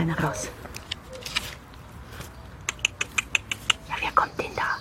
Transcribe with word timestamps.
einer 0.00 0.18
raus. 0.18 0.48
Ja, 3.86 3.94
wer 4.00 4.12
kommt 4.12 4.38
denn 4.38 4.54
da? 4.56 4.78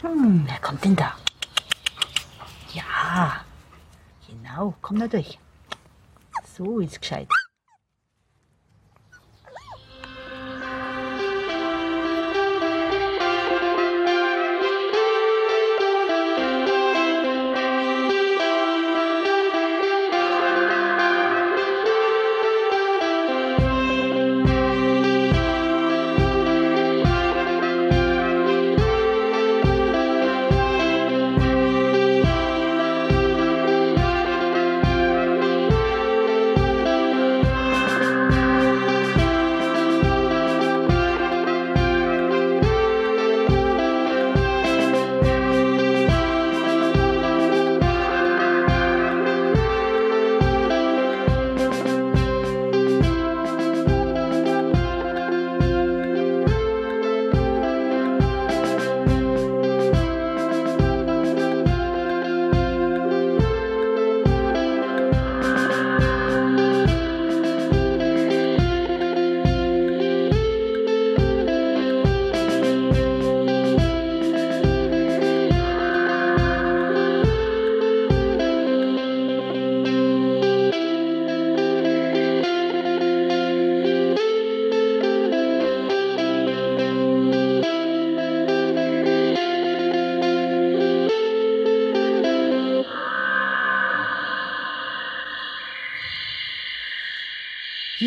Hm, 0.00 0.44
wer 0.44 0.58
kommt 0.58 0.84
denn 0.84 0.96
da? 0.96 1.14
Ja, 2.74 3.44
genau, 4.26 4.74
komm 4.82 4.98
da 4.98 5.06
durch. 5.06 5.38
So 6.56 6.80
ist 6.80 7.00
gescheit. 7.00 7.28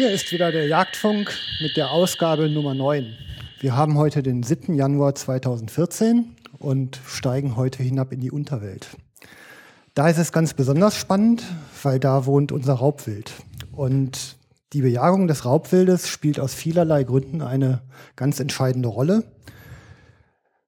Hier 0.05 0.13
ist 0.13 0.31
wieder 0.31 0.51
der 0.51 0.67
Jagdfunk 0.67 1.33
mit 1.63 1.77
der 1.77 1.89
Ausgabe 1.89 2.47
Nummer 2.47 2.75
9. 2.75 3.17
Wir 3.59 3.75
haben 3.75 3.97
heute 3.97 4.21
den 4.21 4.43
7. 4.43 4.75
Januar 4.75 5.16
2014 5.16 6.35
und 6.59 6.99
steigen 7.07 7.55
heute 7.55 7.81
hinab 7.81 8.13
in 8.13 8.19
die 8.19 8.29
Unterwelt. 8.29 8.88
Da 9.95 10.07
ist 10.07 10.19
es 10.19 10.31
ganz 10.31 10.53
besonders 10.53 10.95
spannend, 10.95 11.41
weil 11.81 11.99
da 11.99 12.27
wohnt 12.27 12.51
unser 12.51 12.75
Raubwild. 12.75 13.31
Und 13.71 14.38
die 14.73 14.83
Bejagung 14.83 15.27
des 15.27 15.44
Raubwildes 15.44 16.07
spielt 16.07 16.39
aus 16.39 16.53
vielerlei 16.53 17.03
Gründen 17.03 17.41
eine 17.41 17.81
ganz 18.15 18.39
entscheidende 18.39 18.89
Rolle. 18.89 19.23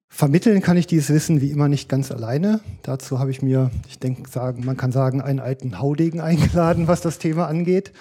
Vermitteln 0.09 0.63
kann 0.63 0.77
ich 0.77 0.87
dieses 0.87 1.11
Wissen 1.11 1.41
wie 1.41 1.51
immer 1.51 1.67
nicht 1.67 1.89
ganz 1.89 2.11
alleine. 2.11 2.59
Dazu 2.81 3.19
habe 3.19 3.29
ich 3.29 3.43
mir, 3.43 3.69
ich 3.87 3.99
denke, 3.99 4.27
sagen, 4.27 4.65
man 4.65 4.77
kann 4.77 4.91
sagen, 4.91 5.21
einen 5.21 5.39
alten 5.39 5.77
Haudegen 5.77 6.21
eingeladen, 6.21 6.87
was 6.87 7.01
das 7.01 7.19
Thema 7.19 7.45
angeht. 7.45 7.93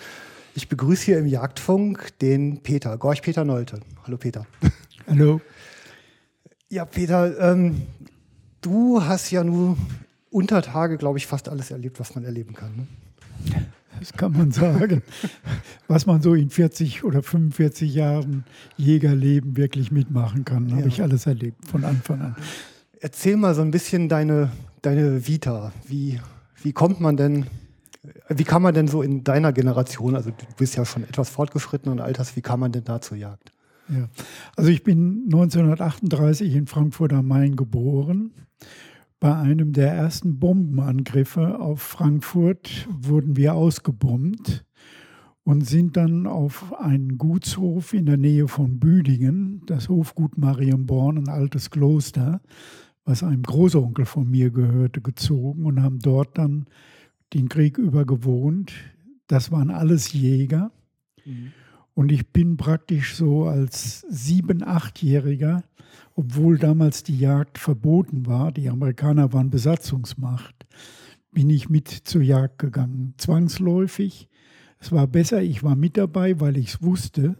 Ich 0.56 0.71
begrüße 0.71 1.05
hier 1.05 1.19
im 1.19 1.27
Jagdfunk 1.27 2.19
den 2.19 2.62
Peter, 2.62 2.97
Gorch 2.97 3.21
Peter 3.21 3.44
Nolte. 3.44 3.81
Hallo 4.05 4.17
Peter. 4.17 4.47
Hallo. 5.06 5.43
Ja, 6.71 6.87
Peter, 6.87 7.53
ähm, 7.53 7.83
du 8.62 9.03
hast 9.03 9.31
ja 9.31 9.44
nur 9.44 9.77
unter 10.31 10.62
Tage, 10.62 10.97
glaube 10.97 11.19
ich, 11.19 11.27
fast 11.27 11.50
alles 11.50 11.71
erlebt, 11.71 12.00
was 12.00 12.15
man 12.15 12.25
erleben 12.25 12.55
kann. 12.55 12.75
Ne? 12.75 12.87
Das 14.00 14.15
kann 14.15 14.33
man 14.33 14.50
sagen. 14.50 15.03
was 15.89 16.06
man 16.06 16.22
so 16.22 16.33
in 16.33 16.49
40 16.49 17.05
oder 17.05 17.23
45 17.23 17.94
Jahren 17.94 18.47
Jägerleben 18.78 19.59
wirklich 19.59 19.93
mitmachen 19.93 20.47
kann, 20.47 20.71
ja. 20.71 20.77
habe 20.77 20.88
ich 20.88 21.03
alles 21.03 21.27
erlebt 21.27 21.69
von 21.69 21.84
Anfang 21.84 22.23
an. 22.23 22.37
Erzähl 22.99 23.37
mal 23.37 23.55
so 23.55 23.61
ein 23.61 23.71
bisschen 23.71 24.09
deine, 24.09 24.50
deine 24.81 25.28
Vita. 25.28 25.75
Wie, 25.87 26.19
wie 26.62 26.73
kommt 26.73 26.99
man 26.99 27.19
denn 27.19 27.44
wie 28.28 28.44
kann 28.44 28.62
man 28.62 28.75
denn 28.75 28.89
so 28.89 29.03
in 29.03 29.25
deiner 29.25 29.53
Generation, 29.53 30.17
also 30.17 30.31
du 30.31 30.44
bist 30.56 30.77
ja 30.77 30.84
schon 30.84 31.05
etwas 31.05 31.31
fortgeschrittenen 31.31 32.00
Alters, 32.00 32.37
wie 32.37 32.43
kann 32.43 32.61
man 32.61 32.72
denn 32.72 32.84
da 32.84 33.00
zur 33.00 33.17
Jagd? 33.17 33.53
Ja, 33.89 34.09
also 34.56 34.71
ich 34.71 34.83
bin 34.83 35.22
1938 35.27 36.55
in 36.55 36.67
Frankfurt 36.67 37.12
am 37.12 37.28
Main 37.28 37.55
geboren. 37.55 38.33
Bei 39.21 39.34
einem 39.34 39.72
der 39.72 39.93
ersten 39.93 40.39
Bombenangriffe 40.39 41.61
auf 41.61 41.81
Frankfurt 41.81 42.89
wurden 42.91 43.37
wir 43.37 43.55
ausgebombt 43.55 44.65
und 45.44 45.67
sind 45.67 45.97
dann 45.97 46.27
auf 46.27 46.78
einen 46.81 47.17
Gutshof 47.17 47.94
in 47.94 48.06
der 48.06 48.17
Nähe 48.17 48.49
von 48.49 48.81
Büdingen, 48.81 49.62
das 49.67 49.88
Hofgut 49.88 50.37
Marienborn, 50.37 51.19
ein 51.19 51.28
altes 51.28 51.71
Kloster, 51.71 52.41
was 53.05 53.23
einem 53.23 53.44
Großonkel 53.44 54.05
von 54.05 54.28
mir 54.28 54.50
gehörte, 54.50 55.00
gezogen 55.00 55.65
und 55.65 55.81
haben 55.81 56.00
dort 56.00 56.37
dann 56.37 56.67
den 57.34 57.48
Krieg 57.48 57.78
über 57.78 58.04
gewohnt. 58.04 58.72
Das 59.26 59.50
waren 59.50 59.70
alles 59.70 60.12
Jäger. 60.12 60.70
Mhm. 61.25 61.53
Und 61.94 62.12
ich 62.12 62.28
bin 62.28 62.56
praktisch 62.56 63.14
so 63.14 63.44
als 63.44 64.00
sieben-, 64.10 64.62
achtjähriger, 64.62 65.64
obwohl 66.14 66.59
damals 66.59 67.03
die 67.03 67.19
Jagd 67.19 67.59
verboten 67.59 68.26
war, 68.26 68.53
die 68.53 68.69
Amerikaner 68.69 69.32
waren 69.32 69.50
Besatzungsmacht, 69.50 70.66
bin 71.32 71.48
ich 71.48 71.70
mit 71.70 71.88
zur 71.88 72.22
Jagd 72.22 72.59
gegangen. 72.59 73.14
Zwangsläufig. 73.16 74.28
Es 74.78 74.93
war 74.93 75.06
besser, 75.06 75.43
ich 75.43 75.62
war 75.62 75.75
mit 75.75 75.97
dabei, 75.97 76.38
weil 76.38 76.58
ich 76.58 76.69
es 76.69 76.82
wusste. 76.82 77.37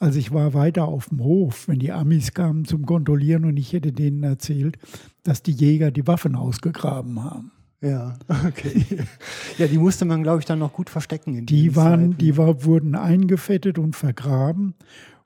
Also 0.00 0.18
ich 0.18 0.32
war 0.32 0.52
weiter 0.52 0.86
auf 0.86 1.10
dem 1.10 1.22
Hof, 1.22 1.68
wenn 1.68 1.78
die 1.78 1.92
Amis 1.92 2.34
kamen 2.34 2.64
zum 2.64 2.86
Kontrollieren 2.86 3.44
und 3.44 3.56
ich 3.56 3.72
hätte 3.72 3.92
denen 3.92 4.24
erzählt, 4.24 4.78
dass 5.22 5.44
die 5.44 5.52
Jäger 5.52 5.92
die 5.92 6.08
Waffen 6.08 6.34
ausgegraben 6.34 7.22
haben. 7.22 7.52
Ja, 7.82 8.16
okay. 8.46 8.84
Ja, 9.58 9.66
die 9.66 9.78
musste 9.78 10.04
man, 10.04 10.22
glaube 10.22 10.38
ich, 10.38 10.46
dann 10.46 10.60
noch 10.60 10.72
gut 10.72 10.88
verstecken. 10.88 11.44
die 11.44 11.76
waren, 11.76 12.16
die 12.16 12.36
war, 12.36 12.64
wurden 12.64 12.94
eingefettet 12.94 13.78
und 13.78 13.94
vergraben. 13.94 14.74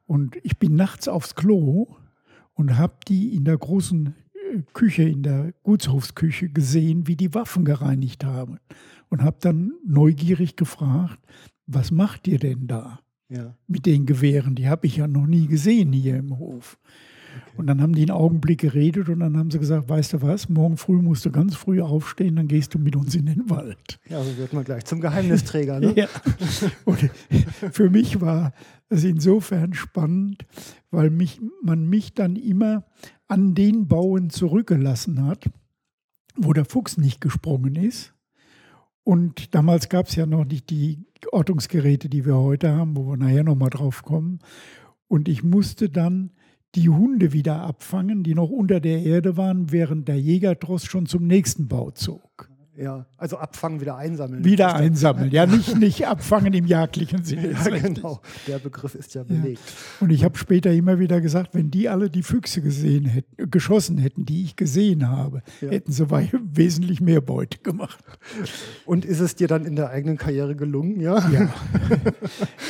Und 0.06 0.37
ich 0.43 0.59
bin 0.59 0.75
nachts 0.75 1.06
aufs 1.06 1.34
Klo 1.34 1.87
und 2.55 2.78
habe 2.78 2.94
die 3.06 3.34
in 3.34 3.44
der 3.44 3.59
großen 3.59 4.15
äh, 4.33 4.62
Küche, 4.72 5.03
in 5.03 5.22
der 5.22 5.53
Gutshofsküche 5.62 6.49
gesehen, 6.49 7.06
wie 7.06 7.17
die 7.17 7.34
Waffen 7.34 7.64
gereinigt 7.64 8.25
haben. 8.25 8.58
Und 9.08 9.23
habe 9.23 9.37
dann 9.41 9.73
neugierig 9.87 10.56
gefragt, 10.56 11.19
was 11.67 11.91
macht 11.91 12.26
ihr 12.26 12.38
denn 12.38 12.67
da 12.67 13.00
ja. 13.29 13.55
mit 13.69 13.87
den 13.87 14.06
Gewehren? 14.06 14.55
Die 14.55 14.69
habe 14.69 14.87
ich 14.87 14.97
ja 14.97 15.06
noch 15.06 15.26
nie 15.26 15.47
gesehen 15.47 15.93
hier 15.93 16.17
im 16.17 16.38
Hof. 16.38 16.79
Und 17.56 17.67
dann 17.67 17.81
haben 17.81 17.94
die 17.94 18.03
einen 18.03 18.11
Augenblick 18.11 18.61
geredet 18.61 19.09
und 19.09 19.21
dann 19.21 19.37
haben 19.37 19.50
sie 19.50 19.59
gesagt, 19.59 19.88
weißt 19.88 20.15
du 20.15 20.23
was, 20.23 20.49
morgen 20.49 20.77
früh 20.77 21.00
musst 21.00 21.25
du 21.25 21.31
ganz 21.31 21.55
früh 21.55 21.81
aufstehen, 21.81 22.37
dann 22.37 22.49
gehst 22.49 22.75
du 22.75 22.79
mit 22.79 22.97
uns 22.97 23.15
in 23.15 23.27
den 23.27 23.49
Wald. 23.49 23.99
Ja, 24.09 24.23
so 24.23 24.37
wird 24.37 24.53
man 24.53 24.65
gleich 24.65 24.85
zum 24.85 25.00
Geheimnisträger. 25.00 25.81
Ne? 25.81 25.93
ja. 25.97 26.09
Und 26.85 27.11
für 27.73 27.91
mich 27.91 28.21
war 28.21 28.53
es 28.88 29.05
insofern 29.05 29.75
spannend, 29.75 30.44
weil 30.91 31.11
mich, 31.11 31.41
man 31.62 31.88
mich 31.88 32.15
dann 32.15 32.37
immer 32.37 32.85
an 33.29 33.55
den 33.55 33.89
Bauen 33.89 34.31
zurückgelassen 34.31 35.25
hat, 35.25 35.49
wo 36.37 36.53
der 36.53 36.65
Fuchs 36.65 36.97
nicht 36.97 37.21
gesprungen 37.21 37.77
ist. 37.77 38.15
Und 39.03 39.55
damals 39.55 39.89
gab 39.89 40.09
es 40.09 40.17
ja 40.17 40.27
noch 40.27 40.44
nicht 40.44 40.69
die 40.71 40.99
Ortungsgeräte, 41.31 42.09
die 42.09 42.27
wir 42.27 42.37
heute 42.37 42.73
haben, 42.73 42.97
wo 42.97 43.09
wir 43.09 43.17
nachher 43.17 43.44
nochmal 43.44 43.71
drauf 43.71 44.03
kommen. 44.03 44.41
Und 45.09 45.29
ich 45.29 45.44
musste 45.44 45.89
dann 45.89 46.32
die 46.76 46.90
Hunde 46.90 47.32
wieder 47.32 47.62
abfangen, 47.62 48.23
die 48.23 48.34
noch 48.34 48.50
unter 48.50 48.81
der 48.81 49.02
Erde 49.02 49.37
waren, 49.37 49.73
während 49.73 50.06
der 50.08 50.20
Jägertross 50.20 50.84
schon 50.84 51.06
zum 51.06 51.26
nächsten 51.26 51.69
Bau 51.69 51.90
zog. 51.90 52.50
Ja, 52.78 53.06
also 53.17 53.38
abfangen, 53.38 53.81
wieder 53.81 53.96
einsammeln. 53.96 54.44
Wieder 54.44 54.75
einsammeln, 54.75 55.31
ja, 55.31 55.46
nicht, 55.46 55.76
nicht 55.78 56.06
abfangen 56.06 56.52
im 56.52 56.67
jagdlichen 56.67 57.25
Sinne. 57.25 57.52
Ja, 57.52 57.78
genau. 57.78 58.20
Der 58.46 58.58
Begriff 58.58 58.94
ist 58.94 59.14
ja 59.14 59.23
belegt. 59.23 59.62
Ja. 59.64 60.05
Und 60.05 60.11
ich 60.11 60.25
habe 60.25 60.37
später 60.37 60.70
immer 60.73 60.99
wieder 60.99 61.20
gesagt, 61.20 61.55
wenn 61.55 61.70
die 61.70 61.88
alle 61.88 62.11
die 62.11 62.23
Füchse 62.23 62.61
gesehen 62.61 63.06
hätten, 63.06 63.50
geschossen 63.50 63.96
hätten, 63.96 64.26
die 64.26 64.43
ich 64.43 64.56
gesehen 64.56 65.08
habe, 65.08 65.43
ja. 65.61 65.70
hätten 65.70 65.90
sie 65.93 66.06
wesentlich 66.11 67.00
mehr 67.00 67.20
Beute 67.20 67.58
gemacht. 67.58 67.99
Und 68.84 69.05
ist 69.05 69.20
es 69.20 69.34
dir 69.34 69.49
dann 69.49 69.64
in 69.64 69.76
der 69.76 69.90
eigenen 69.90 70.19
Karriere 70.19 70.55
gelungen, 70.55 71.00
ja? 71.00 71.29
Ja. 71.31 71.49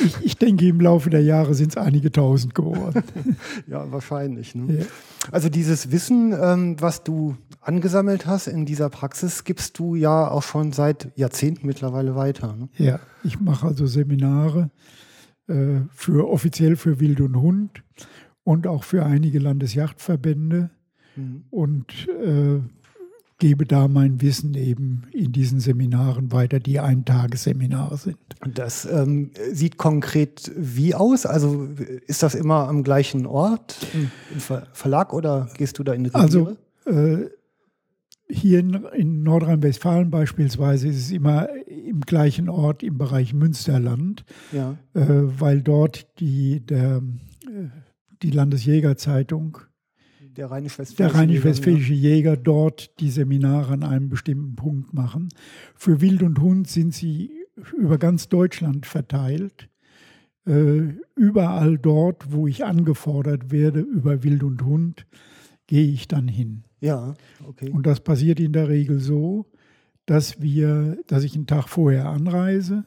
Ich, 0.03 0.15
ich 0.21 0.37
denke, 0.37 0.67
im 0.67 0.79
Laufe 0.79 1.09
der 1.09 1.23
Jahre 1.23 1.53
sind 1.53 1.71
es 1.71 1.77
einige 1.77 2.11
tausend 2.11 2.55
geworden. 2.55 3.03
Ja, 3.67 3.91
wahrscheinlich. 3.91 4.55
Ne? 4.55 4.79
Ja. 4.79 4.85
Also 5.31 5.49
dieses 5.49 5.91
Wissen, 5.91 6.33
ähm, 6.39 6.75
was 6.79 7.03
du 7.03 7.35
angesammelt 7.61 8.25
hast 8.25 8.47
in 8.47 8.65
dieser 8.65 8.89
Praxis, 8.89 9.43
gibst 9.43 9.77
du 9.79 9.95
ja 9.95 10.29
auch 10.29 10.43
schon 10.43 10.71
seit 10.71 11.11
Jahrzehnten 11.15 11.67
mittlerweile 11.67 12.15
weiter. 12.15 12.55
Ne? 12.55 12.69
Ja, 12.77 12.99
ich 13.23 13.39
mache 13.39 13.67
also 13.67 13.85
Seminare 13.85 14.69
äh, 15.47 15.81
für 15.91 16.29
offiziell 16.29 16.75
für 16.75 16.99
Wild 16.99 17.21
und 17.21 17.35
Hund 17.35 17.83
und 18.43 18.67
auch 18.67 18.83
für 18.83 19.05
einige 19.05 19.39
Landesjachtverbände 19.39 20.69
mhm. 21.15 21.43
und 21.49 22.07
äh, 22.23 22.59
gebe 23.39 23.65
da 23.65 23.87
mein 23.87 24.21
Wissen 24.21 24.55
eben 24.55 25.03
in 25.11 25.31
diesen 25.31 25.59
Seminaren 25.59 26.31
weiter, 26.31 26.59
die 26.59 26.79
Eintagesseminare 26.79 27.97
sind. 27.97 28.17
Und 28.43 28.57
das 28.57 28.85
ähm, 28.85 29.31
sieht 29.51 29.77
konkret 29.77 30.51
wie 30.55 30.95
aus? 30.95 31.25
Also 31.25 31.67
ist 32.07 32.23
das 32.23 32.33
immer 32.33 32.67
am 32.67 32.83
gleichen 32.83 33.25
Ort 33.25 33.77
im, 33.93 34.11
im 34.33 34.39
Verlag 34.73 35.13
oder 35.13 35.49
gehst 35.55 35.77
du 35.77 35.83
da 35.83 35.93
in 35.93 36.05
die 36.05 36.09
Reviere? 36.09 36.57
Also 36.85 36.91
äh, 36.91 37.29
hier 38.29 38.59
in, 38.59 38.73
in 38.93 39.23
Nordrhein-Westfalen 39.23 40.09
beispielsweise 40.09 40.87
ist 40.87 40.97
es 40.97 41.11
immer 41.11 41.47
im 41.67 42.01
gleichen 42.01 42.49
Ort 42.49 42.83
im 42.83 42.97
Bereich 42.97 43.33
Münsterland, 43.33 44.25
ja. 44.51 44.77
äh, 44.93 45.05
weil 45.05 45.61
dort 45.61 46.07
die, 46.19 46.59
der, 46.59 46.97
äh, 47.45 47.69
die 48.21 48.31
Landesjägerzeitung, 48.31 49.59
der 50.37 50.51
rheinisch-westfälische 50.51 51.17
Rheinisch 51.17 51.43
Jäger, 51.43 51.93
Jäger, 51.93 52.37
dort 52.37 52.99
die 52.99 53.09
Seminare 53.09 53.73
an 53.73 53.83
einem 53.83 54.09
bestimmten 54.09 54.55
Punkt 54.55 54.93
machen. 54.93 55.29
Für 55.75 56.01
Wild 56.01 56.23
und 56.23 56.39
Hund 56.39 56.67
sind 56.67 56.93
sie 56.93 57.31
über 57.75 57.97
ganz 57.97 58.29
Deutschland 58.29 58.85
verteilt. 58.85 59.67
Äh, 60.45 60.93
überall 61.15 61.77
dort, 61.77 62.31
wo 62.31 62.47
ich 62.47 62.63
angefordert 62.63 63.51
werde 63.51 63.79
über 63.79 64.23
Wild 64.23 64.43
und 64.43 64.63
Hund, 64.63 65.05
gehe 65.65 65.87
ich 65.87 66.07
dann 66.07 66.27
hin. 66.27 66.63
Ja, 66.79 67.15
okay. 67.45 67.69
Und 67.69 67.85
das 67.85 67.99
passiert 67.99 68.39
in 68.39 68.53
der 68.53 68.69
Regel 68.69 68.99
so, 68.99 69.47
dass 70.05 70.41
wir, 70.41 70.97
dass 71.07 71.23
ich 71.23 71.35
einen 71.35 71.47
Tag 71.47 71.67
vorher 71.67 72.07
anreise, 72.07 72.85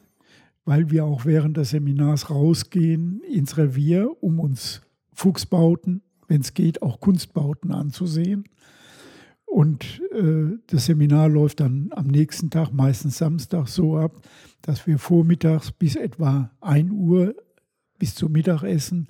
weil 0.65 0.89
wir 0.89 1.05
auch 1.05 1.25
während 1.25 1.57
des 1.57 1.71
Seminars 1.71 2.29
rausgehen 2.29 3.21
ins 3.21 3.57
Revier, 3.57 4.09
um 4.21 4.39
uns 4.39 4.81
Fuchsbauten, 5.13 6.01
wenn 6.31 6.39
es 6.39 6.53
geht, 6.53 6.81
auch 6.81 7.01
Kunstbauten 7.01 7.73
anzusehen. 7.73 8.45
Und 9.43 10.01
äh, 10.13 10.57
das 10.67 10.85
Seminar 10.85 11.27
läuft 11.27 11.59
dann 11.59 11.89
am 11.91 12.07
nächsten 12.07 12.49
Tag, 12.49 12.71
meistens 12.71 13.17
Samstag, 13.17 13.67
so 13.67 13.97
ab, 13.97 14.21
dass 14.61 14.87
wir 14.87 14.97
vormittags 14.97 15.73
bis 15.73 15.97
etwa 15.97 16.49
1 16.61 16.89
Uhr 16.93 17.35
bis 17.99 18.15
zum 18.15 18.31
Mittagessen 18.31 19.09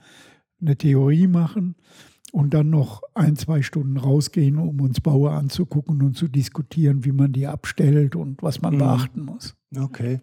eine 0.60 0.76
Theorie 0.76 1.28
machen 1.28 1.76
und 2.32 2.54
dann 2.54 2.70
noch 2.70 3.02
ein, 3.14 3.36
zwei 3.36 3.62
Stunden 3.62 3.98
rausgehen, 3.98 4.58
um 4.58 4.80
uns 4.82 5.02
Baue 5.02 5.32
anzugucken 5.32 6.02
und 6.02 6.16
zu 6.16 6.28
diskutieren, 6.28 7.04
wie 7.04 7.12
man 7.12 7.34
die 7.34 7.48
abstellt 7.48 8.16
und 8.16 8.42
was 8.42 8.62
man 8.62 8.76
mhm. 8.76 8.80
beachten 8.80 9.22
muss. 9.26 9.56
Okay, 9.78 10.20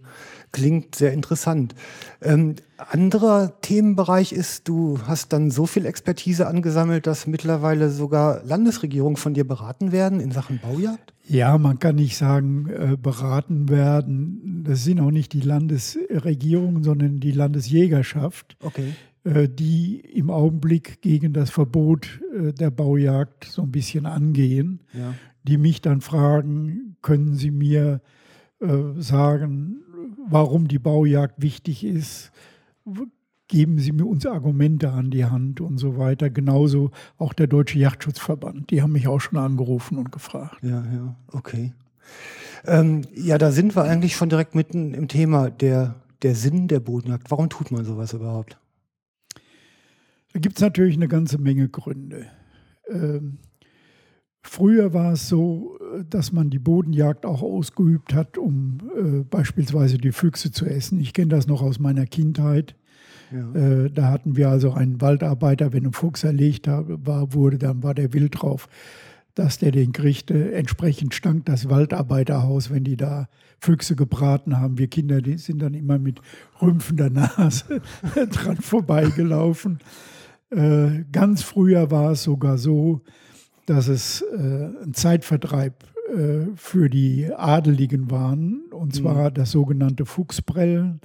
klingt 0.52 0.94
sehr 0.94 1.12
interessant. 1.12 1.74
Ähm, 2.20 2.56
anderer 2.76 3.60
Themenbereich 3.62 4.32
ist, 4.32 4.68
du 4.68 5.00
hast 5.06 5.32
dann 5.32 5.50
so 5.50 5.64
viel 5.64 5.86
Expertise 5.86 6.46
angesammelt, 6.46 7.06
dass 7.06 7.26
mittlerweile 7.26 7.90
sogar 7.90 8.42
Landesregierungen 8.44 9.16
von 9.16 9.32
dir 9.32 9.46
beraten 9.46 9.90
werden 9.90 10.20
in 10.20 10.32
Sachen 10.32 10.60
Baujagd? 10.60 11.14
Ja, 11.26 11.56
man 11.56 11.78
kann 11.78 11.96
nicht 11.96 12.16
sagen, 12.16 12.68
äh, 12.68 12.96
beraten 12.96 13.70
werden. 13.70 14.64
Das 14.66 14.84
sind 14.84 15.00
auch 15.00 15.10
nicht 15.10 15.32
die 15.32 15.40
Landesregierungen, 15.40 16.82
sondern 16.82 17.20
die 17.20 17.32
Landesjägerschaft. 17.32 18.56
Okay. 18.62 18.94
Äh, 19.28 19.48
die 19.48 20.00
im 20.00 20.30
Augenblick 20.30 21.02
gegen 21.02 21.32
das 21.32 21.50
Verbot 21.50 22.20
äh, 22.34 22.52
der 22.52 22.70
Baujagd 22.70 23.44
so 23.44 23.62
ein 23.62 23.70
bisschen 23.70 24.06
angehen, 24.06 24.80
ja. 24.94 25.14
die 25.42 25.58
mich 25.58 25.82
dann 25.82 26.00
fragen, 26.00 26.96
können 27.02 27.34
Sie 27.34 27.50
mir 27.50 28.00
äh, 28.60 28.68
sagen, 28.96 29.82
warum 30.28 30.66
die 30.68 30.78
Baujagd 30.78 31.42
wichtig 31.42 31.84
ist? 31.84 32.32
Geben 33.48 33.78
Sie 33.78 33.92
mir 33.92 34.06
uns 34.06 34.24
Argumente 34.24 34.92
an 34.92 35.10
die 35.10 35.26
Hand 35.26 35.60
und 35.60 35.78
so 35.78 35.98
weiter. 35.98 36.30
Genauso 36.30 36.90
auch 37.18 37.34
der 37.34 37.48
Deutsche 37.48 37.78
Jagdschutzverband. 37.78 38.70
Die 38.70 38.82
haben 38.82 38.92
mich 38.92 39.08
auch 39.08 39.20
schon 39.20 39.38
angerufen 39.38 39.98
und 39.98 40.10
gefragt. 40.10 40.62
Ja, 40.62 40.84
ja, 40.92 41.16
okay. 41.32 41.72
Ähm, 42.66 43.02
ja, 43.14 43.36
da 43.36 43.50
sind 43.50 43.76
wir 43.76 43.84
eigentlich 43.84 44.16
schon 44.16 44.30
direkt 44.30 44.54
mitten 44.54 44.94
im 44.94 45.08
Thema 45.08 45.50
der, 45.50 45.96
der 46.22 46.34
Sinn 46.34 46.68
der 46.68 46.80
Bodenjagd. 46.80 47.30
Warum 47.30 47.50
tut 47.50 47.70
man 47.70 47.84
sowas 47.84 48.14
überhaupt? 48.14 48.58
Da 50.38 50.40
gibt 50.40 50.58
es 50.58 50.62
natürlich 50.62 50.94
eine 50.94 51.08
ganze 51.08 51.36
Menge 51.38 51.68
Gründe. 51.68 52.26
Ähm, 52.88 53.38
früher 54.40 54.94
war 54.94 55.14
es 55.14 55.28
so, 55.28 55.76
dass 56.08 56.30
man 56.30 56.48
die 56.48 56.60
Bodenjagd 56.60 57.26
auch 57.26 57.42
ausgeübt 57.42 58.14
hat, 58.14 58.38
um 58.38 58.78
äh, 58.96 59.24
beispielsweise 59.24 59.98
die 59.98 60.12
Füchse 60.12 60.52
zu 60.52 60.64
essen. 60.64 61.00
Ich 61.00 61.12
kenne 61.12 61.30
das 61.30 61.48
noch 61.48 61.60
aus 61.60 61.80
meiner 61.80 62.06
Kindheit. 62.06 62.76
Ja. 63.32 63.52
Äh, 63.52 63.90
da 63.90 64.12
hatten 64.12 64.36
wir 64.36 64.48
also 64.48 64.70
einen 64.70 65.00
Waldarbeiter, 65.00 65.72
wenn 65.72 65.86
ein 65.86 65.92
Fuchs 65.92 66.22
erlegt 66.22 66.68
war, 66.68 67.34
wurde, 67.34 67.58
dann 67.58 67.82
war 67.82 67.94
der 67.94 68.12
wild 68.12 68.40
drauf, 68.40 68.68
dass 69.34 69.58
der 69.58 69.72
den 69.72 69.90
kriegte. 69.90 70.52
Entsprechend 70.52 71.14
stank 71.14 71.46
das 71.46 71.68
Waldarbeiterhaus, 71.68 72.70
wenn 72.70 72.84
die 72.84 72.96
da 72.96 73.28
Füchse 73.58 73.96
gebraten 73.96 74.60
haben. 74.60 74.78
Wir 74.78 74.86
Kinder, 74.86 75.20
die 75.20 75.36
sind 75.36 75.60
dann 75.60 75.74
immer 75.74 75.98
mit 75.98 76.20
rümpfender 76.62 77.10
Nase 77.10 77.82
dran 78.30 78.58
vorbeigelaufen. 78.58 79.80
Äh, 80.50 81.04
ganz 81.12 81.42
früher 81.42 81.90
war 81.90 82.12
es 82.12 82.22
sogar 82.22 82.58
so, 82.58 83.02
dass 83.66 83.88
es 83.88 84.22
äh, 84.22 84.70
ein 84.82 84.94
Zeitvertreib 84.94 85.84
äh, 86.08 86.46
für 86.56 86.88
die 86.88 87.30
Adeligen 87.34 88.10
waren, 88.10 88.62
und 88.70 88.94
zwar 88.94 89.30
mhm. 89.30 89.34
das 89.34 89.50
sogenannte 89.50 90.06
Fuchsprellen. 90.06 91.00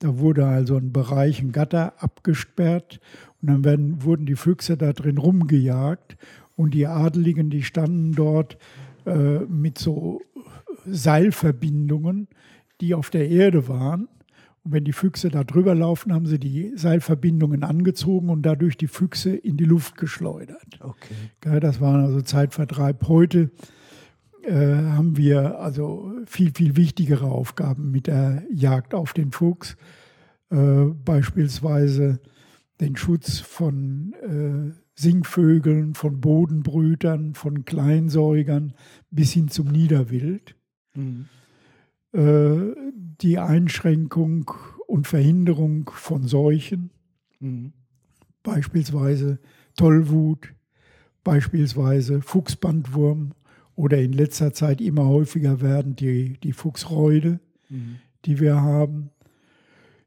Da 0.00 0.18
wurde 0.18 0.46
also 0.46 0.76
ein 0.76 0.92
Bereich, 0.92 1.40
ein 1.40 1.52
Gatter 1.52 1.94
abgesperrt 2.02 3.00
und 3.40 3.48
dann 3.48 3.64
werden, 3.64 4.02
wurden 4.02 4.26
die 4.26 4.36
Füchse 4.36 4.76
da 4.76 4.92
drin 4.92 5.16
rumgejagt 5.16 6.18
und 6.56 6.74
die 6.74 6.86
Adeligen, 6.86 7.48
die 7.48 7.62
standen 7.62 8.12
dort 8.12 8.58
äh, 9.06 9.38
mit 9.48 9.78
so 9.78 10.20
Seilverbindungen, 10.86 12.28
die 12.82 12.94
auf 12.94 13.08
der 13.08 13.30
Erde 13.30 13.66
waren 13.66 14.08
und 14.64 14.72
wenn 14.72 14.84
die 14.84 14.92
Füchse 14.92 15.28
da 15.28 15.44
drüber 15.44 15.74
laufen, 15.74 16.12
haben 16.12 16.26
sie 16.26 16.38
die 16.38 16.72
Seilverbindungen 16.74 17.64
angezogen 17.64 18.30
und 18.30 18.42
dadurch 18.42 18.78
die 18.78 18.88
Füchse 18.88 19.36
in 19.36 19.58
die 19.58 19.64
Luft 19.64 19.98
geschleudert. 19.98 20.80
Okay. 20.80 21.60
Das 21.60 21.80
war 21.80 22.02
also 22.02 22.22
Zeitvertreib. 22.22 23.06
Heute 23.06 23.50
äh, 24.42 24.52
haben 24.52 25.16
wir 25.18 25.60
also 25.60 26.12
viel, 26.26 26.52
viel 26.54 26.76
wichtigere 26.76 27.26
Aufgaben 27.26 27.90
mit 27.90 28.06
der 28.06 28.42
Jagd 28.50 28.94
auf 28.94 29.12
den 29.12 29.32
Fuchs. 29.32 29.76
Äh, 30.50 30.86
beispielsweise 31.04 32.20
den 32.80 32.96
Schutz 32.96 33.40
von 33.40 34.14
äh, 34.22 34.72
Singvögeln, 34.94 35.94
von 35.94 36.20
Bodenbrütern, 36.20 37.34
von 37.34 37.64
Kleinsäugern 37.64 38.72
bis 39.10 39.32
hin 39.32 39.48
zum 39.48 39.68
Niederwild. 39.68 40.56
Mhm. 40.94 41.26
Äh, 42.14 42.74
die 43.20 43.38
Einschränkung 43.38 44.50
und 44.86 45.06
Verhinderung 45.06 45.90
von 45.92 46.26
Seuchen, 46.26 46.90
mhm. 47.40 47.72
beispielsweise 48.42 49.38
Tollwut, 49.76 50.54
beispielsweise 51.24 52.20
Fuchsbandwurm 52.20 53.32
oder 53.74 54.00
in 54.00 54.12
letzter 54.12 54.52
Zeit 54.52 54.80
immer 54.80 55.06
häufiger 55.06 55.60
werden 55.60 55.96
die, 55.96 56.38
die 56.40 56.52
Fuchsreude, 56.52 57.40
mhm. 57.68 57.96
die 58.24 58.38
wir 58.40 58.60
haben. 58.60 59.10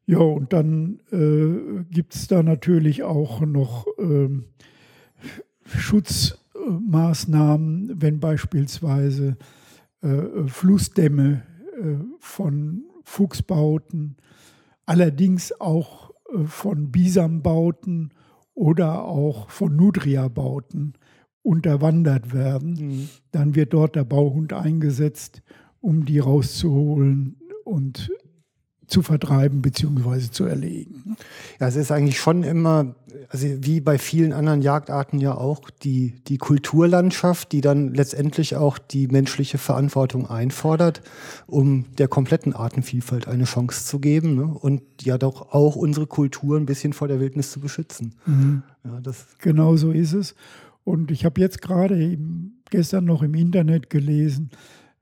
Ja, 0.06 0.20
und 0.20 0.54
dann 0.54 1.02
äh, 1.12 1.84
gibt 1.92 2.16
es 2.16 2.28
da 2.28 2.42
natürlich 2.44 3.04
auch 3.04 3.42
noch 3.42 3.86
äh, 3.98 4.30
Schutzmaßnahmen, 5.66 8.02
wenn 8.02 8.22
beispielsweise 8.22 9.36
äh, 10.02 10.48
Flussdämme 10.48 11.44
von 12.20 12.84
Fuchsbauten, 13.04 14.18
allerdings 14.86 15.60
auch 15.60 16.12
äh, 16.34 16.44
von 16.46 16.92
Bisambauten 16.92 18.14
oder 18.54 19.04
auch 19.04 19.50
von 19.50 19.76
Nutria-Bauten 19.76 20.94
unterwandert 21.44 22.34
werden. 22.34 22.74
Mhm. 22.74 23.10
Dann 23.32 23.56
wird 23.56 23.74
dort 23.74 23.96
der 23.96 24.04
Bauhund 24.04 24.54
eingesetzt 24.54 25.42
um 25.80 26.06
die 26.06 26.20
rauszuholen 26.20 27.38
und 27.64 28.12
zu 28.88 29.02
vertreiben 29.02 29.62
bzw. 29.62 30.32
zu 30.32 30.46
erlegen. 30.46 31.18
Ja, 31.60 31.68
es 31.68 31.76
ist 31.76 31.92
eigentlich 31.92 32.20
schon 32.20 32.44
immer, 32.44 32.96
also 33.30 33.48
wie 33.60 33.82
bei 33.82 33.98
vielen 33.98 34.32
anderen 34.32 34.62
Jagdarten 34.62 35.20
ja 35.20 35.36
auch, 35.36 35.70
die, 35.70 36.16
die 36.28 36.38
Kulturlandschaft, 36.38 37.52
die 37.52 37.62
dann 37.62 37.94
letztendlich 37.94 38.56
auch 38.56 38.78
die 38.78 39.08
menschliche 39.08 39.58
Verantwortung 39.58 40.30
einfordert, 40.30 41.02
um 41.48 41.86
der 41.98 42.08
kompletten 42.08 42.54
Artenvielfalt 42.54 43.28
eine 43.28 43.44
Chance 43.44 43.86
zu 43.86 44.00
geben 44.00 44.36
ne? 44.36 44.46
und 44.46 44.82
ja 45.02 45.18
doch 45.18 45.54
auch 45.54 45.76
unsere 45.76 46.08
Kultur 46.08 46.58
ein 46.58 46.66
bisschen 46.66 46.94
vor 46.94 47.10
der 47.10 47.20
Wildnis 47.20 47.52
zu 47.52 47.60
beschützen. 47.60 48.16
Mhm. 48.26 48.64
Ja, 48.86 49.02
das 49.02 49.26
genau 49.40 49.76
so 49.76 49.92
ist 49.92 50.14
es. 50.14 50.34
Und 50.86 51.12
ich 51.12 51.26
habe 51.26 51.42
jetzt 51.42 51.62
gerade 51.62 52.18
gestern 52.70 53.04
noch 53.04 53.22
im 53.22 53.34
Internet 53.34 53.90
gelesen, 53.90 54.52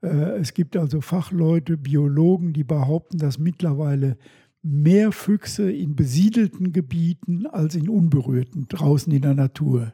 es 0.01 0.53
gibt 0.53 0.77
also 0.77 1.01
Fachleute, 1.01 1.77
Biologen, 1.77 2.53
die 2.53 2.63
behaupten, 2.63 3.17
dass 3.17 3.39
mittlerweile 3.39 4.17
mehr 4.61 5.11
Füchse 5.11 5.71
in 5.71 5.95
besiedelten 5.95 6.73
Gebieten 6.73 7.45
als 7.45 7.75
in 7.75 7.87
unberührten 7.87 8.67
draußen 8.67 9.13
in 9.13 9.21
der 9.21 9.35
Natur 9.35 9.93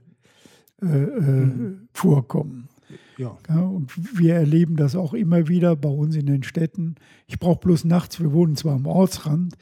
äh, 0.82 0.86
mhm. 0.86 1.88
vorkommen. 1.94 2.70
Ja. 3.18 3.38
ja. 3.50 3.62
und 3.62 3.92
wir 4.18 4.36
erleben 4.36 4.78
das 4.78 4.96
auch 4.96 5.14
immer 5.14 5.48
wieder 5.48 5.76
bei 5.76 5.90
uns 5.90 6.16
in 6.16 6.26
den 6.26 6.44
Städten. 6.44 6.96
Ich 7.28 7.40
brauche 7.40 7.60
bloß 7.60 7.86
nachts, 7.86 8.20
wir 8.20 8.32
wohnen 8.32 8.56
zwar 8.56 8.76
am 8.76 8.86
Ortsrand, 8.86 9.56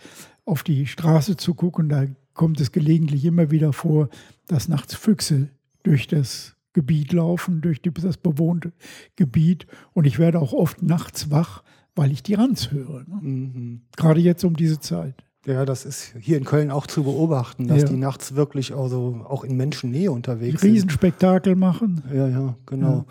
auf 0.45 0.63
die 0.63 0.87
Straße 0.87 1.37
zu 1.37 1.55
gucken, 1.55 1.89
da 1.89 2.05
kommt 2.33 2.59
es 2.61 2.71
gelegentlich 2.71 3.25
immer 3.25 3.51
wieder 3.51 3.73
vor, 3.73 4.09
dass 4.47 4.67
nachts 4.67 4.95
Füchse 4.95 5.49
durch 5.83 6.07
das 6.07 6.55
Gebiet 6.79 7.11
laufen, 7.11 7.59
durch 7.59 7.81
das 7.81 8.15
bewohnte 8.15 8.71
Gebiet. 9.17 9.67
Und 9.91 10.05
ich 10.05 10.17
werde 10.17 10.39
auch 10.39 10.53
oft 10.53 10.81
nachts 10.81 11.29
wach, 11.29 11.61
weil 11.93 12.09
ich 12.09 12.23
die 12.23 12.35
Ranz 12.35 12.71
höre. 12.71 13.01
Ne? 13.01 13.19
Mhm. 13.19 13.81
Gerade 13.97 14.21
jetzt 14.21 14.45
um 14.45 14.55
diese 14.55 14.79
Zeit. 14.79 15.15
Ja, 15.45 15.65
das 15.65 15.83
ist 15.83 16.15
hier 16.17 16.37
in 16.37 16.45
Köln 16.45 16.71
auch 16.71 16.87
zu 16.87 17.03
beobachten, 17.03 17.67
dass 17.67 17.81
ja. 17.81 17.87
die 17.89 17.97
nachts 17.97 18.35
wirklich 18.35 18.73
also 18.73 19.25
auch 19.27 19.43
in 19.43 19.57
Menschennähe 19.57 20.09
unterwegs 20.09 20.61
sind. 20.61 20.71
Riesenspektakel 20.71 21.57
machen. 21.57 22.01
Ja, 22.13 22.29
ja, 22.29 22.55
genau. 22.65 22.87
Ja. 22.89 23.05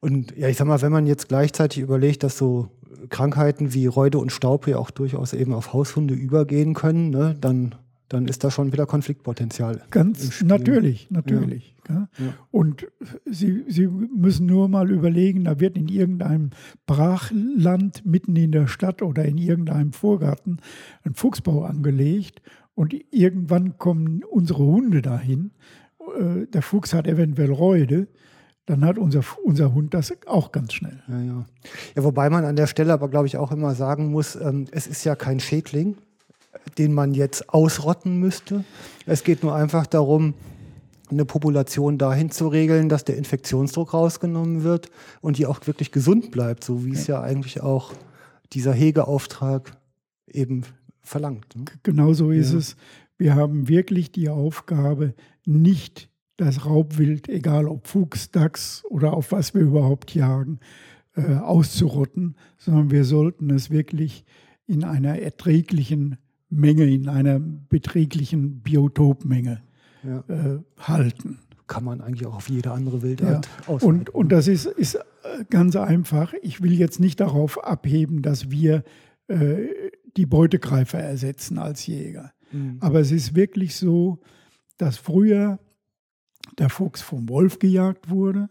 Und 0.00 0.34
ja, 0.34 0.48
ich 0.48 0.56
sag 0.56 0.66
mal, 0.66 0.80
wenn 0.80 0.92
man 0.92 1.06
jetzt 1.06 1.28
gleichzeitig 1.28 1.82
überlegt, 1.82 2.22
dass 2.22 2.38
so 2.38 2.68
Krankheiten 3.10 3.74
wie 3.74 3.84
Räude 3.84 4.16
und 4.16 4.32
Staub 4.32 4.66
ja 4.66 4.78
auch 4.78 4.90
durchaus 4.90 5.34
eben 5.34 5.52
auf 5.52 5.74
Haushunde 5.74 6.14
übergehen 6.14 6.72
können, 6.72 7.10
ne, 7.10 7.36
dann 7.38 7.74
dann 8.08 8.28
ist 8.28 8.44
da 8.44 8.50
schon 8.50 8.72
wieder 8.72 8.86
Konfliktpotenzial. 8.86 9.82
Ganz 9.90 10.42
natürlich, 10.42 11.10
natürlich. 11.10 11.74
Ja. 11.88 12.08
Ja. 12.18 12.34
Und 12.50 12.86
Sie, 13.24 13.64
Sie 13.68 13.86
müssen 13.86 14.46
nur 14.46 14.68
mal 14.68 14.90
überlegen, 14.90 15.44
da 15.44 15.60
wird 15.60 15.76
in 15.76 15.88
irgendeinem 15.88 16.50
Brachland 16.86 18.04
mitten 18.04 18.36
in 18.36 18.52
der 18.52 18.66
Stadt 18.66 19.02
oder 19.02 19.24
in 19.24 19.38
irgendeinem 19.38 19.92
Vorgarten 19.92 20.58
ein 21.02 21.14
Fuchsbau 21.14 21.64
angelegt 21.64 22.42
und 22.74 22.94
irgendwann 23.10 23.78
kommen 23.78 24.22
unsere 24.24 24.64
Hunde 24.64 25.02
dahin. 25.02 25.52
Äh, 26.18 26.46
der 26.46 26.62
Fuchs 26.62 26.94
hat 26.94 27.06
eventuell 27.06 27.50
Räude 27.50 28.08
dann 28.66 28.84
hat 28.84 28.98
unser, 28.98 29.22
unser 29.42 29.74
Hund 29.74 29.92
das 29.92 30.12
auch 30.26 30.52
ganz 30.52 30.72
schnell. 30.72 31.02
Ja, 31.08 31.20
ja. 31.20 31.46
ja, 31.96 32.04
wobei 32.04 32.30
man 32.30 32.44
an 32.44 32.56
der 32.56 32.66
Stelle 32.66 32.92
aber, 32.92 33.08
glaube 33.08 33.26
ich, 33.26 33.36
auch 33.36 33.52
immer 33.52 33.74
sagen 33.74 34.10
muss, 34.10 34.36
ähm, 34.36 34.66
es 34.70 34.86
ist 34.86 35.04
ja 35.04 35.16
kein 35.16 35.40
Schädling, 35.40 35.96
den 36.78 36.92
man 36.92 37.14
jetzt 37.14 37.48
ausrotten 37.50 38.18
müsste. 38.18 38.64
Es 39.06 39.24
geht 39.24 39.42
nur 39.42 39.54
einfach 39.54 39.86
darum, 39.86 40.34
eine 41.10 41.24
Population 41.24 41.98
dahin 41.98 42.30
zu 42.30 42.48
regeln, 42.48 42.88
dass 42.88 43.04
der 43.04 43.16
Infektionsdruck 43.16 43.94
rausgenommen 43.94 44.64
wird 44.64 44.90
und 45.20 45.38
die 45.38 45.46
auch 45.46 45.66
wirklich 45.66 45.92
gesund 45.92 46.30
bleibt, 46.30 46.64
so 46.64 46.84
wie 46.84 46.92
es 46.92 47.06
ja 47.06 47.20
eigentlich 47.20 47.60
auch 47.60 47.92
dieser 48.52 48.72
Hegeauftrag 48.72 49.76
eben 50.26 50.62
verlangt. 51.02 51.54
Ne? 51.54 51.64
Genau 51.82 52.12
so 52.12 52.30
ist 52.30 52.52
ja. 52.52 52.58
es. 52.58 52.76
Wir 53.16 53.34
haben 53.34 53.68
wirklich 53.68 54.12
die 54.12 54.28
Aufgabe, 54.28 55.14
nicht 55.44 56.10
das 56.36 56.66
Raubwild, 56.66 57.28
egal 57.28 57.68
ob 57.68 57.86
Fuchs, 57.86 58.30
Dachs 58.30 58.82
oder 58.88 59.12
auf 59.12 59.30
was 59.30 59.54
wir 59.54 59.62
überhaupt 59.62 60.14
jagen, 60.14 60.58
äh, 61.14 61.34
auszurotten, 61.36 62.36
sondern 62.58 62.90
wir 62.90 63.04
sollten 63.04 63.50
es 63.50 63.70
wirklich 63.70 64.24
in 64.66 64.82
einer 64.82 65.18
erträglichen 65.20 66.16
Menge, 66.54 66.84
in 66.84 67.08
einer 67.08 67.38
beträglichen 67.40 68.60
Biotopmenge 68.60 69.62
ja. 70.02 70.24
äh, 70.28 70.58
halten. 70.78 71.38
Kann 71.66 71.84
man 71.84 72.00
eigentlich 72.00 72.26
auch 72.26 72.36
auf 72.36 72.50
jede 72.50 72.72
andere 72.72 73.02
Wildart 73.02 73.46
ja. 73.46 73.68
ausweiten. 73.68 73.88
Und, 73.88 74.10
und 74.10 74.32
das 74.32 74.48
ist, 74.48 74.66
ist 74.66 74.96
äh, 74.96 75.44
ganz 75.48 75.76
einfach. 75.76 76.34
Ich 76.42 76.62
will 76.62 76.72
jetzt 76.72 77.00
nicht 77.00 77.20
darauf 77.20 77.62
abheben, 77.64 78.22
dass 78.22 78.50
wir 78.50 78.84
äh, 79.28 79.68
die 80.16 80.26
Beutegreifer 80.26 80.98
ersetzen 80.98 81.58
als 81.58 81.86
Jäger. 81.86 82.32
Mhm. 82.52 82.76
Aber 82.80 83.00
es 83.00 83.10
ist 83.10 83.34
wirklich 83.34 83.76
so, 83.76 84.20
dass 84.76 84.96
früher 84.98 85.58
der 86.58 86.68
Fuchs 86.68 87.00
vom 87.00 87.28
Wolf 87.28 87.58
gejagt 87.58 88.10
wurde, 88.10 88.48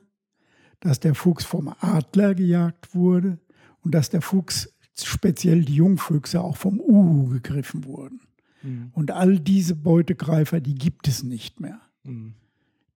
dass 0.79 0.99
der 0.99 1.15
Fuchs 1.15 1.45
vom 1.45 1.73
Adler 1.79 2.35
gejagt 2.35 2.93
wurde 2.95 3.39
und 3.81 3.93
dass 3.93 4.09
der 4.09 4.21
Fuchs 4.21 4.73
speziell 4.95 5.63
die 5.63 5.75
Jungfüchse 5.75 6.41
auch 6.41 6.57
vom 6.57 6.79
Uhu 6.79 7.29
gegriffen 7.29 7.85
wurden. 7.85 8.21
Mhm. 8.61 8.91
Und 8.93 9.11
all 9.11 9.39
diese 9.39 9.75
Beutegreifer, 9.75 10.59
die 10.59 10.75
gibt 10.75 11.07
es 11.07 11.23
nicht 11.23 11.59
mehr. 11.59 11.79
Mhm. 12.03 12.33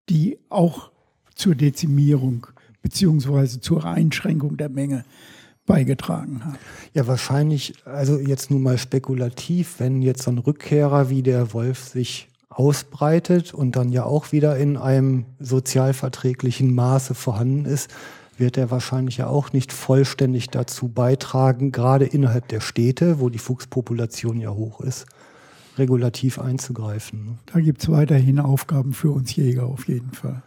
Die 0.10 0.38
auch 0.50 0.92
zur 1.36 1.56
Dezimierung 1.56 2.48
beziehungsweise 2.82 3.60
zur 3.60 3.86
Einschränkung 3.86 4.58
der 4.58 4.70
Menge 4.70 5.04
beigetragen 5.66 6.46
haben. 6.46 6.58
Ja, 6.94 7.06
wahrscheinlich, 7.08 7.74
also 7.86 8.20
jetzt 8.20 8.50
nur 8.50 8.60
mal 8.60 8.78
spekulativ, 8.78 9.76
wenn 9.80 10.02
jetzt 10.02 10.24
so 10.24 10.32
ein 10.32 10.38
Rückkehrer 10.38 11.10
wie 11.10 11.22
der 11.22 11.54
Wolf 11.54 11.84
sich 11.84 12.30
ausbreitet 12.50 13.54
und 13.54 13.76
dann 13.76 13.90
ja 13.90 14.04
auch 14.04 14.32
wieder 14.32 14.58
in 14.58 14.78
einem 14.78 15.26
sozialverträglichen 15.40 16.74
Maße 16.74 17.14
vorhanden 17.14 17.66
ist, 17.66 17.94
wird 18.40 18.58
er 18.58 18.72
wahrscheinlich 18.72 19.18
ja 19.18 19.28
auch 19.28 19.54
nicht 19.54 19.74
vollständig 19.74 20.50
dazu 20.50 20.88
beitragen, 20.88 21.72
gerade 21.72 22.06
innerhalb 22.06 22.48
der 22.48 22.62
Städte, 22.62 23.20
wo 23.20 23.30
die 23.30 23.40
Fuchspopulation 23.40 24.40
ja 24.40 24.52
hoch 24.52 24.82
ist, 24.82 25.06
regulativ 25.78 26.40
einzugreifen. 26.40 27.26
Ne? 27.26 27.38
Da 27.48 27.60
gibt 27.60 27.82
es 27.82 27.90
weiterhin 27.90 28.40
Aufgaben 28.40 28.94
für 28.94 29.12
uns 29.12 29.36
Jäger 29.36 29.66
auf 29.66 29.88
jeden 29.88 30.12
Fall. 30.12 30.44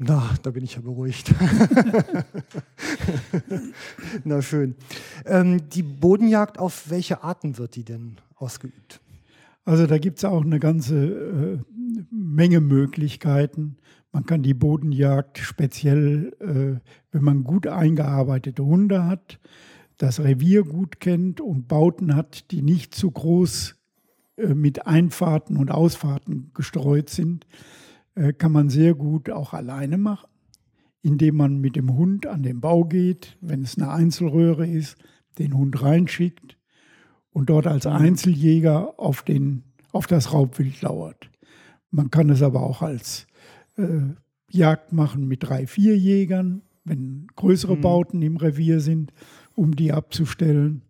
Na, 0.00 0.30
da 0.42 0.50
bin 0.50 0.62
ich 0.62 0.76
ja 0.76 0.80
beruhigt. 0.80 1.34
Na 4.24 4.40
schön. 4.42 4.76
Ähm, 5.24 5.68
die 5.70 5.82
Bodenjagd, 5.82 6.58
auf 6.58 6.88
welche 6.88 7.24
Arten 7.24 7.58
wird 7.58 7.74
die 7.74 7.82
denn 7.82 8.16
ausgeübt? 8.36 9.00
Also 9.64 9.86
da 9.86 9.98
gibt 9.98 10.18
es 10.18 10.24
auch 10.24 10.42
eine 10.42 10.60
ganze 10.60 10.94
äh, 10.94 11.58
Menge 12.12 12.60
Möglichkeiten. 12.60 13.76
Man 14.12 14.24
kann 14.24 14.42
die 14.42 14.54
Bodenjagd 14.54 15.38
speziell, 15.38 16.34
äh, 16.40 16.80
wenn 17.12 17.22
man 17.22 17.44
gut 17.44 17.66
eingearbeitete 17.66 18.64
Hunde 18.64 19.04
hat, 19.04 19.38
das 19.98 20.20
Revier 20.20 20.64
gut 20.64 21.00
kennt 21.00 21.40
und 21.40 21.68
Bauten 21.68 22.14
hat, 22.14 22.50
die 22.50 22.62
nicht 22.62 22.94
zu 22.94 23.10
groß 23.10 23.76
äh, 24.36 24.54
mit 24.54 24.86
Einfahrten 24.86 25.56
und 25.56 25.70
Ausfahrten 25.70 26.50
gestreut 26.54 27.10
sind, 27.10 27.46
äh, 28.14 28.32
kann 28.32 28.52
man 28.52 28.70
sehr 28.70 28.94
gut 28.94 29.30
auch 29.30 29.52
alleine 29.52 29.98
machen, 29.98 30.28
indem 31.02 31.36
man 31.36 31.60
mit 31.60 31.76
dem 31.76 31.94
Hund 31.94 32.26
an 32.26 32.42
den 32.42 32.60
Bau 32.60 32.84
geht, 32.84 33.36
wenn 33.40 33.62
es 33.62 33.76
eine 33.76 33.90
Einzelröhre 33.90 34.66
ist, 34.66 34.96
den 35.38 35.54
Hund 35.54 35.82
reinschickt 35.82 36.56
und 37.30 37.50
dort 37.50 37.68
als 37.68 37.86
Einzeljäger 37.86 38.98
auf, 38.98 39.22
den, 39.22 39.62
auf 39.92 40.08
das 40.08 40.32
Raubwild 40.32 40.82
lauert. 40.82 41.30
Man 41.90 42.10
kann 42.10 42.30
es 42.30 42.42
aber 42.42 42.62
auch 42.62 42.82
als 42.82 43.27
äh, 43.78 44.14
Jagd 44.50 44.92
machen 44.92 45.28
mit 45.28 45.44
drei, 45.44 45.66
vier 45.66 45.96
Jägern, 45.96 46.62
wenn 46.84 47.26
größere 47.36 47.76
mhm. 47.76 47.80
Bauten 47.80 48.22
im 48.22 48.36
Revier 48.36 48.80
sind, 48.80 49.12
um 49.54 49.76
die 49.76 49.92
abzustellen. 49.92 50.82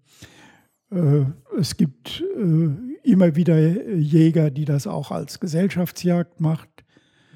Äh, 0.90 1.25
es 1.59 1.76
gibt 1.76 2.23
äh, 2.37 2.68
immer 3.02 3.37
wieder 3.37 3.95
Jäger, 3.95 4.50
die 4.50 4.64
das 4.64 4.87
auch 4.87 5.11
als 5.11 5.40
Gesellschaftsjagd 5.40 6.40
macht 6.40 6.85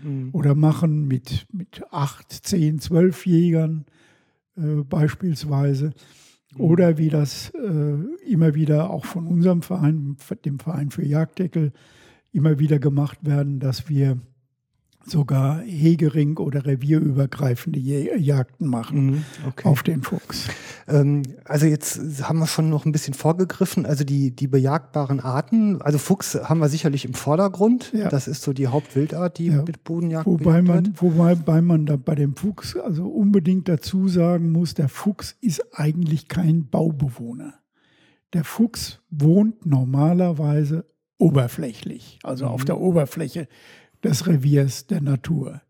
mhm. 0.03 0.31
oder 0.33 0.55
machen 0.55 1.07
mit, 1.07 1.47
mit 1.53 1.83
acht, 1.91 2.33
zehn, 2.33 2.79
zwölf 2.79 3.27
Jägern 3.27 3.85
äh, 4.57 4.83
beispielsweise. 4.85 5.93
Mhm. 6.55 6.61
Oder 6.61 6.99
wie 6.99 7.09
das 7.09 7.51
äh, 7.51 8.31
immer 8.31 8.55
wieder 8.55 8.91
auch 8.91 9.05
von 9.05 9.27
unserem 9.27 9.63
Verein, 9.63 10.17
dem 10.45 10.59
Verein 10.59 10.91
für 10.91 11.05
Jagddeckel, 11.05 11.73
immer 12.33 12.59
wieder 12.59 12.79
gemacht 12.79 13.19
werden, 13.23 13.61
dass 13.61 13.89
wir 13.89 14.19
sogar 15.05 15.61
Hegering 15.61 16.37
oder 16.39 16.65
revierübergreifende 16.67 17.79
Jagden 17.79 18.69
machen 18.69 19.07
mhm, 19.07 19.25
okay. 19.47 19.69
auf 19.69 19.83
den 19.83 20.03
Fuchs. 20.03 20.49
Ähm, 20.89 21.23
also 21.45 21.67
jetzt 21.67 22.29
haben 22.29 22.39
wir 22.39 22.47
schon 22.47 22.71
noch 22.71 22.85
ein 22.85 22.93
bisschen 22.93 23.15
vorgegriffen. 23.15 23.87
Also 23.87 24.05
die, 24.05 24.31
die 24.31 24.47
bejagbaren 24.47 25.21
Arten, 25.21 25.81
also 25.83 25.99
Fuchs 25.99 26.35
haben 26.35 26.61
wir 26.61 26.69
sicherlich 26.69 27.05
im 27.05 27.15
Vordergrund. 27.15 27.93
Ja. 27.93 28.09
Das 28.09 28.29
ist 28.29 28.43
so 28.43 28.53
die 28.53 28.69
Hauptwildart, 28.69 29.39
die 29.39 29.47
ja. 29.47 29.63
mit 29.63 29.85
Bodenjagd 29.85 30.27
wobei 30.27 30.63
man, 30.63 30.87
wird. 30.87 31.03
Wobei 31.03 31.63
man 31.63 31.87
da 31.87 31.97
bei 31.97 32.15
dem 32.15 32.37
Fuchs 32.37 32.77
also 32.77 33.07
unbedingt 33.07 33.69
dazu 33.69 34.09
sagen 34.09 34.53
muss, 34.53 34.75
der 34.75 34.89
Fuchs 34.89 35.37
ist 35.41 35.65
eigentlich 35.73 36.29
kein 36.29 36.69
Baubewohner. 36.69 37.55
Der 38.33 38.45
Fuchs 38.45 39.01
wohnt 39.11 39.67
normalerweise 39.67 40.87
oberflächlich, 41.19 42.19
also 42.25 42.47
mhm. 42.47 42.51
auf 42.51 42.65
der 42.65 42.81
Oberfläche 42.81 43.47
des 44.03 44.27
Reviers 44.27 44.87
der 44.87 45.01
Natur. 45.01 45.63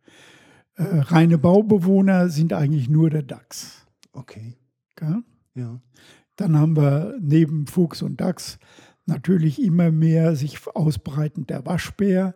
Äh, 0.77 0.85
reine 0.85 1.39
Baubewohner 1.39 2.29
sind 2.29 2.53
eigentlich 2.53 2.89
nur 2.89 3.11
der 3.11 3.23
Dachs. 3.23 3.87
Okay. 4.13 4.55
Ja? 5.01 5.23
ja. 5.55 5.81
Dann 6.37 6.59
haben 6.59 6.77
wir 6.77 7.17
neben 7.21 7.67
Fuchs 7.67 8.03
und 8.03 8.21
Dachs 8.21 8.59
natürlich 9.07 9.63
immer 9.63 9.91
mehr 9.91 10.37
sich 10.37 10.67
ausbreitend 10.75 11.51
der 11.51 11.67
Waschbär, 11.67 12.35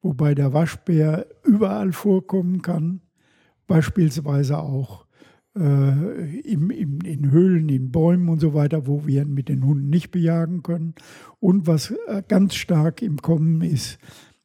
wobei 0.00 0.34
der 0.34 0.52
Waschbär 0.52 1.26
überall 1.44 1.92
vorkommen 1.92 2.62
kann, 2.62 3.00
beispielsweise 3.66 4.58
auch 4.58 5.06
äh, 5.56 6.40
im, 6.40 6.70
im, 6.70 7.00
in 7.00 7.30
Höhlen, 7.30 7.68
in 7.68 7.90
Bäumen 7.90 8.28
und 8.28 8.40
so 8.40 8.54
weiter, 8.54 8.86
wo 8.86 9.06
wir 9.06 9.22
ihn 9.22 9.34
mit 9.34 9.48
den 9.48 9.64
Hunden 9.64 9.88
nicht 9.88 10.10
bejagen 10.10 10.62
können. 10.62 10.94
Und 11.40 11.66
was 11.66 11.92
äh, 12.06 12.22
ganz 12.26 12.54
stark 12.54 13.02
im 13.02 13.18
Kommen 13.18 13.62
ist, 13.62 13.98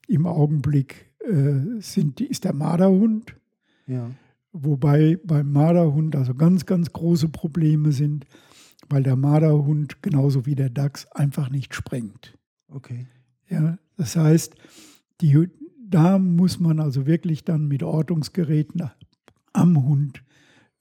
im 0.09 0.25
Augenblick 0.25 1.11
äh, 1.19 1.79
sind, 1.79 2.19
ist 2.21 2.43
der 2.43 2.53
Marderhund. 2.53 3.35
Ja. 3.87 4.09
Wobei 4.51 5.17
beim 5.23 5.51
Marderhund 5.51 6.15
also 6.15 6.33
ganz, 6.33 6.65
ganz 6.65 6.91
große 6.91 7.29
Probleme 7.29 7.91
sind, 7.91 8.25
weil 8.89 9.03
der 9.03 9.15
Marderhund 9.15 10.01
genauso 10.01 10.45
wie 10.45 10.55
der 10.55 10.69
Dachs 10.69 11.05
einfach 11.11 11.49
nicht 11.49 11.75
sprengt. 11.75 12.37
Okay. 12.67 13.05
Ja, 13.47 13.77
das 13.97 14.15
heißt, 14.15 14.55
die, 15.21 15.49
da 15.87 16.17
muss 16.17 16.59
man 16.59 16.79
also 16.79 17.05
wirklich 17.05 17.43
dann 17.43 17.67
mit 17.67 17.83
Ortungsgeräten 17.83 18.89
am 19.53 19.83
Hund 19.83 20.23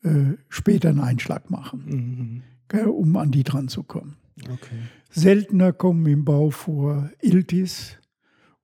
äh, 0.02 0.34
später 0.48 0.90
einen 0.90 1.00
Einschlag 1.00 1.50
machen, 1.50 1.84
mhm. 1.86 2.42
gell, 2.68 2.86
um 2.86 3.16
an 3.16 3.30
die 3.30 3.44
dran 3.44 3.68
zu 3.68 3.82
kommen. 3.82 4.16
Okay. 4.44 4.78
Seltener 5.10 5.72
kommen 5.72 6.06
im 6.06 6.24
Bau 6.24 6.50
vor 6.50 7.10
Iltis, 7.20 7.98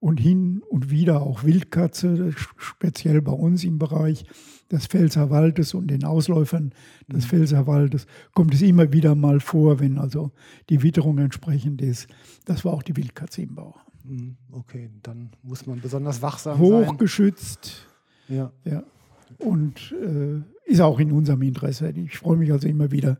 und 0.05 0.19
hin 0.19 0.61
und 0.69 0.91
wieder 0.91 1.23
auch 1.23 1.43
Wildkatze, 1.43 2.31
speziell 2.57 3.23
bei 3.23 3.31
uns 3.31 3.63
im 3.63 3.79
Bereich 3.79 4.23
des 4.69 4.85
Pfälzerwaldes 4.85 5.73
und 5.73 5.87
den 5.87 6.03
Ausläufern 6.03 6.75
des 7.07 7.23
mhm. 7.23 7.29
Pfälzerwaldes 7.29 8.05
kommt 8.35 8.53
es 8.53 8.61
immer 8.61 8.93
wieder 8.93 9.15
mal 9.15 9.39
vor, 9.39 9.79
wenn 9.79 9.97
also 9.97 10.31
die 10.69 10.83
Witterung 10.83 11.17
entsprechend 11.17 11.81
ist. 11.81 12.07
Das 12.45 12.63
war 12.63 12.73
auch 12.73 12.83
die 12.83 12.95
Wildkatze 12.95 13.41
im 13.41 13.55
Bau. 13.55 13.73
Mhm. 14.03 14.37
Okay, 14.51 14.91
dann 15.01 15.31
muss 15.41 15.65
man 15.65 15.81
besonders 15.81 16.21
wachsam 16.21 16.59
sein. 16.59 16.87
Hochgeschützt. 16.87 17.87
Ja. 18.27 18.51
ja. 18.63 18.83
Und 19.39 19.91
äh, 20.03 20.71
ist 20.71 20.81
auch 20.81 20.99
in 20.99 21.13
unserem 21.13 21.41
Interesse. 21.41 21.89
Ich 21.89 22.19
freue 22.19 22.37
mich 22.37 22.51
also 22.51 22.67
immer 22.67 22.91
wieder, 22.91 23.17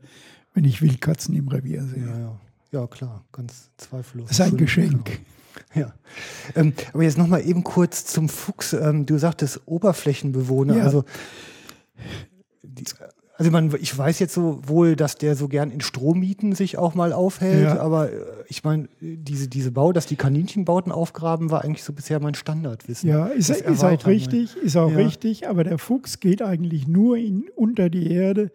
wenn 0.54 0.65
ich 0.65 0.84
Wildkatzen 0.84 1.34
im 1.34 1.48
Revier 1.48 1.84
sehe. 1.84 2.06
Ja, 2.06 2.20
ja. 2.20 2.39
ja 2.74 2.86
klar, 2.86 3.25
ganz 3.32 3.72
zweifellos. 3.77 4.27
Das 4.27 4.38
ist 4.38 4.46
ein 4.46 4.58
Geschenk. 4.58 5.06
Genau. 5.06 5.18
Ja. 5.74 5.93
Ähm, 6.55 6.74
aber 6.93 7.03
jetzt 7.03 7.17
nochmal 7.17 7.45
eben 7.45 7.63
kurz 7.63 8.05
zum 8.05 8.29
Fuchs. 8.29 8.74
Ähm, 8.74 9.05
du 9.05 9.17
sagtest 9.17 9.62
Oberflächenbewohner. 9.65 10.77
Ja. 10.77 10.83
Also, 10.83 11.03
die, 12.63 12.85
also 13.38 13.51
man, 13.51 13.74
ich 13.79 13.97
weiß 13.97 14.19
jetzt 14.19 14.33
so 14.33 14.62
wohl, 14.65 14.95
dass 14.95 15.17
der 15.17 15.35
so 15.35 15.47
gern 15.47 15.69
in 15.69 15.81
Strohmieten 15.81 16.55
sich 16.55 16.77
auch 16.77 16.95
mal 16.95 17.12
aufhält, 17.12 17.63
ja. 17.63 17.79
aber 17.79 18.12
äh, 18.12 18.21
ich 18.47 18.63
meine, 18.63 18.88
diese, 19.01 19.47
diese 19.50 19.71
Bau, 19.71 19.91
dass 19.91 20.05
die 20.05 20.15
Kaninchenbauten 20.15 20.91
aufgraben, 20.91 21.51
war 21.51 21.63
eigentlich 21.63 21.83
so 21.83 21.91
bisher 21.91 22.19
mein 22.21 22.35
Standardwissen. 22.35 23.09
Ja, 23.09 23.27
ist, 23.27 23.50
ist 23.50 23.83
auch 23.83 24.05
richtig, 24.05 24.55
ist 24.55 24.77
auch 24.77 24.91
ja. 24.91 24.97
richtig, 24.97 25.50
aber 25.50 25.63
der 25.63 25.77
Fuchs 25.77 26.19
geht 26.19 26.41
eigentlich 26.41 26.88
nur 26.88 27.17
in, 27.17 27.45
unter 27.55 27.89
die 27.89 28.09
Erde, 28.12 28.51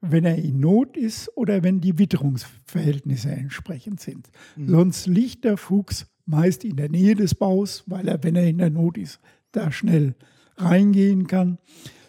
wenn 0.00 0.24
er 0.24 0.36
in 0.36 0.60
Not 0.60 0.96
ist 0.96 1.30
oder 1.36 1.62
wenn 1.62 1.80
die 1.80 1.98
Witterungsverhältnisse 1.98 3.30
entsprechend 3.30 4.00
sind. 4.00 4.30
Mhm. 4.56 4.68
Sonst 4.68 5.06
liegt 5.06 5.44
der 5.44 5.56
Fuchs 5.56 6.06
meist 6.32 6.64
in 6.64 6.76
der 6.76 6.88
Nähe 6.88 7.14
des 7.14 7.34
Baus, 7.34 7.84
weil 7.86 8.08
er, 8.08 8.24
wenn 8.24 8.34
er 8.34 8.48
in 8.48 8.58
der 8.58 8.70
Not 8.70 8.98
ist, 8.98 9.20
da 9.52 9.70
schnell 9.70 10.14
reingehen 10.56 11.26
kann. 11.26 11.58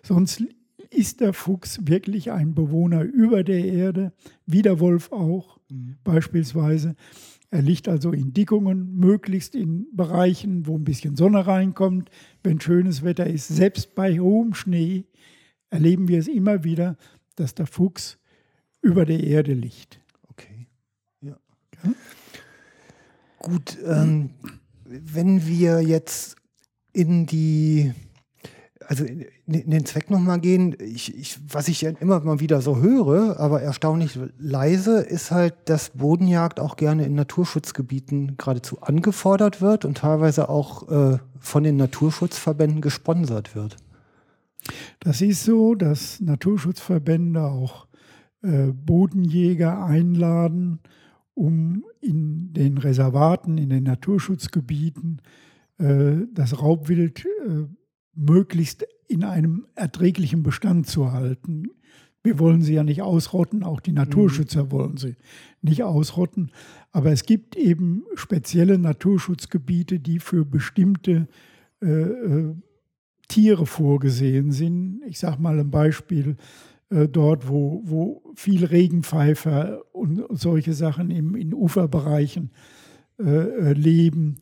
Sonst 0.01 0.43
ist 0.89 1.21
der 1.21 1.33
Fuchs 1.33 1.87
wirklich 1.87 2.31
ein 2.31 2.55
Bewohner 2.55 3.03
über 3.03 3.43
der 3.43 3.65
Erde, 3.65 4.13
wie 4.45 4.61
der 4.61 4.79
Wolf 4.79 5.11
auch 5.11 5.59
mhm. 5.69 5.97
beispielsweise. 6.03 6.95
Er 7.51 7.61
liegt 7.61 7.87
also 7.87 8.11
in 8.11 8.33
Dickungen, 8.33 8.95
möglichst 8.95 9.55
in 9.55 9.87
Bereichen, 9.91 10.65
wo 10.65 10.75
ein 10.75 10.85
bisschen 10.85 11.15
Sonne 11.15 11.45
reinkommt, 11.45 12.09
wenn 12.43 12.59
schönes 12.59 13.03
Wetter 13.03 13.27
ist. 13.27 13.47
Selbst 13.49 13.93
bei 13.93 14.19
hohem 14.19 14.53
Schnee 14.53 15.05
erleben 15.69 16.07
wir 16.07 16.19
es 16.19 16.27
immer 16.27 16.63
wieder, 16.63 16.97
dass 17.35 17.53
der 17.53 17.67
Fuchs 17.67 18.17
über 18.81 19.05
der 19.05 19.23
Erde 19.23 19.53
liegt. 19.53 19.99
Okay. 20.29 20.67
Ja. 21.21 21.37
ja? 21.83 21.93
Gut, 23.43 23.77
ähm, 23.85 24.29
wenn 24.85 25.45
wir 25.45 25.81
jetzt 25.81 26.37
in 26.93 27.25
die, 27.25 27.91
also 28.87 29.03
in, 29.03 29.25
den 29.45 29.85
Zweck 29.85 30.09
nochmal 30.09 30.39
gehen, 30.39 30.77
ich, 30.79 31.13
ich, 31.13 31.39
was 31.49 31.67
ich 31.67 31.83
immer 31.83 32.21
mal 32.21 32.39
wieder 32.39 32.61
so 32.61 32.77
höre, 32.77 33.37
aber 33.41 33.61
erstaunlich 33.61 34.17
leise, 34.39 35.01
ist 35.01 35.31
halt, 35.31 35.55
dass 35.65 35.89
Bodenjagd 35.89 36.61
auch 36.61 36.77
gerne 36.77 37.05
in 37.05 37.15
Naturschutzgebieten 37.15 38.37
geradezu 38.37 38.81
angefordert 38.81 39.61
wird 39.61 39.83
und 39.83 39.97
teilweise 39.97 40.47
auch 40.47 40.89
äh, 40.89 41.17
von 41.37 41.63
den 41.63 41.75
Naturschutzverbänden 41.75 42.79
gesponsert 42.79 43.55
wird. 43.55 43.75
Das 45.01 45.19
ist 45.19 45.43
so, 45.43 45.75
dass 45.75 46.21
Naturschutzverbände 46.21 47.43
auch 47.43 47.87
äh, 48.41 48.67
Bodenjäger 48.67 49.83
einladen, 49.83 50.79
um 51.33 51.83
in 52.01 52.53
den 52.53 52.77
Reservaten, 52.77 53.57
in 53.57 53.69
den 53.69 53.83
Naturschutzgebieten 53.83 55.21
äh, 55.77 56.27
das 56.33 56.61
Raubwild 56.61 57.25
äh, 57.25 57.65
möglichst 58.15 58.85
in 59.07 59.23
einem 59.23 59.65
erträglichen 59.75 60.43
Bestand 60.43 60.87
zu 60.87 61.11
halten. 61.11 61.69
Wir 62.23 62.39
wollen 62.39 62.61
sie 62.61 62.75
ja 62.75 62.83
nicht 62.83 63.01
ausrotten, 63.01 63.63
auch 63.63 63.81
die 63.81 63.91
Naturschützer 63.91 64.65
mhm. 64.65 64.71
wollen 64.71 64.97
sie 64.97 65.15
nicht 65.61 65.83
ausrotten. 65.83 66.51
Aber 66.91 67.11
es 67.11 67.25
gibt 67.25 67.55
eben 67.55 68.03
spezielle 68.15 68.77
Naturschutzgebiete, 68.77 69.99
die 69.99 70.19
für 70.19 70.45
bestimmte 70.45 71.27
äh, 71.81 71.87
äh 71.87 72.55
Tiere 73.29 73.65
vorgesehen 73.65 74.51
sind. 74.51 75.01
Ich 75.07 75.17
sage 75.17 75.41
mal 75.41 75.57
ein 75.57 75.71
Beispiel, 75.71 76.35
dort, 77.07 77.47
wo, 77.47 77.81
wo 77.85 78.33
viel 78.35 78.65
Regenpfeifer 78.65 79.81
und 79.93 80.23
solche 80.29 80.73
Sachen 80.73 81.09
im, 81.09 81.35
in 81.35 81.53
Uferbereichen 81.53 82.51
äh, 83.19 83.23
äh, 83.23 83.73
leben, 83.73 84.37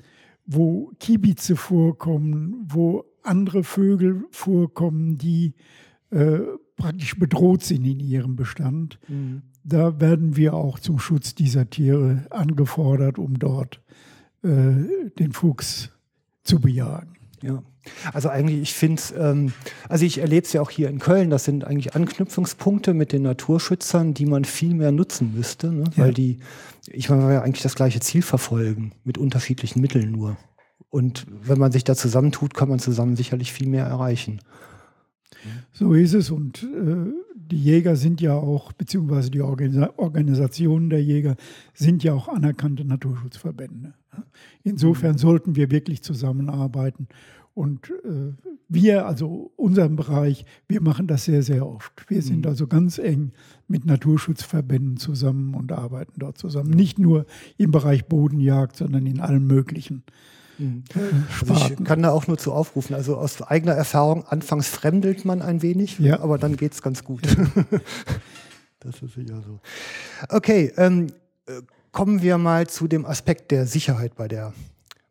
wo 0.45 0.91
Kibize 0.99 1.55
vorkommen, 1.55 2.65
wo 2.67 3.05
andere 3.23 3.63
Vögel 3.63 4.25
vorkommen, 4.31 5.17
die 5.17 5.53
äh, 6.09 6.39
praktisch 6.75 7.17
bedroht 7.17 7.63
sind 7.63 7.85
in 7.85 7.99
ihrem 7.99 8.35
Bestand. 8.35 8.99
Mhm. 9.07 9.43
Da 9.63 9.99
werden 9.99 10.35
wir 10.35 10.53
auch 10.53 10.79
zum 10.79 10.99
Schutz 10.99 11.35
dieser 11.35 11.69
Tiere 11.69 12.25
angefordert, 12.31 13.19
um 13.19 13.37
dort 13.37 13.81
äh, 14.43 15.09
den 15.19 15.31
Fuchs 15.33 15.91
zu 16.43 16.59
bejagen. 16.59 17.20
Ja. 17.41 17.63
Also 18.13 18.29
eigentlich, 18.29 18.61
ich 18.61 18.73
finde 18.73 18.99
es, 18.99 19.13
ähm, 19.17 19.53
also 19.89 20.05
ich 20.05 20.19
erlebe 20.19 20.45
es 20.45 20.53
ja 20.53 20.61
auch 20.61 20.69
hier 20.69 20.89
in 20.89 20.99
Köln, 20.99 21.29
das 21.29 21.45
sind 21.45 21.65
eigentlich 21.65 21.95
Anknüpfungspunkte 21.95 22.93
mit 22.93 23.11
den 23.11 23.23
Naturschützern, 23.23 24.13
die 24.13 24.25
man 24.25 24.45
viel 24.45 24.75
mehr 24.75 24.91
nutzen 24.91 25.33
müsste, 25.35 25.71
ne? 25.71 25.85
ja. 25.95 26.03
weil 26.03 26.13
die, 26.13 26.39
ich 26.87 27.09
meine, 27.09 27.33
ja 27.33 27.41
eigentlich 27.41 27.63
das 27.63 27.75
gleiche 27.75 27.99
Ziel 27.99 28.21
verfolgen, 28.21 28.91
mit 29.03 29.17
unterschiedlichen 29.17 29.81
Mitteln 29.81 30.11
nur. 30.11 30.37
Und 30.89 31.25
wenn 31.41 31.57
man 31.57 31.71
sich 31.71 31.83
da 31.83 31.95
zusammentut, 31.95 32.53
kann 32.53 32.69
man 32.69 32.79
zusammen 32.79 33.15
sicherlich 33.15 33.51
viel 33.53 33.67
mehr 33.67 33.85
erreichen. 33.85 34.41
So 35.71 35.93
ist 35.93 36.13
es 36.13 36.29
und 36.29 36.63
äh, 36.63 37.11
die 37.51 37.61
Jäger 37.61 37.95
sind 37.95 38.21
ja 38.21 38.33
auch, 38.33 38.71
beziehungsweise 38.71 39.29
die 39.29 39.41
Organisa 39.41 39.93
Organisationen 39.97 40.89
der 40.89 41.03
Jäger 41.03 41.35
sind 41.73 42.03
ja 42.03 42.13
auch 42.13 42.29
anerkannte 42.29 42.85
Naturschutzverbände. 42.85 43.93
Insofern 44.63 45.13
mhm. 45.13 45.17
sollten 45.17 45.55
wir 45.55 45.69
wirklich 45.69 46.01
zusammenarbeiten 46.01 47.07
und 47.53 47.89
äh, 48.05 48.33
wir, 48.69 49.05
also 49.05 49.51
unserem 49.57 49.97
Bereich, 49.97 50.45
wir 50.69 50.81
machen 50.81 51.07
das 51.07 51.25
sehr, 51.25 51.43
sehr 51.43 51.67
oft. 51.67 52.09
Wir 52.09 52.21
sind 52.21 52.45
mhm. 52.45 52.51
also 52.51 52.67
ganz 52.67 52.97
eng 52.97 53.33
mit 53.67 53.85
Naturschutzverbänden 53.85 54.95
zusammen 54.95 55.53
und 55.53 55.73
arbeiten 55.73 56.13
dort 56.17 56.37
zusammen. 56.37 56.69
Nicht 56.69 56.97
nur 56.97 57.25
im 57.57 57.71
Bereich 57.71 58.05
Bodenjagd, 58.05 58.77
sondern 58.77 59.05
in 59.05 59.19
allen 59.19 59.45
möglichen 59.45 60.03
Also 61.39 61.53
ich 61.53 61.83
kann 61.83 62.01
da 62.03 62.11
auch 62.11 62.27
nur 62.27 62.37
zu 62.37 62.53
aufrufen. 62.53 62.95
Also 62.95 63.17
aus 63.17 63.41
eigener 63.41 63.73
Erfahrung, 63.73 64.25
anfangs 64.25 64.67
fremdelt 64.67 65.25
man 65.25 65.41
ein 65.41 65.61
wenig, 65.61 65.99
Ja. 65.99 66.19
aber 66.19 66.37
dann 66.37 66.57
geht 66.57 66.73
es 66.73 66.81
ganz 66.81 67.03
gut. 67.03 67.21
das 68.79 69.01
ist 69.01 69.13
sicher 69.15 69.41
so. 69.45 69.59
Okay, 70.29 70.71
ähm, 70.77 71.07
äh, 71.47 71.61
kommen 71.91 72.21
wir 72.21 72.37
mal 72.37 72.67
zu 72.67 72.87
dem 72.87 73.05
Aspekt 73.05 73.51
der 73.51 73.65
Sicherheit 73.65 74.15
bei 74.15 74.27
der, 74.27 74.53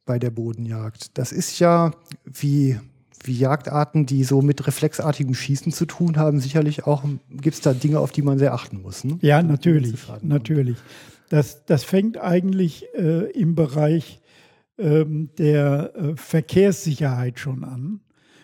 bei 0.06 0.18
der 0.18 0.30
Bodenjagd. 0.30 1.18
Das 1.18 1.32
ist 1.32 1.58
ja 1.58 1.92
wie, 2.24 2.78
wie 3.24 3.38
Jagdarten, 3.38 4.06
die 4.06 4.24
so 4.24 4.42
mit 4.42 4.66
reflexartigem 4.66 5.34
Schießen 5.34 5.72
zu 5.72 5.86
tun 5.86 6.16
haben, 6.16 6.40
sicherlich 6.40 6.86
auch, 6.86 7.04
gibt 7.30 7.56
es 7.56 7.60
da 7.60 7.74
Dinge, 7.74 8.00
auf 8.00 8.12
die 8.12 8.22
man 8.22 8.38
sehr 8.38 8.54
achten 8.54 8.82
muss. 8.82 9.04
Ne? 9.04 9.18
Ja, 9.20 9.42
natürlich, 9.42 9.94
natürlich. 10.22 10.78
Das, 11.28 11.64
das 11.64 11.84
fängt 11.84 12.18
eigentlich 12.18 12.86
äh, 12.96 13.30
im 13.32 13.54
Bereich 13.54 14.20
der 15.38 15.94
äh, 15.94 16.16
Verkehrssicherheit 16.16 17.38
schon 17.38 17.64
an. 17.64 18.00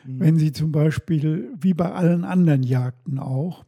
Wenn 0.09 0.37
Sie 0.37 0.53
zum 0.53 0.71
Beispiel, 0.71 1.51
wie 1.61 1.75
bei 1.75 1.91
allen 1.91 2.25
anderen 2.25 2.63
Jagden 2.63 3.19
auch, 3.19 3.65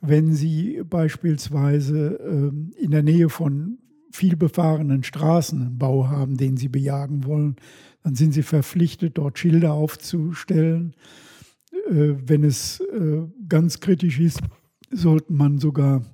wenn 0.00 0.32
Sie 0.32 0.82
beispielsweise 0.88 2.20
ähm, 2.24 2.72
in 2.78 2.90
der 2.90 3.02
Nähe 3.02 3.28
von 3.28 3.78
viel 4.12 4.36
befahrenen 4.36 5.02
Straßen 5.02 5.60
einen 5.60 5.78
Bau 5.78 6.08
haben, 6.08 6.36
den 6.36 6.56
Sie 6.56 6.68
bejagen 6.68 7.24
wollen, 7.24 7.56
dann 8.02 8.14
sind 8.14 8.32
Sie 8.32 8.42
verpflichtet, 8.42 9.18
dort 9.18 9.38
Schilder 9.38 9.72
aufzustellen. 9.72 10.94
Äh, 11.90 12.14
wenn 12.24 12.44
es 12.44 12.80
äh, 12.80 13.22
ganz 13.48 13.80
kritisch 13.80 14.20
ist, 14.20 14.40
sollte 14.90 15.32
man 15.32 15.58
sogar 15.58 16.04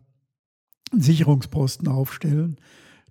einen 0.92 1.02
Sicherungsposten 1.02 1.88
aufstellen, 1.88 2.56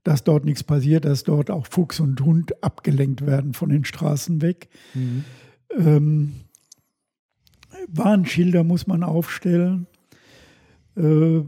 dass 0.04 0.24
dort 0.24 0.46
nichts 0.46 0.64
passiert, 0.64 1.06
dass 1.06 1.24
dort 1.24 1.52
auch 1.52 1.68
Fuchs 1.68 2.00
und 2.00 2.22
Hund 2.22 2.64
abgelenkt 2.64 3.26
werden 3.26 3.54
von 3.54 3.70
den 3.70 3.86
Straßen 3.86 4.42
weg. 4.42 4.70
Ähm, 5.78 6.34
Warnschilder 7.88 8.64
muss 8.64 8.88
man 8.88 9.04
aufstellen. 9.04 9.88
Äh, 10.96 11.42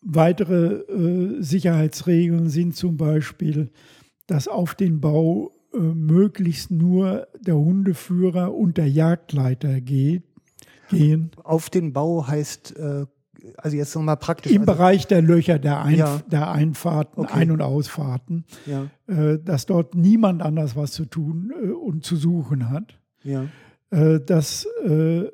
weitere 0.00 0.74
äh, 0.74 1.42
Sicherheitsregeln 1.42 2.48
sind 2.48 2.76
zum 2.76 2.96
Beispiel, 2.96 3.70
dass 4.26 4.48
auf 4.48 4.74
den 4.74 5.00
Bau 5.00 5.52
äh, 5.74 5.78
möglichst 5.78 6.70
nur 6.70 7.28
der 7.40 7.56
Hundeführer 7.56 8.54
und 8.54 8.76
der 8.76 8.88
Jagdleiter 8.88 9.80
geht, 9.80 10.24
gehen. 10.88 11.30
Auf 11.42 11.70
den 11.70 11.92
Bau 11.92 12.26
heißt, 12.26 12.76
äh, 12.76 13.06
also 13.56 13.76
jetzt 13.76 13.94
nochmal 13.94 14.16
praktisch. 14.16 14.52
Im 14.52 14.62
also, 14.62 14.72
Bereich 14.72 15.06
der 15.06 15.22
Löcher, 15.22 15.58
der, 15.58 15.82
Einf 15.82 15.98
Ja. 15.98 16.22
der 16.30 16.50
Einfahrten, 16.50 17.20
Okay. 17.24 17.32
Ein- 17.34 17.50
und 17.50 17.62
Ausfahrten, 17.62 18.44
Ja, 18.66 18.88
äh, 19.06 19.38
dass 19.42 19.66
dort 19.66 19.94
niemand 19.94 20.42
anders 20.42 20.76
was 20.76 20.92
zu 20.92 21.04
tun 21.04 21.52
äh, 21.62 21.68
und 21.68 22.04
zu 22.04 22.16
suchen 22.16 22.70
hat. 22.70 22.98
ja. 23.22 23.46
Äh, 23.90 24.20
das 24.24 24.66
äh, 24.86 25.24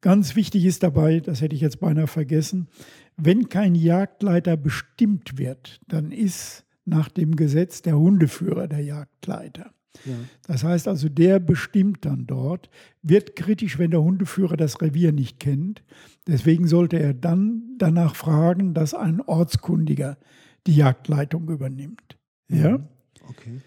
ganz 0.00 0.34
wichtig 0.36 0.64
ist 0.64 0.82
dabei, 0.82 1.20
das 1.20 1.40
hätte 1.40 1.54
ich 1.54 1.60
jetzt 1.60 1.78
beinahe 1.80 2.06
vergessen, 2.08 2.68
wenn 3.16 3.48
kein 3.48 3.74
Jagdleiter 3.76 4.56
bestimmt 4.56 5.38
wird, 5.38 5.80
dann 5.86 6.10
ist 6.10 6.64
nach 6.84 7.08
dem 7.08 7.36
Gesetz 7.36 7.80
der 7.82 7.96
Hundeführer 7.98 8.66
der 8.66 8.80
Jagdleiter. 8.80 9.70
Ja. 10.04 10.14
Das 10.46 10.64
heißt 10.64 10.88
also, 10.88 11.08
der 11.08 11.38
bestimmt 11.38 12.04
dann 12.04 12.26
dort, 12.26 12.68
wird 13.02 13.36
kritisch, 13.36 13.78
wenn 13.78 13.90
der 13.90 14.02
Hundeführer 14.02 14.56
das 14.56 14.80
Revier 14.80 15.12
nicht 15.12 15.40
kennt. 15.40 15.82
Deswegen 16.26 16.66
sollte 16.66 16.98
er 16.98 17.14
dann 17.14 17.62
danach 17.78 18.16
fragen, 18.16 18.74
dass 18.74 18.94
ein 18.94 19.20
Ortskundiger 19.20 20.18
die 20.66 20.76
Jagdleitung 20.76 21.48
übernimmt. 21.48 22.18
Ja? 22.48 22.80
Okay. 23.28 23.60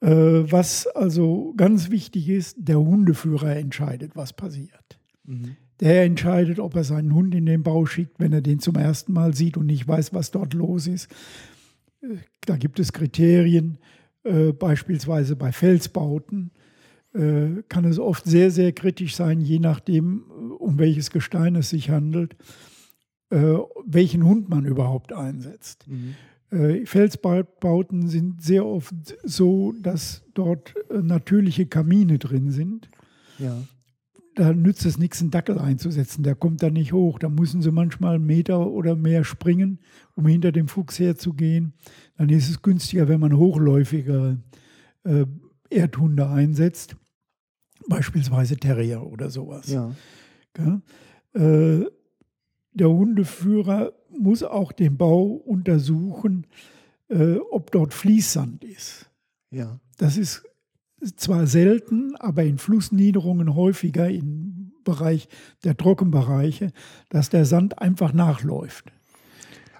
Äh, 0.00 0.50
was 0.50 0.86
also 0.86 1.52
ganz 1.56 1.90
wichtig 1.90 2.28
ist, 2.28 2.56
der 2.58 2.78
Hundeführer 2.80 3.56
entscheidet, 3.56 4.16
was 4.16 4.32
passiert. 4.32 4.98
Mhm. 5.24 5.56
Der 5.80 6.04
entscheidet, 6.04 6.58
ob 6.58 6.74
er 6.74 6.84
seinen 6.84 7.14
Hund 7.14 7.34
in 7.34 7.46
den 7.46 7.62
Bau 7.62 7.86
schickt, 7.86 8.20
wenn 8.20 8.32
er 8.32 8.42
den 8.42 8.60
zum 8.60 8.76
ersten 8.76 9.12
Mal 9.12 9.34
sieht 9.34 9.56
und 9.56 9.66
nicht 9.66 9.86
weiß, 9.86 10.12
was 10.12 10.30
dort 10.30 10.54
los 10.54 10.86
ist. 10.86 11.10
Äh, 12.02 12.16
Da 12.46 12.56
gibt 12.56 12.80
es 12.80 12.92
Kriterien, 12.92 13.78
äh, 14.24 14.52
beispielsweise 14.52 15.36
bei 15.36 15.52
Felsbauten 15.52 16.50
äh, 17.12 17.62
kann 17.68 17.84
es 17.84 17.98
oft 17.98 18.24
sehr, 18.24 18.50
sehr 18.50 18.72
kritisch 18.72 19.16
sein, 19.16 19.40
je 19.40 19.58
nachdem, 19.58 20.24
äh, 20.28 20.52
um 20.54 20.78
welches 20.78 21.10
Gestein 21.10 21.56
es 21.56 21.70
sich 21.70 21.90
handelt, 21.90 22.36
äh, 23.30 23.54
welchen 23.84 24.24
Hund 24.24 24.48
man 24.48 24.64
überhaupt 24.64 25.12
einsetzt. 25.12 25.86
Mhm. 25.88 26.14
Felsbauten 26.84 28.08
sind 28.08 28.42
sehr 28.42 28.66
oft 28.66 28.92
so, 29.22 29.72
dass 29.80 30.24
dort 30.34 30.74
natürliche 30.90 31.66
Kamine 31.66 32.18
drin 32.18 32.50
sind. 32.50 32.88
Ja. 33.38 33.56
Da 34.36 34.52
nützt 34.52 34.86
es 34.86 34.98
nichts, 34.98 35.20
einen 35.20 35.30
Dackel 35.30 35.58
einzusetzen. 35.58 36.22
Der 36.22 36.34
kommt 36.34 36.62
da 36.62 36.70
nicht 36.70 36.92
hoch. 36.92 37.18
Da 37.18 37.28
müssen 37.28 37.62
sie 37.62 37.72
manchmal 37.72 38.14
einen 38.14 38.26
Meter 38.26 38.70
oder 38.70 38.94
mehr 38.94 39.24
springen, 39.24 39.80
um 40.14 40.26
hinter 40.26 40.52
dem 40.52 40.68
Fuchs 40.68 40.98
herzugehen. 40.98 41.72
Dann 42.16 42.28
ist 42.28 42.48
es 42.48 42.62
günstiger, 42.62 43.08
wenn 43.08 43.20
man 43.20 43.36
hochläufige 43.36 44.38
äh, 45.04 45.26
Erdhunde 45.68 46.28
einsetzt, 46.28 46.96
beispielsweise 47.88 48.56
Terrier 48.56 49.04
oder 49.04 49.30
sowas. 49.30 49.68
Ja. 49.68 49.92
Gell? 50.54 50.80
Äh, 51.32 51.86
der 52.72 52.88
Hundeführer 52.88 53.92
muss 54.10 54.42
auch 54.42 54.72
den 54.72 54.96
Bau 54.96 55.24
untersuchen, 55.24 56.46
äh, 57.08 57.36
ob 57.36 57.70
dort 57.72 57.94
Fließsand 57.94 58.64
ist. 58.64 59.10
Ja. 59.50 59.80
Das 59.98 60.16
ist 60.16 60.44
zwar 61.16 61.46
selten, 61.46 62.14
aber 62.18 62.44
in 62.44 62.58
Flussniederungen 62.58 63.54
häufiger 63.54 64.08
im 64.08 64.72
Bereich 64.84 65.28
der 65.64 65.76
Trockenbereiche, 65.76 66.72
dass 67.10 67.28
der 67.30 67.44
Sand 67.44 67.78
einfach 67.80 68.12
nachläuft. 68.12 68.92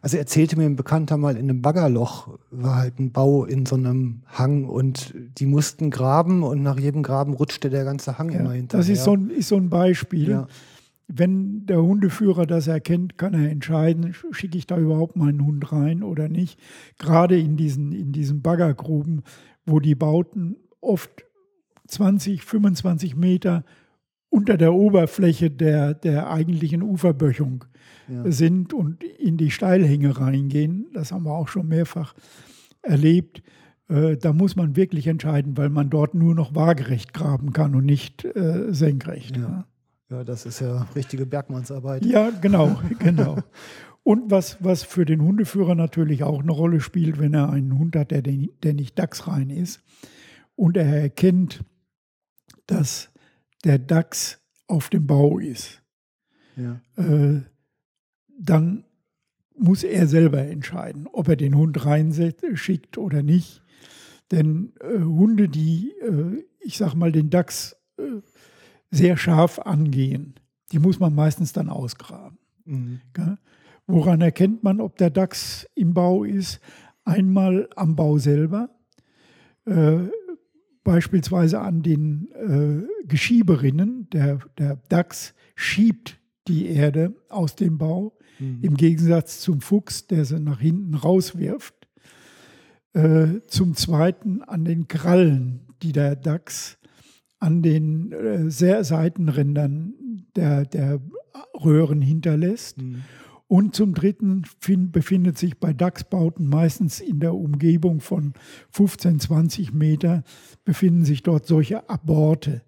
Also 0.02 0.16
erzählte 0.16 0.56
mir 0.56 0.64
ein 0.64 0.76
Bekannter 0.76 1.18
mal, 1.18 1.36
in 1.36 1.50
einem 1.50 1.60
Baggerloch 1.60 2.38
war 2.50 2.76
halt 2.76 2.98
ein 2.98 3.12
Bau 3.12 3.44
in 3.44 3.66
so 3.66 3.76
einem 3.76 4.22
Hang 4.28 4.64
und 4.64 5.14
die 5.38 5.44
mussten 5.44 5.90
graben 5.90 6.42
und 6.42 6.62
nach 6.62 6.78
jedem 6.80 7.02
Graben 7.02 7.34
rutschte 7.34 7.68
der 7.68 7.84
ganze 7.84 8.18
Hang 8.18 8.30
immer 8.30 8.50
Ja, 8.50 8.52
hinterher. 8.52 8.80
das 8.80 8.88
ist 8.88 9.04
so, 9.04 9.14
ein, 9.14 9.28
ist 9.28 9.48
so 9.48 9.56
ein 9.56 9.68
Beispiel. 9.68 10.30
Ja. 10.30 10.46
Wenn 11.06 11.66
der 11.66 11.82
Hundeführer 11.82 12.46
das 12.46 12.66
erkennt, 12.66 13.18
kann 13.18 13.34
er 13.34 13.50
entscheiden, 13.50 14.12
sch- 14.12 14.32
schicke 14.32 14.56
ich 14.56 14.66
da 14.66 14.78
überhaupt 14.78 15.16
meinen 15.16 15.44
Hund 15.44 15.70
rein 15.72 16.02
oder 16.02 16.28
nicht. 16.28 16.58
Gerade 16.98 17.38
in 17.38 17.56
diesen, 17.56 17.92
in 17.92 18.12
diesen 18.12 18.40
Baggergruben, 18.42 19.22
wo 19.66 19.80
die 19.80 19.96
Bauten 19.96 20.56
oft 20.80 21.24
20, 21.88 22.44
25 22.44 23.16
Meter 23.16 23.64
unter 24.28 24.56
der 24.56 24.72
Oberfläche 24.72 25.50
der, 25.50 25.94
der 25.94 26.30
eigentlichen 26.30 26.82
Uferböchung 26.82 27.64
Ja. 28.08 28.30
sind 28.30 28.72
und 28.72 29.02
in 29.02 29.36
die 29.36 29.50
Steilhänge 29.50 30.18
reingehen. 30.20 30.86
Das 30.94 31.10
haben 31.12 31.24
wir 31.24 31.32
auch 31.32 31.48
schon 31.48 31.66
mehrfach 31.68 32.14
erlebt. 32.82 33.42
Äh, 33.88 34.16
da 34.16 34.32
muss 34.32 34.54
man 34.54 34.76
wirklich 34.76 35.08
entscheiden, 35.08 35.56
weil 35.56 35.68
man 35.68 35.90
dort 35.90 36.14
nur 36.14 36.34
noch 36.34 36.54
waagerecht 36.54 37.12
graben 37.12 37.52
kann 37.52 37.74
und 37.74 37.84
nicht 37.86 38.24
äh, 38.24 38.72
senkrecht. 38.72 39.36
Ja. 39.36 39.66
ja, 40.10 40.22
das 40.24 40.46
ist 40.46 40.60
ja 40.60 40.86
richtige 40.94 41.26
Bergmannsarbeit. 41.26 42.04
Ja, 42.06 42.30
genau, 42.30 42.80
genau. 43.00 43.38
Und 44.04 44.30
was, 44.30 44.58
was 44.60 44.84
für 44.84 45.04
den 45.04 45.22
Hundeführer 45.22 45.74
natürlich 45.74 46.22
auch 46.22 46.40
eine 46.40 46.52
Rolle 46.52 46.80
spielt, 46.80 47.18
wenn 47.18 47.34
er 47.34 47.50
einen 47.50 47.78
Hund 47.78 47.96
hat, 47.96 48.12
der, 48.12 48.22
der 48.22 48.74
nicht 48.74 48.98
dachsrein 48.98 49.50
ist 49.50 49.80
und 50.60 50.76
er 50.76 50.84
erkennt, 50.84 51.64
dass 52.66 53.08
der 53.64 53.78
Dachs 53.78 54.42
auf 54.66 54.90
dem 54.90 55.06
Bau 55.06 55.38
ist, 55.38 55.82
Ja. 56.54 56.82
äh, 56.96 57.40
dann 58.38 58.84
muss 59.56 59.84
er 59.84 60.06
selber 60.06 60.42
entscheiden, 60.42 61.06
ob 61.10 61.28
er 61.28 61.36
den 61.36 61.56
Hund 61.56 61.86
reinschickt 61.86 62.98
oder 62.98 63.22
nicht. 63.22 63.62
Denn 64.30 64.74
äh, 64.80 64.98
Hunde, 64.98 65.48
die, 65.48 65.92
äh, 66.02 66.44
ich 66.60 66.76
sag 66.76 66.94
mal, 66.94 67.10
den 67.10 67.30
Dachs 67.30 67.74
äh, 67.96 68.20
sehr 68.90 69.16
scharf 69.16 69.60
angehen, 69.60 70.34
die 70.72 70.78
muss 70.78 71.00
man 71.00 71.14
meistens 71.14 71.54
dann 71.54 71.70
ausgraben. 71.70 72.36
Mhm. 72.66 73.00
Woran 73.86 74.20
erkennt 74.20 74.62
man, 74.62 74.82
ob 74.82 74.98
der 74.98 75.08
Dachs 75.08 75.66
im 75.74 75.94
Bau 75.94 76.22
ist? 76.22 76.60
Einmal 77.04 77.66
am 77.76 77.96
Bau 77.96 78.18
selber, 78.18 78.68
äh, 79.66 80.08
beispielsweise 80.84 81.60
an 81.60 81.82
den 81.82 82.28
äh, 82.32 83.06
Geschieberinnen. 83.06 84.08
Der, 84.10 84.38
der 84.58 84.76
Dachs 84.88 85.34
schiebt 85.54 86.18
die 86.48 86.66
Erde 86.66 87.14
aus 87.28 87.54
dem 87.54 87.78
Bau, 87.78 88.16
im 88.62 88.74
Gegensatz 88.74 89.40
zum 89.40 89.60
Fuchs, 89.60 90.06
der 90.06 90.24
sie 90.24 90.40
nach 90.40 90.60
hinten 90.60 90.94
rauswirft. 90.94 91.74
Äh, 92.92 93.40
zum 93.46 93.74
Zweiten 93.74 94.42
an 94.42 94.64
den 94.64 94.88
Krallen, 94.88 95.60
die 95.82 95.92
der 95.92 96.16
Dachs 96.16 96.78
an 97.38 97.62
den 97.62 98.12
äh, 98.12 98.50
sehr 98.50 98.82
Seitenrändern 98.82 99.94
der, 100.34 100.64
der 100.64 101.00
Röhren 101.54 102.00
hinterlässt. 102.00 102.78
Mhm. 102.78 103.02
Und 103.50 103.74
zum 103.74 103.94
Dritten 103.94 104.44
find, 104.60 104.92
befindet 104.92 105.36
sich 105.36 105.58
bei 105.58 105.72
Dachsbauten 105.72 106.46
meistens 106.46 107.00
in 107.00 107.18
der 107.18 107.34
Umgebung 107.34 107.98
von 107.98 108.32
15, 108.70 109.18
20 109.18 109.72
Meter, 109.72 110.22
befinden 110.64 111.04
sich 111.04 111.24
dort 111.24 111.46
solche 111.46 111.90
Aborte. 111.90 112.62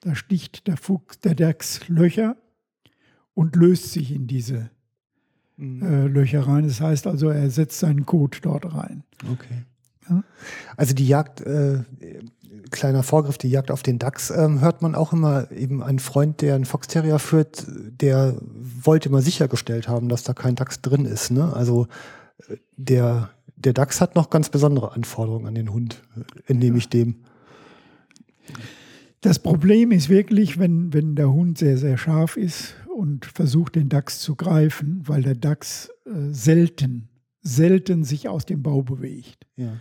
Da 0.00 0.16
sticht 0.16 0.66
der, 0.66 0.76
Fuchs, 0.76 1.20
der 1.20 1.36
Dachs 1.36 1.88
Löcher 1.88 2.36
und 3.34 3.54
löst 3.54 3.92
sich 3.92 4.10
in 4.10 4.26
diese 4.26 4.70
äh, 5.56 6.08
Löcher 6.08 6.40
rein. 6.48 6.66
Das 6.66 6.80
heißt 6.80 7.06
also, 7.06 7.28
er 7.28 7.48
setzt 7.48 7.78
seinen 7.78 8.04
Kot 8.04 8.40
dort 8.42 8.74
rein. 8.74 9.04
Okay. 9.30 9.62
Also 10.76 10.94
die 10.94 11.06
Jagd, 11.06 11.42
äh, 11.42 11.84
kleiner 12.74 13.02
Vorgriff, 13.02 13.38
die 13.38 13.48
Jagd 13.48 13.70
auf 13.70 13.82
den 13.82 13.98
Dachs, 13.98 14.30
ähm, 14.30 14.60
hört 14.60 14.82
man 14.82 14.94
auch 14.94 15.12
immer 15.12 15.50
eben 15.50 15.82
ein 15.82 15.98
Freund, 15.98 16.42
der 16.42 16.54
einen 16.54 16.64
Foxterrier 16.64 17.18
führt, 17.18 17.66
der 17.68 18.36
wollte 18.40 19.08
immer 19.08 19.22
sichergestellt 19.22 19.88
haben, 19.88 20.08
dass 20.08 20.24
da 20.24 20.34
kein 20.34 20.56
Dachs 20.56 20.82
drin 20.82 21.06
ist. 21.06 21.30
Ne? 21.30 21.52
Also 21.54 21.86
äh, 22.48 22.56
der, 22.76 23.30
der 23.56 23.72
Dachs 23.72 24.00
hat 24.00 24.14
noch 24.14 24.28
ganz 24.28 24.50
besondere 24.50 24.92
Anforderungen 24.92 25.46
an 25.46 25.54
den 25.54 25.72
Hund, 25.72 26.02
äh, 26.16 26.50
entnehme 26.50 26.76
ich 26.76 26.88
dem. 26.88 27.24
Das 29.20 29.38
Problem 29.38 29.90
ist 29.90 30.10
wirklich, 30.10 30.58
wenn, 30.58 30.92
wenn 30.92 31.14
der 31.16 31.32
Hund 31.32 31.56
sehr, 31.56 31.78
sehr 31.78 31.96
scharf 31.96 32.36
ist 32.36 32.74
und 32.94 33.24
versucht, 33.24 33.76
den 33.76 33.88
Dachs 33.88 34.18
zu 34.18 34.36
greifen, 34.36 35.02
weil 35.06 35.22
der 35.22 35.34
Dachs 35.34 35.90
äh, 36.04 36.10
selten, 36.30 37.08
selten 37.40 38.04
sich 38.04 38.28
aus 38.28 38.44
dem 38.44 38.62
Bau 38.62 38.82
bewegt. 38.82 39.46
Ja. 39.56 39.78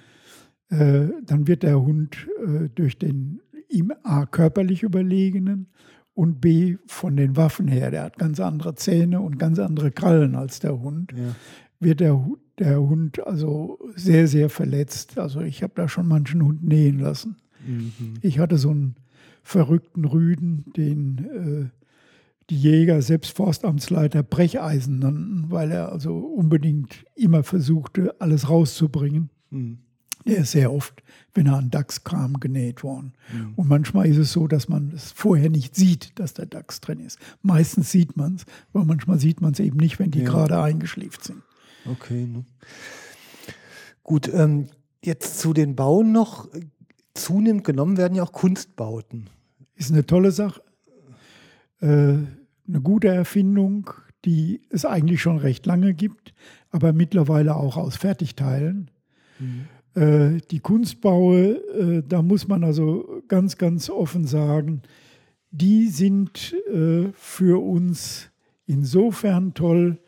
Äh, 0.79 1.09
dann 1.25 1.47
wird 1.47 1.63
der 1.63 1.81
Hund 1.81 2.27
äh, 2.45 2.69
durch 2.73 2.97
den 2.97 3.39
ihm 3.69 3.91
A 4.03 4.25
körperlich 4.25 4.83
überlegenen 4.83 5.67
und 6.13 6.41
B 6.41 6.77
von 6.85 7.15
den 7.15 7.35
Waffen 7.35 7.67
her, 7.67 7.91
der 7.91 8.03
hat 8.03 8.17
ganz 8.17 8.39
andere 8.39 8.75
Zähne 8.75 9.19
und 9.19 9.39
ganz 9.39 9.59
andere 9.59 9.91
Krallen 9.91 10.35
als 10.35 10.59
der 10.59 10.79
Hund, 10.79 11.11
Ja. 11.11 11.35
wird 11.79 11.99
der, 11.99 12.23
der 12.59 12.79
Hund 12.81 13.25
also 13.25 13.79
sehr, 13.95 14.27
sehr 14.27 14.49
verletzt. 14.49 15.17
Also 15.17 15.41
ich 15.41 15.63
habe 15.63 15.73
da 15.75 15.87
schon 15.87 16.07
manchen 16.07 16.43
Hund 16.43 16.63
nähen 16.63 16.99
lassen. 16.99 17.37
Mhm. 17.67 18.15
Ich 18.21 18.37
hatte 18.39 18.57
so 18.57 18.69
einen 18.69 18.95
verrückten 19.41 20.05
Rüden, 20.05 20.65
den 20.77 21.17
äh, 21.17 21.69
die 22.49 22.57
Jäger, 22.57 23.01
selbst 23.01 23.35
Forstamtsleiter, 23.35 24.21
Brecheisen 24.21 24.99
nannten, 24.99 25.45
weil 25.49 25.71
er 25.71 25.91
also 25.91 26.17
unbedingt 26.17 27.05
immer 27.15 27.43
versuchte, 27.43 28.19
alles 28.19 28.49
rauszubringen. 28.49 29.29
Mhm. 29.49 29.77
Der 30.25 30.37
ist 30.37 30.51
sehr 30.51 30.71
oft, 30.71 31.03
wenn 31.33 31.47
er 31.47 31.57
an 31.57 31.69
Dachs 31.69 32.03
kam, 32.03 32.39
genäht 32.39 32.83
worden. 32.83 33.13
Und 33.55 33.67
manchmal 33.67 34.07
ist 34.07 34.17
es 34.17 34.31
so, 34.31 34.47
dass 34.47 34.69
man 34.69 34.91
es 34.95 35.11
vorher 35.11 35.49
nicht 35.49 35.75
sieht, 35.75 36.17
dass 36.19 36.33
der 36.33 36.45
Dachs 36.45 36.79
drin 36.81 36.99
ist. 36.99 37.19
Meistens 37.41 37.91
sieht 37.91 38.15
man 38.15 38.35
es, 38.35 38.45
aber 38.73 38.85
manchmal 38.85 39.19
sieht 39.19 39.41
man 39.41 39.53
es 39.53 39.59
eben 39.59 39.77
nicht, 39.77 39.99
wenn 39.99 40.11
die 40.11 40.19
Ja. 40.19 40.29
gerade 40.29 40.61
eingeschläft 40.61 41.23
sind. 41.23 41.41
Okay. 41.85 42.25
Ne? 42.25 42.45
Gut, 44.03 44.29
ähm, 44.33 44.67
jetzt 45.03 45.39
zu 45.39 45.53
den 45.53 45.75
Bauen 45.75 46.11
noch. 46.11 46.47
Zunehmend 47.13 47.63
genommen 47.63 47.97
werden 47.97 48.15
ja 48.15 48.23
auch 48.23 48.31
Kunstbauten. 48.31 49.29
Ist 49.75 49.91
eine 49.91 50.05
tolle 50.05 50.31
Sache. 50.31 50.61
Äh, 51.81 51.85
eine 52.65 52.81
gute 52.81 53.09
Erfindung, 53.09 53.89
die 54.25 54.61
es 54.69 54.85
eigentlich 54.85 55.21
schon 55.21 55.37
recht 55.37 55.65
lange 55.65 55.93
gibt, 55.93 56.33
aber 56.71 56.93
mittlerweile 56.93 57.55
auch 57.55 57.75
aus 57.75 57.97
Fertigteilen. 57.97 58.89
Äh, 59.95 60.39
die 60.49 60.59
Kunstbaue, 60.59 61.55
äh, 61.73 62.03
da 62.07 62.21
muss 62.21 62.47
man 62.47 62.63
also 62.63 63.21
ganz, 63.27 63.57
ganz 63.57 63.89
offen 63.89 64.25
sagen, 64.25 64.81
die 65.51 65.87
sind 65.87 66.55
äh, 66.71 67.11
für 67.13 67.63
uns 67.63 68.31
insofern 68.65 69.53
toll, 69.53 69.99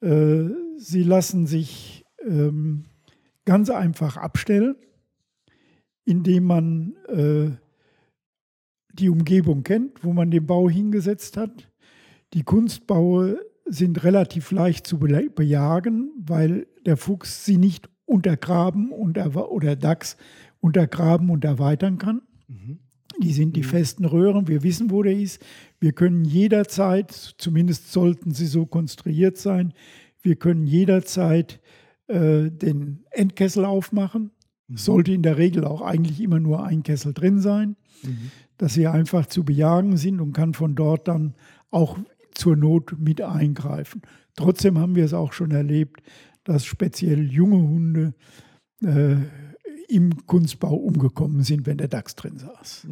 äh, 0.00 0.44
sie 0.76 1.02
lassen 1.02 1.46
sich 1.46 2.04
ähm, 2.26 2.84
ganz 3.44 3.68
einfach 3.68 4.16
abstellen, 4.16 4.76
indem 6.04 6.44
man 6.44 6.96
äh, 7.08 7.50
die 8.92 9.10
Umgebung 9.10 9.64
kennt, 9.64 10.02
wo 10.02 10.12
man 10.12 10.30
den 10.30 10.46
Bau 10.46 10.70
hingesetzt 10.70 11.36
hat. 11.36 11.70
Die 12.32 12.42
Kunstbaue 12.42 13.38
sind 13.66 14.02
relativ 14.04 14.50
leicht 14.50 14.86
zu 14.86 14.98
bejagen, 14.98 16.12
weil 16.16 16.66
der 16.86 16.96
Fuchs 16.96 17.44
sie 17.44 17.56
nicht 17.56 17.88
untergraben 18.06 18.90
und 18.90 19.18
oder 19.18 19.76
Dachs 19.76 20.16
untergraben 20.60 21.30
und 21.30 21.44
erweitern 21.44 21.98
kann. 21.98 22.22
Die 23.22 23.32
sind 23.32 23.54
die 23.56 23.62
festen 23.62 24.04
Röhren. 24.04 24.48
Wir 24.48 24.62
wissen, 24.62 24.90
wo 24.90 25.02
der 25.02 25.16
ist. 25.16 25.44
Wir 25.78 25.92
können 25.92 26.24
jederzeit, 26.24 27.12
zumindest 27.12 27.92
sollten 27.92 28.32
sie 28.32 28.46
so 28.46 28.66
konstruiert 28.66 29.36
sein, 29.36 29.72
wir 30.22 30.36
können 30.36 30.66
jederzeit 30.66 31.60
äh, 32.06 32.50
den 32.50 33.04
Endkessel 33.10 33.64
aufmachen. 33.64 34.30
Es 34.72 34.86
Sollte 34.86 35.12
in 35.12 35.22
der 35.22 35.36
Regel 35.36 35.64
auch 35.64 35.82
eigentlich 35.82 36.20
immer 36.22 36.40
nur 36.40 36.64
ein 36.64 36.82
Kessel 36.82 37.12
drin 37.12 37.38
sein, 37.38 37.76
dass 38.56 38.72
sie 38.72 38.86
einfach 38.86 39.26
zu 39.26 39.44
bejagen 39.44 39.98
sind 39.98 40.20
und 40.20 40.32
kann 40.32 40.54
von 40.54 40.74
dort 40.74 41.06
dann 41.06 41.34
auch 41.70 41.98
zur 42.32 42.56
Not 42.56 42.98
mit 42.98 43.20
eingreifen. 43.20 44.00
Trotzdem 44.36 44.78
haben 44.78 44.96
wir 44.96 45.04
es 45.04 45.12
auch 45.12 45.34
schon 45.34 45.50
erlebt, 45.50 46.02
dass 46.44 46.64
speziell 46.64 47.30
junge 47.30 47.56
Hunde 47.58 48.14
äh, 48.82 49.16
im 49.88 50.26
Kunstbau 50.26 50.74
umgekommen 50.74 51.42
sind, 51.42 51.66
wenn 51.66 51.78
der 51.78 51.88
Dachs 51.88 52.14
drin 52.14 52.38
saß. 52.38 52.86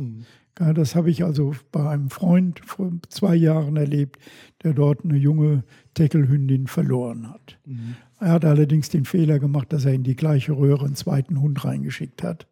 Ja, 0.59 0.73
das 0.75 0.95
habe 0.95 1.11
ich 1.11 1.25
also 1.25 1.55
bei 1.71 1.89
einem 1.89 2.11
Freund 2.11 2.61
vor 2.65 2.93
zwei 3.09 3.35
Jahren 3.35 3.77
erlebt, 3.77 4.19
der 4.63 4.75
dort 4.75 5.03
eine 5.05 5.17
junge 5.17 5.65
Teckelhündin 5.95 6.67
verloren 6.67 7.31
hat. 7.31 7.59
Er 8.21 8.33
hat 8.33 8.45
allerdings 8.45 8.91
den 8.91 9.07
Fehler 9.07 9.39
gemacht, 9.39 9.73
dass 9.73 9.87
er 9.87 9.95
in 9.95 10.03
die 10.03 10.17
gleiche 10.17 10.53
Röhre 10.53 10.85
einen 10.85 10.95
zweiten 10.95 11.41
Hund 11.41 11.65
reingeschickt 11.65 12.23
hat 12.23 12.47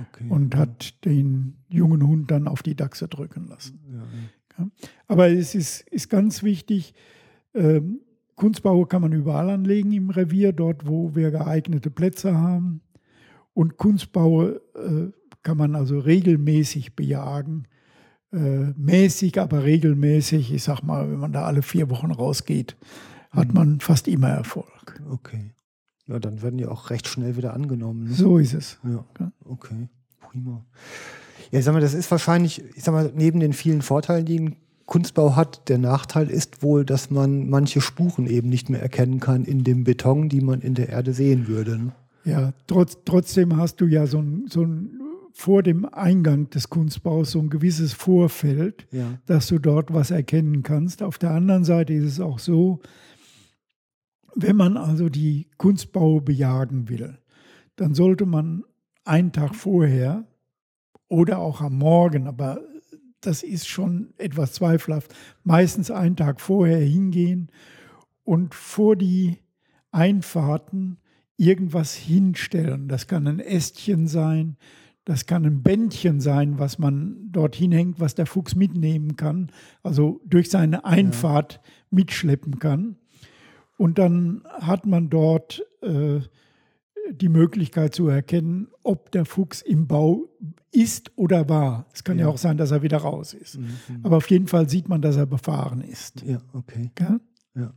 Okay. 0.00 0.24
und 0.30 0.56
hat 0.56 1.04
den 1.04 1.58
jungen 1.68 2.06
Hund 2.06 2.30
dann 2.30 2.48
auf 2.48 2.62
die 2.62 2.74
Dachse 2.74 3.08
drücken 3.08 3.46
lassen. 3.46 3.78
Ja. 4.58 4.66
Aber 5.06 5.28
es 5.28 5.54
ist, 5.54 5.82
ist 5.90 6.08
ganz 6.08 6.42
wichtig, 6.42 6.94
ähm, 7.54 8.00
Kunstbau 8.36 8.84
kann 8.86 9.02
man 9.02 9.12
überall 9.12 9.50
anlegen 9.50 9.92
im 9.92 10.10
Revier, 10.10 10.52
dort 10.52 10.86
wo 10.86 11.14
wir 11.14 11.30
geeignete 11.30 11.90
Plätze 11.90 12.36
haben. 12.36 12.80
Und 13.54 13.76
Kunstbau 13.76 14.48
äh, 14.48 15.10
kann 15.42 15.58
man 15.58 15.74
also 15.74 15.98
regelmäßig 15.98 16.96
bejagen. 16.96 17.66
Äh, 18.32 18.72
mäßig, 18.76 19.38
aber 19.38 19.64
regelmäßig. 19.64 20.52
Ich 20.54 20.62
sag 20.62 20.82
mal, 20.82 21.10
wenn 21.10 21.18
man 21.18 21.32
da 21.32 21.44
alle 21.44 21.62
vier 21.62 21.90
Wochen 21.90 22.10
rausgeht, 22.10 22.76
hat 23.30 23.52
man 23.52 23.80
fast 23.80 24.08
immer 24.08 24.28
Erfolg. 24.28 25.00
okay. 25.10 25.52
Ja, 26.08 26.18
dann 26.18 26.42
werden 26.42 26.58
die 26.58 26.66
auch 26.66 26.90
recht 26.90 27.06
schnell 27.06 27.36
wieder 27.36 27.54
angenommen. 27.54 28.04
Ne? 28.04 28.12
So 28.12 28.38
ist 28.38 28.54
es. 28.54 28.80
Ja, 28.82 29.04
Ja. 29.20 29.32
okay. 29.44 29.88
Prima. 30.20 30.64
Ja, 31.52 31.58
ich 31.60 31.64
sag 31.64 31.72
mal, 31.74 31.80
das 31.80 31.94
ist 31.94 32.10
wahrscheinlich, 32.10 32.62
ich 32.74 32.82
sag 32.82 32.92
mal, 32.92 33.12
neben 33.14 33.38
den 33.38 33.52
vielen 33.52 33.82
Vorteilen, 33.82 34.24
die 34.24 34.40
ein 34.40 34.56
Kunstbau 34.86 35.36
hat, 35.36 35.68
der 35.68 35.78
Nachteil 35.78 36.28
ist 36.30 36.62
wohl, 36.62 36.84
dass 36.84 37.10
man 37.10 37.48
manche 37.48 37.80
Spuren 37.80 38.26
eben 38.26 38.48
nicht 38.48 38.68
mehr 38.70 38.82
erkennen 38.82 39.20
kann 39.20 39.44
in 39.44 39.64
dem 39.64 39.84
Beton, 39.84 40.28
die 40.28 40.40
man 40.40 40.60
in 40.60 40.74
der 40.74 40.88
Erde 40.88 41.12
sehen 41.14 41.46
würde. 41.48 41.78
Ne? 41.78 41.92
Ja, 42.24 42.52
trotz, 42.66 42.98
trotzdem 43.04 43.56
hast 43.56 43.80
du 43.80 43.86
ja 43.86 44.06
so 44.06 44.18
ein, 44.18 44.46
so 44.48 44.62
ein 44.64 44.90
vor 45.34 45.62
dem 45.62 45.86
Eingang 45.86 46.50
des 46.50 46.68
Kunstbaus 46.68 47.30
so 47.32 47.38
ein 47.38 47.48
gewisses 47.48 47.94
Vorfeld, 47.94 48.86
Ja. 48.92 49.18
dass 49.26 49.46
du 49.46 49.58
dort 49.58 49.92
was 49.92 50.10
erkennen 50.10 50.62
kannst. 50.62 51.02
Auf 51.02 51.16
der 51.18 51.30
anderen 51.30 51.64
Seite 51.64 51.94
ist 51.94 52.04
es 52.04 52.20
auch 52.20 52.38
so, 52.38 52.80
wenn 54.34 54.56
man 54.56 54.76
also 54.76 55.08
die 55.08 55.48
Kunstbaue 55.58 56.20
bejagen 56.20 56.88
will, 56.88 57.18
dann 57.76 57.94
sollte 57.94 58.26
man 58.26 58.64
einen 59.04 59.32
Tag 59.32 59.54
vorher 59.54 60.26
oder 61.08 61.38
auch 61.38 61.60
am 61.60 61.78
Morgen, 61.78 62.26
aber 62.26 62.60
das 63.22 63.42
ist 63.42 63.68
schon 63.68 64.12
etwas 64.18 64.52
zweifelhaft, 64.52 65.14
meistens 65.44 65.90
einen 65.90 66.16
Tag 66.16 66.40
vorher 66.40 66.80
hingehen 66.80 67.50
und 68.24 68.54
vor 68.54 68.96
die 68.96 69.38
Einfahrten 69.90 70.98
irgendwas 71.36 71.94
hinstellen. 71.94 72.88
Das 72.88 73.06
kann 73.06 73.26
ein 73.26 73.40
Ästchen 73.40 74.06
sein, 74.06 74.56
das 75.04 75.26
kann 75.26 75.44
ein 75.44 75.62
Bändchen 75.62 76.20
sein, 76.20 76.58
was 76.58 76.78
man 76.78 77.28
dort 77.32 77.56
hinhängt, 77.56 77.98
was 77.98 78.14
der 78.14 78.26
Fuchs 78.26 78.54
mitnehmen 78.54 79.16
kann, 79.16 79.50
also 79.82 80.20
durch 80.24 80.50
seine 80.50 80.84
Einfahrt 80.84 81.60
mitschleppen 81.90 82.58
kann. 82.58 82.96
Und 83.76 83.98
dann 83.98 84.44
hat 84.60 84.86
man 84.86 85.10
dort 85.10 85.64
äh, 85.82 86.20
die 87.10 87.28
Möglichkeit 87.28 87.94
zu 87.94 88.08
erkennen, 88.08 88.68
ob 88.82 89.10
der 89.12 89.24
Fuchs 89.24 89.60
im 89.62 89.86
Bau 89.86 90.28
ist 90.72 91.10
oder 91.16 91.48
war. 91.48 91.86
Es 91.92 92.04
kann 92.04 92.16
ja, 92.18 92.22
Ja. 92.24 92.28
Mhm. 92.28 92.34
auch 92.34 92.38
sein, 92.38 92.56
dass 92.56 92.70
er 92.70 92.82
wieder 92.82 92.98
raus 92.98 93.34
ist. 93.34 93.58
Aber 94.02 94.16
auf 94.18 94.30
jeden 94.30 94.46
Fall 94.46 94.68
sieht 94.68 94.88
man, 94.88 95.02
dass 95.02 95.16
er 95.16 95.26
befahren 95.26 95.80
ist. 95.82 96.22
Ja, 96.22 96.38
okay. 96.52 96.90
Gell? 96.94 97.20
Ja. 97.54 97.72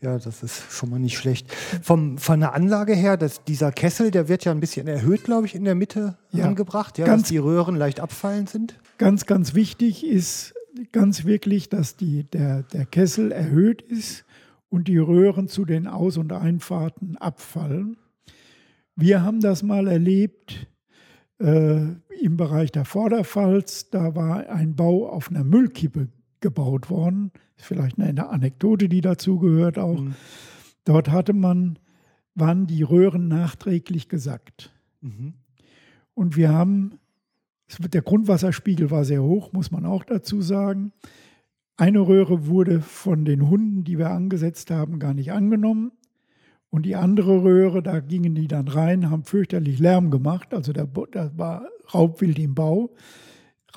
Ja, 0.00 0.18
das 0.18 0.42
ist 0.42 0.72
schon 0.72 0.90
mal 0.90 0.98
nicht 0.98 1.16
schlecht. 1.16 1.52
Vom, 1.82 2.18
von 2.18 2.40
der 2.40 2.54
Anlage 2.54 2.94
her, 2.94 3.16
dass 3.16 3.44
dieser 3.44 3.70
Kessel, 3.70 4.10
der 4.10 4.28
wird 4.28 4.44
ja 4.44 4.50
ein 4.52 4.60
bisschen 4.60 4.86
erhöht, 4.88 5.24
glaube 5.24 5.46
ich, 5.46 5.54
in 5.54 5.64
der 5.64 5.74
Mitte 5.74 6.16
Ja, 6.32 6.46
angebracht, 6.46 6.98
ja, 6.98 7.06
ganz- 7.06 7.22
dass 7.22 7.28
die 7.28 7.38
Röhren 7.38 7.76
leicht 7.76 8.00
abfallend 8.00 8.48
sind. 8.50 8.78
Ganz, 8.98 9.26
ganz 9.26 9.54
wichtig 9.54 10.04
ist 10.06 10.54
ganz 10.90 11.24
wirklich, 11.24 11.68
dass 11.68 11.96
die, 11.96 12.24
der, 12.24 12.62
der 12.64 12.86
Kessel 12.86 13.30
erhöht 13.30 13.82
ist 13.82 14.24
und 14.70 14.88
die 14.88 14.98
Röhren 14.98 15.46
zu 15.48 15.64
den 15.64 15.86
Aus- 15.86 16.16
und 16.16 16.32
Einfahrten 16.32 17.16
abfallen. 17.16 17.96
Wir 18.96 19.22
haben 19.22 19.40
das 19.40 19.62
mal 19.62 19.88
erlebt 19.88 20.68
äh, 21.40 21.86
im 22.20 22.36
Bereich 22.36 22.72
der 22.72 22.84
Vorderpfalz. 22.84 23.90
Da 23.90 24.14
war 24.14 24.48
ein 24.48 24.76
Bau 24.76 25.08
auf 25.08 25.30
einer 25.30 25.44
Müllkippe 25.44 26.08
gebaut 26.40 26.90
worden. 26.90 27.32
Vielleicht 27.56 27.98
eine 27.98 28.28
Anekdote, 28.28 28.88
die 28.88 29.00
dazu 29.00 29.38
gehört 29.38 29.78
auch. 29.78 30.00
Mhm. 30.00 30.14
Dort 30.84 31.10
hatte 31.10 31.32
man, 31.32 31.78
waren 32.34 32.66
die 32.66 32.82
Röhren 32.82 33.28
nachträglich 33.28 34.08
gesackt. 34.08 34.72
Mhm. 35.00 35.34
Und 36.14 36.36
wir 36.36 36.50
haben, 36.50 36.98
der 37.78 38.02
Grundwasserspiegel 38.02 38.90
war 38.90 39.04
sehr 39.04 39.22
hoch, 39.22 39.52
muss 39.52 39.70
man 39.70 39.84
auch 39.86 40.04
dazu 40.04 40.40
sagen. 40.40 40.92
Eine 41.76 42.00
Röhre 42.00 42.46
wurde 42.46 42.80
von 42.80 43.24
den 43.24 43.48
Hunden, 43.48 43.82
die 43.82 43.98
wir 43.98 44.10
angesetzt 44.10 44.70
haben, 44.70 45.00
gar 45.00 45.14
nicht 45.14 45.32
angenommen. 45.32 45.90
Und 46.74 46.82
die 46.86 46.96
andere 46.96 47.44
Röhre, 47.44 47.84
da 47.84 48.00
gingen 48.00 48.34
die 48.34 48.48
dann 48.48 48.66
rein, 48.66 49.08
haben 49.08 49.22
fürchterlich 49.22 49.78
Lärm 49.78 50.10
gemacht. 50.10 50.52
Also 50.52 50.72
da, 50.72 50.88
da 51.12 51.30
war 51.38 51.68
Raubwild 51.94 52.36
im 52.40 52.56
Bau. 52.56 52.92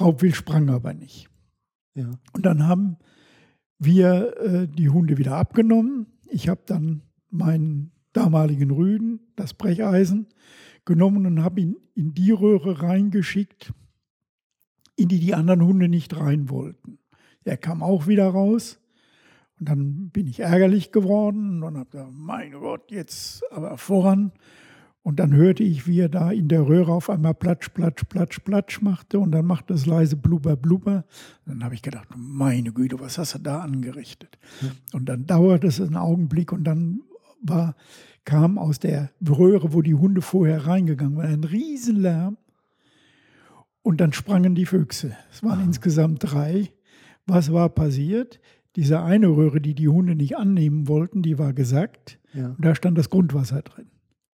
Raubwild 0.01 0.35
sprang 0.35 0.71
aber 0.71 0.95
nicht. 0.95 1.29
Ja. 1.93 2.09
Und 2.33 2.43
dann 2.47 2.65
haben 2.65 2.97
wir 3.77 4.35
äh, 4.39 4.67
die 4.67 4.89
Hunde 4.89 5.19
wieder 5.19 5.35
abgenommen. 5.35 6.07
Ich 6.25 6.49
habe 6.49 6.61
dann 6.65 7.03
meinen 7.29 7.91
damaligen 8.13 8.71
Rüden, 8.71 9.19
das 9.35 9.53
Brecheisen, 9.53 10.25
genommen 10.83 11.27
und 11.27 11.43
habe 11.43 11.61
ihn 11.61 11.75
in 11.93 12.15
die 12.15 12.31
Röhre 12.31 12.81
reingeschickt, 12.81 13.73
in 14.95 15.07
die 15.07 15.19
die 15.19 15.35
anderen 15.35 15.63
Hunde 15.63 15.87
nicht 15.87 16.17
rein 16.17 16.49
wollten. 16.49 16.97
Er 17.43 17.57
kam 17.57 17.83
auch 17.83 18.07
wieder 18.07 18.27
raus. 18.27 18.79
Und 19.59 19.69
dann 19.69 20.09
bin 20.09 20.27
ich 20.27 20.39
ärgerlich 20.39 20.91
geworden 20.91 21.63
und 21.63 21.77
habe 21.77 21.89
gesagt, 21.89 22.11
mein 22.13 22.51
Gott, 22.51 22.91
jetzt 22.91 23.43
aber 23.51 23.77
voran. 23.77 24.31
Und 25.07 25.21
dann 25.21 25.33
hörte 25.33 25.63
ich, 25.63 25.87
wie 25.87 26.01
er 26.01 26.09
da 26.09 26.31
in 26.31 26.49
der 26.49 26.67
Röhre 26.67 26.91
auf 26.91 27.09
einmal 27.09 27.33
platsch, 27.33 27.69
platsch, 27.69 28.03
platsch, 28.09 28.39
platsch 28.39 28.81
machte 28.81 29.19
und 29.19 29.31
dann 29.31 29.45
machte 29.45 29.73
es 29.73 29.85
leise 29.85 30.17
blubber, 30.17 30.57
blubber. 30.57 31.05
dann 31.45 31.63
habe 31.63 31.75
ich 31.75 31.81
gedacht, 31.81 32.09
meine 32.15 32.73
Güte, 32.73 32.99
was 32.99 33.17
hast 33.17 33.35
du 33.35 33.39
da 33.39 33.61
angerichtet? 33.61 34.37
Ja. 34.61 34.69
Und 34.91 35.07
dann 35.07 35.25
dauerte 35.25 35.67
es 35.67 35.79
einen 35.79 35.95
Augenblick 35.95 36.51
und 36.51 36.65
dann 36.65 37.03
war, 37.41 37.75
kam 38.25 38.57
aus 38.57 38.79
der 38.79 39.11
Röhre, 39.25 39.71
wo 39.71 39.81
die 39.81 39.95
Hunde 39.95 40.21
vorher 40.21 40.67
reingegangen 40.67 41.15
waren, 41.15 41.31
ein 41.31 41.43
Riesenlärm. 41.45 42.37
Und 43.83 44.01
dann 44.01 44.11
sprangen 44.11 44.55
die 44.55 44.65
Füchse. 44.65 45.15
Es 45.31 45.41
waren 45.41 45.59
Aha. 45.59 45.63
insgesamt 45.67 46.19
drei. 46.21 46.69
Was 47.25 47.53
war 47.53 47.69
passiert? 47.69 48.41
Diese 48.77 49.01
eine 49.01 49.27
Röhre, 49.27 49.59
die 49.59 49.73
die 49.73 49.87
Hunde 49.87 50.15
nicht 50.15 50.37
annehmen 50.37 50.87
wollten, 50.87 51.23
die 51.23 51.39
war 51.39 51.51
gesackt. 51.51 52.19
Ja. 52.35 52.49
Und 52.49 52.63
da 52.63 52.75
stand 52.75 52.95
das 52.95 53.09
Grundwasser 53.09 53.63
drin. 53.63 53.87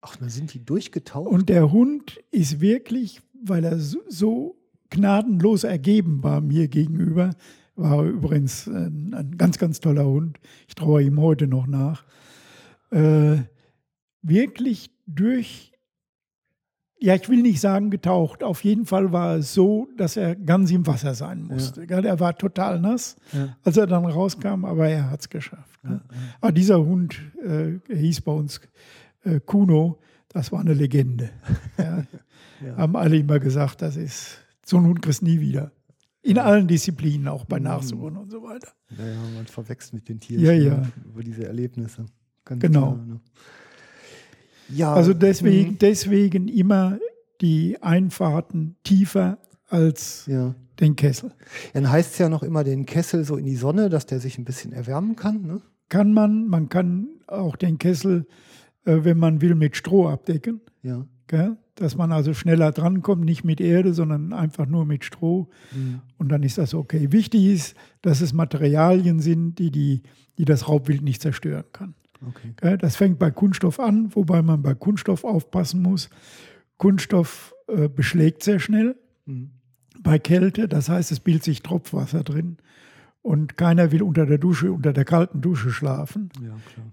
Ach, 0.01 0.15
da 0.15 0.27
sind 0.29 0.51
die 0.55 0.65
durchgetaucht. 0.65 1.31
Und 1.31 1.47
der 1.47 1.71
Hund 1.71 2.19
ist 2.31 2.59
wirklich, 2.59 3.21
weil 3.39 3.63
er 3.63 3.77
so, 3.77 4.57
gnadenlos 4.89 5.63
ergeben 5.63 6.23
war 6.23 6.41
mir 6.41 6.67
gegenüber, 6.67 7.35
war 7.75 8.03
übrigens 8.03 8.67
ein, 8.67 9.13
ein 9.13 9.37
ganz, 9.37 9.59
ganz 9.59 9.79
toller 9.79 10.05
Hund. 10.05 10.39
Ich 10.67 10.73
traue 10.73 11.03
ihm 11.03 11.21
heute 11.21 11.45
noch 11.45 11.67
nach. 11.67 12.03
Äh, 12.89 13.43
wirklich 14.23 14.89
durch 15.05 15.70
ja, 17.01 17.15
ich 17.15 17.27
will 17.29 17.41
nicht 17.41 17.59
sagen 17.59 17.89
getaucht. 17.89 18.43
Auf 18.43 18.63
jeden 18.63 18.85
Fall 18.85 19.11
war 19.11 19.37
es 19.37 19.55
so, 19.55 19.89
dass 19.97 20.17
er 20.17 20.35
ganz 20.35 20.69
im 20.69 20.85
Wasser 20.85 21.15
sein 21.15 21.43
musste. 21.43 21.83
Ja. 21.89 21.99
Er 21.99 22.19
war 22.19 22.37
total 22.37 22.79
nass, 22.79 23.15
ja. 23.33 23.57
als 23.63 23.77
er 23.77 23.87
dann 23.87 24.05
rauskam, 24.05 24.65
aber 24.65 24.87
er 24.87 25.09
hat 25.09 25.21
es 25.21 25.29
geschafft. 25.29 25.83
Ne? 25.83 26.01
Ja, 26.09 26.17
aber 26.41 26.51
dieser 26.51 26.85
Hund 26.85 27.19
äh, 27.43 27.79
hieß 27.91 28.21
bei 28.21 28.31
uns 28.31 28.61
äh, 29.23 29.39
Kuno, 29.39 29.99
das 30.29 30.51
war 30.51 30.59
eine 30.59 30.75
Legende. 30.75 31.31
Haben 32.77 32.95
alle 32.95 33.17
immer 33.17 33.39
gesagt, 33.39 33.81
das 33.81 33.95
ist, 33.95 34.37
so 34.63 34.77
ein 34.77 34.85
Hund 34.85 35.01
kriegst 35.01 35.23
nie 35.23 35.39
wieder. 35.39 35.71
In 36.21 36.37
allen 36.37 36.67
Disziplinen, 36.67 37.27
auch 37.27 37.45
bei 37.45 37.57
mhm. 37.57 37.65
Nachsuchen 37.65 38.15
und 38.15 38.29
so 38.29 38.43
weiter. 38.43 38.67
Ja, 38.95 39.07
ja, 39.07 39.19
man 39.35 39.47
verwechselt 39.47 39.93
mit 39.95 40.07
den 40.07 40.19
Tieren 40.19 40.45
ja, 40.45 40.51
ja. 40.51 40.83
über 41.03 41.23
diese 41.23 41.45
Erlebnisse. 41.45 42.05
Ganz 42.45 42.61
genau. 42.61 42.93
Klar, 42.93 43.05
ne? 43.05 43.21
Ja. 44.73 44.93
Also 44.93 45.13
deswegen, 45.13 45.71
mhm. 45.71 45.77
deswegen 45.79 46.47
immer 46.47 46.99
die 47.41 47.81
Einfahrten 47.81 48.75
tiefer 48.83 49.39
als 49.67 50.25
ja. 50.27 50.53
den 50.79 50.95
Kessel. 50.95 51.31
Dann 51.73 51.89
heißt 51.89 52.13
es 52.13 52.17
ja 52.19 52.29
noch 52.29 52.43
immer 52.43 52.63
den 52.63 52.85
Kessel 52.85 53.23
so 53.23 53.37
in 53.37 53.45
die 53.45 53.55
Sonne, 53.55 53.89
dass 53.89 54.05
der 54.05 54.19
sich 54.19 54.37
ein 54.37 54.45
bisschen 54.45 54.73
erwärmen 54.73 55.15
kann. 55.15 55.41
Ne? 55.41 55.61
Kann 55.89 56.13
man. 56.13 56.47
Man 56.47 56.69
kann 56.69 57.07
auch 57.27 57.55
den 57.55 57.77
Kessel, 57.77 58.27
äh, 58.85 58.99
wenn 59.01 59.17
man 59.17 59.41
will, 59.41 59.55
mit 59.55 59.75
Stroh 59.75 60.07
abdecken. 60.07 60.61
Ja. 60.83 61.05
Gell? 61.27 61.57
Dass 61.75 61.95
man 61.95 62.11
also 62.11 62.33
schneller 62.33 62.71
drankommt, 62.71 63.23
nicht 63.23 63.43
mit 63.43 63.61
Erde, 63.61 63.93
sondern 63.93 64.33
einfach 64.33 64.67
nur 64.67 64.85
mit 64.85 65.05
Stroh. 65.05 65.49
Mhm. 65.73 66.01
Und 66.17 66.29
dann 66.29 66.43
ist 66.43 66.57
das 66.57 66.73
okay. 66.73 67.11
Wichtig 67.11 67.45
ist, 67.45 67.75
dass 68.01 68.21
es 68.21 68.33
Materialien 68.33 69.19
sind, 69.19 69.55
die, 69.57 69.71
die, 69.71 70.03
die 70.37 70.45
das 70.45 70.67
Raubwild 70.67 71.01
nicht 71.01 71.21
zerstören 71.21 71.63
kann. 71.71 71.95
Okay. 72.27 72.77
Das 72.77 72.95
fängt 72.95 73.19
bei 73.19 73.31
Kunststoff 73.31 73.79
an, 73.79 74.15
wobei 74.15 74.41
man 74.41 74.61
bei 74.61 74.73
Kunststoff 74.73 75.23
aufpassen 75.23 75.81
muss. 75.81 76.09
Kunststoff 76.77 77.53
äh, 77.67 77.87
beschlägt 77.89 78.43
sehr 78.43 78.59
schnell 78.59 78.95
mhm. 79.25 79.51
bei 79.99 80.19
Kälte, 80.19 80.67
das 80.67 80.89
heißt, 80.89 81.11
es 81.11 81.19
bildet 81.19 81.43
sich 81.43 81.61
Tropfwasser 81.61 82.23
drin 82.23 82.57
und 83.21 83.57
keiner 83.57 83.91
will 83.91 84.01
unter 84.01 84.25
der 84.25 84.37
Dusche, 84.37 84.71
unter 84.71 84.93
der 84.93 85.05
kalten 85.05 85.41
Dusche 85.41 85.71
schlafen. 85.71 86.29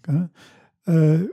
Ja, 0.07 0.31
äh, 0.93 1.29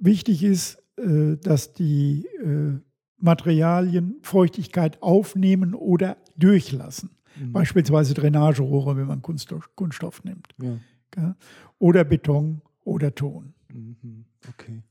wichtig 0.00 0.42
ist, 0.42 0.82
äh, 0.96 1.36
dass 1.36 1.72
die 1.72 2.26
äh, 2.42 2.78
Materialien 3.18 4.16
Feuchtigkeit 4.22 5.02
aufnehmen 5.02 5.74
oder 5.74 6.16
durchlassen. 6.36 7.10
Mhm. 7.36 7.52
Beispielsweise 7.52 8.14
Drainagerohre, 8.14 8.96
wenn 8.96 9.06
man 9.06 9.22
Kunststoff, 9.22 9.70
Kunststoff 9.74 10.24
nimmt. 10.24 10.54
Ja. 10.60 11.36
Oder 11.78 12.04
Beton 12.04 12.60
oder 12.88 13.14
Ton. 13.14 13.54
Mhm, 13.72 14.24
okay. 14.48 14.82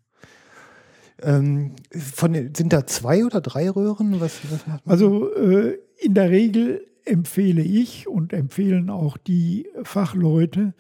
Ähm, 1.22 1.76
von, 1.92 2.34
sind 2.56 2.74
da 2.74 2.86
zwei 2.86 3.26
oder 3.26 3.42
drei 3.42 3.70
Röhren? 3.70 4.20
Was, 4.20 4.40
was 4.52 4.64
also 4.86 5.34
äh, 5.34 5.78
in 5.98 6.14
der 6.14 6.30
Regel 6.30 6.86
empfehle 7.06 7.64
ich 7.64 8.08
und 8.08 8.34
empfehlen 8.34 8.90
auch 8.90 9.18
die 9.18 9.68
Fachleute, 9.84 10.74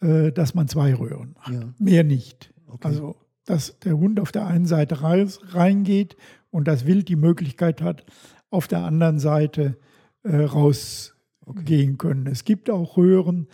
äh, 0.00 0.32
dass 0.32 0.54
man 0.54 0.66
zwei 0.66 0.94
Röhren 0.94 1.36
hat. 1.38 1.54
Ja. 1.54 1.74
Mehr 1.78 2.04
nicht. 2.04 2.52
Okay. 2.66 2.88
Also 2.88 3.16
dass 3.48 3.78
der 3.80 3.96
Hund 3.96 4.20
auf 4.20 4.30
der 4.30 4.46
einen 4.46 4.66
Seite 4.66 4.98
reingeht 5.00 6.16
und 6.50 6.68
das 6.68 6.86
Wild 6.86 7.08
die 7.08 7.16
Möglichkeit 7.16 7.80
hat, 7.80 8.04
auf 8.50 8.68
der 8.68 8.80
anderen 8.80 9.18
Seite 9.18 9.78
äh, 10.22 10.36
rausgehen 10.36 11.94
okay. 11.94 11.94
können. 11.96 12.26
Es 12.26 12.44
gibt 12.44 12.68
auch 12.68 12.98
Röhren, 12.98 13.48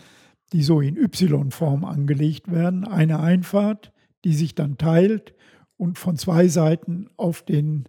die 0.54 0.62
so 0.62 0.80
in 0.80 0.96
Y-Form 0.96 1.84
angelegt 1.84 2.50
werden. 2.50 2.86
Eine 2.86 3.18
Einfahrt, 3.18 3.92
die 4.24 4.34
sich 4.34 4.54
dann 4.54 4.78
teilt 4.78 5.34
und 5.76 5.98
von 5.98 6.16
zwei 6.16 6.46
Seiten 6.46 7.10
auf 7.16 7.42
den, 7.42 7.86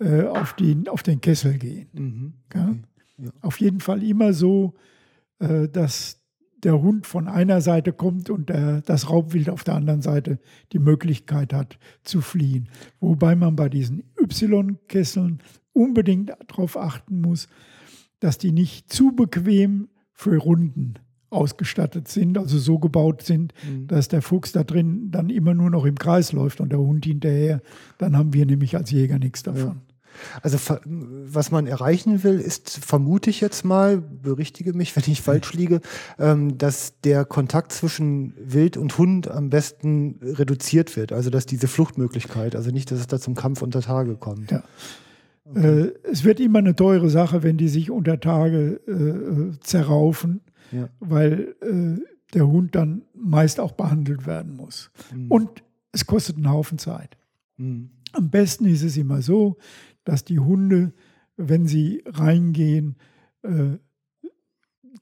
äh, 0.00 0.22
auf 0.22 0.54
den, 0.54 0.88
auf 0.88 1.02
den 1.02 1.20
Kessel 1.20 1.58
gehen. 1.58 1.88
Mhm. 1.92 2.32
Ja? 2.54 2.74
Ja. 3.18 3.30
Auf 3.42 3.60
jeden 3.60 3.80
Fall 3.80 4.02
immer 4.02 4.32
so, 4.32 4.72
äh, 5.38 5.68
dass 5.68 6.24
der 6.64 6.80
Hund 6.80 7.06
von 7.06 7.28
einer 7.28 7.60
Seite 7.60 7.92
kommt 7.92 8.30
und 8.30 8.48
der, 8.48 8.80
das 8.80 9.10
Raubwild 9.10 9.50
auf 9.50 9.62
der 9.62 9.74
anderen 9.74 10.00
Seite 10.00 10.38
die 10.72 10.78
Möglichkeit 10.78 11.52
hat 11.52 11.78
zu 12.04 12.22
fliehen. 12.22 12.70
Wobei 13.00 13.36
man 13.36 13.54
bei 13.54 13.68
diesen 13.68 14.02
Y-Kesseln 14.18 15.42
unbedingt 15.74 16.30
darauf 16.48 16.78
achten 16.78 17.20
muss, 17.20 17.48
dass 18.18 18.38
die 18.38 18.52
nicht 18.52 18.90
zu 18.90 19.12
bequem 19.14 19.88
für 20.14 20.38
Runden 20.38 20.94
ausgestattet 21.30 22.08
sind, 22.08 22.38
also 22.38 22.58
so 22.58 22.78
gebaut 22.78 23.22
sind, 23.22 23.52
mhm. 23.62 23.86
dass 23.86 24.08
der 24.08 24.22
Fuchs 24.22 24.52
da 24.52 24.64
drin 24.64 25.10
dann 25.10 25.30
immer 25.30 25.54
nur 25.54 25.70
noch 25.70 25.84
im 25.84 25.98
Kreis 25.98 26.32
läuft 26.32 26.60
und 26.60 26.70
der 26.70 26.78
Hund 26.78 27.04
hinterher. 27.04 27.60
Dann 27.98 28.16
haben 28.16 28.32
wir 28.32 28.46
nämlich 28.46 28.76
als 28.76 28.90
Jäger 28.90 29.18
nichts 29.18 29.42
davon. 29.42 29.62
Ja. 29.62 29.82
Also 30.42 30.58
was 30.94 31.50
man 31.50 31.66
erreichen 31.66 32.24
will, 32.24 32.40
ist, 32.40 32.84
vermute 32.84 33.30
ich 33.30 33.40
jetzt 33.40 33.64
mal, 33.64 33.98
berichtige 33.98 34.72
mich, 34.72 34.96
wenn 34.96 35.04
ich 35.06 35.20
falsch 35.20 35.52
liege, 35.52 35.80
ähm, 36.18 36.58
dass 36.58 37.00
der 37.00 37.24
Kontakt 37.24 37.72
zwischen 37.72 38.34
Wild 38.38 38.76
und 38.76 38.96
Hund 38.98 39.30
am 39.30 39.50
besten 39.50 40.18
reduziert 40.22 40.96
wird. 40.96 41.12
Also 41.12 41.30
dass 41.30 41.46
diese 41.46 41.68
Fluchtmöglichkeit, 41.68 42.56
also 42.56 42.70
nicht, 42.70 42.90
dass 42.90 43.00
es 43.00 43.06
da 43.06 43.20
zum 43.20 43.34
Kampf 43.34 43.62
unter 43.62 43.80
Tage 43.80 44.16
kommt. 44.16 44.50
Ja. 44.50 44.62
Okay. 45.44 45.80
Äh, 45.80 45.92
es 46.10 46.24
wird 46.24 46.40
immer 46.40 46.58
eine 46.58 46.76
teure 46.76 47.08
Sache, 47.10 47.42
wenn 47.42 47.56
die 47.56 47.68
sich 47.68 47.90
unter 47.90 48.20
Tage 48.20 48.80
äh, 48.86 48.92
äh 48.92 49.52
zerraufen 49.60 50.40
ja. 50.72 50.88
weil 51.00 51.54
äh, 51.62 52.00
der 52.34 52.46
Hund 52.46 52.74
dann 52.74 53.02
meist 53.14 53.60
auch 53.60 53.72
behandelt 53.72 54.26
werden 54.26 54.56
muss. 54.56 54.90
Mhm. 55.14 55.30
Und 55.30 55.62
es 55.92 56.06
kostet 56.06 56.36
einen 56.36 56.50
Haufen 56.50 56.78
Zeit. 56.78 57.16
Mhm. 57.56 57.90
Am 58.12 58.30
besten 58.30 58.66
ist 58.66 58.82
es 58.82 58.96
immer 58.96 59.22
so, 59.22 59.56
dass 60.04 60.24
die 60.24 60.38
Hunde, 60.38 60.92
wenn 61.36 61.66
sie 61.66 62.02
reingehen, 62.06 62.96
äh, 63.42 63.78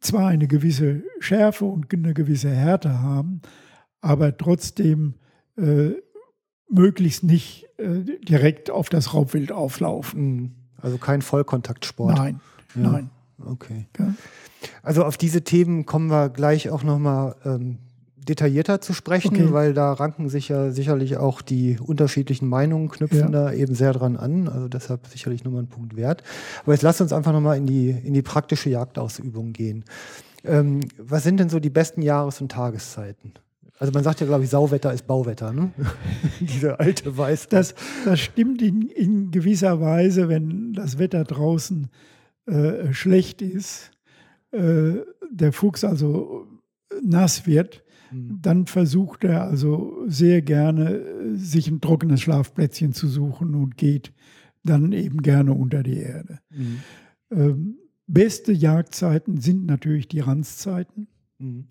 zwar 0.00 0.28
eine 0.28 0.46
gewisse 0.46 1.02
Schärfe 1.20 1.64
und 1.64 1.92
eine 1.92 2.14
gewisse 2.14 2.50
Härte 2.50 3.00
haben, 3.00 3.40
aber 4.00 4.36
trotzdem 4.36 5.14
äh, 5.56 5.92
möglichst 6.68 7.22
nicht 7.24 7.66
äh, 7.78 8.02
direkt 8.28 8.70
auf 8.70 8.88
das 8.88 9.14
Raubwild 9.14 9.52
auflaufen. 9.52 10.36
Mhm. 10.36 10.50
Also 10.78 10.98
kein 10.98 11.22
Vollkontaktsport. 11.22 12.16
Nein, 12.16 12.40
Ja. 12.74 12.90
nein. 12.90 13.10
Okay. 13.38 13.86
Ja. 13.98 14.14
Also 14.82 15.04
auf 15.04 15.16
diese 15.16 15.42
Themen 15.42 15.86
kommen 15.86 16.08
wir 16.10 16.28
gleich 16.28 16.70
auch 16.70 16.82
nochmal 16.82 17.36
ähm, 17.44 17.78
detaillierter 18.16 18.80
zu 18.80 18.92
sprechen, 18.92 19.28
Okay. 19.36 19.52
weil 19.52 19.72
da 19.74 19.92
ranken 19.92 20.28
sich 20.28 20.48
ja 20.48 20.70
sicherlich 20.72 21.16
auch 21.16 21.42
die 21.42 21.78
unterschiedlichen 21.80 22.48
Meinungen, 22.48 22.88
knüpfen 22.88 23.18
Ja. 23.20 23.28
da 23.28 23.52
eben 23.52 23.74
sehr 23.74 23.92
dran 23.92 24.16
an. 24.16 24.48
Also 24.48 24.68
deshalb 24.68 25.06
sicherlich 25.06 25.44
nochmal 25.44 25.62
ein 25.62 25.68
Punkt 25.68 25.96
wert. 25.96 26.22
Aber 26.64 26.72
jetzt 26.72 26.82
lasst 26.82 27.00
uns 27.00 27.12
einfach 27.12 27.32
nochmal 27.32 27.56
in 27.56 27.66
die, 27.66 27.90
in 27.90 28.14
die 28.14 28.22
praktische 28.22 28.68
Jagdausübung 28.70 29.52
gehen. 29.52 29.84
Ähm, 30.44 30.80
was 30.98 31.22
sind 31.22 31.38
denn 31.38 31.48
so 31.48 31.60
die 31.60 31.70
besten 31.70 32.02
Jahres- 32.02 32.40
und 32.40 32.50
Tageszeiten? 32.50 33.32
Also 33.78 33.92
man 33.92 34.02
sagt 34.02 34.20
ja, 34.20 34.26
glaube 34.26 34.42
ich, 34.44 34.50
Sauwetter 34.50 34.92
ist 34.92 35.06
Bauwetter, 35.06 35.52
ne? 35.52 35.70
Diese 36.40 36.80
alte 36.80 37.16
Weisheit. 37.18 37.52
Das, 37.52 37.74
das 38.04 38.20
stimmt 38.20 38.62
in, 38.62 38.82
in 38.88 39.30
gewisser 39.30 39.80
Weise, 39.80 40.28
wenn 40.28 40.72
das 40.72 40.98
Wetter 40.98 41.24
draußen 41.24 41.88
äh, 42.46 42.92
schlecht 42.92 43.42
ist, 43.42 43.90
äh, 44.52 44.94
der 45.30 45.52
Fuchs 45.52 45.84
also 45.84 46.46
nass 47.02 47.46
wird, 47.46 47.82
Mhm. 48.12 48.38
dann 48.40 48.66
versucht 48.66 49.24
er 49.24 49.42
also 49.42 50.04
sehr 50.06 50.40
gerne, 50.40 50.90
äh, 50.98 51.34
sich 51.34 51.66
ein 51.68 51.80
trockenes 51.80 52.20
Schlafplätzchen 52.20 52.92
zu 52.92 53.08
suchen 53.08 53.56
und 53.56 53.76
geht 53.76 54.12
dann 54.62 54.92
eben 54.92 55.22
gerne 55.22 55.52
unter 55.52 55.82
die 55.82 55.96
Erde. 55.98 56.38
Mhm. 56.50 56.78
Ähm, 57.32 57.78
beste 58.06 58.52
Jagdzeiten 58.52 59.40
sind 59.40 59.66
natürlich 59.66 60.06
die 60.06 60.20
Ranzzeiten, 60.20 61.08
Mhm. 61.40 61.64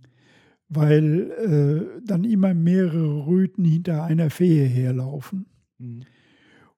weil 0.67 1.32
äh, 2.01 2.01
dann 2.05 2.26
immer 2.26 2.53
mehrere 2.53 3.26
Rüten 3.28 3.63
hinter 3.63 4.03
einer 4.03 4.30
Fehe 4.30 4.65
herlaufen. 4.65 5.45
Mhm. 5.78 6.01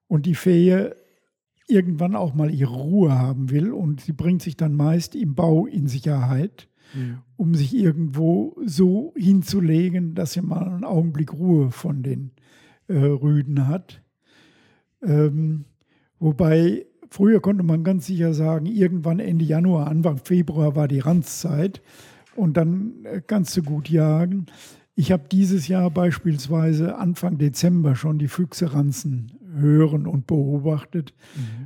und 0.06 0.24
die 0.26 0.34
Fee 0.36 0.90
irgendwann 1.68 2.16
auch 2.16 2.34
mal 2.34 2.50
ihre 2.50 2.74
Ruhe 2.74 3.16
haben 3.18 3.50
will 3.50 3.72
und 3.72 4.00
sie 4.00 4.12
bringt 4.12 4.42
sich 4.42 4.56
dann 4.56 4.74
meist 4.74 5.14
im 5.14 5.34
Bau 5.34 5.66
in 5.66 5.86
Sicherheit, 5.86 6.68
Mhm. 6.94 7.18
um 7.36 7.54
sich 7.54 7.76
irgendwo 7.76 8.56
so 8.64 9.12
hinzulegen, 9.16 10.14
dass 10.14 10.32
sie 10.32 10.40
mal 10.40 10.66
einen 10.66 10.84
Augenblick 10.84 11.34
Ruhe 11.34 11.70
von 11.70 12.02
den 12.02 12.30
äh, 12.88 12.94
Rüden 12.96 13.68
hat. 13.68 14.02
Ähm, 15.02 15.66
wobei 16.18 16.86
früher 17.10 17.40
konnte 17.40 17.62
man 17.62 17.84
ganz 17.84 18.06
sicher 18.06 18.32
sagen, 18.32 18.64
irgendwann 18.66 19.20
Ende 19.20 19.44
Januar, 19.44 19.88
Anfang 19.88 20.18
Februar 20.24 20.74
war 20.76 20.88
die 20.88 21.00
Ranzzeit 21.00 21.82
und 22.34 22.56
dann 22.56 23.04
äh, 23.04 23.20
kannst 23.26 23.54
du 23.56 23.62
gut 23.62 23.90
jagen. 23.90 24.46
Ich 24.94 25.12
habe 25.12 25.24
dieses 25.30 25.68
Jahr 25.68 25.90
beispielsweise 25.90 26.96
Anfang 26.96 27.38
Dezember 27.38 27.94
schon 27.94 28.18
die 28.18 28.28
Füchse 28.28 28.72
ranzen 28.72 29.32
hören 29.54 30.06
und 30.06 30.26
beobachtet 30.26 31.14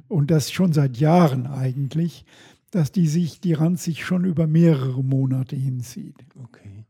und 0.09 0.31
das 0.31 0.51
schon 0.51 0.73
seit 0.73 0.97
Jahren 0.99 1.47
eigentlich, 1.47 2.25
dass 2.71 2.93
die 2.93 3.07
sich, 3.07 3.41
die 3.41 3.53
Ranz 3.53 3.85
sich 3.85 4.05
schon 4.05 4.25
über 4.25 4.47
mehrere 4.47 5.03
Monate 5.03 5.57
hinzieht. 5.57 6.17
Okay. 6.43 6.87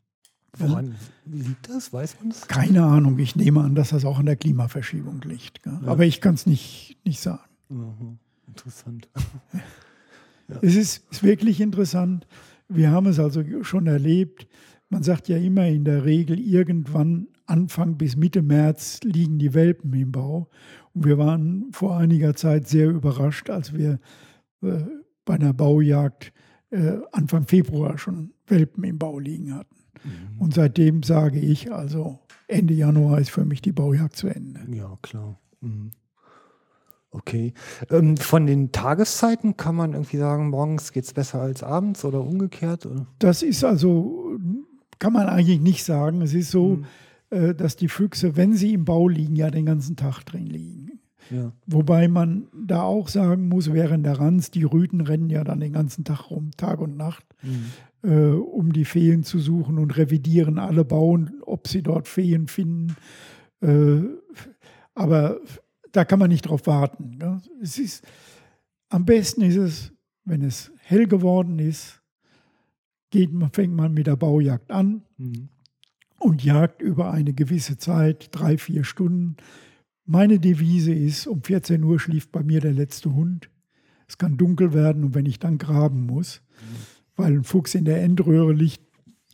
Woran 0.58 0.94
liegt 1.24 1.68
das? 1.68 1.92
Weiß 1.92 2.16
man 2.20 2.30
es? 2.30 2.46
Keine 2.46 2.84
Ahnung, 2.84 3.18
ich 3.18 3.36
nehme 3.36 3.62
an, 3.62 3.74
dass 3.74 3.90
das 3.90 4.04
auch 4.04 4.18
an 4.18 4.26
der 4.26 4.36
Klimaverschiebung 4.36 5.22
liegt. 5.22 5.62
gell? 5.62 5.80
Aber 5.86 6.04
ich 6.04 6.20
kann 6.20 6.34
es 6.34 6.46
nicht, 6.46 6.98
nicht 7.04 7.20
sagen. 7.20 7.42
Mhm. 7.68 8.18
Interessant. 8.46 9.08
Es 10.60 10.76
ist, 10.76 11.10
ist 11.10 11.22
wirklich 11.22 11.62
interessant. 11.62 12.26
Wir 12.68 12.90
haben 12.90 13.06
es 13.06 13.18
also 13.18 13.42
schon 13.62 13.86
erlebt. 13.86 14.48
Man 14.90 15.02
sagt 15.02 15.28
ja 15.28 15.38
immer 15.38 15.66
in 15.66 15.84
der 15.84 16.04
Regel, 16.04 16.38
irgendwann 16.38 17.28
Anfang 17.46 17.96
bis 17.96 18.16
Mitte 18.16 18.42
März 18.42 19.00
liegen 19.02 19.38
die 19.38 19.54
Welpen 19.54 19.94
im 19.94 20.12
Bau. 20.12 20.50
Wir 20.94 21.18
waren 21.18 21.68
vor 21.72 21.96
einiger 21.96 22.34
Zeit 22.34 22.68
sehr 22.68 22.88
überrascht, 22.90 23.50
als 23.50 23.72
wir 23.72 23.98
äh, 24.62 24.80
bei 25.24 25.34
einer 25.34 25.52
Baujagd 25.52 26.32
äh, 26.70 26.98
Anfang 27.12 27.46
Februar 27.46 27.98
schon 27.98 28.32
Welpen 28.46 28.84
im 28.84 28.98
Bau 28.98 29.18
liegen 29.18 29.54
hatten. 29.54 29.76
Und 30.38 30.52
seitdem 30.52 31.04
sage 31.04 31.38
ich 31.38 31.72
also, 31.72 32.18
Ende 32.48 32.74
Januar 32.74 33.20
ist 33.20 33.30
für 33.30 33.44
mich 33.44 33.62
die 33.62 33.70
Baujagd 33.70 34.16
zu 34.16 34.26
Ende. 34.26 34.60
Ja, 34.74 34.98
klar. 35.00 35.38
Mhm. 35.60 35.92
Okay. 37.12 37.52
Ähm, 37.90 38.16
von 38.16 38.46
den 38.46 38.72
Tageszeiten 38.72 39.56
kann 39.56 39.76
man 39.76 39.92
irgendwie 39.92 40.16
sagen, 40.16 40.50
morgens 40.50 40.92
geht 40.92 41.04
es 41.04 41.12
besser 41.12 41.40
als 41.40 41.62
abends 41.62 42.04
oder 42.04 42.20
umgekehrt? 42.20 42.84
Oder? 42.86 43.06
Das 43.20 43.42
ist 43.42 43.62
also, 43.64 44.38
kann 44.98 45.12
man 45.12 45.28
eigentlich 45.28 45.60
nicht 45.60 45.84
sagen. 45.84 46.22
Es 46.22 46.34
ist 46.34 46.50
so, 46.50 46.76
Mhm. 46.76 46.84
Äh, 47.32 47.54
dass 47.54 47.76
die 47.76 47.88
Füchse, 47.88 48.36
wenn 48.36 48.52
sie 48.54 48.74
im 48.74 48.84
Bau 48.84 49.08
liegen, 49.08 49.34
ja 49.36 49.50
den 49.50 49.64
ganzen 49.66 49.96
Tag 49.96 50.22
drin 50.24 50.46
liegen. 50.46 51.00
Ja. 51.30 51.52
Wobei 51.66 52.08
man 52.08 52.48
da 52.66 52.82
auch 52.82 53.08
sagen 53.08 53.48
muss, 53.48 53.72
während 53.72 54.04
der 54.04 54.18
Ranz, 54.18 54.50
die 54.50 54.64
Rüden 54.64 55.00
rennen 55.00 55.30
ja 55.30 55.42
dann 55.44 55.60
den 55.60 55.72
ganzen 55.72 56.04
Tag 56.04 56.30
rum, 56.30 56.50
Tag 56.56 56.80
und 56.80 56.96
Nacht, 56.96 57.24
Mhm. 57.42 58.10
äh, 58.10 58.32
um 58.34 58.72
die 58.72 58.84
Feen 58.84 59.22
zu 59.24 59.38
suchen 59.38 59.78
und 59.78 59.96
revidieren 59.96 60.58
alle 60.58 60.84
Bauen, 60.84 61.40
ob 61.46 61.68
sie 61.68 61.82
dort 61.82 62.06
Feen 62.06 62.48
finden. 62.48 62.96
Äh, 63.62 64.00
aber 64.94 65.40
da 65.92 66.04
kann 66.04 66.18
man 66.18 66.28
nicht 66.28 66.42
drauf 66.42 66.66
warten. 66.66 67.16
Ne? 67.18 67.40
Es 67.62 67.78
ist, 67.78 68.04
am 68.90 69.04
besten 69.06 69.40
ist 69.42 69.56
es, 69.56 69.92
wenn 70.24 70.42
es 70.42 70.70
hell 70.82 71.06
geworden 71.06 71.58
ist, 71.58 72.02
geht 73.10 73.30
fängt 73.52 73.74
man 73.74 73.94
mit 73.94 74.06
der 74.06 74.16
Baujagd 74.16 74.70
an 74.70 75.02
Mhm. 75.16 75.48
Und 76.22 76.42
jagt 76.44 76.82
über 76.82 77.10
eine 77.12 77.32
gewisse 77.32 77.76
Zeit, 77.78 78.28
drei, 78.32 78.58
vier 78.58 78.84
Stunden. 78.84 79.36
Meine 80.04 80.38
Devise 80.38 80.92
ist, 80.92 81.26
um 81.26 81.42
14 81.42 81.82
Uhr 81.84 81.98
schläft 82.00 82.32
bei 82.32 82.42
mir 82.42 82.60
der 82.60 82.72
letzte 82.72 83.14
Hund. 83.14 83.48
Es 84.08 84.18
kann 84.18 84.36
dunkel 84.36 84.72
werden 84.74 85.04
und 85.04 85.14
wenn 85.14 85.26
ich 85.26 85.38
dann 85.38 85.58
graben 85.58 86.06
muss, 86.06 86.42
weil 87.16 87.32
ein 87.32 87.44
Fuchs 87.44 87.74
in 87.74 87.84
der 87.84 88.02
Endröhre 88.02 88.52
liegt 88.52 88.80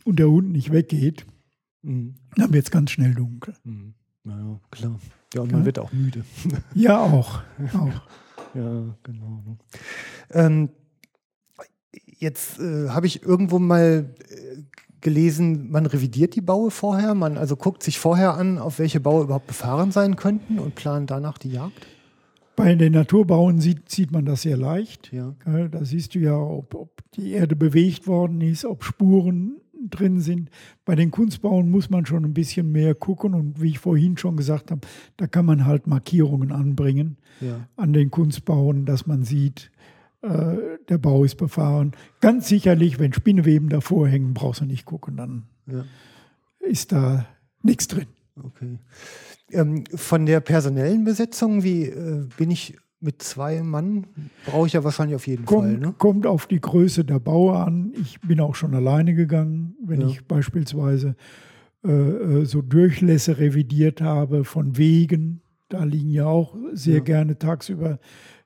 und 0.05 0.19
der 0.19 0.29
Hund 0.29 0.51
nicht 0.51 0.71
weggeht, 0.71 1.25
Mhm. 1.81 2.15
dann 2.35 2.51
wird 2.51 2.65
es 2.65 2.71
ganz 2.71 2.91
schnell 2.91 3.13
dunkel. 3.13 3.53
Mhm. 3.63 3.93
Naja, 4.25 4.59
klar. 4.69 4.99
Ja, 5.33 5.41
und 5.41 5.51
Ja. 5.51 5.57
man 5.57 5.65
wird 5.65 5.79
auch 5.79 5.93
müde. 5.93 6.25
Ja, 6.75 6.99
auch. 6.99 7.41
auch. 7.73 8.01
Ja, 8.53 8.97
genau. 9.03 9.57
Ähm, 10.31 10.69
jetzt 12.17 12.59
äh, 12.59 12.89
habe 12.89 13.07
ich 13.07 13.23
irgendwo 13.23 13.59
mal 13.59 14.13
äh, 14.29 14.63
gelesen, 15.01 15.69
man 15.71 15.85
revidiert 15.85 16.35
die 16.35 16.41
Baue 16.41 16.71
vorher, 16.71 17.15
man 17.15 17.37
also 17.37 17.55
guckt 17.55 17.83
sich 17.83 17.99
vorher 17.99 18.33
an, 18.35 18.57
auf 18.57 18.79
welche 18.79 18.99
Baue 18.99 19.23
überhaupt 19.23 19.47
befahren 19.47 19.91
sein 19.91 20.15
könnten 20.15 20.59
und 20.59 20.75
plant 20.75 21.09
danach 21.11 21.37
die 21.37 21.51
Jagd. 21.51 21.87
Bei 22.55 22.75
den 22.75 22.91
Naturbauen 22.91 23.61
sieht, 23.61 23.89
sieht 23.89 24.11
man 24.11 24.25
das 24.25 24.41
sehr 24.41 24.57
leicht. 24.57 25.13
Ja. 25.13 25.33
Gell, 25.45 25.69
Da 25.69 25.85
siehst 25.85 26.13
du 26.15 26.19
ja, 26.19 26.35
ob, 26.37 26.75
ob 26.75 26.89
die 27.15 27.31
Erde 27.31 27.55
bewegt 27.55 28.05
worden 28.05 28.41
ist, 28.41 28.65
ob 28.65 28.83
Spuren 28.83 29.61
drin 29.89 30.19
sind. 30.19 30.49
Bei 30.83 30.93
den 30.95 31.09
Kunstbauen 31.09 31.71
muss 31.71 31.89
man 31.89 32.05
schon 32.05 32.25
ein 32.25 32.33
bisschen 32.33 32.69
mehr 32.73 32.95
gucken 32.95 33.33
und 33.33 33.61
wie 33.61 33.69
ich 33.69 33.79
vorhin 33.79 34.17
schon 34.17 34.35
gesagt 34.35 34.71
habe, 34.71 34.81
da 35.15 35.25
kann 35.25 35.45
man 35.45 35.65
halt 35.65 35.87
Markierungen 35.87 36.51
anbringen 36.51 37.15
Ja. 37.39 37.65
an 37.77 37.93
den 37.93 38.11
Kunstbauen, 38.11 38.85
dass 38.85 39.07
man 39.07 39.23
sieht, 39.23 39.71
äh, 40.21 40.57
der 40.89 40.97
Bau 40.97 41.23
ist 41.23 41.35
befahren. 41.35 41.93
Ganz 42.21 42.47
sicherlich, 42.47 42.99
wenn 42.99 43.13
Spinneweben 43.13 43.69
davor 43.69 44.07
hängen, 44.07 44.33
brauchst 44.33 44.61
du 44.61 44.65
nicht 44.65 44.85
gucken, 44.85 45.17
dann 45.17 45.43
ja. 45.67 45.85
ist 46.59 46.91
da 46.91 47.25
nichts 47.63 47.87
drin. 47.87 48.07
Okay. 48.41 48.79
Ähm, 49.51 49.83
von 49.95 50.25
der 50.25 50.39
personellen 50.39 51.03
Besetzung, 51.03 51.63
wie 51.63 51.83
äh, 51.85 52.27
bin 52.37 52.51
ich 52.51 52.77
mit 53.01 53.21
zwei 53.23 53.61
Mann? 53.63 54.07
Brauche 54.45 54.67
ich 54.67 54.73
ja 54.73 54.83
wahrscheinlich 54.83 55.15
auf 55.15 55.25
jeden 55.27 55.45
Fall. 55.45 55.55
Kommt, 55.57 55.79
Ne? 55.81 55.93
kommt 55.97 56.25
auf 56.27 56.47
die 56.47 56.59
Größe 56.59 57.05
der 57.05 57.19
Baue 57.19 57.55
an. 57.57 57.93
Ich 58.01 58.19
bin 58.21 58.39
auch 58.41 58.55
schon 58.55 58.75
alleine 58.75 59.13
gegangen, 59.13 59.75
wenn 59.83 60.01
Ja. 60.01 60.07
ich 60.07 60.25
beispielsweise 60.25 61.15
äh, 61.85 61.89
äh, 61.91 62.45
so 62.45 62.61
Durchlässe 62.61 63.37
revidiert 63.37 64.01
habe 64.01 64.43
von 64.43 64.77
Wegen. 64.77 65.41
Da 65.69 65.83
liegen 65.85 66.09
ja 66.09 66.25
auch 66.25 66.55
sehr 66.73 66.97
Ja. 66.97 67.03
gerne 67.03 67.37
tagsüber 67.39 67.99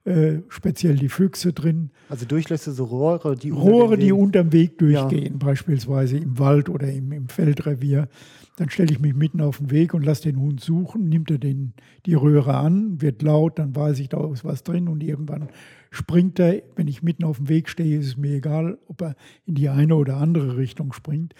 äh, 0.05 0.39
speziell 0.49 0.95
die 0.95 1.07
Füchse 1.09 1.53
drin. 1.53 1.91
Also 2.09 2.25
Durchlässe, 2.25 2.73
so 2.73 2.83
Rohre, 2.83 3.35
die 3.37 3.51
Rohre, 3.51 3.97
die 3.97 4.11
unterm 4.11 4.51
Weg 4.51 4.81
Ja. 4.81 5.07
durchgehen, 5.07 5.39
beispielsweise 5.39 6.17
im 6.17 6.37
Wald 6.39 6.67
oder 6.69 6.91
im, 6.91 7.11
im 7.13 7.29
Feldrevier. 7.29 8.09
Dann 8.57 8.69
stelle 8.69 8.91
ich 8.91 8.99
mich 8.99 9.15
mitten 9.15 9.41
auf 9.41 9.57
den 9.57 9.71
Weg 9.71 9.93
und 9.93 10.03
lasse 10.05 10.23
den 10.23 10.39
Hund 10.39 10.59
suchen, 10.59 11.09
nimmt 11.09 11.31
er 11.31 11.39
den, 11.39 11.73
die 12.05 12.13
Röhre 12.13 12.53
an, 12.55 13.01
wird 13.01 13.21
laut, 13.21 13.57
dann 13.57 13.75
weiß 13.75 13.97
ich, 13.99 14.09
da 14.09 14.31
ist 14.31 14.45
was 14.45 14.61
drin 14.63 14.87
und 14.89 15.01
irgendwann 15.01 15.47
springt 15.89 16.37
er. 16.39 16.61
Wenn 16.75 16.87
ich 16.87 17.01
mitten 17.01 17.23
auf 17.23 17.37
dem 17.37 17.49
Weg 17.49 17.67
stehe, 17.69 17.97
ist 17.97 18.05
es 18.07 18.17
mir 18.17 18.35
egal, 18.35 18.77
ob 18.87 19.01
er 19.01 19.15
in 19.45 19.55
die 19.55 19.69
eine 19.69 19.95
oder 19.95 20.17
andere 20.17 20.57
Richtung 20.57 20.93
springt. 20.93 21.33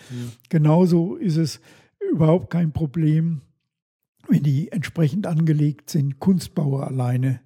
Genauso 0.50 1.16
ist 1.18 1.38
es 1.38 1.60
überhaupt 2.12 2.50
kein 2.50 2.72
Problem, 2.72 3.42
wenn 4.30 4.42
die 4.42 4.72
entsprechend 4.72 5.28
angelegt 5.28 5.90
sind, 5.90 6.20
Kunstbauer 6.20 6.88
alleine 6.88 7.42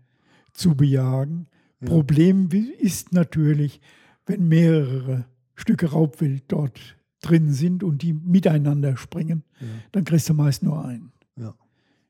zu 0.57 0.75
bejagen. 0.75 1.47
Problem 1.85 2.51
wi- 2.51 2.73
ist 2.79 3.13
natürlich, 3.13 3.79
wenn 4.25 4.47
mehrere 4.47 5.25
Stücke 5.55 5.91
Raubwild 5.91 6.43
dort 6.47 6.97
drin 7.21 7.51
sind 7.53 7.83
und 7.83 8.01
die 8.01 8.13
miteinander 8.13 8.97
springen, 8.97 9.43
dann 9.91 10.03
kriegst 10.03 10.27
du 10.29 10.33
meist 10.33 10.63
nur 10.63 10.83
einen. 10.83 11.11
Ja. 11.35 11.53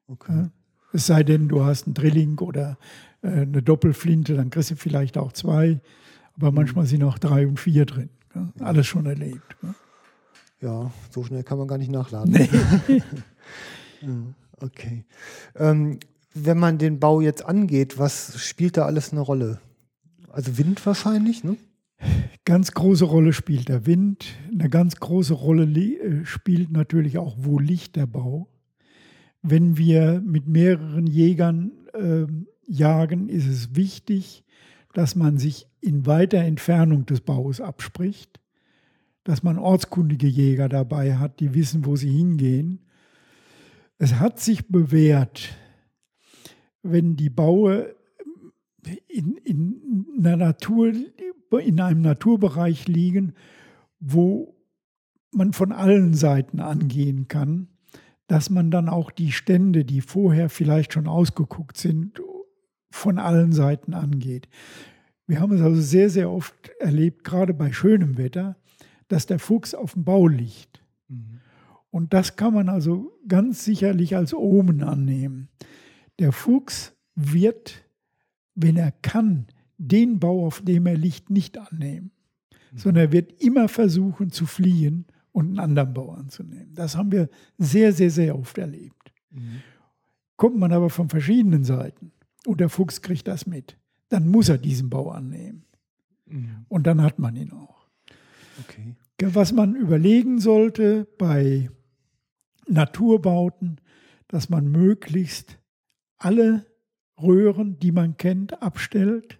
Okay. 0.07 0.31
Ja. 0.35 0.49
Es 0.93 1.05
sei 1.07 1.23
denn, 1.23 1.47
du 1.49 1.63
hast 1.65 1.85
einen 1.85 1.93
Drilling 1.93 2.39
oder 2.39 2.77
äh, 3.21 3.27
eine 3.41 3.61
Doppelflinte, 3.61 4.35
dann 4.35 4.49
kriegst 4.49 4.71
du 4.71 4.75
vielleicht 4.75 5.17
auch 5.17 5.33
zwei. 5.33 5.81
Aber 6.35 6.51
manchmal 6.51 6.85
sind 6.85 7.03
auch 7.03 7.17
drei 7.17 7.45
und 7.47 7.59
vier 7.59 7.85
drin. 7.85 8.09
Ja. 8.33 8.51
Alles 8.59 8.87
schon 8.87 9.05
erlebt. 9.05 9.55
Ja. 9.63 9.75
Ja, 10.59 10.91
so 11.11 11.23
schnell 11.23 11.43
kann 11.43 11.57
man 11.59 11.67
gar 11.67 11.77
nicht 11.77 11.91
nachladen. 11.91 12.31
Nee. 12.33 12.49
Ja, 14.01 14.15
okay. 14.61 15.05
Ähm, 15.55 15.99
wenn 16.45 16.57
man 16.57 16.77
den 16.77 16.99
Bau 16.99 17.21
jetzt 17.21 17.45
angeht, 17.45 17.97
was 17.97 18.39
spielt 18.41 18.77
da 18.77 18.85
alles 18.85 19.11
eine 19.11 19.21
Rolle? 19.21 19.59
Also 20.29 20.57
Wind 20.57 20.85
wahrscheinlich, 20.85 21.43
ne? 21.43 21.57
Ganz 22.45 22.71
große 22.73 23.05
Rolle 23.05 23.33
spielt 23.33 23.69
der 23.69 23.85
Wind. 23.85 24.25
Eine 24.51 24.69
ganz 24.69 24.97
große 24.97 25.33
Rolle 25.33 25.63
äh, 25.63 26.25
spielt 26.25 26.71
natürlich 26.71 27.17
auch, 27.17 27.35
wo 27.39 27.59
liegt 27.59 27.95
der 27.95 28.05
Bau. 28.05 28.47
Wenn 29.41 29.77
wir 29.77 30.21
mit 30.23 30.47
mehreren 30.47 31.07
Jägern 31.07 31.71
ähm, 31.93 32.47
jagen, 32.67 33.29
ist 33.29 33.47
es 33.47 33.75
wichtig, 33.75 34.43
dass 34.93 35.15
man 35.15 35.37
sich 35.37 35.67
in 35.81 36.05
weiter 36.05 36.39
Entfernung 36.39 37.05
des 37.05 37.21
Baus 37.21 37.61
abspricht, 37.61 38.39
dass 39.23 39.43
man 39.43 39.57
ortskundige 39.57 40.27
Jäger 40.27 40.69
dabei 40.69 41.17
hat, 41.17 41.39
die 41.39 41.53
wissen, 41.53 41.85
wo 41.85 41.95
sie 41.95 42.11
hingehen. 42.11 42.85
Es 43.97 44.15
hat 44.15 44.39
sich 44.39 44.67
bewährt, 44.67 45.49
wenn 46.91 47.15
die 47.15 47.29
Baue 47.29 47.95
in, 49.07 49.37
in, 49.37 50.05
einer 50.19 50.37
Natur, 50.37 50.93
in 51.59 51.79
einem 51.79 52.01
Naturbereich 52.01 52.87
liegen, 52.87 53.33
wo 53.99 54.55
man 55.31 55.53
von 55.53 55.71
allen 55.71 56.13
Seiten 56.13 56.59
angehen 56.59 57.27
kann, 57.27 57.67
dass 58.27 58.49
man 58.49 58.71
dann 58.71 58.89
auch 58.89 59.11
die 59.11 59.31
Stände, 59.31 59.85
die 59.85 60.01
vorher 60.01 60.49
vielleicht 60.49 60.93
schon 60.93 61.07
ausgeguckt 61.07 61.77
sind, 61.77 62.21
von 62.89 63.19
allen 63.19 63.51
Seiten 63.51 63.93
angeht. 63.93 64.47
Wir 65.27 65.39
haben 65.39 65.53
es 65.53 65.61
also 65.61 65.81
sehr, 65.81 66.09
sehr 66.09 66.31
oft 66.31 66.71
erlebt, 66.79 67.23
gerade 67.23 67.53
bei 67.53 67.71
schönem 67.71 68.17
Wetter, 68.17 68.55
dass 69.07 69.25
der 69.25 69.39
Fuchs 69.39 69.73
auf 69.73 69.93
dem 69.93 70.03
Bau 70.03 70.27
liegt. 70.27 70.81
Und 71.89 72.13
das 72.13 72.35
kann 72.35 72.53
man 72.53 72.69
also 72.69 73.17
ganz 73.27 73.63
sicherlich 73.63 74.15
als 74.15 74.33
Omen 74.33 74.83
annehmen. 74.83 75.49
Der 76.19 76.31
Fuchs 76.31 76.93
wird, 77.15 77.83
wenn 78.55 78.77
er 78.77 78.91
kann, 78.91 79.47
den 79.77 80.19
Bau, 80.19 80.45
auf 80.45 80.61
dem 80.61 80.85
er 80.87 80.97
liegt, 80.97 81.29
nicht 81.29 81.57
annehmen, 81.57 82.11
sondern 82.75 83.05
er 83.05 83.11
wird 83.11 83.41
immer 83.41 83.69
versuchen 83.69 84.31
zu 84.31 84.45
fliehen 84.45 85.05
und 85.31 85.47
einen 85.47 85.59
anderen 85.59 85.93
Bau 85.93 86.11
anzunehmen. 86.11 86.73
Das 86.73 86.95
haben 86.95 87.11
wir 87.11 87.29
sehr, 87.57 87.93
sehr, 87.93 88.09
sehr 88.09 88.37
oft 88.37 88.57
erlebt. 88.57 89.13
Kommt 90.35 90.57
man 90.57 90.71
aber 90.71 90.89
von 90.89 91.09
verschiedenen 91.09 91.63
Seiten 91.63 92.11
und 92.45 92.59
der 92.59 92.69
Fuchs 92.69 93.01
kriegt 93.01 93.27
das 93.27 93.45
mit, 93.45 93.77
dann 94.09 94.27
muss 94.27 94.49
er 94.49 94.57
diesen 94.57 94.89
Bau 94.89 95.11
annehmen. 95.11 95.65
Und 96.69 96.87
dann 96.87 97.01
hat 97.01 97.19
man 97.19 97.35
ihn 97.35 97.51
auch. 97.51 97.87
Okay. 98.59 98.95
Was 99.21 99.51
man 99.51 99.75
überlegen 99.75 100.39
sollte 100.39 101.07
bei 101.17 101.69
Naturbauten, 102.67 103.79
dass 104.27 104.49
man 104.49 104.69
möglichst 104.69 105.57
alle 106.17 106.65
Röhren, 107.21 107.79
die 107.79 107.91
man 107.91 108.17
kennt, 108.17 108.61
abstellt, 108.61 109.39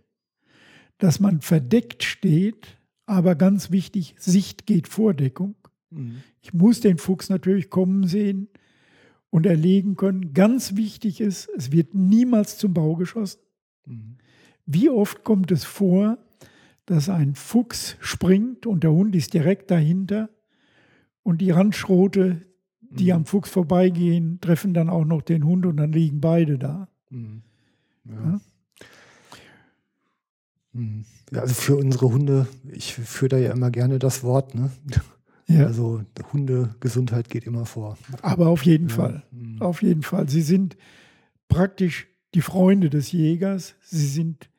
dass 0.98 1.20
man 1.20 1.42
verdeckt 1.42 2.04
steht, 2.04 2.78
aber 3.06 3.36
ganz 3.36 3.72
wichtig, 3.72 4.16
Sicht 4.18 4.66
geht 4.66 4.88
vor 4.88 5.14
Deckung. 5.14 5.56
Ich 6.42 6.54
muss 6.54 6.82
den 6.82 6.98
Fuchs 6.98 7.30
natürlich 7.30 7.70
kommen 7.70 8.06
sehen 8.08 8.50
und 9.30 9.46
erlegen 9.46 9.96
können. 9.96 10.34
Ganz 10.34 10.76
wichtig 10.76 11.22
ist, 11.22 11.50
es 11.56 11.72
wird 11.72 11.94
niemals 11.94 12.58
zum 12.58 12.74
Bau 12.74 12.96
geschossen. 12.96 13.40
Wie 14.66 14.90
oft 14.90 15.24
kommt 15.24 15.52
es 15.52 15.64
vor, 15.64 16.18
dass 16.86 17.10
ein 17.10 17.36
Fuchs 17.36 17.96
springt 18.00 18.66
und 18.66 18.84
der 18.84 18.92
Hund 18.92 19.16
ist 19.16 19.34
direkt 19.34 19.72
dahinter 19.72 20.30
und 21.24 21.40
die 21.40 21.52
Randschrote, 21.52 22.42
die 22.90 23.12
am 23.14 23.26
Fuchs 23.26 23.50
vorbeigehen, 23.50 24.40
treffen 24.42 24.74
dann 24.74 24.90
auch 24.90 25.06
noch 25.06 25.22
den 25.22 25.44
Hund 25.46 25.66
und 25.66 25.78
dann 25.78 25.92
liegen 25.92 26.22
beide 26.22 26.58
da. 26.58 26.88
Ja. 27.12 28.40
Mhm. 30.74 31.06
Ja, 31.32 31.42
also 31.42 31.54
für 31.54 31.76
unsere 31.76 32.10
Hunde, 32.12 32.48
ich 32.72 32.94
führe 32.94 33.30
da 33.30 33.38
ja 33.38 33.52
immer 33.52 33.72
gerne 33.72 34.00
das 34.00 34.24
Wort, 34.24 34.56
ne? 34.56 34.72
Ja. 35.48 35.66
Also 35.66 36.02
Hundegesundheit 36.34 37.30
geht 37.30 37.46
immer 37.46 37.66
vor. 37.66 37.98
Aber 38.22 38.48
auf 38.50 38.64
jeden 38.66 38.90
Ja. 38.90 38.96
Fall, 38.96 39.24
Mhm. 39.32 39.62
auf 39.62 39.82
jeden 39.82 40.04
Fall. 40.04 40.30
Sie 40.30 40.42
sind 40.42 40.78
praktisch 41.48 42.08
die 42.34 42.42
Freunde 42.42 42.90
des 42.90 43.12
Jägers. 43.12 43.76
Sie 43.82 44.06
sind 44.08 44.50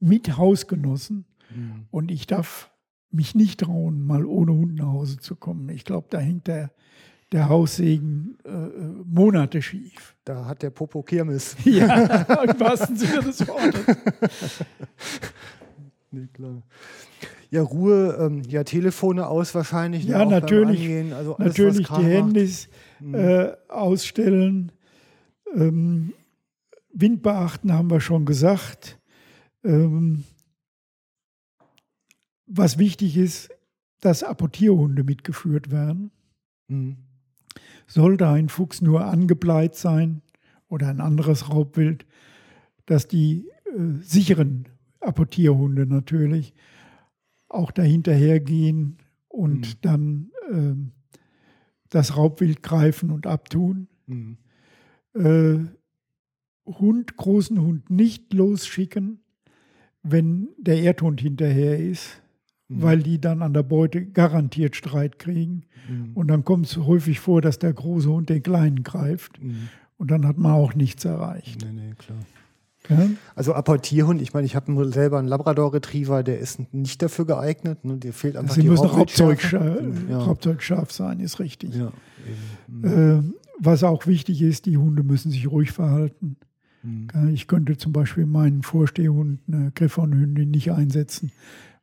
mit 0.00 0.36
Hausgenossen 0.36 1.24
Mhm. 1.54 1.86
und 1.90 2.10
ich 2.10 2.26
darf 2.26 2.70
mich 3.10 3.34
nicht 3.34 3.60
trauen, 3.60 4.04
mal 4.06 4.26
ohne 4.26 4.52
Hund 4.52 4.74
nach 4.74 4.88
Hause 4.88 5.16
zu 5.18 5.36
kommen. 5.36 5.68
Ich 5.70 5.84
glaube, 5.84 6.08
da 6.10 6.18
hängt 6.18 6.46
der, 6.48 6.70
der 7.34 7.48
Haussegen 7.48 8.38
äh, 8.44 8.48
äh, 8.48 9.02
Monate 9.06 9.60
schief. 9.60 10.14
Da 10.24 10.46
hat 10.46 10.62
der 10.62 10.70
Popo 10.70 11.02
Kirmes. 11.02 11.56
Ja, 11.64 12.22
im 12.42 12.60
wahrsten 12.60 12.96
Sinne 12.96 13.20
des 13.22 13.46
Wortes. 13.46 13.84
Nee, 16.12 16.28
klar. 16.32 16.62
Ja, 17.50 17.62
Ruhe, 17.62 18.16
ähm, 18.20 18.42
ja, 18.48 18.62
Telefone 18.62 19.26
aus 19.26 19.52
wahrscheinlich. 19.52 20.04
Ja, 20.04 20.24
natürlich. 20.24 21.12
Also 21.12 21.34
alles, 21.36 21.58
Natürlich 21.58 21.88
die. 21.88 22.04
Handys 22.04 22.68
Mhm. 23.00 23.14
äh, 23.16 23.52
ausstellen. 23.68 24.70
Ähm, 25.56 26.12
Wind 26.92 27.22
beachten 27.24 27.72
haben 27.72 27.90
wir 27.90 28.00
schon 28.00 28.26
gesagt. 28.26 29.00
Ähm, 29.64 30.22
was 32.46 32.78
wichtig 32.78 33.16
ist, 33.16 33.50
dass 34.00 34.22
Apportierhunde 34.22 35.02
mitgeführt 35.02 35.72
werden. 35.72 36.12
Mhm. 36.68 36.96
Sollte 37.86 38.28
ein 38.28 38.48
Fuchs 38.48 38.80
nur 38.80 39.04
angebleit 39.04 39.74
sein 39.74 40.22
oder 40.68 40.88
ein 40.88 41.00
anderes 41.00 41.48
Raubwild, 41.50 42.06
dass 42.86 43.06
die 43.08 43.48
äh, 43.66 44.00
sicheren 44.02 44.66
Apportierhunde 45.00 45.86
natürlich 45.86 46.54
auch 47.48 47.70
dahinterher 47.70 48.40
gehen 48.40 48.98
und 49.28 49.60
Mhm. 49.60 49.78
dann 49.82 50.30
ähm, 50.50 50.92
das 51.90 52.16
Raubwild 52.16 52.62
greifen 52.62 53.10
und 53.10 53.26
abtun. 53.26 53.88
Mhm. 54.06 54.38
Äh, 55.14 55.58
Hund, 56.66 57.16
großen 57.16 57.60
Hund 57.60 57.90
nicht 57.90 58.32
losschicken, 58.32 59.20
wenn 60.02 60.48
der 60.58 60.80
Erdhund 60.82 61.20
hinterher 61.20 61.78
ist, 61.78 62.22
Mhm. 62.76 62.82
weil 62.82 63.02
die 63.02 63.20
dann 63.20 63.42
an 63.42 63.54
der 63.54 63.62
Beute 63.62 64.04
garantiert 64.04 64.76
Streit 64.76 65.18
kriegen. 65.18 65.64
Mhm. 65.88 66.12
Und 66.14 66.28
dann 66.28 66.44
kommt 66.44 66.66
es 66.66 66.76
häufig 66.76 67.20
vor, 67.20 67.40
dass 67.40 67.58
der 67.58 67.72
große 67.72 68.08
Hund 68.08 68.28
den 68.28 68.42
kleinen 68.42 68.82
greift. 68.82 69.42
Mhm. 69.42 69.68
Und 69.96 70.10
dann 70.10 70.26
hat 70.26 70.38
man 70.38 70.52
auch 70.52 70.74
nichts 70.74 71.04
erreicht. 71.04 71.64
Nee, 71.64 71.72
nee, 71.88 71.94
klar. 71.96 72.18
Ja? 72.88 73.08
Also 73.34 73.54
Apportierhund, 73.54 74.20
ich 74.20 74.34
meine, 74.34 74.44
ich 74.46 74.56
habe 74.56 74.92
selber 74.92 75.18
einen 75.18 75.28
Labrador-Retriever, 75.28 76.22
der 76.22 76.38
ist 76.38 76.74
nicht 76.74 77.00
dafür 77.00 77.24
geeignet. 77.24 77.84
Ne? 77.84 77.96
Dir 77.96 78.12
fehlt 78.12 78.36
einfach 78.36 78.54
Sie 78.54 78.60
die 78.62 78.68
müssen. 78.68 78.86
Raubzeug, 78.86 79.40
Ja. 79.52 80.18
Raubzeugscharf 80.18 80.92
sein, 80.92 81.20
ist 81.20 81.38
richtig. 81.40 81.74
Ja. 81.74 81.92
Äh, 82.82 83.22
was 83.58 83.84
auch 83.84 84.06
wichtig 84.06 84.42
ist, 84.42 84.66
die 84.66 84.76
Hunde 84.76 85.02
müssen 85.02 85.30
sich 85.30 85.50
ruhig 85.50 85.72
verhalten. 85.72 86.36
Mhm. 86.82 87.30
Ich 87.32 87.46
könnte 87.46 87.78
zum 87.78 87.92
Beispiel 87.92 88.26
meinen 88.26 88.62
Vorstehhund, 88.62 89.40
eine 89.48 89.72
Griffhornhündin, 89.74 90.50
nicht 90.50 90.70
einsetzen, 90.72 91.32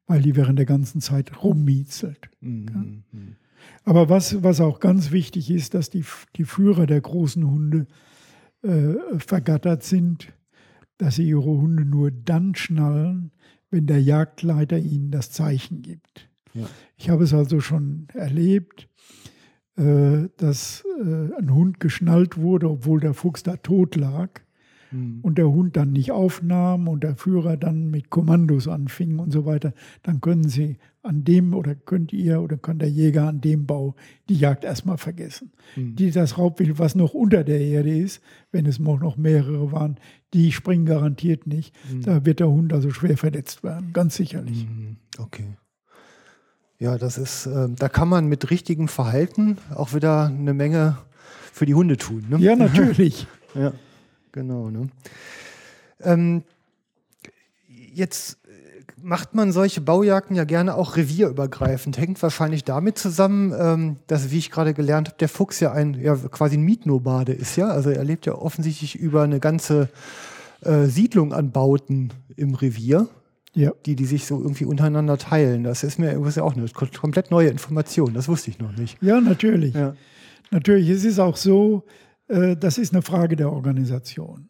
weil 0.07 0.21
die 0.21 0.35
während 0.35 0.59
der 0.59 0.65
ganzen 0.65 1.01
Zeit 1.01 1.43
rummiezelt. 1.43 2.29
Mhm. 2.41 3.03
Mhm. 3.11 3.35
Aber 3.83 4.09
was, 4.09 4.43
was 4.43 4.59
auch 4.59 4.79
ganz 4.79 5.11
wichtig 5.11 5.49
ist, 5.49 5.73
dass 5.73 5.89
die, 5.89 6.03
die 6.35 6.45
Führer 6.45 6.85
der 6.85 7.01
großen 7.01 7.49
Hunde 7.49 7.87
äh, 8.63 8.93
vergattert 9.17 9.83
sind, 9.83 10.33
dass 10.97 11.15
sie 11.15 11.27
ihre 11.27 11.43
Hunde 11.43 11.85
nur 11.85 12.11
dann 12.11 12.55
schnallen, 12.55 13.31
wenn 13.69 13.87
der 13.87 14.01
Jagdleiter 14.01 14.77
ihnen 14.77 15.11
das 15.11 15.31
Zeichen 15.31 15.81
gibt. 15.81 16.29
Ja. 16.53 16.67
Ich 16.97 17.09
habe 17.09 17.23
es 17.23 17.33
also 17.33 17.59
schon 17.59 18.07
erlebt, 18.13 18.87
äh, 19.77 20.27
dass 20.37 20.83
äh, 20.99 21.33
ein 21.39 21.53
Hund 21.53 21.79
geschnallt 21.79 22.37
wurde, 22.37 22.69
obwohl 22.69 22.99
der 22.99 23.13
Fuchs 23.13 23.43
da 23.43 23.57
tot 23.57 23.95
lag 23.95 24.41
Mhm. 24.91 25.19
und 25.21 25.37
der 25.37 25.49
Hund 25.49 25.77
dann 25.77 25.91
nicht 25.91 26.11
aufnahm 26.11 26.87
und 26.87 27.03
der 27.03 27.15
Führer 27.15 27.57
dann 27.57 27.89
mit 27.89 28.09
Kommandos 28.09 28.67
anfing 28.67 29.19
und 29.19 29.31
so 29.31 29.45
weiter, 29.45 29.73
dann 30.03 30.21
können 30.21 30.47
Sie 30.47 30.77
an 31.03 31.23
dem 31.23 31.53
oder 31.53 31.73
könnt 31.73 32.13
ihr 32.13 32.41
oder 32.41 32.57
kann 32.57 32.77
der 32.77 32.89
Jäger 32.89 33.27
an 33.27 33.41
dem 33.41 33.65
Bau 33.65 33.95
die 34.29 34.35
Jagd 34.35 34.63
erstmal 34.63 34.97
vergessen. 34.97 35.51
Mhm. 35.75 35.95
Die 35.95 36.11
das 36.11 36.37
Raubwild, 36.37 36.77
was 36.77 36.95
noch 36.95 37.13
unter 37.13 37.43
der 37.43 37.59
Erde 37.59 37.97
ist, 37.97 38.21
wenn 38.51 38.65
es 38.65 38.79
noch 38.79 39.17
mehrere 39.17 39.71
waren, 39.71 39.97
die 40.33 40.51
springen 40.51 40.85
garantiert 40.85 41.47
nicht. 41.47 41.75
Da 42.03 42.25
wird 42.25 42.39
der 42.39 42.49
Hund 42.49 42.71
also 42.73 42.91
schwer 42.91 43.17
verletzt 43.17 43.63
werden, 43.63 43.93
ganz 43.93 44.15
sicherlich. 44.15 44.65
Mhm. 44.65 44.97
Okay. 45.17 45.57
Ja, 46.81 46.97
das 46.97 47.19
ist, 47.19 47.45
äh, 47.45 47.69
da 47.77 47.89
kann 47.89 48.09
man 48.09 48.25
mit 48.25 48.49
richtigem 48.49 48.87
Verhalten 48.87 49.57
auch 49.75 49.93
wieder 49.93 50.25
eine 50.25 50.55
Menge 50.55 50.97
für 51.53 51.67
die 51.67 51.75
Hunde 51.75 51.95
tun. 51.97 52.25
Ne? 52.27 52.39
Ja, 52.39 52.55
natürlich. 52.55 53.27
ja, 53.53 53.71
genau. 54.31 54.69
Ne? 54.69 54.87
Ähm, 56.01 56.43
jetzt 57.67 58.37
macht 59.01 59.33
man 59.33 59.51
solche 59.51 59.81
Baujagden 59.81 60.35
ja 60.35 60.43
gerne 60.43 60.75
auch 60.75 60.95
revierübergreifend. 60.95 61.97
Hängt 61.97 62.21
wahrscheinlich 62.21 62.63
damit 62.63 62.97
zusammen, 62.97 63.53
ähm, 63.57 63.97
dass, 64.07 64.31
wie 64.31 64.37
ich 64.37 64.51
gerade 64.51 64.73
gelernt 64.73 65.07
habe, 65.09 65.17
der 65.17 65.29
Fuchs 65.29 65.59
ja 65.59 65.71
ein 65.71 65.95
ja, 65.95 66.15
quasi 66.15 66.57
ein 66.57 66.61
Mietnobade 66.63 67.33
ist, 67.33 67.55
ja. 67.55 67.67
Also 67.67 67.89
er 67.89 68.03
lebt 68.03 68.25
ja 68.25 68.35
offensichtlich 68.35 68.95
über 68.95 69.23
eine 69.23 69.39
ganze 69.39 69.89
äh, 70.61 70.85
Siedlung 70.85 71.33
an 71.33 71.51
Bauten 71.51 72.13
im 72.35 72.53
Revier, 72.53 73.07
Ja. 73.53 73.71
die 73.85 73.95
die 73.95 74.05
sich 74.05 74.25
so 74.27 74.39
irgendwie 74.39 74.65
untereinander 74.65 75.17
teilen. 75.17 75.63
Das 75.63 75.83
ist 75.83 75.97
mir 75.97 76.13
das 76.13 76.27
ist 76.29 76.35
ja 76.37 76.43
auch 76.43 76.55
eine 76.55 76.67
komplett 76.69 77.31
neue 77.31 77.49
Information. 77.49 78.13
Das 78.13 78.27
wusste 78.27 78.51
ich 78.51 78.59
noch 78.59 78.75
nicht. 78.75 79.01
Ja, 79.01 79.19
natürlich. 79.19 79.73
Ja, 79.73 79.95
Natürlich, 80.53 80.89
es 80.89 81.05
ist 81.05 81.17
auch 81.17 81.37
so, 81.37 81.83
äh, 81.87 81.91
das 82.55 82.77
ist 82.77 82.93
eine 82.93 83.01
Frage 83.01 83.35
der 83.35 83.51
Organisation. 83.51 84.49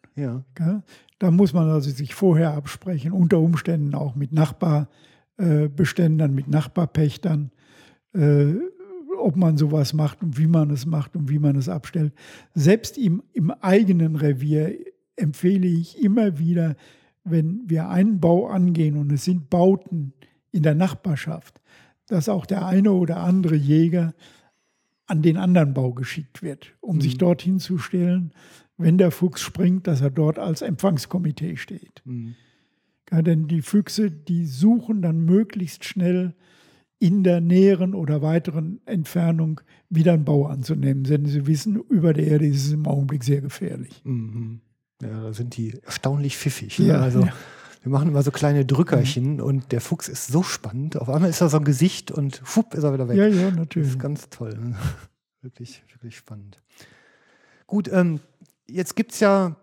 ja? 0.58 0.82
Da 1.18 1.30
muss 1.30 1.52
man 1.52 1.68
also 1.68 1.90
sich 1.90 2.14
vorher 2.14 2.54
absprechen, 2.54 3.12
unter 3.12 3.38
Umständen 3.38 3.94
auch 3.94 4.14
mit 4.14 4.32
Nachbarbeständern, 4.32 6.34
mit 6.34 6.48
Nachbarpächtern, 6.48 7.50
äh, 8.14 8.54
ob 9.18 9.36
man 9.36 9.56
sowas 9.56 9.94
macht 9.94 10.22
und 10.22 10.38
wie 10.38 10.46
man 10.46 10.70
es 10.70 10.86
macht 10.86 11.16
und 11.16 11.28
wie 11.28 11.38
man 11.38 11.56
es 11.56 11.68
abstellt. 11.68 12.12
Selbst 12.54 12.98
im, 12.98 13.22
im 13.32 13.50
eigenen 13.50 14.16
Revier 14.16 14.74
empfehle 15.16 15.66
ich 15.66 16.02
immer 16.02 16.38
wieder, 16.38 16.76
wenn 17.24 17.62
wir 17.66 17.88
einen 17.88 18.20
Bau 18.20 18.48
angehen 18.48 18.96
und 18.96 19.12
es 19.12 19.24
sind 19.24 19.50
Bauten 19.50 20.12
in 20.50 20.62
der 20.62 20.74
Nachbarschaft, 20.74 21.60
dass 22.08 22.28
auch 22.28 22.46
der 22.46 22.66
eine 22.66 22.92
oder 22.92 23.18
andere 23.18 23.54
Jäger 23.54 24.14
an 25.06 25.22
den 25.22 25.36
anderen 25.36 25.74
Bau 25.74 25.92
geschickt 25.92 26.42
wird, 26.42 26.74
um 26.80 27.00
sich 27.00 27.18
dort 27.18 27.42
hinzustellen, 27.42 28.32
wenn 28.76 28.98
der 28.98 29.10
Fuchs 29.10 29.40
springt, 29.40 29.86
dass 29.86 30.00
er 30.00 30.10
dort 30.10 30.38
als 30.38 30.62
Empfangskomitee 30.62 31.56
steht. 31.56 32.02
Mhm. 32.04 32.34
Ja, 33.10 33.20
denn 33.20 33.46
die 33.46 33.62
Füchse, 33.62 34.10
die 34.10 34.46
suchen 34.46 35.02
dann 35.02 35.24
möglichst 35.24 35.84
schnell 35.84 36.34
in 36.98 37.24
der 37.24 37.40
näheren 37.40 37.94
oder 37.94 38.22
weiteren 38.22 38.80
Entfernung 38.86 39.60
wieder 39.90 40.12
einen 40.12 40.24
Bau 40.24 40.46
anzunehmen, 40.46 41.04
denn 41.04 41.26
sie 41.26 41.46
wissen, 41.46 41.76
über 41.76 42.12
der 42.12 42.26
Erde 42.28 42.46
ist 42.46 42.66
es 42.66 42.72
im 42.72 42.86
Augenblick 42.86 43.24
sehr 43.24 43.40
gefährlich. 43.40 44.00
Mhm. 44.04 44.60
Ja, 45.02 45.24
da 45.24 45.32
sind 45.32 45.56
die 45.56 45.74
erstaunlich 45.82 46.36
pfiffig. 46.38 46.78
Ja, 46.78 46.98
ne? 46.98 47.02
also 47.02 47.20
ja. 47.22 47.32
Wir 47.82 47.90
machen 47.90 48.08
immer 48.08 48.22
so 48.22 48.30
kleine 48.30 48.64
Drückerchen 48.64 49.40
und 49.40 49.72
der 49.72 49.80
Fuchs 49.80 50.08
ist 50.08 50.28
so 50.28 50.42
spannend. 50.42 50.96
Auf 51.00 51.08
einmal 51.08 51.30
ist 51.30 51.40
er 51.40 51.48
so 51.48 51.56
ein 51.56 51.64
Gesicht 51.64 52.10
und 52.12 52.40
fupp 52.44 52.74
ist 52.74 52.84
er 52.84 52.94
wieder 52.94 53.08
weg. 53.08 53.16
Ja, 53.16 53.26
ja, 53.26 53.48
Das 53.50 53.56
natürlich. 53.58 53.88
ist 53.90 53.98
ganz 53.98 54.28
toll. 54.30 54.56
ne? 54.56 54.76
wirklich, 55.42 55.82
wirklich 55.92 56.16
spannend. 56.16 56.62
Gut, 57.66 57.90
ähm, 57.92 58.20
jetzt 58.68 58.94
gibt 58.94 59.12
es 59.12 59.20
ja, 59.20 59.56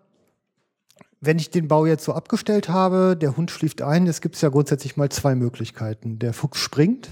wenn 1.22 1.39
ich 1.39 1.49
den 1.49 1.67
Bau 1.70 1.86
jetzt 1.86 2.03
so 2.03 2.13
abgestellt 2.13 2.67
habe, 2.67 3.15
der 3.15 3.38
Hund 3.38 3.51
schläft 3.51 3.82
ein, 3.82 4.05
es 4.07 4.20
gibt 4.20 4.39
ja 4.41 4.49
grundsätzlich 4.49 4.97
mal 4.97 5.09
zwei 5.09 5.36
Möglichkeiten. 5.36 6.20
Der 6.20 6.34
Fuchs 6.34 6.59
springt, 6.59 7.11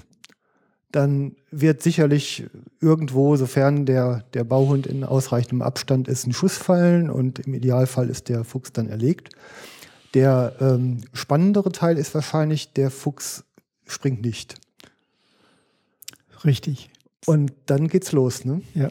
dann 0.91 1.35
wird 1.51 1.81
sicherlich 1.81 2.47
irgendwo, 2.81 3.35
sofern 3.37 3.85
der, 3.85 4.23
der 4.33 4.43
Bauhund 4.43 4.87
in 4.87 5.03
ausreichendem 5.05 5.61
Abstand 5.61 6.07
ist, 6.07 6.27
ein 6.27 6.33
Schuss 6.33 6.57
fallen 6.57 7.09
und 7.09 7.39
im 7.39 7.53
Idealfall 7.53 8.09
ist 8.09 8.27
der 8.27 8.43
Fuchs 8.43 8.73
dann 8.73 8.89
erlegt. 8.89 9.29
Der 10.17 10.55
ähm, 10.59 11.01
spannendere 11.13 11.71
Teil 11.71 11.99
ist 11.99 12.15
wahrscheinlich, 12.15 12.73
der 12.73 12.89
Fuchs 12.89 13.45
springt 13.85 14.23
nicht. 14.23 14.55
Richtig. 16.43 16.89
Und 17.27 17.53
dann 17.67 17.87
geht's 17.87 18.13
los, 18.13 18.43
ne? 18.43 18.63
Ja. 18.73 18.89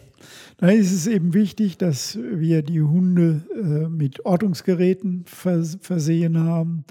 Da 0.59 0.68
ist 0.68 0.93
es 0.93 1.09
eben 1.09 1.35
wichtig, 1.35 1.79
dass 1.79 2.16
wir 2.16 2.62
die 2.62 2.81
Hunde 2.81 3.43
äh, 3.57 3.89
mit 3.89 4.24
Ortungsgeräten 4.24 5.24
vers 5.27 5.79
versehen 5.81 6.39
haben. 6.39 6.85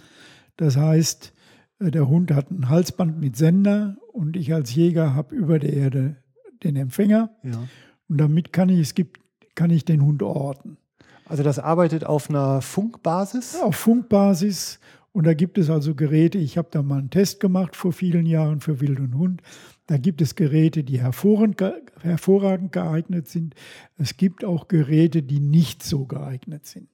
Das 0.57 0.75
heißt, 0.75 1.31
äh, 1.79 1.91
der 1.91 2.09
Hund 2.09 2.31
hat 2.31 2.51
ein 2.51 2.67
Halsband 2.67 3.17
mit 3.17 3.37
Sender 3.37 3.95
und 4.11 4.35
ich 4.35 4.53
als 4.53 4.75
Jäger 4.75 5.15
habe 5.15 5.33
über 5.33 5.59
der 5.59 5.71
Erde 5.71 6.17
den 6.61 6.75
Empfänger. 6.75 7.33
Ja. 7.41 7.69
Und 8.09 8.17
damit 8.17 8.51
kann 8.51 8.67
ich, 8.67 8.81
es 8.81 8.95
gibt, 8.95 9.21
kann 9.55 9.69
ich 9.69 9.85
den 9.85 10.03
Hund 10.03 10.21
orten. 10.23 10.75
Also 11.27 11.43
das 11.43 11.59
arbeitet 11.59 12.05
auf 12.05 12.29
einer 12.29 12.61
Funkbasis. 12.61 13.55
Auf 13.61 13.75
Funkbasis. 13.75 14.79
Und 15.11 15.25
da 15.25 15.33
gibt 15.33 15.57
es 15.57 15.69
also 15.69 15.95
Geräte, 15.95 16.37
ich 16.37 16.57
habe 16.57 16.67
da 16.71 16.81
mal 16.83 16.99
einen 16.99 17.09
Test 17.09 17.39
gemacht 17.39 17.75
vor 17.77 17.93
vielen 17.93 18.25
Jahren 18.25 18.59
für 18.59 18.81
Wild 18.81 18.99
und 18.99 19.15
Hund. 19.17 19.41
Da 19.87 19.97
gibt 19.97 20.21
es 20.21 20.35
Geräte, 20.35 20.83
die 20.83 20.99
hervorragend, 20.99 21.57
ge- 21.57 21.81
hervorragend 22.01 22.71
geeignet 22.73 23.27
sind. 23.27 23.55
Es 23.97 24.17
gibt 24.17 24.43
auch 24.43 24.67
Geräte, 24.67 25.23
die 25.23 25.39
nicht 25.39 25.83
so 25.83 26.05
geeignet 26.05 26.65
sind. 26.65 26.89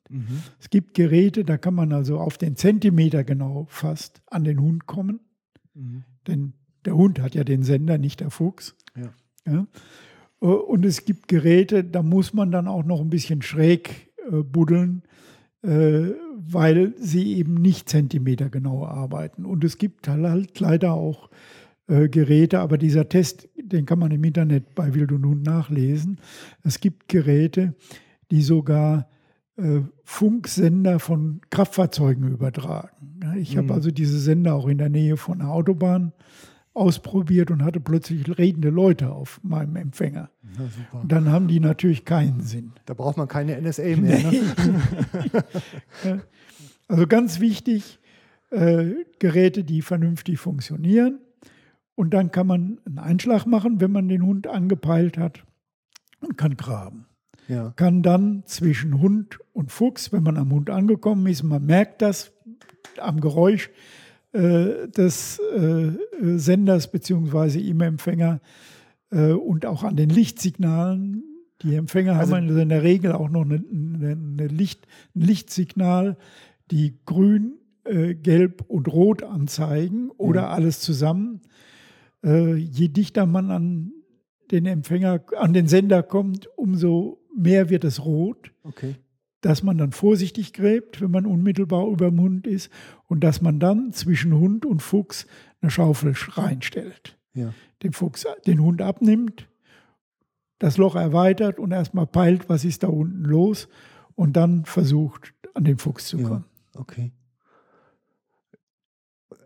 Es 0.60 0.70
gibt 0.70 0.94
Geräte, 0.94 1.44
da 1.46 1.58
kann 1.58 1.74
man 1.74 1.94
also 1.94 2.20
auf 2.20 2.38
den 2.38 2.56
Zentimeter 2.58 3.24
genau 3.24 3.66
fast 3.70 4.22
an 4.28 4.44
den 4.44 4.62
Hund 4.62 4.86
kommen. 4.86 5.20
Denn 6.28 6.54
der 6.86 6.96
Hund 6.96 7.20
hat 7.22 7.34
ja 7.34 7.44
den 7.44 7.64
Sender, 7.64 7.98
nicht 7.98 8.20
der 8.20 8.30
Fuchs. 8.30 8.76
Ja. 8.96 9.14
Ja? 9.52 9.68
Äh, 10.42 10.46
Und 10.46 10.86
es 10.86 11.06
gibt 11.06 11.28
Geräte, 11.28 11.84
da 11.84 12.04
muss 12.04 12.34
man 12.34 12.52
dann 12.52 12.68
auch 12.68 12.84
noch 12.84 13.00
ein 13.02 13.10
bisschen 13.10 13.42
schräg 13.42 14.11
buddeln, 14.30 15.04
äh, 15.64 16.12
weil 16.36 16.94
sie 16.98 17.36
eben 17.36 17.56
nicht 17.56 17.90
zentimetergenau 17.90 18.86
arbeiten. 18.86 19.46
Und 19.46 19.64
es 19.64 19.78
gibt 19.78 20.08
halt 20.08 20.60
leider 20.60 20.94
auch 20.94 21.30
äh, 21.88 22.10
Geräte, 22.10 22.60
aber 22.60 22.78
dieser 22.78 23.10
Test, 23.10 23.50
den 23.56 23.86
kann 23.86 24.00
man 24.00 24.12
im 24.12 24.24
Internet 24.24 24.76
bei 24.76 24.94
Wild 24.94 25.12
und 25.12 25.26
Hund 25.26 25.44
nachlesen. 25.46 26.20
Es 26.64 26.80
gibt 26.80 27.10
Geräte, 27.10 27.76
die 28.32 28.42
sogar 28.42 29.08
äh, 29.58 29.82
Funksender 30.04 31.00
von 31.00 31.42
Kraftfahrzeugen 31.50 32.30
übertragen. 32.30 33.20
Ich 33.38 33.58
habe 33.58 33.74
also 33.74 33.92
diese 33.92 34.20
Sender 34.20 34.56
auch 34.56 34.68
in 34.68 34.78
der 34.78 34.90
Nähe 34.90 35.18
von 35.18 35.42
einer 35.42 35.52
Autobahn 35.52 36.14
ausprobiert 36.74 37.52
und 37.52 37.64
hatte 37.64 37.80
plötzlich 37.80 38.38
redende 38.38 38.70
Leute 38.70 39.12
auf 39.12 39.42
meinem 39.44 39.76
Empfänger. 39.76 40.30
Ja. 40.58 41.00
Und 41.00 41.12
dann 41.12 41.30
haben 41.30 41.48
die 41.48 41.60
natürlich 41.60 42.06
keinen 42.06 42.42
Sinn. 42.42 42.74
Da 42.86 42.94
braucht 42.94 43.18
man 43.18 43.28
keine 43.28 43.60
NSA 43.62 43.98
mehr. 43.98 44.32
Ne? 44.32 46.22
Also 46.88 47.08
ganz 47.08 47.40
wichtig, 47.40 48.00
äh, 48.50 49.06
Geräte, 49.20 49.64
die 49.64 49.82
vernünftig 49.82 50.40
funktionieren. 50.40 51.20
Und 51.96 52.14
dann 52.14 52.32
kann 52.32 52.48
man 52.48 52.80
einen 52.86 53.00
Einschlag 53.00 53.46
machen, 53.46 53.80
wenn 53.80 53.94
man 53.94 54.10
den 54.10 54.26
Hund 54.26 54.46
angepeilt 54.48 55.18
hat 55.18 55.46
und 56.20 56.38
kann 56.38 56.58
graben. 56.58 57.06
Ja. 57.48 57.72
Kann 57.78 58.04
dann 58.04 58.44
zwischen 58.46 59.00
Hund 59.00 59.40
und 59.54 59.72
Fuchs, 59.72 60.12
wenn 60.12 60.24
man 60.24 60.36
am 60.36 60.52
Hund 60.52 60.70
angekommen 60.70 61.28
ist, 61.28 61.44
man 61.44 61.66
merkt 61.66 62.02
das 62.02 62.34
am 62.98 63.22
Geräusch 63.22 63.70
äh, 64.34 64.88
des 64.88 65.40
äh, 65.40 65.92
Senders 66.38 66.92
bzw. 66.92 67.60
im 67.60 67.82
Empfänger 67.82 68.40
äh, 69.12 69.32
und 69.32 69.66
auch 69.66 69.84
an 69.84 69.96
den 69.96 70.10
Lichtsignalen. 70.10 71.24
Die 71.62 71.76
Empfänger 71.76 72.18
Also- 72.18 72.36
haben 72.36 72.58
in 72.58 72.70
der 72.70 72.84
Regel 72.84 73.12
auch 73.12 73.30
noch 73.30 73.42
eine, 73.46 73.56
eine, 73.72 74.48
Licht, 74.48 74.88
ein 75.16 75.22
Lichtsignal, 75.22 76.18
die 76.72 76.96
grün, 77.06 77.54
äh, 77.84 78.16
gelb 78.16 78.64
und 78.68 78.88
rot 78.92 79.24
anzeigen 79.24 80.10
oder 80.12 80.50
alles 80.50 80.80
zusammen. 80.80 81.42
Äh, 82.24 82.56
je 82.56 82.88
dichter 82.88 83.26
man 83.26 83.52
an 83.52 83.92
den 84.52 84.66
Empfänger, 84.66 85.22
an 85.38 85.54
den 85.54 85.68
Sender 85.68 86.04
kommt, 86.04 86.48
umso 86.58 87.20
mehr 87.36 87.70
wird 87.70 87.84
es 87.84 88.04
rot 88.06 88.52
Okay. 88.64 88.96
Dass 89.42 89.64
man 89.64 89.78
dann 89.78 89.92
vorsichtig 89.92 90.54
gräbt, 90.54 91.02
wenn 91.02 91.12
man 91.12 91.26
unmittelbar 91.26 91.88
über 91.88 92.10
dem 92.10 92.22
Hund 92.22 92.48
ist 92.48 92.70
und 93.08 93.24
dass 93.24 93.42
man 93.42 93.60
dann 93.60 93.92
zwischen 93.92 94.34
Hund 94.34 94.66
und 94.66 94.82
Fuchs 94.82 95.26
eine 95.62 95.72
Schaufel 95.72 96.14
reinstellt. 96.16 97.18
Ja. 97.34 97.54
Den 97.84 97.94
Fuchs, 97.94 98.26
den 98.46 98.62
Hund 98.62 98.82
abnimmt, 98.82 99.48
das 100.60 100.78
Loch 100.78 100.96
erweitert 100.96 101.60
und 101.60 101.72
erstmal 101.72 102.06
peilt, 102.06 102.50
was 102.50 102.66
ist 102.66 102.84
da 102.84 102.88
unten 102.88 103.24
los 103.24 103.68
und 104.16 104.34
dann 104.34 104.66
versucht, 104.66 105.34
an 105.56 105.64
den 105.64 105.78
Fuchs 105.80 106.06
zu 106.08 106.18
Ja. 106.18 106.28
kommen. 106.28 106.46
Okay. 106.76 107.12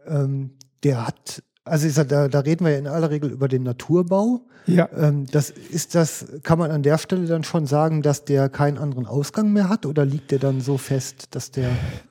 Ähm, 0.06 0.52
der 0.84 1.08
hat, 1.08 1.42
also 1.66 1.90
sag, 1.90 2.10
da, 2.10 2.28
da 2.28 2.40
reden 2.42 2.64
wir 2.64 2.74
ja 2.74 2.78
in 2.78 2.88
aller 2.88 3.10
Regel 3.10 3.32
über 3.32 3.48
den 3.48 3.64
Naturbau. 3.64 4.46
Ja, 4.68 4.90
Ähm, 4.96 5.26
das 5.32 5.50
ist 5.50 5.96
das, 5.96 6.26
kann 6.44 6.60
man 6.60 6.72
an 6.72 6.84
der 6.84 6.98
Stelle 6.98 7.26
dann 7.26 7.44
schon 7.44 7.66
sagen, 7.66 8.02
dass 8.02 8.24
der 8.24 8.50
keinen 8.50 8.78
anderen 8.78 9.06
Ausgang 9.06 9.52
mehr 9.52 9.68
hat 9.68 9.86
oder 9.86 10.06
liegt 10.06 10.32
der 10.32 10.40
dann 10.40 10.62
so 10.62 10.78
fest, 10.78 11.36
dass 11.36 11.52
der. 11.52 11.70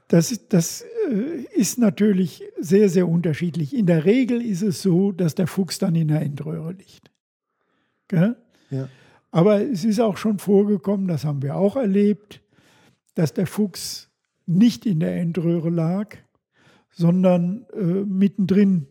das, 0.09 0.33
ist, 0.33 0.53
das 0.53 0.85
äh, 1.09 1.45
ist 1.55 1.79
natürlich 1.79 2.43
sehr, 2.61 2.89
sehr 2.89 3.09
unterschiedlich. 3.09 3.75
In 3.75 3.87
der 3.87 4.05
Regel 4.05 4.43
ist 4.43 4.63
es 4.63 4.83
so, 4.83 5.13
dass 5.13 5.35
der 5.35 5.47
Fuchs 5.47 5.79
dann 5.79 5.95
in 5.95 6.09
der 6.09 6.21
Endröhre 6.21 6.73
liegt. 6.73 7.11
Gell? 8.09 8.37
Ja. 8.71 8.89
Aber 9.31 9.61
es 9.61 9.85
ist 9.85 10.01
auch 10.01 10.17
schon 10.17 10.39
vorgekommen, 10.39 11.09
das 11.09 11.25
haben 11.25 11.43
wir 11.43 11.57
auch 11.57 11.77
erlebt, 11.77 12.41
dass 13.15 13.35
der 13.35 13.47
Fuchs 13.47 14.11
nicht 14.47 14.87
in 14.87 15.01
der 15.01 15.17
Endröhre 15.17 15.71
lag, 15.71 16.17
sondern 16.91 17.67
äh, 17.73 17.83
mittendrin 17.83 18.87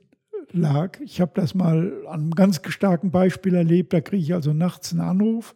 lag. 0.54 1.00
Ich 1.02 1.20
habe 1.20 1.32
das 1.36 1.56
mal 1.56 2.06
an 2.08 2.22
einem 2.22 2.32
ganz 2.32 2.62
starken 2.68 3.12
Beispiel 3.12 3.56
erlebt. 3.56 3.94
Da 3.94 4.02
kriege 4.02 4.24
ich 4.24 4.34
also 4.34 4.54
nachts 4.54 4.92
einen 4.92 5.02
Anruf 5.02 5.56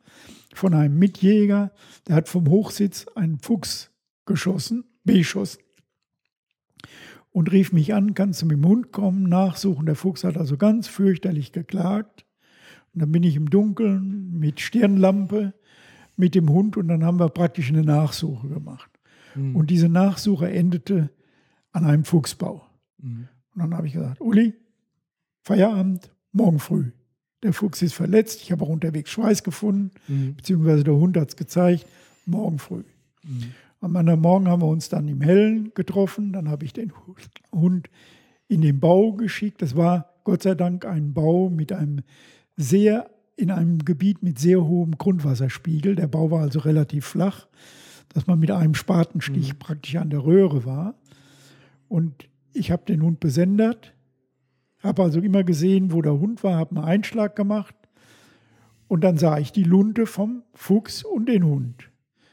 von 0.54 0.74
einem 0.74 0.98
Mitjäger, 0.98 1.72
der 2.08 2.16
hat 2.16 2.28
vom 2.28 2.50
Hochsitz 2.50 3.06
einen 3.16 3.40
Fuchs 3.40 3.92
geschossen, 4.26 4.86
beschossen 5.04 5.62
und 7.32 7.52
rief 7.52 7.72
mich 7.72 7.94
an, 7.94 8.16
kannst 8.16 8.42
du 8.42 8.48
mit 8.48 8.58
dem 8.58 8.66
Hund 8.66 8.92
kommen, 8.92 9.30
nachsuchen. 9.30 9.86
Der 9.86 9.96
Fuchs 9.96 10.24
hat 10.24 10.38
also 10.38 10.58
ganz 10.58 10.88
fürchterlich 10.88 11.52
geklagt. 11.52 12.26
Und 12.94 13.02
dann 13.02 13.12
bin 13.12 13.22
ich 13.22 13.36
im 13.36 13.50
Dunkeln 13.50 14.40
mit 14.40 14.60
Stirnlampe 14.60 15.54
mit 16.16 16.34
dem 16.34 16.50
Hund 16.50 16.78
und 16.78 16.88
dann 16.88 17.04
haben 17.04 17.20
wir 17.20 17.30
praktisch 17.30 17.70
eine 17.70 17.84
Nachsuche 17.84 18.48
gemacht. 18.48 18.90
Mhm. 19.36 19.56
Und 19.56 19.70
diese 19.70 19.88
Nachsuche 19.88 20.50
endete 20.50 21.12
an 21.72 21.86
einem 21.86 22.04
Fuchsbau. 22.04 22.66
Mhm. 22.98 23.28
Und 23.54 23.62
dann 23.62 23.76
habe 23.76 23.86
ich 23.86 23.94
gesagt, 23.94 24.20
Uli, 24.20 24.56
Feierabend, 25.48 26.12
morgen 26.34 26.60
früh. 26.60 26.92
Der 27.42 27.54
Fuchs 27.54 27.82
ist 27.82 27.94
verletzt, 27.94 28.42
ich 28.42 28.52
habe 28.52 28.66
auch 28.66 28.70
unterwegs 28.70 29.12
Schweiß 29.12 29.44
gefunden, 29.44 29.92
mhm. 30.10 30.36
beziehungsweise 30.36 30.84
der 30.84 30.96
Hund 30.96 31.16
hat 31.16 31.30
es 31.30 31.36
gezeigt, 31.38 31.86
morgen 32.26 32.60
früh. 32.60 32.84
Mhm. 33.24 33.54
Am 33.80 33.96
anderen 33.96 34.20
Morgen 34.20 34.50
haben 34.50 34.62
wir 34.62 34.68
uns 34.68 34.90
dann 34.90 35.08
im 35.08 35.22
Hellen 35.22 35.72
getroffen. 35.74 36.34
Dann 36.34 36.50
habe 36.50 36.66
ich 36.66 36.74
den 36.74 36.92
Hund 37.54 37.90
in 38.50 38.60
den 38.60 38.82
Bau 38.82 39.14
geschickt. 39.14 39.62
Das 39.62 39.78
war 39.78 40.16
Gott 40.26 40.44
sei 40.44 40.54
Dank 40.54 40.86
ein 40.86 41.14
Bau 41.14 41.50
mit 41.50 41.72
einem 41.72 42.02
sehr, 42.58 43.10
in 43.38 43.50
einem 43.50 43.86
Gebiet 43.86 44.24
mit 44.24 44.40
sehr 44.40 44.66
hohem 44.66 44.98
Grundwasserspiegel. 44.98 45.96
Der 45.96 46.08
Bau 46.08 46.30
war 46.30 46.42
also 46.42 46.60
relativ 46.60 47.06
flach, 47.06 47.48
dass 48.10 48.28
man 48.28 48.38
mit 48.38 48.52
einem 48.52 48.74
Spatenstich 48.74 49.54
mhm. 49.54 49.60
praktisch 49.60 49.96
an 49.96 50.10
der 50.10 50.26
Röhre 50.26 50.66
war. 50.66 50.96
Und 51.88 52.28
ich 52.52 52.70
habe 52.70 52.84
den 52.86 53.02
Hund 53.02 53.22
besendert, 53.22 53.94
habe 54.84 55.04
also 55.04 55.20
immer 55.20 55.44
gesehen, 55.44 55.92
wo 55.92 56.02
der 56.02 56.20
Hund 56.20 56.44
war, 56.44 56.58
habe 56.58 56.76
einen 56.76 56.86
Einschlag 56.86 57.36
gemacht. 57.36 57.76
Und 58.88 59.04
dann 59.04 59.18
sah 59.18 59.38
ich 59.38 59.52
die 59.52 59.64
Lunte 59.64 60.06
vom 60.06 60.44
Fuchs 60.54 61.04
und 61.04 61.28
den 61.28 61.44
Hund. 61.44 61.90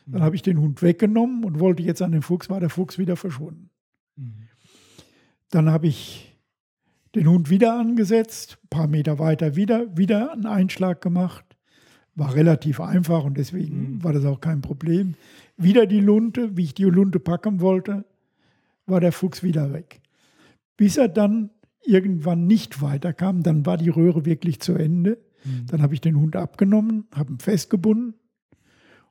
Dann 0.07 0.23
habe 0.23 0.37
ich 0.37 0.43
den 0.43 0.61
Hund 0.61 0.83
weggenommen 0.83 1.45
und 1.45 1.61
wollte 1.61 1.83
jetzt 1.83 2.03
an 2.03 2.13
den 2.13 2.23
Fuchs, 2.23 2.51
war 2.51 2.61
der 2.61 2.69
Fuchs 2.69 2.99
wieder 2.99 3.17
verschwunden. 3.17 3.71
Mhm. 4.17 4.49
Dann 5.51 5.71
habe 5.71 5.87
ich 5.87 6.39
den 7.15 7.29
Hund 7.29 7.49
wieder 7.49 7.79
angesetzt, 7.79 8.59
ein 8.65 8.69
paar 8.69 8.87
Meter 8.87 9.19
weiter 9.19 9.57
wieder, 9.57 9.97
wieder 9.97 10.33
einen 10.33 10.47
Einschlag 10.47 11.01
gemacht. 11.01 11.45
War 12.17 12.35
relativ 12.35 12.81
einfach 12.81 13.25
und 13.25 13.39
deswegen 13.39 13.95
mhm. 13.95 14.05
war 14.05 14.13
das 14.13 14.25
auch 14.25 14.41
kein 14.41 14.61
Problem. 14.61 15.15
Wieder 15.57 15.87
die 15.87 16.01
Lunte, 16.01 16.57
wie 16.57 16.65
ich 16.65 16.75
die 16.75 16.85
Lunte 16.85 17.19
packen 17.19 17.61
wollte, 17.61 18.05
war 18.87 19.01
der 19.01 19.13
Fuchs 19.13 19.43
wieder 19.43 19.73
weg. 19.73 20.01
Bis 20.77 20.97
er 20.97 21.09
dann 21.09 21.51
irgendwann 21.85 22.47
nicht 22.47 22.83
weiterkam, 22.83 23.43
dann 23.43 23.67
war 23.67 23.77
die 23.77 23.89
Röhre 23.89 24.25
wirklich 24.25 24.61
zu 24.61 24.75
Ende. 24.75 25.19
Mhm. 25.45 25.67
Dann 25.67 25.83
habe 25.83 25.95
ich 25.95 26.01
den 26.01 26.19
Hund 26.19 26.37
abgenommen, 26.37 27.07
habe 27.15 27.33
ihn 27.33 27.39
festgebunden 27.39 28.15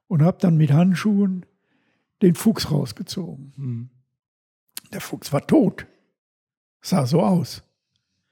und 0.08 0.22
habe 0.22 0.38
dann 0.40 0.58
mit 0.58 0.72
Handschuhen 0.72 1.46
den 2.22 2.36
Fuchs 2.36 2.72
rausgezogen. 2.72 3.54
Mhm. 3.56 3.90
Der 4.92 5.02
Fuchs 5.02 5.34
war 5.34 5.46
tot. 5.46 5.88
Sah 6.82 7.06
so 7.06 7.22
aus. 7.22 7.64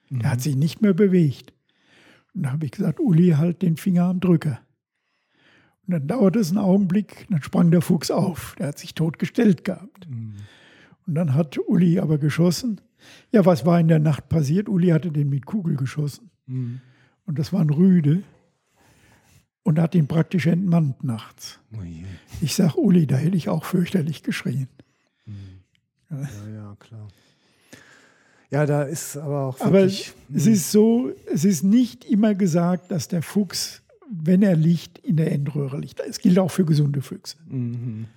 Mhm. 0.10 0.20
Der 0.20 0.32
hat 0.32 0.39
mhm. 0.39 0.44
sich 0.44 0.56
nicht 0.56 0.82
mehr 0.82 0.94
bewegt. 0.94 1.54
Und 2.34 2.44
da 2.44 2.52
habe 2.52 2.66
ich 2.66 2.72
gesagt, 2.72 3.00
Uli, 3.00 3.32
halt 3.32 3.62
den 3.62 3.78
Finger 3.78 4.06
am 4.06 4.20
Drücker. 4.20 4.62
Und 5.88 5.94
dann 5.94 6.08
dauerte 6.08 6.39
es 6.39 6.50
einen 6.50 6.60
Augenblick, 6.60 7.28
dann 7.30 7.42
sprang 7.42 7.72
der 7.72 7.82
Fuchs 7.82 8.12
auf. 8.12 8.56
Der 8.58 8.68
hat 8.68 8.80
sich 8.80 8.96
totgestellt 8.96 9.66
gehabt. 9.66 10.10
Mhm. 10.10 10.36
Und 11.06 11.16
dann 11.16 11.34
hat 11.34 11.58
Uli 11.58 12.00
aber 12.00 12.18
geschossen. 12.18 12.80
Ja, 13.32 13.45
was 13.45 13.66
war 13.66 13.80
in 13.80 13.88
der 13.88 13.99
Nacht 13.99 14.30
passiert? 14.30 14.70
Uli 14.70 14.89
hatte 14.89 15.12
den 15.12 15.30
mit 15.30 15.45
Kugel 15.45 15.76
geschossen. 15.76 16.30
Mhm. 16.45 16.82
Und 17.26 17.39
das 17.39 17.54
war 17.54 17.62
ein 17.62 17.70
Rüde 17.70 18.24
und 19.64 19.80
hat 19.80 19.95
ihn 19.95 20.08
praktisch 20.08 20.47
entmannt 20.47 21.04
nachts. 21.04 21.60
Oh 21.74 21.78
ich 22.41 22.56
sage, 22.56 22.80
Uli, 22.80 23.08
da 23.08 23.16
hätte 23.16 23.38
ich 23.38 23.49
auch 23.49 23.66
fürchterlich 23.66 24.24
geschrien. 24.24 24.68
Mhm. 25.26 25.34
Ja. 26.10 26.30
ja, 26.54 26.76
klar. 26.80 27.08
Ja, 28.49 28.66
da 28.66 28.84
ist 28.84 29.16
aber 29.16 29.45
auch 29.45 29.60
wirklich. 29.62 30.14
Aber 30.28 30.38
es 30.38 30.45
hm. 30.45 30.54
ist 30.54 30.72
so, 30.72 31.12
es 31.32 31.45
ist 31.45 31.64
nicht 31.64 32.04
immer 32.04 32.36
gesagt, 32.36 32.91
dass 32.91 33.08
der 33.08 33.22
Fuchs, 33.22 33.82
wenn 34.10 34.41
er 34.41 34.58
liegt, 34.58 34.97
in 34.99 35.16
der 35.16 35.32
Endröhre 35.32 35.80
liegt. 35.80 36.02
Es 36.02 36.20
gilt 36.20 36.38
auch 36.38 36.52
für 36.52 36.66
gesunde 36.66 37.02
Füchse. 37.02 37.38
Mhm. 37.47 38.08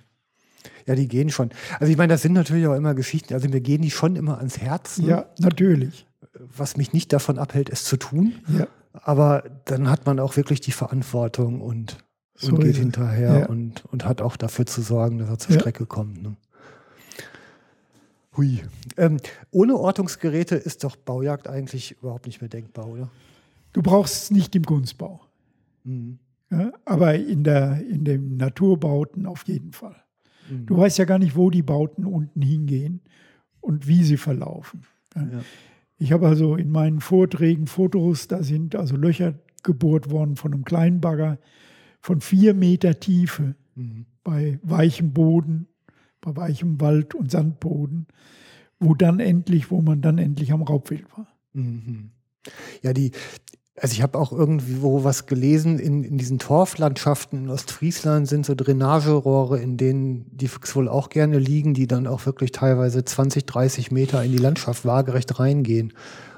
Ja, 0.85 0.95
die 0.95 1.07
gehen 1.07 1.29
schon. 1.29 1.49
Also 1.79 1.91
ich 1.91 1.97
meine, 1.97 2.13
das 2.13 2.21
sind 2.21 2.33
natürlich 2.33 2.67
auch 2.67 2.75
immer 2.75 2.93
Geschichten. 2.93 3.33
Also 3.33 3.47
mir 3.49 3.61
gehen 3.61 3.81
die 3.81 3.91
schon 3.91 4.15
immer 4.15 4.37
ans 4.37 4.57
Herz. 4.57 4.99
Ja, 5.03 5.25
natürlich. 5.39 6.05
Was 6.33 6.77
mich 6.77 6.93
nicht 6.93 7.13
davon 7.13 7.37
abhält, 7.37 7.69
es 7.69 7.83
zu 7.83 7.97
tun. 7.97 8.33
Ja. 8.47 8.67
Aber 8.93 9.43
dann 9.65 9.89
hat 9.89 10.05
man 10.05 10.19
auch 10.19 10.37
wirklich 10.37 10.61
die 10.61 10.71
Verantwortung 10.71 11.61
und, 11.61 11.97
so 12.35 12.53
und 12.53 12.63
geht 12.63 12.77
hinterher 12.77 13.39
ja. 13.39 13.45
und, 13.47 13.83
und 13.85 14.05
hat 14.05 14.21
auch 14.21 14.37
dafür 14.37 14.65
zu 14.65 14.81
sorgen, 14.81 15.17
dass 15.17 15.29
er 15.29 15.37
zur 15.37 15.55
ja. 15.55 15.59
Strecke 15.59 15.85
kommt. 15.85 16.21
Ne? 16.21 16.35
Hui. 18.37 18.63
Ähm, 18.97 19.17
ohne 19.51 19.77
Ortungsgeräte 19.77 20.55
ist 20.55 20.83
doch 20.83 20.95
Baujagd 20.95 21.47
eigentlich 21.47 21.97
überhaupt 22.01 22.25
nicht 22.25 22.41
mehr 22.41 22.49
denkbar, 22.49 22.87
oder? 22.87 23.09
Du 23.73 23.81
brauchst 23.81 24.15
es 24.15 24.31
nicht 24.31 24.55
im 24.55 24.65
Kunstbau. 24.65 25.21
Mhm. 25.83 26.19
Ja, 26.51 26.71
aber 26.85 27.15
in, 27.15 27.43
der, 27.43 27.81
in 27.89 28.05
den 28.05 28.37
Naturbauten 28.37 29.25
auf 29.25 29.43
jeden 29.47 29.73
Fall. 29.73 29.95
Mhm. 30.49 30.65
Du 30.65 30.77
weißt 30.77 30.97
ja 30.97 31.05
gar 31.05 31.19
nicht, 31.19 31.35
wo 31.35 31.49
die 31.49 31.63
Bauten 31.63 32.05
unten 32.05 32.41
hingehen 32.41 33.01
und 33.61 33.87
wie 33.87 34.03
sie 34.03 34.17
verlaufen. 34.17 34.83
Ja. 35.15 35.41
Ich 35.97 36.11
habe 36.11 36.27
also 36.27 36.55
in 36.55 36.71
meinen 36.71 36.99
Vorträgen 36.99 37.67
Fotos, 37.67 38.27
da 38.27 38.43
sind 38.43 38.75
also 38.75 38.97
Löcher 38.97 39.35
gebohrt 39.63 40.11
worden 40.11 40.35
von 40.35 40.53
einem 40.53 40.65
kleinen 40.65 41.01
Bagger 41.01 41.39
von 42.01 42.21
vier 42.21 42.53
Meter 42.53 42.99
Tiefe 42.99 43.55
mhm. 43.75 44.05
bei 44.23 44.59
weichem 44.61 45.13
Boden, 45.13 45.67
bei 46.21 46.35
weichem 46.35 46.79
Wald 46.81 47.15
und 47.15 47.31
Sandboden, 47.31 48.07
wo 48.79 48.93
dann 48.93 49.19
endlich, 49.19 49.71
wo 49.71 49.81
man 49.81 50.01
dann 50.01 50.17
endlich 50.17 50.51
am 50.51 50.61
Raubwild 50.61 51.05
war. 51.17 51.27
Mhm. 51.53 52.11
Ja, 52.83 52.93
die, 52.93 53.11
also 53.81 53.93
ich 53.93 54.01
habe 54.01 54.17
auch 54.17 54.31
irgendwo 54.31 55.03
was 55.03 55.25
gelesen, 55.25 55.79
in, 55.79 56.03
in 56.03 56.17
diesen 56.17 56.39
Torflandschaften 56.39 57.43
in 57.43 57.49
Ostfriesland 57.49 58.27
sind 58.27 58.45
so 58.45 58.55
Drainagerohre, 58.55 59.59
in 59.59 59.75
denen 59.75 60.25
die 60.31 60.47
Füchse 60.47 60.75
wohl 60.75 60.87
auch 60.87 61.09
gerne 61.09 61.39
liegen, 61.39 61.73
die 61.73 61.85
dann 61.85 62.07
auch 62.07 62.25
wirklich 62.25 62.53
teilweise 62.53 63.03
20, 63.03 63.45
30 63.45 63.91
Meter 63.91 64.23
in 64.23 64.31
die 64.31 64.37
Landschaft 64.37 64.85
waagerecht 64.85 65.39
reingehen. 65.39 65.93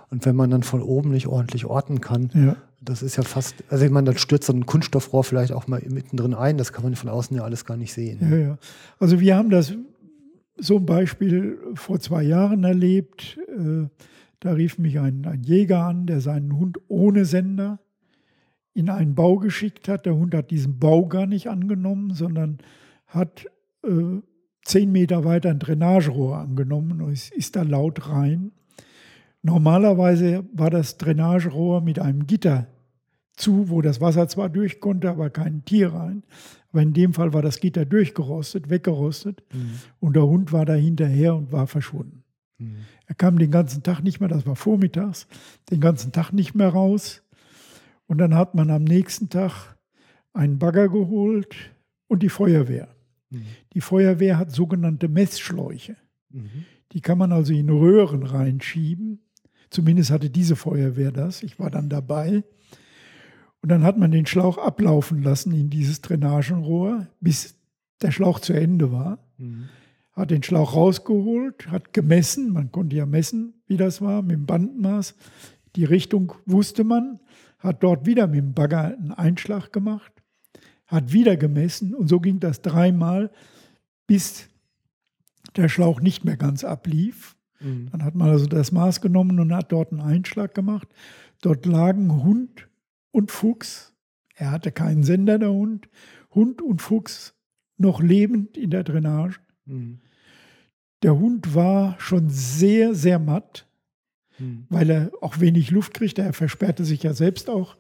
Und 0.10 0.26
wenn 0.26 0.36
man 0.36 0.50
dann 0.50 0.64
von 0.64 0.82
oben 0.82 1.12
nicht 1.12 1.28
ordentlich 1.28 1.66
orten 1.66 2.02
kann, 2.02 2.32
ja. 2.34 2.56
das 2.82 3.04
ist 3.04 3.18
ja 3.18 3.24
fast, 3.24 3.56
also 3.70 3.86
ich 3.86 3.92
meine, 3.92 4.06
dann 4.06 4.18
stürzt 4.18 4.48
so 4.48 4.54
ein 4.54 4.66
Kunststoffrohr 4.66 5.24
vielleicht 5.24 5.52
auch 5.52 5.68
mal 5.68 5.82
mittendrin 5.88 6.34
ein, 6.34 6.58
das 6.58 6.74
kann 6.74 6.84
man 6.84 6.96
von 6.96 7.10
außen 7.10 7.38
ja 7.38 7.44
alles 7.44 7.66
gar 7.66 7.78
nicht 7.78 7.94
sehen. 7.94 8.20
Ja, 8.32 8.38
ja. 8.38 8.58
Also 9.00 9.20
wir 9.20 9.36
haben 9.36 9.52
das 9.52 9.74
so 10.58 10.78
ein 10.78 10.86
Beispiel 10.88 11.60
vor 11.76 12.00
zwei 12.00 12.24
Jahren 12.24 12.64
erlebt. 12.64 13.38
Äh, 13.48 13.90
da 14.40 14.52
rief 14.52 14.78
mich 14.78 15.00
ein, 15.00 15.26
ein 15.26 15.44
Jäger 15.44 15.84
an, 15.86 16.06
der 16.06 16.22
seinen 16.22 16.58
Hund 16.58 16.80
ohne 16.88 17.26
Sender 17.26 17.80
in 18.74 18.90
einen 18.90 19.16
Bau 19.16 19.38
geschickt 19.38 19.88
hat. 19.88 20.06
Der 20.06 20.16
Hund 20.16 20.36
hat 20.36 20.52
diesen 20.52 20.78
Bau 20.80 21.08
gar 21.08 21.26
nicht 21.26 21.50
angenommen, 21.50 22.14
sondern 22.14 22.60
hat 23.08 23.48
äh, 23.84 24.22
zehn 24.64 24.92
Meter 24.92 25.26
weiter 25.26 25.50
ein 25.50 25.60
Drainagerohr 25.60 26.38
angenommen 26.38 27.02
und 27.02 27.12
ist, 27.12 27.34
ist 27.34 27.56
da 27.56 27.64
laut 27.64 28.10
rein. 28.10 28.52
Normalerweise 29.42 30.44
war 30.54 30.70
das 30.70 30.98
Drainagerohr 30.98 31.82
mit 31.82 32.00
einem 32.00 32.28
Gitter 32.28 32.68
zu, 33.34 33.70
wo 33.70 33.82
das 33.82 34.02
Wasser 34.02 34.28
zwar 34.28 34.50
durch 34.50 34.80
konnte, 34.80 35.10
aber 35.10 35.30
kein 35.30 35.64
Tier 35.64 35.94
rein. 35.94 36.24
Aber 36.72 36.82
in 36.82 36.94
dem 36.94 37.14
Fall 37.14 37.34
war 37.34 37.42
das 37.42 37.60
Gitter 37.60 37.86
durchgerostet, 37.86 38.70
weggerostet 38.70 39.44
mhm. 39.54 39.80
und 40.00 40.16
der 40.16 40.28
Hund 40.28 40.52
war 40.52 40.66
da 40.66 40.74
hinterher 40.74 41.36
und 41.36 41.52
war 41.52 41.66
verschwunden. 41.66 42.24
Mhm. 42.58 42.76
Er 43.08 43.16
kam 43.16 43.40
den 43.40 43.52
ganzen 43.52 43.84
Tag 43.84 44.02
nicht 44.02 44.20
mehr, 44.20 44.30
das 44.30 44.46
war 44.46 44.58
vormittags, 44.58 45.28
den 45.72 45.80
ganzen 45.80 46.12
Tag 46.12 46.34
nicht 46.34 46.54
mehr 46.54 46.70
raus. 46.70 47.24
Und 48.06 48.20
dann 48.20 48.36
hat 48.36 48.54
man 48.54 48.70
am 48.70 48.84
nächsten 48.84 49.30
Tag 49.30 49.78
einen 50.34 50.60
Bagger 50.60 50.90
geholt 50.90 51.56
und 52.08 52.22
die 52.22 52.30
Feuerwehr. 52.30 52.90
Mhm. 53.30 53.46
Die 53.74 53.82
Feuerwehr 53.82 54.38
hat 54.38 54.52
sogenannte 54.52 55.08
Messschläuche. 55.08 55.96
Mhm. 56.30 56.66
Die 56.92 57.02
kann 57.02 57.18
man 57.18 57.32
also 57.32 57.54
in 57.54 57.70
Röhren 57.70 58.24
reinschieben. 58.24 59.20
Zumindest 59.70 60.12
hatte 60.12 60.30
diese 60.30 60.56
Feuerwehr 60.56 61.12
das. 61.12 61.44
Ich 61.44 61.60
war 61.60 61.72
dann 61.72 61.90
dabei. 61.90 62.44
Und 63.62 63.70
dann 63.70 63.84
hat 63.84 63.98
man 63.98 64.12
den 64.12 64.26
Schlauch 64.26 64.58
ablaufen 64.58 65.24
lassen 65.24 65.54
in 65.54 65.70
dieses 65.70 66.02
Drainagenrohr, 66.02 67.08
bis 67.22 67.56
der 68.02 68.12
Schlauch 68.12 68.40
zu 68.40 68.54
Ende 68.54 68.92
war. 68.92 69.20
Mhm 69.38 69.70
hat 70.18 70.32
den 70.32 70.42
Schlauch 70.42 70.76
rausgeholt, 70.76 71.68
hat 71.70 71.94
gemessen, 71.94 72.52
man 72.52 72.72
konnte 72.72 72.96
ja 72.96 73.06
messen, 73.06 73.54
wie 73.68 73.78
das 73.78 74.02
war, 74.02 74.24
mit 74.24 74.32
dem 74.32 74.46
Bandmaß. 74.48 75.16
Die 75.76 75.84
Richtung 75.84 76.34
wusste 76.48 76.84
man, 76.84 77.20
hat 77.60 77.84
dort 77.84 78.08
wieder 78.08 78.26
mit 78.26 78.40
dem 78.40 78.54
Bagger 78.54 78.98
einen 78.98 79.12
Einschlag 79.12 79.72
gemacht, 79.72 80.12
hat 80.88 81.14
wieder 81.14 81.38
gemessen 81.38 81.94
und 81.94 82.08
so 82.08 82.20
ging 82.20 82.40
das 82.40 82.64
dreimal, 82.64 83.30
bis 84.08 84.50
der 85.56 85.70
Schlauch 85.70 86.02
nicht 86.02 86.26
mehr 86.26 86.38
ganz 86.38 86.64
ablief. 86.64 87.36
Mhm. 87.60 87.90
Dann 87.92 88.04
hat 88.04 88.16
man 88.16 88.30
also 88.30 88.48
das 88.48 88.72
Maß 88.72 89.02
genommen 89.02 89.40
und 89.40 89.54
hat 89.54 89.72
dort 89.72 89.92
einen 89.92 90.02
Einschlag 90.02 90.56
gemacht. 90.56 90.88
Dort 91.42 91.68
lagen 91.68 92.24
Hund 92.24 92.68
und 93.12 93.32
Fuchs. 93.32 93.94
Er 94.34 94.50
hatte 94.50 94.72
keinen 94.72 95.04
Sender, 95.04 95.38
der 95.38 95.52
Hund. 95.52 95.90
Hund 96.32 96.64
und 96.64 96.82
Fuchs 96.82 97.36
noch 97.78 98.02
lebend 98.02 98.58
in 98.58 98.72
der 98.72 98.84
Drainage. 98.84 99.40
Mhm. 99.66 100.00
Der 101.04 101.18
Hund 101.18 101.54
war 101.54 101.96
schon 102.00 102.30
sehr, 102.30 102.96
sehr 102.96 103.20
matt, 103.20 103.68
mhm. 104.40 104.66
weil 104.70 104.90
er 104.90 105.12
auch 105.22 105.40
wenig 105.40 105.72
Luft 105.72 105.94
kriegte. 105.94 106.24
Er 106.24 106.34
versperrte 106.34 106.86
sich 106.86 107.04
ja 107.04 107.14
selbst 107.14 107.50
auch 107.50 107.78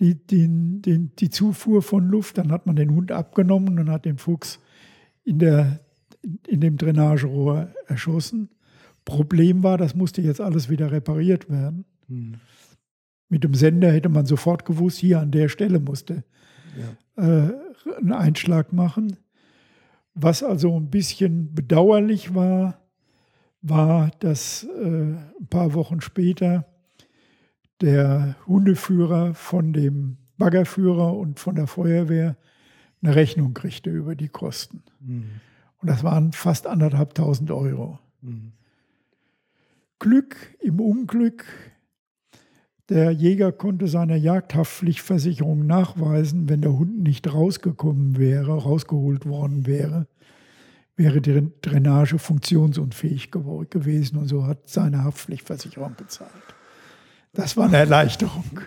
die, 0.00 0.14
die, 0.14 0.48
die, 0.48 1.08
die 1.08 1.30
Zufuhr 1.30 1.82
von 1.82 2.06
Luft. 2.08 2.38
Dann 2.38 2.52
hat 2.52 2.66
man 2.66 2.76
den 2.76 2.94
Hund 2.94 3.12
abgenommen 3.12 3.78
und 3.78 3.90
hat 3.90 4.04
den 4.04 4.18
Fuchs 4.18 4.60
in, 5.24 5.38
der, 5.38 5.80
in 6.46 6.60
dem 6.60 6.76
Drainagerohr 6.76 7.70
erschossen. 7.86 8.50
Problem 9.04 9.62
war, 9.62 9.78
das 9.78 9.94
musste 9.94 10.22
jetzt 10.22 10.40
alles 10.40 10.68
wieder 10.68 10.90
repariert 10.90 11.50
werden. 11.50 11.84
Mhm. 12.08 12.34
Mit 13.28 13.44
dem 13.44 13.54
Sender 13.54 13.90
hätte 13.90 14.08
man 14.08 14.26
sofort 14.26 14.64
gewusst, 14.64 14.98
hier 14.98 15.20
an 15.20 15.30
der 15.30 15.48
Stelle 15.48 15.80
musste 15.80 16.24
ja. 17.16 17.46
äh, 17.46 17.52
einen 17.98 18.12
Einschlag 18.12 18.72
machen. 18.72 19.16
Was 20.14 20.42
also 20.42 20.76
ein 20.76 20.90
bisschen 20.90 21.54
bedauerlich 21.54 22.34
war, 22.34 22.80
war, 23.62 24.10
dass 24.20 24.64
äh, 24.64 25.16
ein 25.16 25.46
paar 25.50 25.74
Wochen 25.74 26.00
später 26.00 26.66
der 27.80 28.36
Hundeführer 28.46 29.34
von 29.34 29.72
dem 29.72 30.18
Baggerführer 30.36 31.16
und 31.16 31.40
von 31.40 31.54
der 31.54 31.66
Feuerwehr 31.66 32.36
eine 33.02 33.14
Rechnung 33.14 33.54
kriegte 33.54 33.90
über 33.90 34.14
die 34.14 34.28
Kosten. 34.28 34.82
Mhm. 35.00 35.40
Und 35.78 35.88
das 35.90 36.02
waren 36.02 36.32
fast 36.32 36.66
anderthalbtausend 36.66 37.50
Euro. 37.50 37.98
Mhm. 38.22 38.52
Glück 39.98 40.36
im 40.60 40.80
Unglück. 40.80 41.44
Der 42.90 43.10
Jäger 43.12 43.50
konnte 43.50 43.88
seiner 43.88 44.16
Jagdhaftpflichtversicherung 44.16 45.66
nachweisen, 45.66 46.48
wenn 46.50 46.60
der 46.60 46.72
Hund 46.72 47.02
nicht 47.02 47.32
rausgekommen 47.32 48.18
wäre, 48.18 48.62
rausgeholt 48.62 49.24
worden 49.24 49.66
wäre, 49.66 50.06
wäre 50.96 51.22
die 51.22 51.50
Drainage 51.62 52.18
funktionsunfähig 52.18 53.30
gewesen 53.30 54.18
und 54.18 54.28
so 54.28 54.46
hat 54.46 54.68
seine 54.68 55.02
Haftpflichtversicherung 55.02 55.94
bezahlt. 55.96 56.30
Das 57.32 57.56
war 57.56 57.66
eine 57.66 57.78
Erleichterung. 57.78 58.44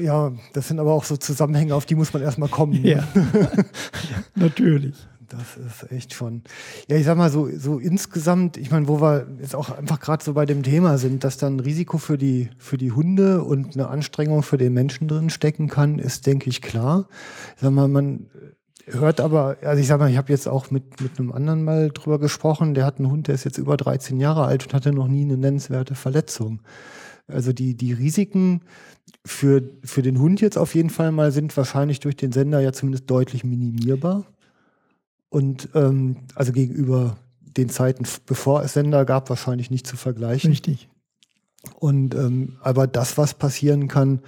Ja, 0.00 0.32
das 0.52 0.68
sind 0.68 0.80
aber 0.80 0.92
auch 0.92 1.04
so 1.04 1.16
Zusammenhänge, 1.16 1.74
auf 1.74 1.86
die 1.86 1.94
muss 1.94 2.12
man 2.12 2.22
erstmal 2.22 2.48
kommen. 2.48 2.82
Ne? 2.82 2.90
Ja, 2.90 3.08
natürlich. 4.34 4.96
Das 5.28 5.56
ist 5.56 5.90
echt 5.90 6.14
schon. 6.14 6.42
Ja, 6.88 6.96
ich 6.96 7.04
sag 7.04 7.16
mal 7.16 7.30
so, 7.30 7.48
so 7.56 7.78
insgesamt, 7.78 8.56
ich 8.56 8.70
meine, 8.70 8.86
wo 8.88 9.00
wir 9.00 9.26
jetzt 9.40 9.54
auch 9.54 9.70
einfach 9.70 9.98
gerade 9.98 10.24
so 10.24 10.34
bei 10.34 10.46
dem 10.46 10.62
Thema 10.62 10.98
sind, 10.98 11.24
dass 11.24 11.36
dann 11.36 11.60
Risiko 11.60 11.98
für 11.98 12.16
die, 12.16 12.50
für 12.58 12.76
die 12.76 12.92
Hunde 12.92 13.42
und 13.42 13.74
eine 13.74 13.88
Anstrengung 13.88 14.42
für 14.42 14.56
den 14.56 14.72
Menschen 14.72 15.08
drin 15.08 15.30
stecken 15.30 15.68
kann, 15.68 15.98
ist, 15.98 16.26
denke 16.26 16.48
ich, 16.48 16.62
klar. 16.62 17.08
Ich 17.56 17.62
sag 17.62 17.72
mal, 17.72 17.88
man 17.88 18.26
hört 18.86 19.20
aber, 19.20 19.56
also 19.62 19.80
ich 19.80 19.88
sag 19.88 19.98
mal, 19.98 20.10
ich 20.10 20.16
habe 20.16 20.32
jetzt 20.32 20.46
auch 20.46 20.70
mit, 20.70 21.00
mit 21.00 21.18
einem 21.18 21.32
anderen 21.32 21.64
mal 21.64 21.90
drüber 21.90 22.18
gesprochen, 22.18 22.74
der 22.74 22.84
hat 22.84 22.98
einen 22.98 23.10
Hund, 23.10 23.28
der 23.28 23.34
ist 23.34 23.44
jetzt 23.44 23.58
über 23.58 23.76
13 23.76 24.20
Jahre 24.20 24.44
alt 24.44 24.64
und 24.66 24.74
hatte 24.74 24.92
noch 24.92 25.08
nie 25.08 25.22
eine 25.22 25.36
nennenswerte 25.36 25.94
Verletzung. 25.94 26.60
Also 27.26 27.52
die, 27.52 27.74
die 27.76 27.92
Risiken 27.92 28.60
für, 29.24 29.62
für 29.82 30.02
den 30.02 30.20
Hund 30.20 30.40
jetzt 30.40 30.56
auf 30.56 30.74
jeden 30.74 30.90
Fall 30.90 31.10
mal 31.10 31.32
sind 31.32 31.56
wahrscheinlich 31.56 32.00
durch 32.00 32.16
den 32.16 32.32
Sender 32.32 32.60
ja 32.60 32.72
zumindest 32.72 33.10
deutlich 33.10 33.42
minimierbar. 33.42 34.24
Und 35.36 35.68
ähm, 35.74 36.16
also 36.34 36.50
gegenüber 36.50 37.18
den 37.42 37.68
Zeiten, 37.68 38.06
bevor 38.24 38.62
es 38.62 38.72
Sender 38.72 39.04
gab, 39.04 39.28
wahrscheinlich 39.28 39.70
nicht 39.70 39.86
zu 39.86 39.98
vergleichen. 39.98 40.48
Richtig. 40.48 40.88
Und 41.78 42.14
ähm, 42.14 42.56
aber 42.62 42.86
das, 42.86 43.18
was 43.18 43.34
passieren 43.34 43.86
kann, 43.86 44.20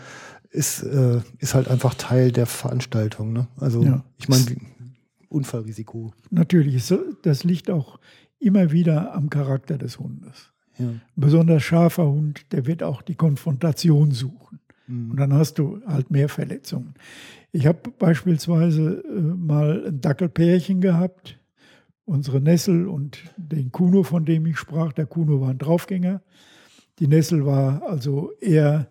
ist, 0.51 0.83
äh, 0.83 1.23
ist 1.39 1.55
halt 1.55 1.69
einfach 1.69 1.95
Teil 1.95 2.31
der 2.31 2.45
Veranstaltung. 2.45 3.33
Ne? 3.33 3.49
Also 3.57 3.83
ja. 3.83 4.05
ich 4.19 4.29
meine, 4.29 4.45
Unfallrisiko. 5.31 6.13
Natürlich, 6.29 6.93
das 7.23 7.43
liegt 7.43 7.71
auch 7.71 7.99
immer 8.39 8.71
wieder 8.71 9.15
am 9.15 9.31
Charakter 9.31 9.79
des 9.79 9.99
Hundes. 9.99 10.53
Ja. 10.77 10.89
Ein 10.89 11.01
besonders 11.17 11.63
scharfer 11.63 12.07
Hund, 12.07 12.53
der 12.53 12.67
wird 12.67 12.83
auch 12.83 13.01
die 13.01 13.15
Konfrontation 13.15 14.11
suchen. 14.11 14.61
Mhm. 14.87 15.13
Und 15.13 15.17
dann 15.17 15.33
hast 15.33 15.55
du 15.55 15.81
halt 15.87 16.11
mehr 16.11 16.29
Verletzungen. 16.29 16.93
Ich 17.53 17.67
habe 17.67 17.91
beispielsweise 17.99 19.03
äh, 19.05 19.21
mal 19.21 19.87
ein 19.87 20.01
Dackelpärchen 20.01 20.81
gehabt, 20.81 21.39
unsere 22.05 22.41
Nessel 22.41 22.87
und 22.87 23.19
den 23.37 23.73
Kuno, 23.73 24.03
von 24.03 24.25
dem 24.25 24.47
ich 24.47 24.59
sprach. 24.59 24.93
Der 24.93 25.07
Kuno 25.07 25.41
war 25.41 25.51
ein 25.51 25.59
Draufgänger. 25.59 26.23
Die 26.99 27.09
Nessel 27.09 27.47
war 27.47 27.83
also 27.83 28.33
eher, 28.41 28.89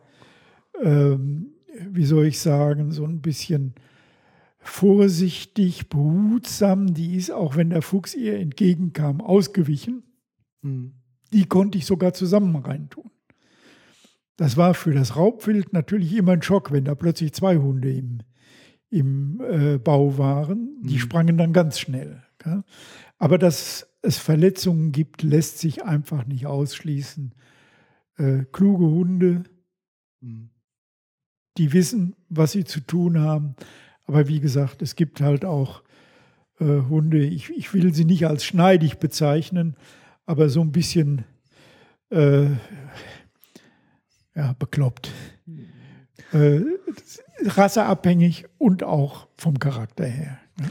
ähm, 0.81 1.51
wie 1.89 2.05
soll 2.05 2.25
ich 2.25 2.39
sagen, 2.39 2.91
so 2.91 3.05
ein 3.05 3.21
bisschen 3.21 3.75
vorsichtig, 4.59 5.89
behutsam. 5.89 6.93
Die 6.93 7.15
ist, 7.15 7.31
auch 7.31 7.55
wenn 7.55 7.69
der 7.69 7.81
Fuchs 7.81 8.15
ihr 8.15 8.39
entgegenkam, 8.39 9.21
ausgewichen. 9.21 10.03
Mhm. 10.61 10.93
Die 11.33 11.45
konnte 11.45 11.77
ich 11.77 11.85
sogar 11.85 12.13
zusammen 12.13 12.55
reintun. 12.55 13.11
Das 14.37 14.55
war 14.55 14.73
für 14.73 14.93
das 14.93 15.15
Raubwild 15.15 15.73
natürlich 15.73 16.15
immer 16.15 16.33
ein 16.33 16.43
Schock, 16.43 16.71
wenn 16.71 16.85
da 16.85 16.95
plötzlich 16.95 17.33
zwei 17.33 17.57
Hunde 17.57 17.91
im, 17.91 18.19
im 18.89 19.41
äh, 19.41 19.77
Bau 19.77 20.17
waren. 20.17 20.81
Die 20.83 20.95
mhm. 20.95 20.99
sprangen 20.99 21.37
dann 21.37 21.53
ganz 21.53 21.79
schnell. 21.79 22.23
Gell? 22.39 22.63
Aber 23.17 23.37
dass 23.37 23.87
es 24.01 24.17
Verletzungen 24.17 24.91
gibt, 24.91 25.23
lässt 25.23 25.59
sich 25.59 25.83
einfach 25.83 26.25
nicht 26.25 26.45
ausschließen. 26.45 27.33
Äh, 28.17 28.43
kluge 28.51 28.85
Hunde, 28.85 29.43
mhm. 30.21 30.49
die 31.57 31.73
wissen, 31.73 32.15
was 32.29 32.53
sie 32.53 32.63
zu 32.63 32.79
tun 32.79 33.19
haben. 33.19 33.55
Aber 34.05 34.27
wie 34.27 34.39
gesagt, 34.39 34.81
es 34.81 34.95
gibt 34.95 35.19
halt 35.21 35.43
auch 35.43 35.83
äh, 36.59 36.65
Hunde, 36.65 37.23
ich, 37.23 37.49
ich, 37.49 37.73
will 37.73 37.93
sie 37.93 38.05
nicht 38.05 38.25
als 38.25 38.45
schneidig 38.45 38.97
bezeichnen, 38.97 39.75
aber 40.25 40.49
so 40.49 40.61
ein 40.61 40.71
bisschen 40.71 41.25
äh, 42.09 42.47
ja, 44.35 44.53
bekloppt. 44.57 45.11
Mhm. 45.45 46.77
Rasseabhängig 47.43 48.45
und 48.57 48.83
auch 48.83 49.27
vom 49.37 49.59
Charakter 49.59 50.05
her. 50.05 50.37
Ne? 50.59 50.69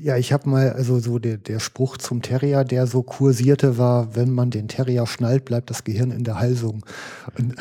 Ja, 0.00 0.16
ich 0.16 0.32
habe 0.32 0.48
mal, 0.48 0.72
also 0.72 0.98
so 0.98 1.18
der, 1.18 1.36
der 1.36 1.60
Spruch 1.60 1.98
zum 1.98 2.22
Terrier, 2.22 2.64
der 2.64 2.86
so 2.86 3.02
kursierte, 3.02 3.76
war, 3.76 4.16
wenn 4.16 4.30
man 4.30 4.50
den 4.50 4.66
Terrier 4.66 5.06
schnallt, 5.06 5.44
bleibt 5.44 5.68
das 5.68 5.84
Gehirn 5.84 6.10
in 6.10 6.24
der 6.24 6.38
Halsung. 6.38 6.86
Und, 7.38 7.54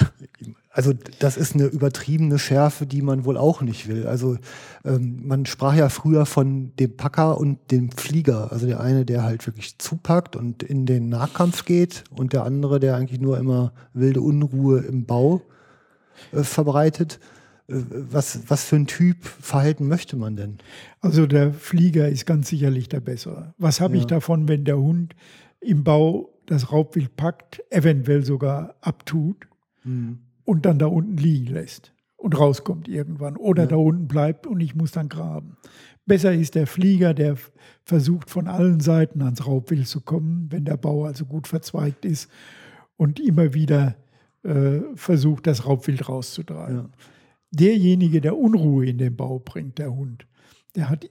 also 0.70 0.94
das 1.20 1.36
ist 1.36 1.54
eine 1.54 1.66
übertriebene 1.66 2.40
Schärfe, 2.40 2.86
die 2.86 3.02
man 3.02 3.26
wohl 3.26 3.36
auch 3.36 3.62
nicht 3.62 3.90
will. 3.90 4.08
Also 4.08 4.38
ähm, 4.86 5.20
man 5.24 5.46
sprach 5.46 5.76
ja 5.76 5.90
früher 5.90 6.26
von 6.26 6.74
dem 6.78 6.96
Packer 6.96 7.38
und 7.38 7.60
dem 7.72 7.92
Flieger. 7.92 8.54
Also 8.54 8.68
der 8.68 8.80
eine, 8.80 9.04
der 9.04 9.24
halt 9.24 9.46
wirklich 9.46 9.78
zupackt 9.78 10.38
und 10.38 10.64
in 10.64 10.86
den 10.86 11.10
Nahkampf 11.10 11.66
geht 11.66 12.06
und 12.10 12.32
der 12.32 12.46
andere, 12.46 12.80
der 12.80 12.96
eigentlich 12.96 13.20
nur 13.20 13.38
immer 13.38 13.74
wilde 13.94 14.22
Unruhe 14.22 14.80
im 14.80 15.06
Bau 15.06 15.42
äh, 16.32 16.44
verbreitet. 16.44 17.20
Was, 17.68 18.42
was 18.50 18.66
für 18.66 18.76
ein 18.76 18.88
Typ 18.88 19.24
Verhalten 19.24 19.88
möchte 19.88 20.18
man 20.18 20.36
denn? 20.36 20.58
Also 21.00 21.26
der 21.28 21.54
Flieger 21.54 22.10
ist 22.10 22.26
ganz 22.26 22.50
sicherlich 22.50 22.90
der 22.90 23.00
bessere. 23.00 23.54
Was 23.58 23.80
habe 23.80 23.96
ja. 23.96 24.02
ich 24.02 24.08
davon, 24.08 24.48
wenn 24.48 24.66
der 24.66 24.78
Hund 24.78 25.16
im 25.62 25.84
Bau 25.84 26.30
das 26.46 26.72
Raubwild 26.72 27.16
packt, 27.16 27.64
eventuell 27.70 28.26
sogar 28.26 28.76
abtut 28.82 29.48
mhm. 29.84 30.20
und 30.44 30.66
dann 30.66 30.78
da 30.78 30.88
unten 30.88 31.16
liegen 31.16 31.54
lässt 31.54 31.94
und 32.18 32.38
rauskommt 32.38 32.88
irgendwann 32.88 33.38
oder 33.38 33.64
ja. 33.64 33.70
da 33.70 33.76
unten 33.78 34.08
bleibt 34.08 34.46
und 34.46 34.60
ich 34.60 34.76
muss 34.76 34.92
dann 34.92 35.10
graben. 35.10 35.58
Besser 36.06 36.34
ist 36.34 36.56
der 36.56 36.68
Flieger, 36.68 37.14
der 37.14 37.38
versucht 37.86 38.30
von 38.30 38.48
allen 38.48 38.82
Seiten 38.82 39.22
ans 39.22 39.46
Raubwild 39.46 39.88
zu 39.88 40.02
kommen, 40.02 40.48
wenn 40.50 40.66
der 40.66 40.78
Bau 40.78 41.06
also 41.06 41.26
gut 41.26 41.48
verzweigt 41.48 42.04
ist 42.04 42.30
und 42.98 43.22
immer 43.22 43.54
wieder 43.54 43.96
äh, 44.44 44.82
versucht, 44.96 45.48
das 45.48 45.66
Raubwild 45.66 46.10
rauszutreiben. 46.10 46.76
Ja. 46.76 46.90
Derjenige, 47.54 48.20
der 48.20 48.38
Unruhe 48.38 48.86
in 48.88 48.98
den 48.98 49.16
Bau 49.16 49.40
bringt, 49.40 49.78
der 49.78 49.96
Hund, 49.96 50.26
der 50.76 50.90
hat 50.90 51.10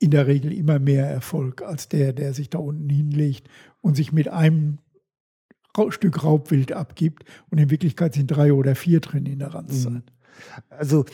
in 0.00 0.10
der 0.10 0.26
Regel 0.26 0.52
immer 0.52 0.78
mehr 0.78 1.06
Erfolg 1.08 1.62
als 1.62 1.88
der, 1.88 2.12
der 2.12 2.34
sich 2.34 2.50
da 2.50 2.58
unten 2.58 2.88
hinlegt 2.88 3.48
und 3.80 3.96
sich 3.96 4.12
mit 4.12 4.28
einem 4.28 4.78
Stück 5.90 6.24
Raubwild 6.24 6.72
abgibt. 6.72 7.24
Und 7.50 7.58
in 7.58 7.70
Wirklichkeit 7.70 8.14
sind 8.14 8.26
drei 8.28 8.52
oder 8.52 8.74
vier 8.74 9.00
drin 9.00 9.26
in 9.26 9.38
der 9.38 9.54
Ranzzeit. 9.54 9.92
Mhm. 9.92 10.02
Also 10.70 11.04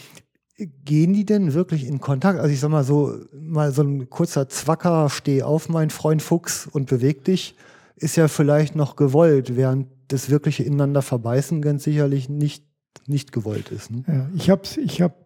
gehen 0.56 1.12
die 1.12 1.26
denn 1.26 1.52
wirklich 1.52 1.86
in 1.86 2.00
Kontakt? 2.00 2.38
Also 2.38 2.52
ich 2.52 2.60
sag 2.60 2.70
mal 2.70 2.84
so, 2.84 3.18
mal 3.32 3.72
so 3.72 3.82
ein 3.82 4.08
kurzer 4.08 4.48
Zwacker, 4.48 5.10
steh 5.10 5.42
auf, 5.42 5.68
mein 5.68 5.90
Freund 5.90 6.22
Fuchs 6.22 6.66
und 6.66 6.88
beweg 6.88 7.24
dich, 7.24 7.56
ist 7.96 8.16
ja 8.16 8.28
vielleicht 8.28 8.76
noch 8.76 8.96
gewollt, 8.96 9.56
während 9.56 9.88
das 10.08 10.30
wirkliche 10.30 10.62
ineinander 10.62 11.02
verbeißen 11.02 11.60
ganz 11.62 11.84
sicherlich 11.84 12.28
nicht, 12.28 12.64
nicht 13.06 13.32
gewollt 13.32 13.70
ist. 13.70 13.90
Ne? 13.90 14.04
Ja, 14.06 14.30
ich 14.34 14.50
habe 14.50 14.62
ich 14.82 15.02
hab, 15.02 15.16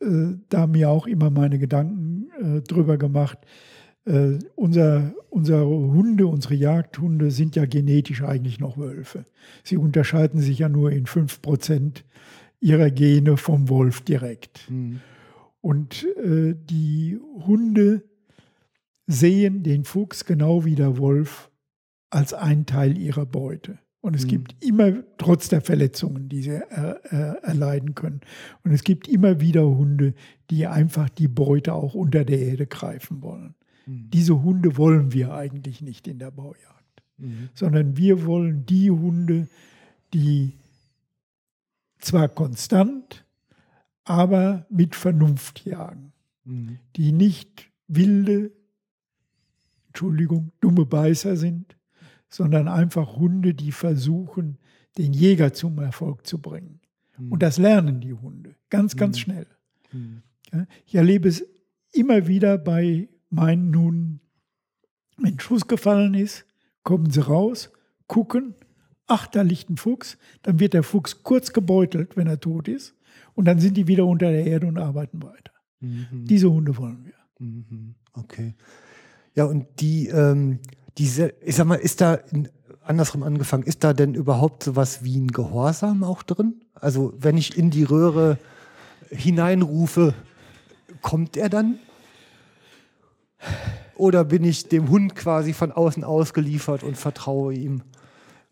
äh, 0.00 0.36
da 0.48 0.66
mir 0.66 0.90
auch 0.90 1.06
immer 1.06 1.30
meine 1.30 1.58
Gedanken 1.58 2.30
äh, 2.40 2.60
drüber 2.62 2.98
gemacht. 2.98 3.38
Äh, 4.04 4.38
unser, 4.56 5.12
unsere 5.30 5.66
Hunde, 5.66 6.26
unsere 6.26 6.54
Jagdhunde 6.54 7.30
sind 7.30 7.54
ja 7.56 7.66
genetisch 7.66 8.22
eigentlich 8.22 8.58
noch 8.58 8.76
Wölfe. 8.76 9.26
Sie 9.62 9.76
unterscheiden 9.76 10.40
sich 10.40 10.58
ja 10.58 10.68
nur 10.68 10.90
in 10.90 11.06
5% 11.06 12.02
ihrer 12.60 12.90
Gene 12.90 13.36
vom 13.36 13.68
Wolf 13.68 14.00
direkt. 14.00 14.70
Mhm. 14.70 15.00
Und 15.60 16.06
äh, 16.16 16.54
die 16.54 17.18
Hunde 17.46 18.02
sehen 19.06 19.62
den 19.62 19.84
Fuchs 19.84 20.24
genau 20.24 20.64
wie 20.64 20.74
der 20.74 20.98
Wolf 20.98 21.50
als 22.10 22.34
ein 22.34 22.66
Teil 22.66 22.98
ihrer 22.98 23.26
Beute. 23.26 23.78
Und 24.02 24.14
es 24.16 24.24
Mhm. 24.24 24.28
gibt 24.28 24.64
immer, 24.64 24.92
trotz 25.16 25.48
der 25.48 25.60
Verletzungen, 25.62 26.28
die 26.28 26.42
sie 26.42 26.50
äh, 26.50 26.96
äh, 27.10 27.36
erleiden 27.42 27.94
können, 27.94 28.20
und 28.64 28.72
es 28.72 28.82
gibt 28.82 29.06
immer 29.08 29.40
wieder 29.40 29.64
Hunde, 29.66 30.14
die 30.50 30.66
einfach 30.66 31.08
die 31.08 31.28
Beute 31.28 31.72
auch 31.72 31.94
unter 31.94 32.24
der 32.24 32.40
Erde 32.40 32.66
greifen 32.66 33.22
wollen. 33.22 33.54
Mhm. 33.86 34.10
Diese 34.12 34.42
Hunde 34.42 34.76
wollen 34.76 35.12
wir 35.12 35.32
eigentlich 35.32 35.80
nicht 35.82 36.08
in 36.08 36.18
der 36.18 36.32
Baujagd, 36.32 37.02
Mhm. 37.16 37.48
sondern 37.54 37.96
wir 37.96 38.26
wollen 38.26 38.66
die 38.66 38.90
Hunde, 38.90 39.48
die 40.12 40.58
zwar 42.00 42.28
konstant, 42.28 43.24
aber 44.04 44.66
mit 44.68 44.96
Vernunft 44.96 45.64
jagen, 45.64 46.12
Mhm. 46.44 46.78
die 46.96 47.12
nicht 47.12 47.70
wilde, 47.86 48.50
Entschuldigung, 49.86 50.50
dumme 50.60 50.86
Beißer 50.86 51.36
sind, 51.36 51.76
sondern 52.32 52.66
einfach 52.66 53.16
Hunde, 53.16 53.54
die 53.54 53.72
versuchen, 53.72 54.58
den 54.98 55.12
Jäger 55.12 55.52
zum 55.52 55.78
Erfolg 55.78 56.26
zu 56.26 56.38
bringen. 56.40 56.80
Und 57.30 57.42
das 57.42 57.58
lernen 57.58 58.00
die 58.00 58.14
Hunde 58.14 58.56
ganz, 58.70 58.96
ganz 58.96 59.16
Mhm. 59.18 59.20
schnell. 59.20 59.46
Mhm. 59.92 60.22
Ja, 60.52 60.66
Ich 60.86 60.94
erlebe 60.94 61.28
es 61.28 61.44
immer 61.92 62.26
wieder 62.26 62.58
bei 62.58 63.08
meinen 63.30 63.76
Hunden. 63.76 64.20
Wenn 65.18 65.34
ein 65.34 65.40
Schuss 65.40 65.68
gefallen 65.68 66.14
ist, 66.14 66.46
kommen 66.82 67.10
sie 67.10 67.20
raus, 67.20 67.70
gucken, 68.06 68.54
ach, 69.06 69.26
da 69.26 69.42
liegt 69.42 69.68
ein 69.70 69.76
Fuchs. 69.76 70.16
Dann 70.42 70.58
wird 70.58 70.72
der 70.72 70.82
Fuchs 70.82 71.22
kurz 71.22 71.52
gebeutelt, 71.52 72.16
wenn 72.16 72.26
er 72.26 72.40
tot 72.40 72.66
ist. 72.66 72.96
Und 73.34 73.44
dann 73.44 73.60
sind 73.60 73.76
die 73.76 73.86
wieder 73.86 74.06
unter 74.06 74.30
der 74.30 74.46
Erde 74.46 74.66
und 74.66 74.78
arbeiten 74.78 75.22
weiter. 75.22 75.52
Mhm. 75.80 76.24
Diese 76.24 76.50
Hunde 76.50 76.76
wollen 76.78 77.04
wir. 77.04 77.14
Mhm. 77.38 77.94
Okay. 78.14 78.54
Ja, 79.34 79.44
und 79.44 79.66
die, 79.80 80.08
ähm, 80.08 80.58
diese, 80.98 81.34
ich 81.44 81.56
sag 81.56 81.66
mal, 81.66 81.76
ist 81.76 82.00
da 82.00 82.18
andersrum 82.84 83.22
angefangen, 83.22 83.64
ist 83.64 83.84
da 83.84 83.92
denn 83.92 84.14
überhaupt 84.14 84.64
sowas 84.64 85.04
wie 85.04 85.18
ein 85.18 85.28
Gehorsam 85.28 86.04
auch 86.04 86.22
drin? 86.22 86.60
Also, 86.74 87.14
wenn 87.18 87.36
ich 87.36 87.56
in 87.56 87.70
die 87.70 87.84
Röhre 87.84 88.38
hineinrufe, 89.10 90.14
kommt 91.00 91.36
er 91.36 91.48
dann? 91.48 91.78
Oder 93.96 94.24
bin 94.24 94.44
ich 94.44 94.68
dem 94.68 94.88
Hund 94.88 95.14
quasi 95.14 95.52
von 95.52 95.72
außen 95.72 96.04
ausgeliefert 96.04 96.82
und 96.82 96.96
vertraue 96.96 97.54
ihm? 97.54 97.82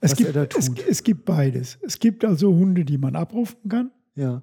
Es 0.01 0.13
Was 0.13 0.19
gibt, 0.19 0.29
er 0.29 0.47
da 0.47 0.59
es, 0.59 0.67
tut. 0.67 0.89
es 0.89 1.03
gibt 1.03 1.25
beides. 1.25 1.79
Es 1.83 1.99
gibt 1.99 2.25
also 2.25 2.49
Hunde, 2.55 2.85
die 2.85 2.99
man 2.99 3.17
abrufen 3.17 3.69
kann. 3.69 3.91
Ja. 4.15 4.43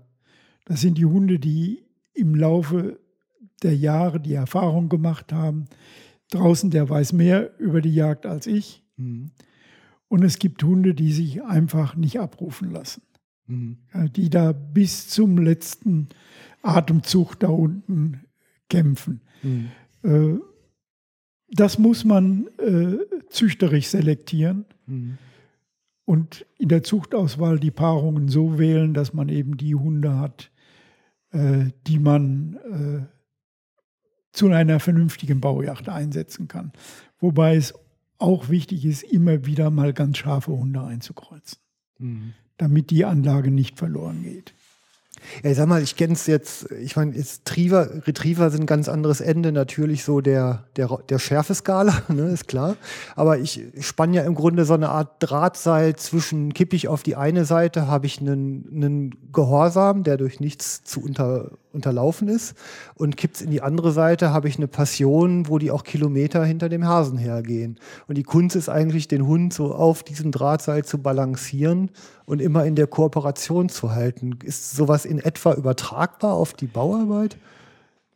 Das 0.65 0.81
sind 0.81 0.97
die 0.97 1.05
Hunde, 1.05 1.39
die 1.39 1.83
im 2.13 2.35
Laufe 2.35 2.99
der 3.63 3.75
Jahre 3.75 4.19
die 4.19 4.33
Erfahrung 4.33 4.89
gemacht 4.89 5.33
haben, 5.33 5.65
draußen 6.31 6.69
der 6.69 6.89
weiß 6.89 7.13
mehr 7.13 7.57
über 7.59 7.81
die 7.81 7.93
Jagd 7.93 8.25
als 8.25 8.47
ich. 8.47 8.83
Mhm. 8.97 9.31
Und 10.09 10.23
es 10.23 10.39
gibt 10.39 10.63
Hunde, 10.63 10.93
die 10.93 11.11
sich 11.11 11.43
einfach 11.43 11.95
nicht 11.95 12.19
abrufen 12.19 12.71
lassen. 12.71 13.01
Mhm. 13.47 13.77
Die 14.15 14.29
da 14.29 14.51
bis 14.51 15.09
zum 15.09 15.37
letzten 15.37 16.09
Atemzug 16.61 17.35
da 17.39 17.47
unten 17.49 18.21
kämpfen. 18.69 19.21
Mhm. 19.43 19.69
Äh, 20.03 20.39
Das 21.49 21.79
muss 21.79 22.03
man 22.03 22.47
äh, 22.57 22.97
züchterisch 23.29 23.87
selektieren 23.87 24.65
Mhm. 24.85 25.17
und 26.05 26.45
in 26.57 26.67
der 26.69 26.83
Zuchtauswahl 26.83 27.57
die 27.59 27.71
Paarungen 27.71 28.27
so 28.27 28.57
wählen, 28.57 28.93
dass 28.93 29.13
man 29.13 29.29
eben 29.29 29.55
die 29.55 29.75
Hunde 29.75 30.17
hat, 30.19 30.51
äh, 31.31 31.65
die 31.87 31.99
man 31.99 32.57
zu 34.31 34.47
einer 34.49 34.79
vernünftigen 34.79 35.41
Baujacht 35.41 35.89
einsetzen 35.89 36.47
kann. 36.47 36.71
Wobei 37.19 37.55
es 37.55 37.73
auch 38.19 38.49
wichtig 38.49 38.85
ist, 38.85 39.03
immer 39.03 39.45
wieder 39.45 39.69
mal 39.69 39.93
ganz 39.93 40.17
scharfe 40.17 40.51
Hunde 40.51 40.81
einzukreuzen, 40.81 41.59
Mhm. 41.99 42.33
damit 42.57 42.89
die 42.89 43.05
Anlage 43.05 43.51
nicht 43.51 43.77
verloren 43.77 44.23
geht. 44.23 44.53
Ja, 45.43 45.49
ich 45.49 45.57
sag 45.57 45.67
mal, 45.67 45.81
ich 45.81 45.95
kenne 45.95 46.13
es 46.13 46.27
jetzt, 46.27 46.71
ich 46.71 46.95
meine, 46.95 47.15
jetzt 47.15 47.49
Retriever, 47.49 48.05
Retriever 48.07 48.49
sind 48.51 48.61
ein 48.61 48.67
ganz 48.67 48.87
anderes 48.87 49.19
Ende, 49.19 49.51
natürlich 49.51 50.03
so 50.03 50.21
der, 50.21 50.65
der, 50.75 50.99
der 51.09 51.17
Schärfeskala, 51.19 52.03
ne, 52.09 52.29
ist 52.29 52.47
klar. 52.47 52.75
Aber 53.15 53.39
ich 53.39 53.63
spann 53.79 54.13
ja 54.13 54.23
im 54.23 54.35
Grunde 54.35 54.65
so 54.65 54.73
eine 54.75 54.89
Art 54.89 55.15
Drahtseil 55.19 55.95
zwischen, 55.95 56.53
kipp 56.53 56.73
ich 56.73 56.87
auf 56.87 57.01
die 57.03 57.15
eine 57.15 57.45
Seite, 57.45 57.87
habe 57.87 58.05
ich 58.05 58.19
einen, 58.19 58.67
einen 58.71 59.31
Gehorsam, 59.31 60.03
der 60.03 60.17
durch 60.17 60.39
nichts 60.39 60.83
zu 60.83 61.01
unter, 61.01 61.51
unterlaufen 61.77 62.27
ist. 62.27 62.55
Und 62.95 63.15
kippt's 63.15 63.39
in 63.41 63.49
die 63.51 63.61
andere 63.61 63.91
Seite, 63.93 64.31
habe 64.33 64.49
ich 64.49 64.57
eine 64.57 64.67
Passion, 64.67 65.47
wo 65.47 65.57
die 65.59 65.71
auch 65.71 65.83
Kilometer 65.85 66.43
hinter 66.43 66.67
dem 66.67 66.85
Hasen 66.85 67.17
hergehen. 67.17 67.79
Und 68.07 68.17
die 68.17 68.23
Kunst 68.23 68.55
ist 68.57 68.67
eigentlich, 68.67 69.07
den 69.07 69.25
Hund 69.25 69.53
so 69.53 69.73
auf 69.73 70.03
diesem 70.03 70.31
Drahtseil 70.31 70.83
zu 70.83 70.97
balancieren 70.97 71.89
und 72.25 72.41
immer 72.41 72.65
in 72.65 72.75
der 72.75 72.87
Kooperation 72.87 73.69
zu 73.69 73.91
halten. 73.91 74.37
Ist 74.43 74.75
sowas 74.75 75.05
in 75.05 75.19
etwa 75.19 75.53
übertragbar 75.53 76.33
auf 76.33 76.53
die 76.53 76.67
Bauarbeit? 76.67 77.37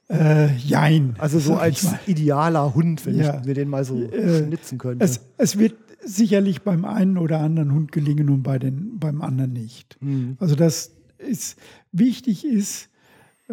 Äh, 0.09 0.53
jein. 0.57 1.15
Also 1.19 1.39
so 1.39 1.55
als 1.55 1.87
idealer 2.05 2.75
Hund, 2.75 3.05
wenn 3.05 3.15
Ja. 3.15 3.39
ich 3.39 3.45
mir 3.45 3.53
den 3.53 3.69
mal 3.69 3.85
so 3.85 3.95
Äh, 3.95 4.39
schnitzen 4.45 4.77
könnte. 4.77 5.05
Es, 5.05 5.21
es 5.37 5.57
wird 5.57 5.75
sicherlich 6.03 6.63
beim 6.63 6.83
einen 6.83 7.17
oder 7.17 7.39
anderen 7.39 7.71
Hund 7.73 7.91
gelingen 7.91 8.29
und 8.29 8.43
bei 8.43 8.59
den, 8.59 8.99
beim 8.99 9.21
anderen 9.21 9.53
nicht. 9.53 9.97
Mhm. 10.01 10.35
Also 10.39 10.55
das 10.55 10.91
ist 11.17 11.57
wichtig 11.91 12.43
ist, 12.43 12.89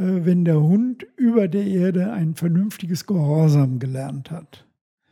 wenn 0.01 0.45
der 0.45 0.61
Hund 0.61 1.07
über 1.17 1.49
der 1.49 1.67
Erde 1.67 2.13
ein 2.13 2.35
vernünftiges 2.35 3.07
Gehorsam 3.07 3.79
gelernt 3.79 4.31
hat, 4.31 4.67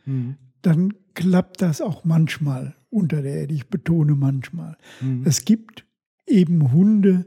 Mhm. 0.05 0.35
dann 0.61 0.93
klappt 1.13 1.61
das 1.61 1.81
auch 1.81 2.05
manchmal 2.05 2.75
unter 2.89 3.21
der 3.21 3.33
Erde. 3.41 3.53
Ich 3.53 3.67
betone 3.69 4.15
manchmal. 4.15 4.77
Mhm. 5.01 5.23
Es 5.25 5.43
gibt 5.45 5.85
eben 6.25 6.71
Hunde, 6.71 7.25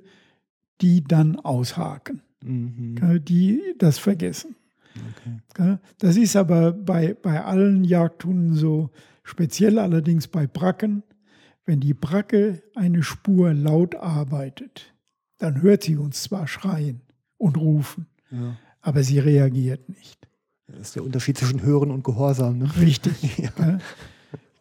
die 0.81 1.05
dann 1.05 1.37
aushaken, 1.37 2.23
Mhm. 2.43 2.97
äh, 3.03 3.21
die 3.21 3.61
das 3.79 3.99
vergessen. 3.99 4.57
Okay. 5.51 5.79
Das 5.99 6.17
ist 6.17 6.37
aber 6.37 6.73
bei, 6.73 7.15
bei 7.15 7.45
allen 7.45 7.85
Jagdhunden 7.85 8.55
so, 8.55 8.91
speziell 9.23 9.79
allerdings 9.79 10.27
bei 10.29 10.47
Bracken. 10.47 11.03
Wenn 11.67 11.81
die 11.81 11.95
Bracke 11.95 12.63
eine 12.75 13.03
Spur 13.03 13.53
laut 13.55 13.95
arbeitet, 13.95 14.95
dann 15.39 15.63
hört 15.63 15.85
sie 15.85 15.97
uns 15.97 16.23
zwar 16.23 16.49
schreien 16.49 17.03
und 17.41 17.57
rufen, 17.57 18.07
Ja. 18.31 18.57
aber 18.83 19.03
sie 19.03 19.19
reagiert 19.19 19.89
nicht. 19.89 20.29
Das 20.69 20.81
ist 20.81 20.97
der 20.97 21.05
Unterschied 21.05 21.37
zwischen 21.39 21.63
Hören 21.63 21.91
und 21.91 22.05
Gehorsam. 22.05 22.59
Ne? 22.59 22.71
Richtig. 22.81 23.39
Ja. 23.57 23.79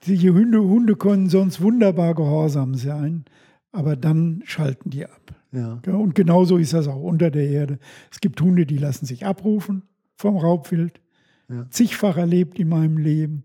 Die 0.08 0.30
Hunde, 0.30 0.62
Hunde 0.62 0.96
können 0.96 1.30
sonst 1.30 1.60
wunderbar 1.62 2.16
gehorsam 2.16 2.74
sein, 2.76 3.26
aber 3.74 3.98
dann 3.98 4.42
schalten 4.46 4.90
die 4.90 5.06
ab. 5.06 5.36
Ja, 5.52 5.82
und 5.88 6.16
genauso 6.16 6.56
ist 6.58 6.72
das 6.74 6.88
auch 6.88 7.02
unter 7.02 7.30
der 7.30 7.50
Erde. 7.50 7.80
Es 8.10 8.22
gibt 8.22 8.40
Hunde, 8.40 8.66
die 8.66 8.78
lassen 8.78 9.06
sich 9.06 9.26
abrufen 9.26 9.84
vom 10.16 10.38
Raubwild. 10.38 11.02
Ja. 11.50 11.70
Zigfach 11.70 12.16
erlebt 12.16 12.60
in 12.60 12.70
meinem 12.70 12.98
Leben. 12.98 13.44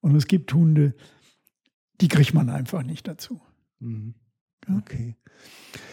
Und 0.00 0.14
es 0.14 0.28
gibt 0.28 0.54
Hunde, 0.54 0.94
die 2.00 2.08
kriegt 2.08 2.32
man 2.32 2.48
einfach 2.48 2.84
nicht 2.84 3.08
dazu. 3.08 3.40
Mhm. 3.80 4.14
Okay. 4.76 5.14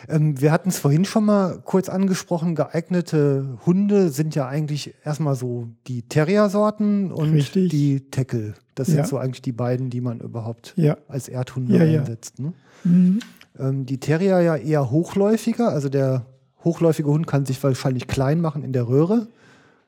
Ähm, 0.08 0.40
wir 0.40 0.52
hatten 0.52 0.70
es 0.70 0.78
vorhin 0.78 1.06
schon 1.06 1.26
mal 1.26 1.62
kurz 1.64 1.90
angesprochen. 1.90 2.56
Geeignete 2.56 3.58
Hunde 3.66 4.10
sind 4.10 4.36
ja 4.36 4.48
eigentlich 4.48 4.94
erstmal 5.04 5.36
so 5.36 5.68
die 5.88 6.04
Terrier-Sorten 6.04 7.12
und 7.12 7.32
Richtig. 7.34 7.70
die 7.72 8.10
Teckel. 8.12 8.54
Das 8.76 8.88
Ja. 8.90 8.96
sind 8.96 9.08
so 9.08 9.18
eigentlich 9.18 9.42
die 9.42 9.52
beiden, 9.52 9.90
die 9.90 10.02
man 10.02 10.20
überhaupt 10.20 10.74
Ja. 10.76 10.98
als 11.08 11.28
Erdhunde 11.28 11.78
Ja, 11.78 12.00
einsetzt. 12.00 12.40
Ne? 12.40 12.54
Mhm. 12.84 13.20
Ähm, 13.58 13.86
die 13.86 14.00
Terrier 14.00 14.42
ja 14.42 14.56
eher 14.56 14.92
hochläufiger. 14.92 15.70
Also 15.70 15.90
der 15.90 16.26
hochläufige 16.64 17.10
Hund 17.10 17.28
kann 17.28 17.46
sich 17.46 17.62
wahrscheinlich 17.64 18.08
klein 18.08 18.42
machen 18.42 18.64
in 18.64 18.74
der 18.74 18.88
Röhre, 18.88 19.28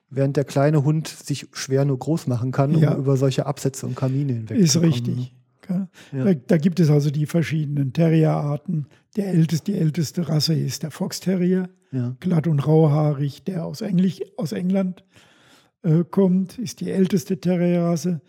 während 0.10 0.38
der 0.38 0.46
kleine 0.46 0.84
Hund 0.84 1.08
sich 1.08 1.48
schwer 1.52 1.86
nur 1.86 2.00
groß 2.00 2.28
machen 2.28 2.52
kann, 2.52 2.76
um 2.76 2.84
über 2.98 3.18
solche 3.18 3.46
Absätze 3.46 3.86
und 3.86 3.96
Kamine 3.96 4.34
hinweg 4.34 4.58
Ist 4.58 4.74
zu 4.74 4.80
kommen, 4.80 4.92
richtig. 4.94 5.34
Ja. 5.70 5.88
Da, 6.11 6.34
da 6.34 6.57
gibt 6.57 6.80
es 6.80 6.89
also 6.89 7.11
die 7.11 7.26
verschiedenen 7.26 7.93
Terrierarten. 7.93 8.88
Der 9.15 9.28
älteste, 9.28 9.72
die 9.72 9.78
älteste 9.78 10.28
Rasse 10.30 10.53
ist 10.53 10.84
der 10.84 10.91
Fox 10.91 11.20
Terrier? 11.20 11.70
Ja. 11.91 12.15
glatt 12.20 12.47
und 12.47 12.59
rauhaarig, 12.59 13.45
der 13.45 13.65
aus, 13.65 13.80
Englich, 13.80 14.38
aus 14.38 14.51
England 14.51 15.05
äh, 15.84 16.03
kommt, 16.03 16.57
ist 16.57 16.82
die 16.82 16.91
älteste 16.91 17.39
Terrierrasse. 17.39 18.22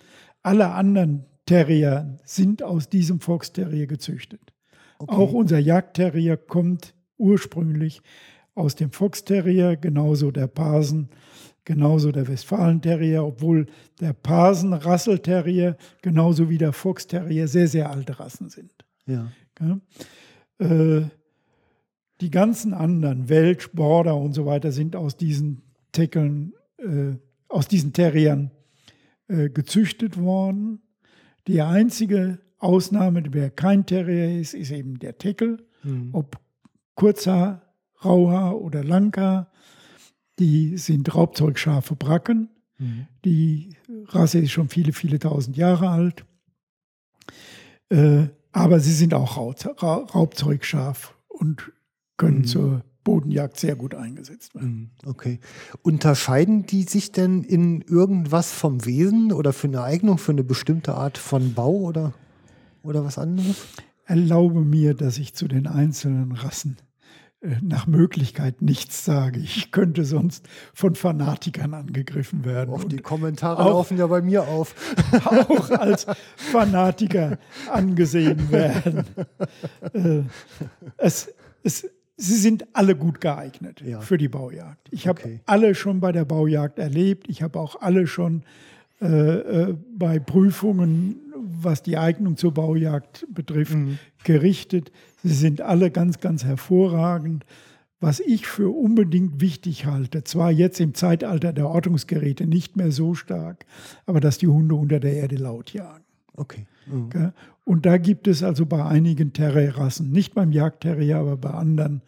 Alle 0.42 0.70
anderen 0.70 1.24
Terrier 1.44 2.18
sind 2.24 2.62
aus 2.62 2.88
diesem 2.88 3.20
Fox 3.20 3.52
Terrier 3.52 3.86
gezüchtet. 3.86 4.52
Okay. 4.98 5.14
Auch 5.14 5.32
unser 5.32 5.58
Jagdterrier 5.58 6.36
kommt 6.36 6.94
ursprünglich 7.16 8.02
aus 8.54 8.74
dem 8.74 8.92
Fox 8.92 9.24
Terrier, 9.24 9.76
genauso 9.76 10.30
der 10.30 10.46
Parsen, 10.46 11.08
genauso 11.68 12.12
der 12.12 12.26
Westfalen-Terrier, 12.26 13.22
obwohl 13.22 13.66
der 14.00 14.14
Parsen-Rasselterrier 14.14 15.76
genauso 16.00 16.48
wie 16.48 16.56
der 16.56 16.72
Fox-Terrier 16.72 17.46
sehr, 17.46 17.68
sehr 17.68 17.90
alte 17.90 18.18
Rassen 18.18 18.48
sind. 18.48 18.72
Ja. 19.04 19.30
Äh, 20.58 21.02
die 22.22 22.30
ganzen 22.30 22.72
anderen, 22.72 23.28
Welch, 23.28 23.70
Border 23.72 24.16
und 24.16 24.32
so 24.32 24.46
weiter, 24.46 24.72
sind 24.72 24.96
aus 24.96 25.18
diesen 25.18 25.60
Teckeln, 25.92 26.54
äh, 26.78 27.16
aus 27.50 27.68
diesen 27.68 27.92
Terriern 27.92 28.50
äh, 29.28 29.50
gezüchtet 29.50 30.16
worden. 30.16 30.80
Die 31.48 31.60
einzige 31.60 32.38
Ausnahme, 32.56 33.22
wer 33.30 33.50
kein 33.50 33.84
Terrier 33.84 34.40
ist, 34.40 34.54
ist 34.54 34.70
eben 34.70 34.98
der 34.98 35.18
Teckel. 35.18 35.66
Mhm. 35.82 36.14
Ob 36.14 36.38
Kurzhaar, 36.94 37.60
Rauhaar 38.02 38.58
oder 38.58 38.82
Langhaar, 38.82 39.50
die 40.38 40.76
sind 40.78 41.14
raubzeugscharfe 41.14 41.96
Bracken. 41.96 42.48
Mhm. 42.78 43.06
Die 43.24 43.76
Rasse 44.06 44.38
ist 44.38 44.52
schon 44.52 44.68
viele, 44.68 44.92
viele 44.92 45.18
tausend 45.18 45.56
Jahre 45.56 45.88
alt. 45.90 46.24
Äh, 47.90 48.28
aber 48.52 48.80
sie 48.80 48.92
sind 48.92 49.14
auch 49.14 49.36
Raub- 49.36 49.82
Ra- 49.82 50.04
raubzeugscharf 50.14 51.14
und 51.28 51.72
können 52.16 52.38
Mhm. 52.40 52.44
zur 52.44 52.84
Bodenjagd 53.04 53.58
sehr 53.58 53.74
gut 53.76 53.94
eingesetzt 53.94 54.54
werden. 54.54 54.90
Mhm, 55.04 55.08
Okay. 55.10 55.40
Unterscheiden 55.82 56.66
die 56.66 56.82
sich 56.82 57.10
denn 57.12 57.42
in 57.42 57.80
irgendwas 57.82 58.52
vom 58.52 58.84
Wesen 58.84 59.32
oder 59.32 59.52
für 59.52 59.66
eine 59.68 59.82
Eignung, 59.82 60.18
für 60.18 60.32
eine 60.32 60.44
bestimmte 60.44 60.94
Art 60.94 61.16
von 61.16 61.54
Bau 61.54 61.72
oder, 61.72 62.12
oder 62.82 63.04
was 63.04 63.16
anderes? 63.18 63.56
Erlaube 64.04 64.60
mir, 64.62 64.94
dass 64.94 65.18
ich 65.18 65.34
zu 65.34 65.48
den 65.48 65.66
einzelnen 65.66 66.32
Rassen 66.32 66.76
nach 67.62 67.86
Möglichkeit 67.86 68.62
nichts 68.62 69.04
sage. 69.04 69.38
Ich 69.38 69.70
könnte 69.70 70.04
sonst 70.04 70.48
von 70.74 70.94
Fanatikern 70.96 71.72
angegriffen 71.72 72.44
werden. 72.44 72.70
Auf 72.74 72.86
die 72.86 72.96
Kommentare 72.98 73.62
auch- 73.62 73.66
laufen 73.70 73.96
ja 73.96 74.06
bei 74.08 74.20
mir 74.22 74.42
auf. 74.48 74.74
auch 75.24 75.70
als 75.70 76.06
Fanatiker 76.36 77.38
angesehen 77.70 78.50
werden. 78.50 79.04
Äh, 79.92 80.22
es, 80.96 81.32
es, 81.62 81.88
sie 82.16 82.36
sind 82.36 82.66
alle 82.72 82.96
gut 82.96 83.20
geeignet 83.20 83.82
Ja. 83.86 84.00
für 84.00 84.18
die 84.18 84.28
Baujagd. 84.28 84.88
Ich 84.90 85.06
habe 85.06 85.20
Okay. 85.20 85.40
alle 85.46 85.74
schon 85.76 86.00
bei 86.00 86.10
der 86.12 86.24
Baujagd 86.24 86.78
erlebt. 86.80 87.28
Ich 87.28 87.42
habe 87.42 87.60
auch 87.60 87.80
alle 87.80 88.06
schon 88.08 88.42
äh, 89.00 89.06
äh, 89.06 89.76
bei 89.96 90.18
Prüfungen, 90.18 91.16
was 91.36 91.82
die 91.82 91.96
Eignung 91.96 92.36
zur 92.36 92.52
Baujagd 92.52 93.26
betrifft, 93.32 93.74
Mhm. 93.74 93.98
gerichtet. 94.24 94.90
Sie 95.22 95.34
sind 95.34 95.60
alle 95.60 95.90
ganz, 95.90 96.20
ganz 96.20 96.44
hervorragend. 96.44 97.44
Was 98.00 98.20
ich 98.20 98.46
für 98.46 98.70
unbedingt 98.70 99.40
wichtig 99.40 99.84
halte, 99.86 100.22
zwar 100.22 100.52
jetzt 100.52 100.78
im 100.80 100.94
Zeitalter 100.94 101.52
der 101.52 101.68
Ortungsgeräte 101.68 102.46
nicht 102.46 102.76
mehr 102.76 102.92
so 102.92 103.14
stark, 103.14 103.66
aber 104.06 104.20
dass 104.20 104.38
die 104.38 104.46
Hunde 104.46 104.76
unter 104.76 105.00
der 105.00 105.14
Erde 105.14 105.34
laut 105.36 105.72
jagen. 105.72 106.04
Okay. 106.34 106.66
Mhm. 106.86 107.32
Und 107.64 107.86
da 107.86 107.98
gibt 107.98 108.28
es 108.28 108.44
also 108.44 108.66
bei 108.66 108.84
einigen 108.84 109.32
Terrierrassen, 109.32 110.12
nicht 110.12 110.34
beim 110.34 110.52
Jagdterrier, 110.52 111.16
aber 111.18 111.36
bei 111.36 111.50
anderen, 111.50 112.02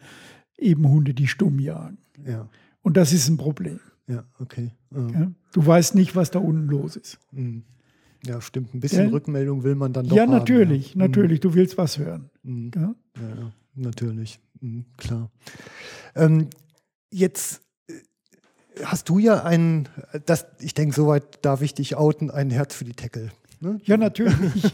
eben 0.57 0.87
Hunde, 0.87 1.13
die 1.13 1.27
stumm 1.27 1.59
jagen. 1.59 1.97
Ja, 2.25 2.47
Und 2.83 2.95
das 2.95 3.11
ist 3.11 3.27
ein 3.27 3.35
Problem. 3.37 3.79
Ja, 4.07 4.23
okay. 4.39 4.71
Mhm. 4.89 5.07
Gell? 5.11 5.31
Du 5.53 5.65
weißt 5.65 5.95
nicht, 5.95 6.15
was 6.15 6.31
da 6.31 6.39
unten 6.39 6.67
los 6.67 6.95
ist. 6.95 7.19
Mhm. 7.31 7.63
Ja, 8.25 8.39
stimmt. 8.39 8.73
Ein 8.73 8.79
bisschen 8.79 9.05
Ja. 9.05 9.11
Rückmeldung 9.11 9.63
will 9.63 9.75
man 9.75 9.93
dann 9.93 10.07
doch 10.07 10.15
ja, 10.15 10.23
haben, 10.23 10.31
natürlich, 10.31 10.93
ja. 10.93 10.99
natürlich. 10.99 11.39
Du 11.39 11.53
willst 11.53 11.77
was 11.77 11.97
hören. 11.97 12.29
Mhm. 12.43 12.71
Ja, 12.75 12.95
ja, 13.17 13.51
natürlich, 13.75 14.39
mhm, 14.59 14.85
klar. 14.97 15.31
Ähm, 16.15 16.47
jetzt 17.09 17.61
äh, 17.87 17.93
hast 18.83 19.09
du 19.09 19.17
ja 19.17 19.43
ein, 19.43 19.89
das, 20.25 20.45
ich 20.59 20.73
denke, 20.73 20.95
soweit 20.95 21.43
darf 21.43 21.61
ich 21.61 21.73
dich 21.73 21.95
outen, 21.95 22.29
ein 22.29 22.51
Herz 22.51 22.75
für 22.75 22.85
die 22.85 22.93
Tackle. 22.93 23.31
Ne? 23.61 23.77
Ja, 23.83 23.95
natürlich. 23.95 24.73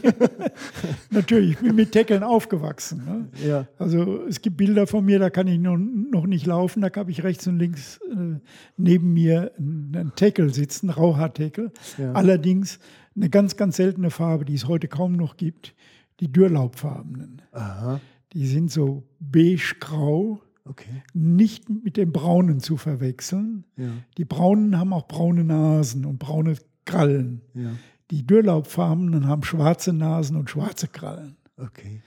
natürlich, 1.10 1.50
ich 1.52 1.58
bin 1.58 1.74
mit 1.76 1.92
Teckeln 1.92 2.22
aufgewachsen. 2.22 3.04
Ne? 3.04 3.28
Ja. 3.46 3.66
Also 3.78 4.24
es 4.26 4.40
gibt 4.40 4.56
Bilder 4.56 4.86
von 4.86 5.04
mir, 5.04 5.18
da 5.18 5.28
kann 5.30 5.46
ich 5.46 5.58
noch, 5.58 5.76
noch 5.76 6.26
nicht 6.26 6.46
laufen, 6.46 6.80
da 6.80 6.88
habe 6.96 7.10
ich 7.10 7.22
rechts 7.22 7.46
und 7.46 7.58
links 7.58 8.00
äh, 8.10 8.40
neben 8.76 9.12
mir 9.12 9.52
einen 9.58 9.94
einen 9.94 10.12
Tackle 10.16 10.50
sitzen, 10.50 10.90
Rauhaartackle. 10.90 11.70
Ja. 11.98 12.12
Allerdings 12.12 12.78
eine 13.14 13.28
ganz, 13.30 13.56
ganz 13.56 13.76
seltene 13.76 14.10
Farbe, 14.10 14.44
die 14.44 14.54
es 14.54 14.66
heute 14.68 14.88
kaum 14.88 15.12
noch 15.12 15.36
gibt, 15.36 15.74
die 16.20 16.32
Dürrlaubfarbenen. 16.32 17.42
Aha, 17.52 18.00
Die 18.32 18.46
sind 18.46 18.70
so 18.70 19.04
beige-grau, 19.20 20.40
okay. 20.64 21.02
nicht 21.14 21.68
mit 21.68 21.96
den 21.96 22.12
braunen 22.12 22.60
zu 22.60 22.76
verwechseln. 22.76 23.64
Ja, 23.76 23.88
Die 24.16 24.24
braunen 24.24 24.78
haben 24.78 24.92
auch 24.92 25.06
braune 25.08 25.44
Nasen 25.44 26.04
und 26.06 26.18
braune 26.18 26.54
Krallen. 26.84 27.42
ja, 27.54 27.72
Die 28.10 28.26
Dürrlaubfarbenen 28.26 29.26
haben 29.26 29.42
schwarze 29.42 29.92
Nasen 29.92 30.36
und 30.36 30.50
schwarze 30.50 30.88
Krallen. 30.88 31.36
okay. 31.56 32.02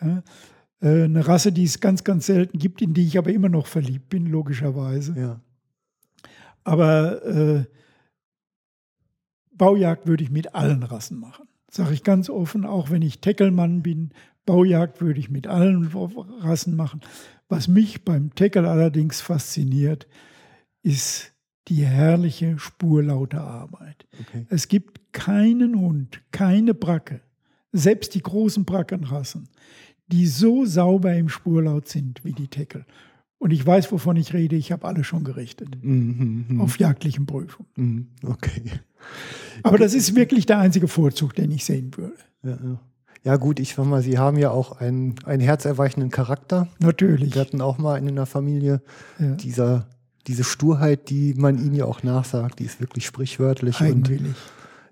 Ja, 0.00 0.22
äh, 0.80 1.04
eine 1.04 1.26
Rasse, 1.26 1.52
die 1.52 1.64
es 1.64 1.80
ganz, 1.80 2.04
ganz 2.04 2.26
selten 2.26 2.58
gibt, 2.58 2.80
in 2.82 2.94
die 2.94 3.06
ich 3.06 3.18
aber 3.18 3.32
immer 3.32 3.48
noch 3.48 3.66
verliebt 3.66 4.08
bin, 4.08 4.26
logischerweise. 4.26 5.14
Ja, 5.18 5.40
Aber 6.64 7.24
äh, 7.24 7.64
Baujagd 9.52 10.06
würde 10.06 10.24
ich 10.24 10.30
mit 10.30 10.54
allen 10.54 10.82
Rassen 10.82 11.20
machen. 11.20 11.46
Sage 11.70 11.92
ich 11.92 12.02
ganz 12.02 12.30
offen, 12.30 12.64
auch 12.64 12.90
wenn 12.90 13.02
ich 13.02 13.20
Teckelmann 13.20 13.82
bin, 13.82 14.10
Baujagd 14.46 15.00
würde 15.00 15.20
ich 15.20 15.30
mit 15.30 15.46
allen 15.46 15.86
Rassen 16.40 16.74
machen. 16.74 17.02
Was 17.48 17.68
mich 17.68 18.04
beim 18.04 18.34
Teckel 18.34 18.64
allerdings 18.64 19.20
fasziniert, 19.20 20.06
ist 20.82 21.32
die 21.70 21.84
herrliche 21.86 22.58
spurlaute 22.58 23.40
Arbeit. 23.40 24.06
okay. 24.20 24.44
Es 24.50 24.68
gibt 24.68 25.12
keinen 25.12 25.78
Hund, 25.80 26.20
keine 26.32 26.74
Bracke, 26.74 27.20
selbst 27.72 28.14
die 28.14 28.22
großen 28.22 28.64
Brackenrassen, 28.64 29.48
die 30.08 30.26
so 30.26 30.64
sauber 30.66 31.14
im 31.14 31.28
Spurlaut 31.28 31.88
sind 31.88 32.24
wie 32.24 32.32
die 32.32 32.48
Teckel. 32.48 32.84
Und 33.38 33.52
ich 33.52 33.64
weiß, 33.66 33.90
wovon 33.92 34.16
ich 34.16 34.34
rede, 34.34 34.56
ich 34.56 34.70
habe 34.72 34.86
alle 34.86 35.02
schon 35.04 35.24
gerichtet 35.24 35.68
Mhm, 35.82 36.44
mhm, 36.48 36.60
auf 36.60 36.78
jagdlichen 36.78 37.24
Prüfungen. 37.24 37.68
mhm, 37.76 38.06
okay. 38.26 38.64
Aber 39.62 39.78
das 39.78 39.94
ist 39.94 40.14
wirklich 40.14 40.44
der 40.44 40.58
einzige 40.58 40.88
Vorzug, 40.88 41.34
den 41.34 41.50
ich 41.50 41.64
sehen 41.64 41.96
würde. 41.96 42.16
Ja, 42.42 42.50
ja. 42.62 42.80
ja, 43.24 43.36
gut, 43.36 43.58
ich 43.60 43.74
sag 43.74 43.86
mal, 43.86 44.02
Sie 44.02 44.18
haben 44.18 44.36
ja 44.36 44.50
auch 44.50 44.80
einen, 44.80 45.14
einen 45.24 45.40
herzerweichenden 45.40 46.10
Charakter. 46.10 46.68
Natürlich. 46.80 47.34
Wir 47.34 47.40
hatten 47.40 47.60
auch 47.62 47.78
mal 47.78 47.94
einen 47.94 48.08
in 48.08 48.16
der 48.16 48.26
Familie. 48.26 48.82
Ja. 49.18 49.34
Dieser, 49.36 49.86
diese 50.26 50.44
Sturheit, 50.44 51.10
die 51.10 51.34
man 51.34 51.58
ihnen 51.58 51.74
ja 51.74 51.84
auch 51.84 52.02
nachsagt, 52.02 52.58
die 52.58 52.64
ist 52.64 52.80
wirklich 52.80 53.06
sprichwörtlich. 53.06 53.80
Und, 53.80 53.86
Eigenwillig. 54.08 54.36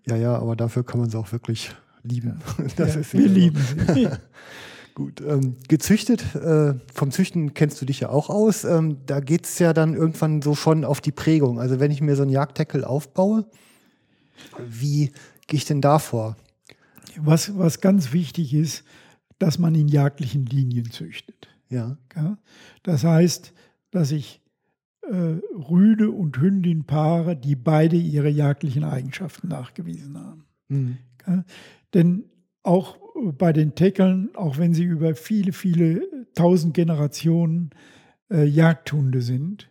ja, 0.06 0.16
ja, 0.16 0.36
aber 0.36 0.56
dafür 0.56 0.84
kann 0.84 1.00
man 1.00 1.10
sie 1.10 1.18
auch 1.18 1.32
wirklich 1.32 1.70
lieben. 2.02 2.40
Das 2.76 2.94
Ja, 2.94 3.00
ist 3.00 3.12
wir 3.12 3.28
lieben 3.28 3.62
sie. 3.94 4.08
Gut, 4.94 5.20
ähm, 5.20 5.56
gezüchtet, 5.68 6.34
äh, 6.34 6.74
vom 6.92 7.12
Züchten 7.12 7.54
kennst 7.54 7.80
du 7.80 7.86
dich 7.86 8.00
ja 8.00 8.08
auch 8.08 8.30
aus. 8.30 8.64
Ähm, 8.64 8.98
da 9.06 9.20
geht 9.20 9.44
es 9.44 9.60
ja 9.60 9.72
dann 9.72 9.94
irgendwann 9.94 10.42
so 10.42 10.56
schon 10.56 10.84
auf 10.84 11.00
die 11.00 11.12
Prägung. 11.12 11.60
Also 11.60 11.78
wenn 11.78 11.92
ich 11.92 12.00
mir 12.00 12.16
so 12.16 12.22
einen 12.22 12.32
Jagdtackle 12.32 12.84
aufbaue, 12.84 13.46
wie 14.58 15.12
gehe 15.46 15.58
ich 15.58 15.66
denn 15.66 15.80
da 15.80 16.00
vor? 16.00 16.36
Was, 17.16 17.56
was 17.56 17.80
ganz 17.80 18.12
wichtig 18.12 18.52
ist, 18.54 18.82
dass 19.38 19.58
man 19.58 19.76
in 19.76 19.86
jagdlichen 19.86 20.46
Linien 20.46 20.90
züchtet. 20.90 21.48
Ja, 21.68 21.96
Ja? 22.16 22.38
Das 22.82 23.04
heißt, 23.04 23.52
dass 23.92 24.10
ich 24.10 24.40
Rüde 25.10 26.10
und 26.10 26.38
Hündin 26.38 26.84
paare, 26.84 27.36
die 27.36 27.56
beide 27.56 27.96
ihre 27.96 28.28
jagdlichen 28.28 28.84
Eigenschaften 28.84 29.48
nachgewiesen 29.48 30.18
haben. 30.18 30.44
mhm. 30.68 30.98
Ja? 31.26 31.44
Denn 31.94 32.24
auch 32.62 32.96
äh, 32.96 33.32
bei 33.32 33.52
den 33.52 33.74
Teckeln, 33.74 34.30
auch 34.34 34.58
wenn 34.58 34.74
sie 34.74 34.84
über 34.84 35.14
viele, 35.14 35.52
viele 35.52 36.26
tausend 36.34 36.74
Generationen 36.74 37.70
äh, 38.30 38.44
Jagdhunde 38.44 39.22
sind, 39.22 39.70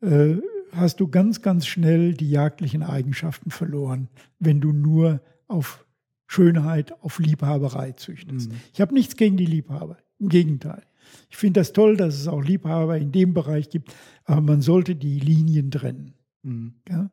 äh, 0.00 0.36
hast 0.72 1.00
du 1.00 1.08
ganz, 1.08 1.42
ganz 1.42 1.66
schnell 1.66 2.14
die 2.14 2.30
jagdlichen 2.30 2.82
Eigenschaften 2.82 3.50
verloren, 3.50 4.08
wenn 4.38 4.60
du 4.60 4.72
nur 4.72 5.20
auf 5.46 5.86
Schönheit, 6.26 7.00
auf 7.02 7.18
Liebhaberei 7.18 7.92
züchtest. 7.92 8.50
Mhm. 8.50 8.56
Ich 8.72 8.80
habe 8.80 8.94
nichts 8.94 9.16
gegen 9.16 9.36
die 9.36 9.46
Liebhaber, 9.46 9.98
im 10.18 10.28
Gegenteil. 10.28 10.82
Ich 11.30 11.36
finde 11.36 11.60
das 11.60 11.72
toll, 11.72 11.96
dass 11.96 12.14
es 12.14 12.28
auch 12.28 12.42
Liebhaber 12.42 12.98
in 12.98 13.12
dem 13.12 13.34
Bereich 13.34 13.70
gibt, 13.70 13.94
aber 14.24 14.40
man 14.40 14.60
sollte 14.60 14.96
die 14.96 15.18
Linien 15.18 15.70
trennen. 15.70 16.14
Mhm. 16.42 16.74
Ja? 16.88 17.10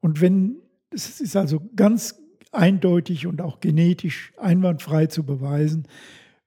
Und 0.00 0.20
wenn, 0.20 0.56
es 0.90 1.20
ist 1.20 1.36
also 1.36 1.60
ganz 1.76 2.20
eindeutig 2.52 3.26
und 3.26 3.40
auch 3.40 3.60
genetisch 3.60 4.32
einwandfrei 4.38 5.06
zu 5.06 5.24
beweisen, 5.24 5.86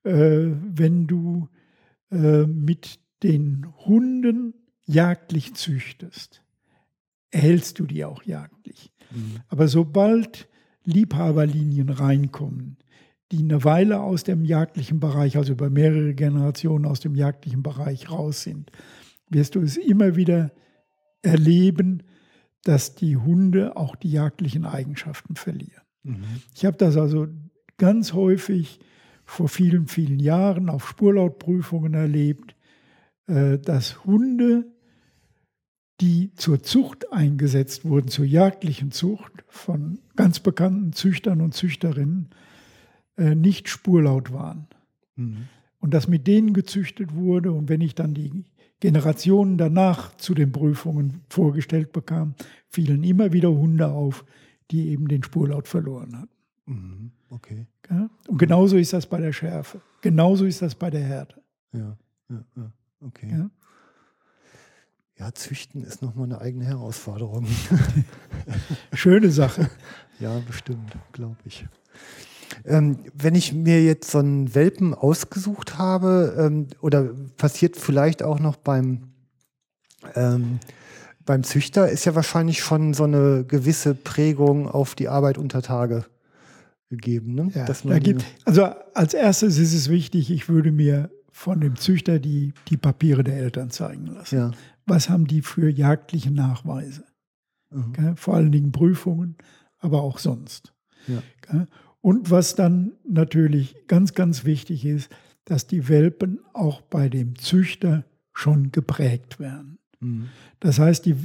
äh, 0.03 0.47
wenn 0.47 1.07
du 1.07 1.47
äh, 2.11 2.45
mit 2.45 2.99
den 3.23 3.67
Hunden 3.85 4.53
jagdlich 4.85 5.53
züchtest, 5.53 6.43
erhältst 7.29 7.79
du 7.79 7.85
die 7.85 8.03
auch 8.03 8.23
jagdlich. 8.23 8.91
Mhm. 9.11 9.41
Aber 9.47 9.67
sobald 9.67 10.49
Liebhaberlinien 10.83 11.89
reinkommen, 11.89 12.77
die 13.31 13.39
eine 13.39 13.63
Weile 13.63 14.01
aus 14.01 14.23
dem 14.23 14.43
jagdlichen 14.43 14.99
Bereich, 14.99 15.37
also 15.37 15.53
über 15.53 15.69
mehrere 15.69 16.13
Generationen 16.13 16.85
aus 16.85 16.99
dem 16.99 17.15
jagdlichen 17.15 17.63
Bereich 17.63 18.11
raus 18.11 18.43
sind, 18.43 18.71
wirst 19.29 19.55
du 19.55 19.61
es 19.61 19.77
immer 19.77 20.15
wieder 20.15 20.51
erleben, 21.21 22.03
dass 22.63 22.95
die 22.95 23.17
Hunde 23.17 23.77
auch 23.77 23.95
die 23.95 24.11
jagdlichen 24.11 24.65
Eigenschaften 24.65 25.35
verlieren. 25.35 25.81
Mhm. 26.03 26.23
Ich 26.53 26.65
habe 26.65 26.77
das 26.77 26.97
also 26.97 27.27
ganz 27.77 28.13
häufig 28.13 28.79
vor 29.23 29.47
vielen, 29.47 29.87
vielen 29.87 30.19
Jahren 30.19 30.69
auf 30.69 30.87
Spurlautprüfungen 30.87 31.93
erlebt, 31.93 32.55
äh, 33.27 33.57
dass 33.57 34.03
Hunde, 34.03 34.65
die 36.01 36.33
zur 36.33 36.63
Zucht 36.63 37.13
eingesetzt 37.13 37.85
wurden, 37.85 38.09
zur 38.09 38.25
jagdlichen 38.25 38.91
Zucht 38.91 39.31
von 39.47 39.99
ganz 40.15 40.39
bekannten 40.39 40.93
Züchtern 40.93 41.41
und 41.41 41.53
Züchterinnen, 41.53 42.29
äh, 43.21 43.35
nicht 43.35 43.69
spurlaut 43.69 44.33
waren. 44.33 44.67
Mhm. 45.15 45.47
Und 45.79 45.93
dass 45.93 46.07
mit 46.07 46.25
denen 46.25 46.53
gezüchtet 46.53 47.13
wurde. 47.13 47.51
Und 47.51 47.69
wenn 47.69 47.81
ich 47.81 47.93
dann 47.93 48.15
die 48.15 48.45
Generationen 48.79 49.57
danach 49.57 50.15
zu 50.17 50.33
den 50.33 50.51
Prüfungen 50.51 51.21
vorgestellt 51.29 51.91
bekam, 51.91 52.33
fielen 52.67 53.03
immer 53.03 53.31
wieder 53.31 53.51
Hunde 53.51 53.89
auf, 53.89 54.25
die 54.71 54.89
eben 54.89 55.07
den 55.07 55.23
Spurlaut 55.23 55.67
verloren 55.67 56.17
hatten. 56.17 56.35
Mhm. 56.65 57.11
Okay. 57.29 57.67
Ja? 57.89 58.09
Und 58.27 58.37
genauso 58.37 58.77
ist 58.77 58.93
das 58.93 59.05
bei 59.05 59.19
der 59.19 59.33
Schärfe. 59.33 59.81
Genauso 60.01 60.45
ist 60.45 60.63
das 60.63 60.73
bei 60.73 60.89
der 60.89 61.03
Härte. 61.03 61.41
Ja, 61.73 61.95
ja, 62.29 62.43
ja. 62.55 62.71
Okay. 63.01 63.29
Ja? 63.31 63.49
Ja, 65.19 65.31
züchten 65.31 65.83
ist 65.83 66.01
nochmal 66.01 66.25
eine 66.25 66.41
eigene 66.41 66.65
Herausforderung. 66.65 67.45
Schöne 68.93 69.29
Sache. 69.29 69.69
ja, 70.19 70.39
bestimmt, 70.39 70.97
glaube 71.11 71.37
ich. 71.45 71.67
Ähm, 72.65 72.99
wenn 73.13 73.35
ich 73.35 73.53
mir 73.53 73.83
jetzt 73.83 74.11
so 74.11 74.19
einen 74.19 74.53
Welpen 74.55 74.93
ausgesucht 74.93 75.77
habe, 75.77 76.35
ähm, 76.37 76.67
oder 76.81 77.09
passiert 77.37 77.77
vielleicht 77.77 78.23
auch 78.23 78.39
noch 78.39 78.55
beim, 78.55 79.13
ähm, 80.15 80.59
beim 81.25 81.43
Züchter, 81.43 81.89
ist 81.89 82.05
ja 82.05 82.15
wahrscheinlich 82.15 82.61
schon 82.61 82.93
so 82.93 83.03
eine 83.03 83.45
gewisse 83.45 83.95
Prägung 83.95 84.67
auf 84.67 84.95
die 84.95 85.07
Arbeit 85.07 85.37
unter 85.37 85.61
Tage 85.61 86.05
gegeben. 86.89 87.35
Ne? 87.35 87.51
Ja, 87.53 87.65
da 87.65 87.99
gibt, 87.99 88.25
also 88.45 88.65
als 88.93 89.13
erstes 89.13 89.57
ist 89.57 89.73
es 89.73 89.89
wichtig, 89.89 90.29
ich 90.29 90.49
würde 90.49 90.71
mir 90.71 91.09
von 91.31 91.61
dem 91.61 91.75
Züchter 91.77 92.19
die, 92.19 92.53
die 92.69 92.77
Papiere 92.77 93.23
der 93.23 93.37
Eltern 93.37 93.69
zeigen 93.71 94.07
lassen. 94.07 94.35
ja. 94.35 94.51
Was 94.87 95.09
haben 95.09 95.27
die 95.27 95.41
für 95.41 95.69
jagdliche 95.69 96.31
Nachweise? 96.31 97.05
Mhm. 97.69 98.17
Vor 98.17 98.33
allen 98.33 98.51
Dingen 98.51 98.71
Prüfungen, 98.71 99.37
aber 99.79 100.01
auch 100.01 100.17
sonst. 100.17 100.73
Ja. 101.07 101.23
Und 102.01 102.31
was 102.31 102.55
dann 102.55 102.93
natürlich 103.07 103.75
ganz, 103.87 104.13
ganz 104.13 104.43
wichtig 104.43 104.85
ist, 104.85 105.09
dass 105.45 105.67
die 105.67 105.87
Welpen 105.87 106.39
auch 106.53 106.81
bei 106.81 107.09
dem 107.09 107.37
Züchter 107.37 108.05
schon 108.33 108.71
geprägt 108.71 109.39
werden. 109.39 109.77
Mhm. 109.99 110.25
Das 110.59 110.79
heißt, 110.79 111.05
die, 111.05 111.15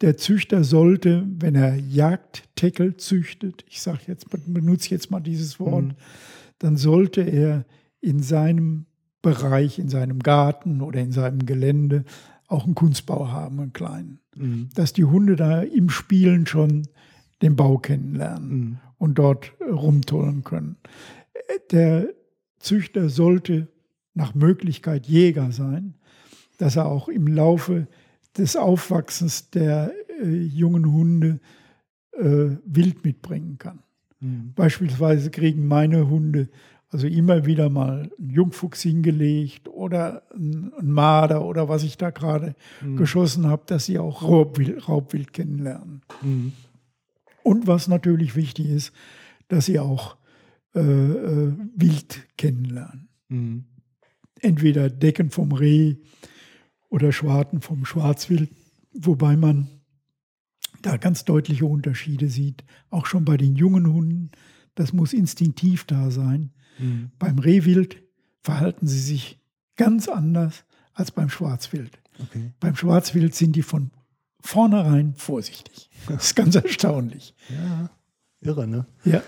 der 0.00 0.16
Züchter 0.16 0.64
sollte, 0.64 1.26
wenn 1.38 1.54
er 1.54 1.76
Jagdteckel 1.76 2.96
züchtet, 2.96 3.64
ich 3.68 3.80
sage 3.80 4.00
jetzt, 4.06 4.26
benutze 4.46 4.90
jetzt 4.90 5.10
mal 5.10 5.20
dieses 5.20 5.58
Wort, 5.60 5.84
Mhm. 5.84 5.94
dann 6.58 6.76
sollte 6.76 7.22
er 7.22 7.64
in 8.00 8.20
seinem 8.22 8.86
Bereich, 9.22 9.78
in 9.78 9.88
seinem 9.88 10.18
Garten 10.18 10.80
oder 10.80 11.00
in 11.00 11.12
seinem 11.12 11.46
Gelände 11.46 12.04
auch 12.48 12.64
einen 12.64 12.74
Kunstbau 12.74 13.28
haben, 13.28 13.60
einen 13.60 13.72
kleinen. 13.72 14.18
Mhm. 14.36 14.68
Dass 14.74 14.92
die 14.92 15.04
Hunde 15.04 15.36
da 15.36 15.62
im 15.62 15.88
Spielen 15.88 16.46
schon 16.46 16.82
den 17.40 17.56
Bau 17.56 17.78
kennenlernen 17.78 18.50
Mhm. 18.50 18.78
Und 19.02 19.18
dort 19.18 19.52
äh, 19.58 19.64
rumtollen 19.64 20.44
können. 20.44 20.76
Äh, 21.34 21.58
Der 21.72 22.08
Züchter 22.60 23.08
sollte 23.08 23.66
nach 24.14 24.36
Möglichkeit 24.36 25.06
Jäger 25.06 25.50
sein, 25.50 25.94
dass 26.58 26.76
er 26.76 26.86
auch 26.86 27.08
im 27.08 27.26
Laufe 27.26 27.88
des 28.38 28.54
Aufwachsens 28.54 29.50
der 29.50 29.92
äh, 30.22 30.28
jungen 30.28 30.92
Hunde 30.92 31.40
äh, 32.12 32.50
Wild 32.64 33.04
mitbringen 33.04 33.58
kann. 33.58 33.80
Mhm. 34.20 34.52
Beispielsweise 34.54 35.32
kriegen 35.32 35.66
meine 35.66 36.08
Hunde 36.08 36.48
also 36.92 37.08
immer 37.08 37.46
wieder 37.46 37.70
mal 37.70 38.10
einen 38.18 38.30
Jungfuchs 38.30 38.82
hingelegt 38.82 39.66
oder 39.66 40.22
ein 40.34 40.72
ein 40.78 40.92
Marder 40.92 41.44
oder 41.44 41.68
was 41.68 41.84
ich 41.84 41.96
da 41.96 42.10
gerade 42.10 42.54
geschossen 42.96 43.46
habe, 43.46 43.62
dass 43.66 43.86
sie 43.86 43.98
auch 43.98 44.22
Raubwild, 44.22 44.88
Raubwild 44.88 45.32
kennenlernen. 45.32 46.02
Mhm. 46.20 46.52
Und 47.42 47.66
was 47.66 47.88
natürlich 47.88 48.36
wichtig 48.36 48.68
ist, 48.68 48.92
dass 49.48 49.66
sie 49.66 49.78
auch 49.78 50.16
äh, 50.74 50.80
äh, 50.80 51.52
Wild 51.76 52.26
kennenlernen. 52.36 53.08
Mhm. 53.28 53.64
Entweder 54.40 54.90
Decken 54.90 55.30
vom 55.30 55.52
Reh 55.52 55.96
oder 56.88 57.12
Schwarten 57.12 57.60
vom 57.60 57.84
Schwarzwild, 57.84 58.50
wobei 58.92 59.36
man 59.36 59.68
da 60.80 60.96
ganz 60.96 61.24
deutliche 61.24 61.66
Unterschiede 61.66 62.28
sieht, 62.28 62.64
auch 62.90 63.06
schon 63.06 63.24
bei 63.24 63.36
den 63.36 63.54
jungen 63.54 63.92
Hunden. 63.92 64.30
Das 64.74 64.92
muss 64.92 65.12
instinktiv 65.12 65.84
da 65.84 66.10
sein. 66.10 66.52
Mhm. 66.78 67.10
Beim 67.18 67.38
Rehwild 67.38 68.02
verhalten 68.40 68.86
sie 68.86 69.00
sich 69.00 69.38
ganz 69.76 70.08
anders 70.08 70.64
als 70.94 71.10
beim 71.10 71.28
Schwarzwild. 71.28 71.98
Okay. 72.18 72.50
Beim 72.60 72.76
Schwarzwild 72.76 73.34
sind 73.34 73.56
die 73.56 73.62
von 73.62 73.90
vornherein 74.42 75.14
vorsichtig. 75.16 75.88
Das 76.08 76.24
ist 76.26 76.36
ganz 76.36 76.54
erstaunlich. 76.54 77.34
Ja, 77.48 77.90
irre, 78.40 78.66
ne? 78.66 78.86
Ja. 79.04 79.22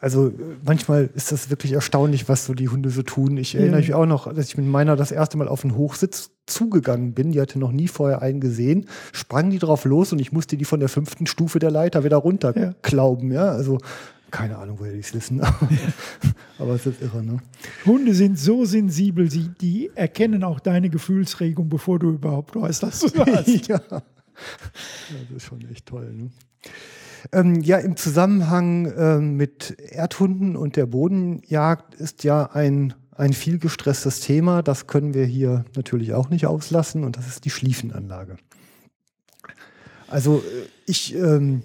Also 0.00 0.28
äh, 0.28 0.32
manchmal 0.64 1.10
ist 1.14 1.32
das 1.32 1.50
wirklich 1.50 1.72
erstaunlich, 1.72 2.28
was 2.28 2.44
so 2.46 2.54
die 2.54 2.68
Hunde 2.68 2.90
so 2.90 3.02
tun. 3.02 3.36
Ich 3.36 3.54
erinnere 3.54 3.80
Ja. 3.80 3.86
mich 3.86 3.94
auch 3.94 4.06
noch, 4.06 4.32
dass 4.32 4.46
ich 4.48 4.56
mit 4.56 4.66
meiner 4.66 4.96
das 4.96 5.10
erste 5.12 5.36
Mal 5.38 5.48
auf 5.48 5.62
den 5.62 5.74
Hochsitz 5.76 6.30
zugegangen 6.46 7.12
bin. 7.14 7.32
Die 7.32 7.40
hatte 7.40 7.58
noch 7.58 7.72
nie 7.72 7.88
vorher 7.88 8.22
einen 8.22 8.40
gesehen. 8.40 8.86
Sprang 9.12 9.50
die 9.50 9.58
drauf 9.58 9.84
los 9.84 10.12
und 10.12 10.20
ich 10.20 10.30
musste 10.32 10.56
die 10.56 10.64
von 10.64 10.80
der 10.80 10.88
fünften 10.88 11.26
Stufe 11.26 11.58
der 11.58 11.70
Leiter 11.72 12.04
wieder 12.04 12.16
runterklauben. 12.18 13.32
Ja, 13.32 13.50
also 13.50 13.78
keine 14.30 14.58
Ahnung, 14.58 14.78
woher 14.78 14.92
die 14.92 15.00
es 15.00 15.12
wissen. 15.12 15.40
Aber 16.58 16.74
es 16.74 16.86
ist 16.86 17.02
irre, 17.02 17.24
ne? 17.24 17.38
Hunde 17.84 18.14
sind 18.14 18.38
so 18.38 18.64
sensibel, 18.64 19.28
sie, 19.28 19.48
die 19.60 19.90
erkennen 19.96 20.44
auch 20.44 20.60
deine 20.60 20.88
Gefühlsregung, 20.90 21.68
bevor 21.68 21.98
du 21.98 22.10
überhaupt 22.10 22.54
weißt, 22.54 22.84
dass 22.84 23.00
du 23.00 23.08
hast. 23.26 23.66
ja. 23.66 23.80
Das 25.28 25.36
ist 25.36 25.44
schon 25.44 25.68
echt 25.70 25.86
toll. 25.86 26.12
Ne? 26.12 26.30
Ähm, 27.32 27.60
ja, 27.60 27.78
im 27.78 27.96
Zusammenhang 27.96 28.92
ähm, 28.96 29.36
mit 29.36 29.76
Erdhunden 29.78 30.56
und 30.56 30.76
der 30.76 30.86
Bodenjagd 30.86 31.94
ist 31.94 32.24
ja 32.24 32.44
ein, 32.52 32.94
ein 33.16 33.32
viel 33.32 33.58
gestresstes 33.58 34.20
Thema. 34.20 34.62
Das 34.62 34.86
können 34.86 35.14
wir 35.14 35.24
hier 35.24 35.64
natürlich 35.76 36.14
auch 36.14 36.30
nicht 36.30 36.46
auslassen 36.46 37.04
und 37.04 37.16
das 37.16 37.26
ist 37.26 37.44
die 37.44 37.50
Schliefenanlage. 37.50 38.36
Also 40.08 40.38
äh, 40.38 40.68
ich, 40.86 41.14
ähm, 41.14 41.62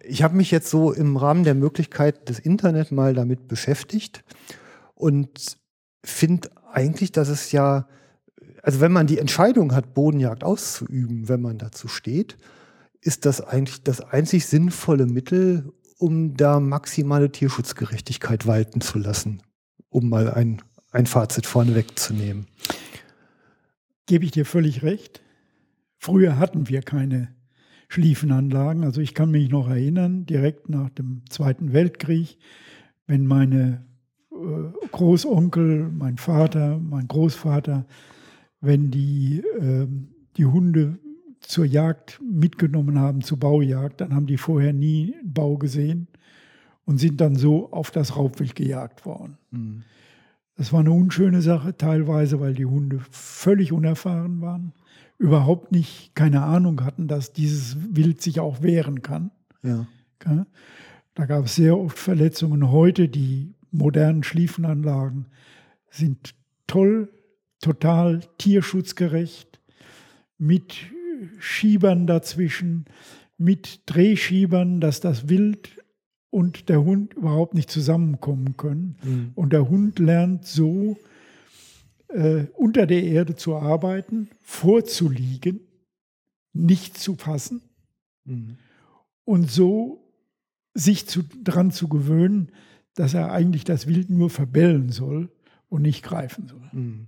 ich 0.00 0.22
habe 0.22 0.36
mich 0.36 0.50
jetzt 0.50 0.70
so 0.70 0.92
im 0.92 1.16
Rahmen 1.16 1.44
der 1.44 1.54
Möglichkeit 1.54 2.28
des 2.28 2.38
Internet 2.38 2.92
mal 2.92 3.14
damit 3.14 3.48
beschäftigt 3.48 4.24
und 4.94 5.58
finde 6.02 6.50
eigentlich, 6.72 7.12
dass 7.12 7.28
es 7.28 7.52
ja 7.52 7.86
also 8.64 8.80
wenn 8.80 8.92
man 8.92 9.06
die 9.06 9.18
Entscheidung 9.18 9.74
hat, 9.74 9.92
Bodenjagd 9.92 10.42
auszuüben, 10.42 11.28
wenn 11.28 11.42
man 11.42 11.58
dazu 11.58 11.86
steht, 11.86 12.38
ist 13.02 13.26
das 13.26 13.42
eigentlich 13.42 13.82
das 13.82 14.00
einzig 14.00 14.46
sinnvolle 14.46 15.04
Mittel, 15.04 15.70
um 15.98 16.34
da 16.34 16.60
maximale 16.60 17.30
Tierschutzgerechtigkeit 17.30 18.46
walten 18.46 18.80
zu 18.80 18.98
lassen, 18.98 19.42
um 19.90 20.08
mal 20.08 20.30
ein, 20.32 20.62
ein 20.92 21.04
Fazit 21.04 21.44
vorne 21.44 21.74
wegzunehmen. 21.74 22.46
Gebe 24.06 24.24
ich 24.24 24.30
dir 24.30 24.46
völlig 24.46 24.82
recht. 24.82 25.20
Früher 25.98 26.38
hatten 26.38 26.70
wir 26.70 26.80
keine 26.80 27.34
Schliefenanlagen. 27.88 28.82
Also 28.82 29.02
ich 29.02 29.12
kann 29.12 29.30
mich 29.30 29.50
noch 29.50 29.68
erinnern, 29.68 30.24
direkt 30.24 30.70
nach 30.70 30.88
dem 30.88 31.22
Zweiten 31.28 31.74
Weltkrieg, 31.74 32.38
wenn 33.06 33.26
meine 33.26 33.84
äh, 34.32 34.86
Großonkel, 34.90 35.90
mein 35.90 36.16
Vater, 36.16 36.78
mein 36.78 37.08
Großvater, 37.08 37.84
wenn 38.64 38.90
die 38.90 39.42
ähm, 39.60 40.08
die 40.36 40.46
Hunde 40.46 40.98
zur 41.40 41.64
Jagd 41.64 42.20
mitgenommen 42.22 42.98
haben, 42.98 43.20
zur 43.20 43.38
Baujagd, 43.38 44.00
dann 44.00 44.14
haben 44.14 44.26
die 44.26 44.38
vorher 44.38 44.72
nie 44.72 45.14
einen 45.20 45.32
Bau 45.32 45.56
gesehen 45.56 46.08
und 46.84 46.98
sind 46.98 47.20
dann 47.20 47.36
so 47.36 47.70
auf 47.70 47.90
das 47.90 48.16
Raubwild 48.16 48.54
gejagt 48.54 49.04
worden. 49.06 49.36
Das 50.56 50.72
war 50.72 50.80
eine 50.80 50.92
unschöne 50.92 51.42
Sache, 51.42 51.76
teilweise, 51.76 52.40
weil 52.40 52.54
die 52.54 52.64
Hunde 52.64 53.00
völlig 53.10 53.72
unerfahren 53.72 54.40
waren, 54.40 54.72
überhaupt 55.18 55.72
nicht 55.72 56.14
keine 56.14 56.42
Ahnung 56.42 56.84
hatten, 56.84 57.08
dass 57.08 57.32
dieses 57.32 57.76
Wild 57.94 58.22
sich 58.22 58.40
auch 58.40 58.62
wehren 58.62 59.02
kann. 59.02 59.30
Ja. 59.62 59.86
Da 61.14 61.26
gab 61.26 61.44
es 61.44 61.54
sehr 61.56 61.78
oft 61.78 61.98
Verletzungen. 61.98 62.70
Heute 62.70 63.08
die 63.08 63.54
modernen 63.70 64.22
Schliefenanlagen 64.22 65.26
sind 65.90 66.34
toll, 66.66 67.12
total 67.64 68.20
tierschutzgerecht, 68.38 69.60
mit 70.38 70.74
Schiebern 71.38 72.06
dazwischen, 72.06 72.84
mit 73.38 73.82
Drehschiebern, 73.86 74.80
dass 74.80 75.00
das 75.00 75.28
Wild 75.28 75.82
und 76.30 76.68
der 76.68 76.84
Hund 76.84 77.14
überhaupt 77.14 77.54
nicht 77.54 77.70
zusammenkommen 77.70 78.56
können. 78.56 78.96
Mhm. 79.02 79.32
Und 79.34 79.52
der 79.52 79.68
Hund 79.68 79.98
lernt 79.98 80.44
so, 80.44 80.98
äh, 82.08 82.44
unter 82.54 82.86
der 82.86 83.02
Erde 83.02 83.34
zu 83.34 83.56
arbeiten, 83.56 84.28
vorzuliegen, 84.40 85.60
nicht 86.52 86.98
zu 86.98 87.14
fassen 87.16 87.62
Mhm. 88.26 88.56
und 89.24 89.50
so 89.50 90.12
sich 90.74 91.06
zu, 91.06 91.22
dran 91.42 91.70
zu 91.70 91.88
gewöhnen, 91.88 92.50
dass 92.94 93.14
er 93.14 93.32
eigentlich 93.32 93.64
das 93.64 93.86
Wild 93.86 94.10
nur 94.10 94.30
verbellen 94.30 94.90
soll 94.90 95.30
und 95.68 95.82
nicht 95.82 96.02
greifen 96.02 96.48
soll. 96.48 96.70
Mhm. 96.72 97.06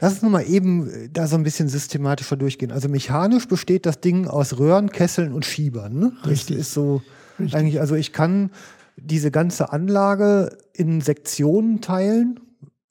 Lass 0.00 0.14
uns 0.14 0.22
nochmal 0.22 0.48
eben 0.48 0.88
äh, 0.88 1.08
da 1.12 1.26
so 1.26 1.36
ein 1.36 1.42
bisschen 1.42 1.68
systematischer 1.68 2.36
durchgehen. 2.36 2.72
Also 2.72 2.88
mechanisch 2.88 3.48
besteht 3.48 3.86
das 3.86 4.00
Ding 4.00 4.26
aus 4.26 4.58
Röhren, 4.58 4.90
Kesseln 4.90 5.32
und 5.32 5.44
Schiebern. 5.44 5.98
Ne? 5.98 6.12
Richtig. 6.26 6.56
Das 6.56 6.66
ist 6.66 6.74
so 6.74 7.02
Richtig. 7.38 7.56
eigentlich, 7.56 7.80
also 7.80 7.94
ich 7.94 8.12
kann 8.12 8.50
diese 8.96 9.30
ganze 9.30 9.72
Anlage 9.72 10.56
in 10.72 11.00
Sektionen 11.00 11.80
teilen, 11.80 12.40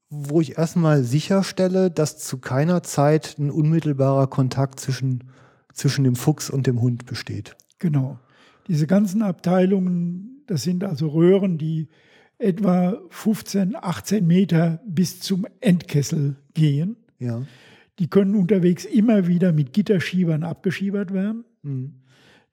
wo 0.09 0.41
ich 0.41 0.57
erstmal 0.57 1.03
sicherstelle, 1.03 1.91
dass 1.91 2.17
zu 2.17 2.39
keiner 2.39 2.81
Zeit 2.81 3.37
ein 3.37 3.51
unmittelbarer 3.51 4.27
Kontakt 4.27 4.79
zwischen, 4.79 5.25
zwischen 5.73 6.03
dem 6.03 6.15
Fuchs 6.15 6.49
und 6.49 6.65
dem 6.65 6.81
Hund 6.81 7.05
besteht. 7.05 7.55
Genau. 7.77 8.17
Diese 8.67 8.87
ganzen 8.87 9.21
Abteilungen, 9.21 10.43
das 10.47 10.63
sind 10.63 10.83
also 10.83 11.09
Röhren, 11.09 11.57
die 11.57 11.89
etwa 12.39 12.99
15, 13.09 13.75
18 13.75 14.25
Meter 14.25 14.81
bis 14.87 15.19
zum 15.19 15.45
Endkessel 15.59 16.37
gehen. 16.53 16.95
Ja. 17.19 17.45
Die 17.99 18.07
können 18.09 18.35
unterwegs 18.35 18.85
immer 18.85 19.27
wieder 19.27 19.51
mit 19.51 19.73
Gitterschiebern 19.73 20.43
abgeschiebert 20.43 21.13
werden, 21.13 21.43
Mhm. 21.61 21.95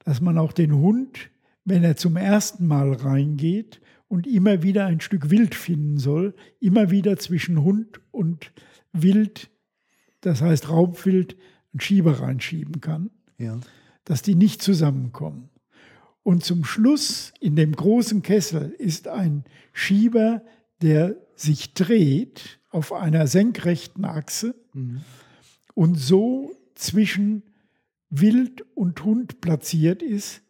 dass 0.04 0.20
man 0.20 0.36
auch 0.38 0.52
den 0.52 0.74
Hund, 0.74 1.30
wenn 1.64 1.84
er 1.84 1.96
zum 1.96 2.16
ersten 2.16 2.66
Mal 2.66 2.92
reingeht 2.92 3.80
und 4.08 4.26
immer 4.26 4.62
wieder 4.64 4.86
ein 4.86 5.00
Stück 5.00 5.30
Wild 5.30 5.54
finden 5.54 5.98
soll, 5.98 6.34
immer 6.60 6.90
wieder 6.90 7.16
zwischen 7.16 7.62
Hund 7.62 8.00
und 8.10 8.52
Wild, 8.92 9.48
das 10.20 10.42
heißt 10.42 10.68
Raubwild, 10.68 11.36
einen 11.72 11.80
Schieber 11.80 12.20
reinschieben 12.20 12.80
kann 12.80 13.10
Ja. 13.38 13.60
dass 14.04 14.22
die 14.22 14.34
nicht 14.34 14.62
zusammenkommen. 14.62 15.48
Und 16.26 16.42
zum 16.42 16.64
Schluss 16.64 17.32
in 17.38 17.54
dem 17.54 17.70
großen 17.70 18.20
Kessel 18.20 18.74
ist 18.78 19.06
ein 19.06 19.44
Schieber, 19.72 20.42
der 20.82 21.14
sich 21.36 21.72
dreht 21.72 22.58
auf 22.68 22.92
einer 22.92 23.28
senkrechten 23.28 24.04
Achse 24.04 24.56
Mhm. 24.74 25.02
und 25.74 25.94
so 26.00 26.50
zwischen 26.74 27.44
Wild 28.10 28.64
und 28.74 29.04
Hund 29.04 29.40
platziert 29.40 30.02
ist, 30.02 30.42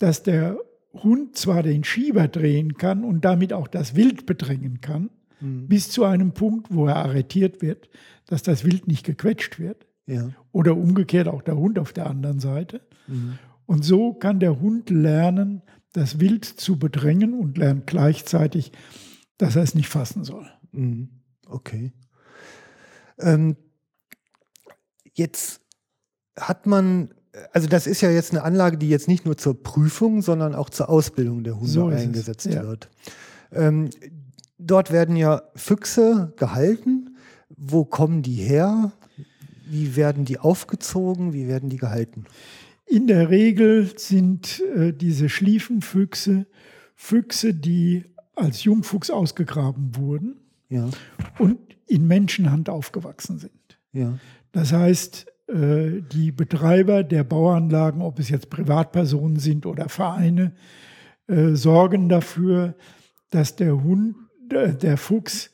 dass 0.00 0.24
der 0.24 0.58
Hund 0.92 1.36
zwar 1.36 1.62
den 1.62 1.84
Schieber 1.84 2.26
drehen 2.26 2.74
kann 2.74 3.04
und 3.04 3.24
damit 3.24 3.52
auch 3.52 3.68
das 3.68 3.94
Wild 3.94 4.26
bedrängen 4.26 4.80
kann, 4.80 5.10
Mhm. 5.40 5.68
bis 5.68 5.90
zu 5.90 6.02
einem 6.02 6.32
Punkt, 6.32 6.74
wo 6.74 6.88
er 6.88 6.96
arretiert 6.96 7.62
wird, 7.62 7.88
dass 8.26 8.42
das 8.42 8.64
Wild 8.64 8.88
nicht 8.88 9.06
gequetscht 9.06 9.60
wird 9.60 9.86
Ja. 10.06 10.30
oder 10.50 10.76
umgekehrt 10.76 11.28
auch 11.28 11.42
der 11.42 11.56
Hund 11.56 11.78
auf 11.78 11.92
der 11.92 12.08
anderen 12.10 12.40
Seite. 12.40 12.80
Mhm. 13.06 13.38
Und 13.66 13.84
so 13.84 14.14
kann 14.14 14.40
der 14.40 14.60
Hund 14.60 14.90
lernen, 14.90 15.62
das 15.92 16.20
Wild 16.20 16.44
zu 16.44 16.78
bedrängen 16.78 17.34
und 17.38 17.56
lernt 17.56 17.86
gleichzeitig, 17.86 18.72
dass 19.38 19.56
er 19.56 19.62
es 19.62 19.74
nicht 19.74 19.88
fassen 19.88 20.24
soll. 20.24 20.46
Mhm. 20.72 21.08
Okay. 21.46 21.92
Ähm, 23.18 23.56
jetzt 25.14 25.60
hat 26.36 26.66
man, 26.66 27.14
also 27.52 27.68
das 27.68 27.86
ist 27.86 28.00
ja 28.00 28.10
jetzt 28.10 28.32
eine 28.32 28.42
Anlage, 28.42 28.76
die 28.76 28.88
jetzt 28.88 29.08
nicht 29.08 29.24
nur 29.24 29.36
zur 29.36 29.62
Prüfung, 29.62 30.20
sondern 30.20 30.54
auch 30.54 30.68
zur 30.68 30.88
Ausbildung 30.88 31.44
der 31.44 31.54
Hunde 31.54 31.70
So 31.70 31.86
eingesetzt 31.86 32.46
ja. 32.46 32.64
wird. 32.64 32.90
Ähm, 33.52 33.90
dort 34.58 34.90
werden 34.90 35.16
ja 35.16 35.42
Füchse 35.54 36.32
gehalten. 36.36 37.16
Wo 37.48 37.84
kommen 37.84 38.22
die 38.22 38.34
her? 38.34 38.92
Wie 39.66 39.96
werden 39.96 40.24
die 40.24 40.38
aufgezogen? 40.38 41.32
Wie 41.32 41.46
werden 41.46 41.70
die 41.70 41.76
gehalten? 41.76 42.24
In 42.86 43.06
der 43.06 43.30
Regel 43.30 43.90
sind 43.98 44.62
äh, 44.76 44.92
diese 44.92 45.28
Schliefenfüchse 45.28 46.46
Füchse, 46.94 47.54
die 47.54 48.04
als 48.34 48.64
Jungfuchs 48.64 49.10
ausgegraben 49.10 49.96
wurden 49.96 50.36
Ja, 50.68 50.88
und 51.38 51.58
in 51.86 52.06
Menschenhand 52.06 52.68
aufgewachsen 52.68 53.38
sind. 53.38 53.78
ja, 53.92 54.18
Das 54.52 54.72
heißt, 54.72 55.26
äh, 55.48 56.02
die 56.12 56.32
Betreiber 56.32 57.02
der 57.02 57.24
Bauanlagen, 57.24 58.00
ob 58.00 58.18
es 58.18 58.28
jetzt 58.28 58.48
Privatpersonen 58.50 59.38
sind 59.38 59.66
oder 59.66 59.88
Vereine, 59.88 60.52
äh, 61.26 61.54
sorgen 61.54 62.08
dafür, 62.08 62.74
dass 63.30 63.56
der 63.56 63.82
Hund, 63.82 64.16
äh, 64.50 64.72
der 64.72 64.96
Fuchs 64.96 65.50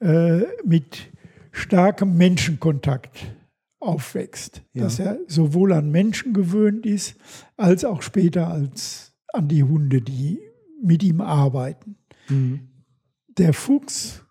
äh, 0.00 0.40
mit 0.64 1.10
starkem 1.52 2.16
Menschenkontakt 2.16 3.34
aufwächst. 3.82 4.62
Ja. 4.72 4.84
Dass 4.84 4.98
er 4.98 5.18
sowohl 5.26 5.72
an 5.72 5.90
Menschen 5.90 6.32
gewöhnt 6.32 6.86
ist, 6.86 7.16
als 7.56 7.84
auch 7.84 8.02
später 8.02 8.48
als 8.48 9.14
an 9.32 9.48
die 9.48 9.62
Hunde, 9.62 10.00
die 10.00 10.40
mit 10.82 11.02
ihm 11.02 11.20
arbeiten. 11.20 11.96
mhm. 12.28 12.68
Der 13.38 13.54
Fuchs 13.54 14.22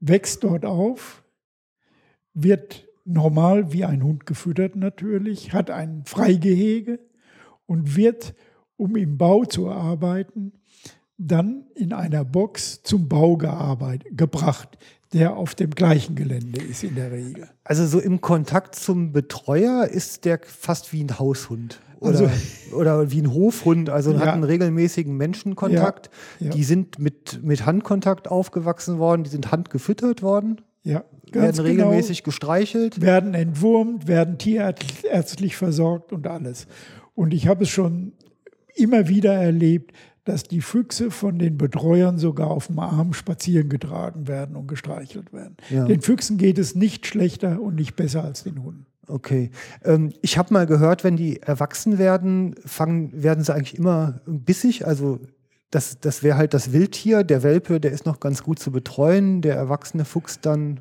wächst 0.00 0.42
dort 0.42 0.64
auf, 0.64 1.22
wird 2.34 2.88
normal 3.04 3.72
wie 3.72 3.84
ein 3.84 4.02
Hund 4.02 4.26
gefüttert 4.26 4.74
natürlich, 4.74 5.52
hat 5.52 5.70
ein 5.70 6.04
Freigehege 6.04 6.98
und 7.66 7.96
wird, 7.96 8.34
um 8.76 8.96
im 8.96 9.16
Bau 9.16 9.44
zu 9.44 9.70
arbeiten, 9.70 10.52
dann 11.18 11.66
in 11.74 11.92
einer 11.92 12.24
Box 12.24 12.82
zum 12.82 13.08
Bau 13.08 13.36
gebracht, 13.36 14.76
der 15.12 15.36
auf 15.36 15.54
dem 15.54 15.70
gleichen 15.70 16.14
Gelände 16.16 16.60
ist 16.60 16.82
in 16.84 16.94
der 16.94 17.12
Regel. 17.12 17.48
Also 17.64 17.86
so 17.86 17.98
im 18.00 18.20
Kontakt 18.20 18.74
zum 18.74 19.12
Betreuer 19.12 19.86
ist 19.86 20.24
der 20.24 20.40
fast 20.44 20.92
wie 20.92 21.02
ein 21.02 21.18
Haushund. 21.18 21.80
Oder, 21.98 22.18
Also- 22.20 22.76
oder 22.76 23.10
wie 23.10 23.22
ein 23.22 23.32
Hofhund, 23.32 23.88
also 23.88 24.12
Ja. 24.12 24.20
hat 24.20 24.28
einen 24.28 24.44
regelmäßigen 24.44 25.16
Menschenkontakt. 25.16 26.10
Ja, 26.40 26.46
ja. 26.48 26.52
Die 26.52 26.64
sind 26.64 26.98
mit, 26.98 27.42
mit 27.42 27.64
Handkontakt 27.64 28.28
aufgewachsen 28.28 28.98
worden, 28.98 29.24
die 29.24 29.30
sind 29.30 29.50
handgefüttert 29.50 30.22
worden, 30.22 30.60
Ja, 30.82 31.04
werden 31.32 31.52
genau. 31.56 31.62
regelmäßig 31.62 32.22
gestreichelt. 32.22 33.00
werden 33.00 33.32
entwurmt, 33.34 34.06
werden 34.08 34.36
tierärztlich 34.38 35.56
versorgt 35.56 36.12
und 36.12 36.26
alles. 36.26 36.66
Und 37.14 37.32
ich 37.32 37.48
habe 37.48 37.64
es 37.64 37.70
schon 37.70 38.12
immer 38.74 39.08
wieder 39.08 39.32
erlebt, 39.32 39.92
dass 40.26 40.42
die 40.42 40.60
Füchse 40.60 41.10
von 41.10 41.38
den 41.38 41.56
Betreuern 41.56 42.18
sogar 42.18 42.50
auf 42.50 42.66
dem 42.66 42.78
Arm 42.80 43.12
spazieren 43.14 43.68
getragen 43.68 44.26
werden 44.28 44.56
und 44.56 44.66
gestreichelt 44.66 45.32
werden. 45.32 45.56
Ja. 45.70 45.84
Den 45.86 46.02
Füchsen 46.02 46.36
geht 46.36 46.58
es 46.58 46.74
nicht 46.74 47.06
schlechter 47.06 47.60
und 47.62 47.76
nicht 47.76 47.94
besser 47.96 48.24
als 48.24 48.42
den 48.42 48.62
Hunden. 48.62 48.86
Okay. 49.06 49.50
Ähm, 49.84 50.12
ich 50.22 50.36
habe 50.36 50.52
mal 50.52 50.66
gehört, 50.66 51.04
wenn 51.04 51.16
die 51.16 51.40
erwachsen 51.40 51.98
werden, 51.98 52.56
fangen, 52.64 53.10
werden 53.22 53.44
sie 53.44 53.54
eigentlich 53.54 53.78
immer 53.78 54.20
bissig. 54.26 54.84
Also 54.84 55.20
das, 55.70 56.00
das 56.00 56.24
wäre 56.24 56.36
halt 56.36 56.54
das 56.54 56.72
Wildtier. 56.72 57.22
Der 57.22 57.44
Welpe, 57.44 57.78
der 57.80 57.92
ist 57.92 58.04
noch 58.04 58.18
ganz 58.18 58.42
gut 58.42 58.58
zu 58.58 58.72
betreuen. 58.72 59.42
Der 59.42 59.54
erwachsene 59.54 60.04
Fuchs 60.04 60.40
dann 60.40 60.80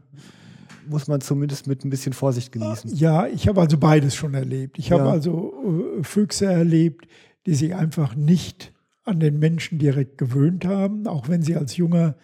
muss 0.88 1.07
man 1.07 1.22
zumindest 1.22 1.67
mit 1.67 1.85
ein 1.85 1.89
bisschen 1.91 2.13
Vorsicht 2.13 2.51
genießen. 2.51 2.95
Ja, 2.95 3.27
ich 3.27 3.47
habe 3.47 3.61
also 3.61 3.77
beides 3.77 4.15
schon 4.15 4.34
erlebt. 4.34 4.80
Ich 4.80 4.91
habe 4.91 5.03
Ja. 5.03 5.11
also 5.11 5.53
äh, 5.99 6.03
Füchse 6.03 6.45
erlebt, 6.47 7.07
die 7.45 7.53
sich 7.53 7.76
einfach 7.76 8.15
nicht 8.15 8.72
an 9.06 9.19
den 9.19 9.40
Menschen 9.40 9.77
direkt 9.80 10.18
gewöhnt 10.18 10.65
haben, 10.65 11.07
auch 11.07 11.30
wenn 11.30 11.41
sie 11.41 11.56
als 11.56 11.77
junger 11.77 12.15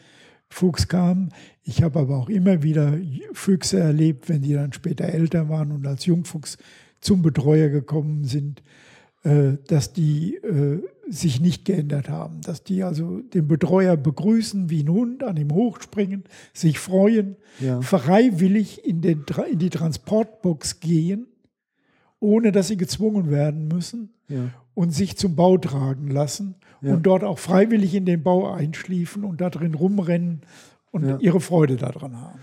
Fuchs 0.50 0.88
kamen. 0.88 1.30
Ich 1.64 1.82
habe 1.84 2.00
aber 2.00 2.18
auch 2.18 2.30
immer 2.30 2.62
wieder 2.64 2.98
Füchse 3.34 3.80
erlebt, 3.80 4.28
wenn 4.28 4.42
die 4.42 4.54
dann 4.54 4.74
später 4.74 5.06
älter 5.06 5.48
waren 5.48 5.72
und 5.72 5.88
als 5.88 6.06
Jungfuchs 6.06 6.58
zum 7.00 7.22
Betreuer 7.22 7.70
gekommen 7.70 8.26
sind, 8.26 8.62
äh, 9.24 9.54
dass 9.68 9.94
die 9.94 10.36
äh, 10.36 10.82
sich 11.08 11.40
nicht 11.40 11.66
geändert 11.66 12.10
haben, 12.10 12.42
dass 12.42 12.64
die 12.64 12.84
also 12.84 13.20
den 13.22 13.48
Betreuer 13.48 13.96
begrüßen 13.98 14.70
wie 14.70 14.84
ein 14.84 14.90
Hund, 14.90 15.24
an 15.24 15.38
ihm 15.38 15.52
hochspringen, 15.52 16.24
sich 16.54 16.80
freuen, 16.80 17.36
Ja. 17.60 17.82
freiwillig 17.82 18.84
in, 18.86 19.02
den, 19.02 19.24
in 19.52 19.60
die 19.60 19.70
Transportbox 19.70 20.80
gehen, 20.80 21.28
ohne 22.22 22.54
dass 22.54 22.70
sie 22.70 22.78
gezwungen 22.78 23.30
werden 23.30 23.68
müssen 23.68 24.12
Ja. 24.30 24.52
und 24.74 24.92
sich 24.92 25.18
zum 25.18 25.36
Bau 25.36 25.58
tragen 25.58 26.08
lassen 26.10 26.56
Ja. 26.82 26.94
und 26.94 27.04
dort 27.04 27.26
auch 27.26 27.40
freiwillig 27.40 27.94
in 27.96 28.06
den 28.06 28.24
Bau 28.24 28.50
einschliefen 28.54 29.26
und 29.26 29.42
da 29.42 29.50
drin 29.50 29.74
rumrennen 29.74 30.42
und 30.92 31.06
Ja. 31.06 31.18
ihre 31.20 31.42
Freude 31.42 31.76
daran 31.76 32.16
haben. 32.16 32.40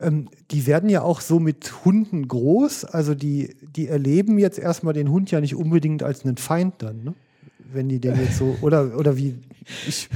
Ähm, 0.00 0.28
die 0.50 0.66
werden 0.66 0.90
ja 0.90 1.02
auch 1.02 1.20
so 1.20 1.38
mit 1.38 1.84
Hunden 1.84 2.26
groß. 2.26 2.84
Also 2.84 3.14
die, 3.14 3.54
die 3.76 3.86
erleben 3.86 4.38
jetzt 4.38 4.58
erstmal 4.58 4.92
den 4.94 5.08
Hund 5.10 5.30
ja 5.30 5.40
nicht 5.40 5.54
unbedingt 5.54 6.02
als 6.02 6.24
einen 6.24 6.36
Feind 6.36 6.74
dann, 6.78 7.04
ne? 7.04 7.14
Wenn 7.72 7.88
die 7.88 8.00
den 8.00 8.16
jetzt 8.16 8.36
so, 8.36 8.56
oder, 8.60 8.98
oder 8.98 9.16
wie, 9.16 9.36
ich, 9.88 10.08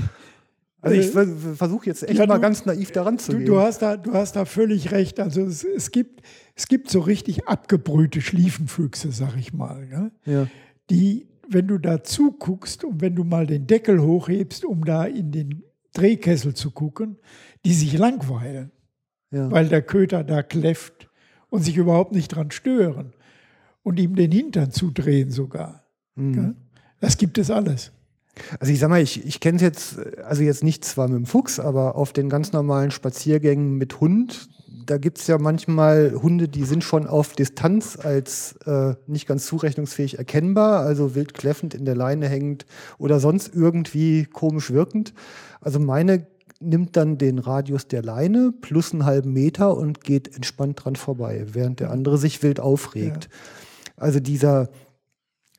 also 0.86 1.00
ich 1.00 1.56
versuche 1.56 1.86
jetzt 1.86 2.02
echt 2.02 2.18
Ja, 2.18 2.26
mal 2.26 2.36
du- 2.36 2.40
ganz 2.40 2.64
naiv 2.66 2.90
daran 2.92 3.18
zu 3.18 3.32
Du, 3.32 3.38
gehen. 3.38 3.46
du, 3.46 3.58
hast 3.60 3.82
da, 3.82 3.96
du 3.96 4.12
hast 4.12 4.36
da 4.36 4.44
völlig 4.44 4.92
recht. 4.92 5.20
Also 5.20 5.42
es, 5.42 5.64
es, 5.64 5.90
gibt, 5.90 6.22
es 6.54 6.68
gibt 6.68 6.90
so 6.90 7.00
richtig 7.00 7.46
abgebrühte 7.46 8.20
Schliefenfüchse, 8.20 9.12
sag 9.12 9.36
ich 9.36 9.52
mal. 9.52 9.86
Ja? 9.90 10.10
ja. 10.24 10.46
die, 10.90 11.26
wenn 11.48 11.66
du 11.68 11.78
da 11.78 12.02
zuguckst 12.02 12.84
und 12.84 13.00
wenn 13.00 13.14
du 13.14 13.24
mal 13.24 13.46
den 13.46 13.66
Deckel 13.66 14.00
hochhebst, 14.02 14.64
um 14.64 14.84
da 14.84 15.04
in 15.04 15.32
den 15.32 15.62
Drehkessel 15.94 16.54
zu 16.54 16.70
gucken, 16.72 17.16
die 17.64 17.72
sich 17.72 17.96
langweilen, 17.96 18.70
Ja. 19.30 19.50
weil 19.50 19.68
der 19.68 19.82
Köter 19.82 20.24
da 20.24 20.42
kläfft 20.42 21.08
und 21.48 21.62
sich 21.62 21.76
überhaupt 21.76 22.12
nicht 22.12 22.28
dran 22.28 22.50
stören 22.50 23.12
und 23.82 23.98
ihm 23.98 24.14
den 24.16 24.30
Hintern 24.32 24.70
zudrehen 24.72 25.30
sogar. 25.30 25.84
Mhm. 26.16 26.34
Ja? 26.34 26.54
Das 27.00 27.16
gibt 27.18 27.38
es 27.38 27.50
alles. 27.50 27.92
Also 28.60 28.72
ich 28.72 28.78
sag 28.78 28.90
mal, 28.90 29.00
ich, 29.00 29.24
ich 29.24 29.40
kenne 29.40 29.56
es 29.56 29.62
jetzt, 29.62 29.98
also 30.22 30.42
jetzt 30.42 30.62
nicht 30.62 30.84
zwar 30.84 31.08
mit 31.08 31.16
dem 31.16 31.26
Fuchs, 31.26 31.58
aber 31.58 31.96
auf 31.96 32.12
den 32.12 32.28
ganz 32.28 32.52
normalen 32.52 32.90
Spaziergängen 32.90 33.76
mit 33.76 34.00
Hund, 34.00 34.48
da 34.86 34.98
gibt 34.98 35.18
es 35.18 35.26
ja 35.26 35.38
manchmal 35.38 36.14
Hunde, 36.22 36.48
die 36.48 36.64
sind 36.64 36.84
schon 36.84 37.06
auf 37.06 37.32
Distanz 37.32 37.98
als 38.00 38.56
äh, 38.66 38.94
nicht 39.06 39.26
ganz 39.26 39.46
zurechnungsfähig 39.46 40.18
erkennbar, 40.18 40.80
also 40.80 41.14
wild 41.14 41.34
kläffend 41.34 41.74
in 41.74 41.84
der 41.84 41.96
Leine 41.96 42.28
hängend 42.28 42.66
oder 42.98 43.18
sonst 43.18 43.52
irgendwie 43.54 44.24
komisch 44.24 44.70
wirkend. 44.70 45.12
Also 45.60 45.80
meine 45.80 46.26
nimmt 46.60 46.96
dann 46.96 47.18
den 47.18 47.38
Radius 47.38 47.88
der 47.88 48.02
Leine 48.02 48.52
plus 48.60 48.92
einen 48.92 49.04
halben 49.04 49.32
Meter 49.32 49.76
und 49.76 50.02
geht 50.02 50.34
entspannt 50.34 50.84
dran 50.84 50.96
vorbei, 50.96 51.46
während 51.52 51.80
der 51.80 51.90
andere 51.90 52.16
sich 52.16 52.42
wild 52.42 52.60
aufregt. 52.60 53.24
Ja. 53.24 54.02
Also 54.02 54.20
dieser, 54.20 54.70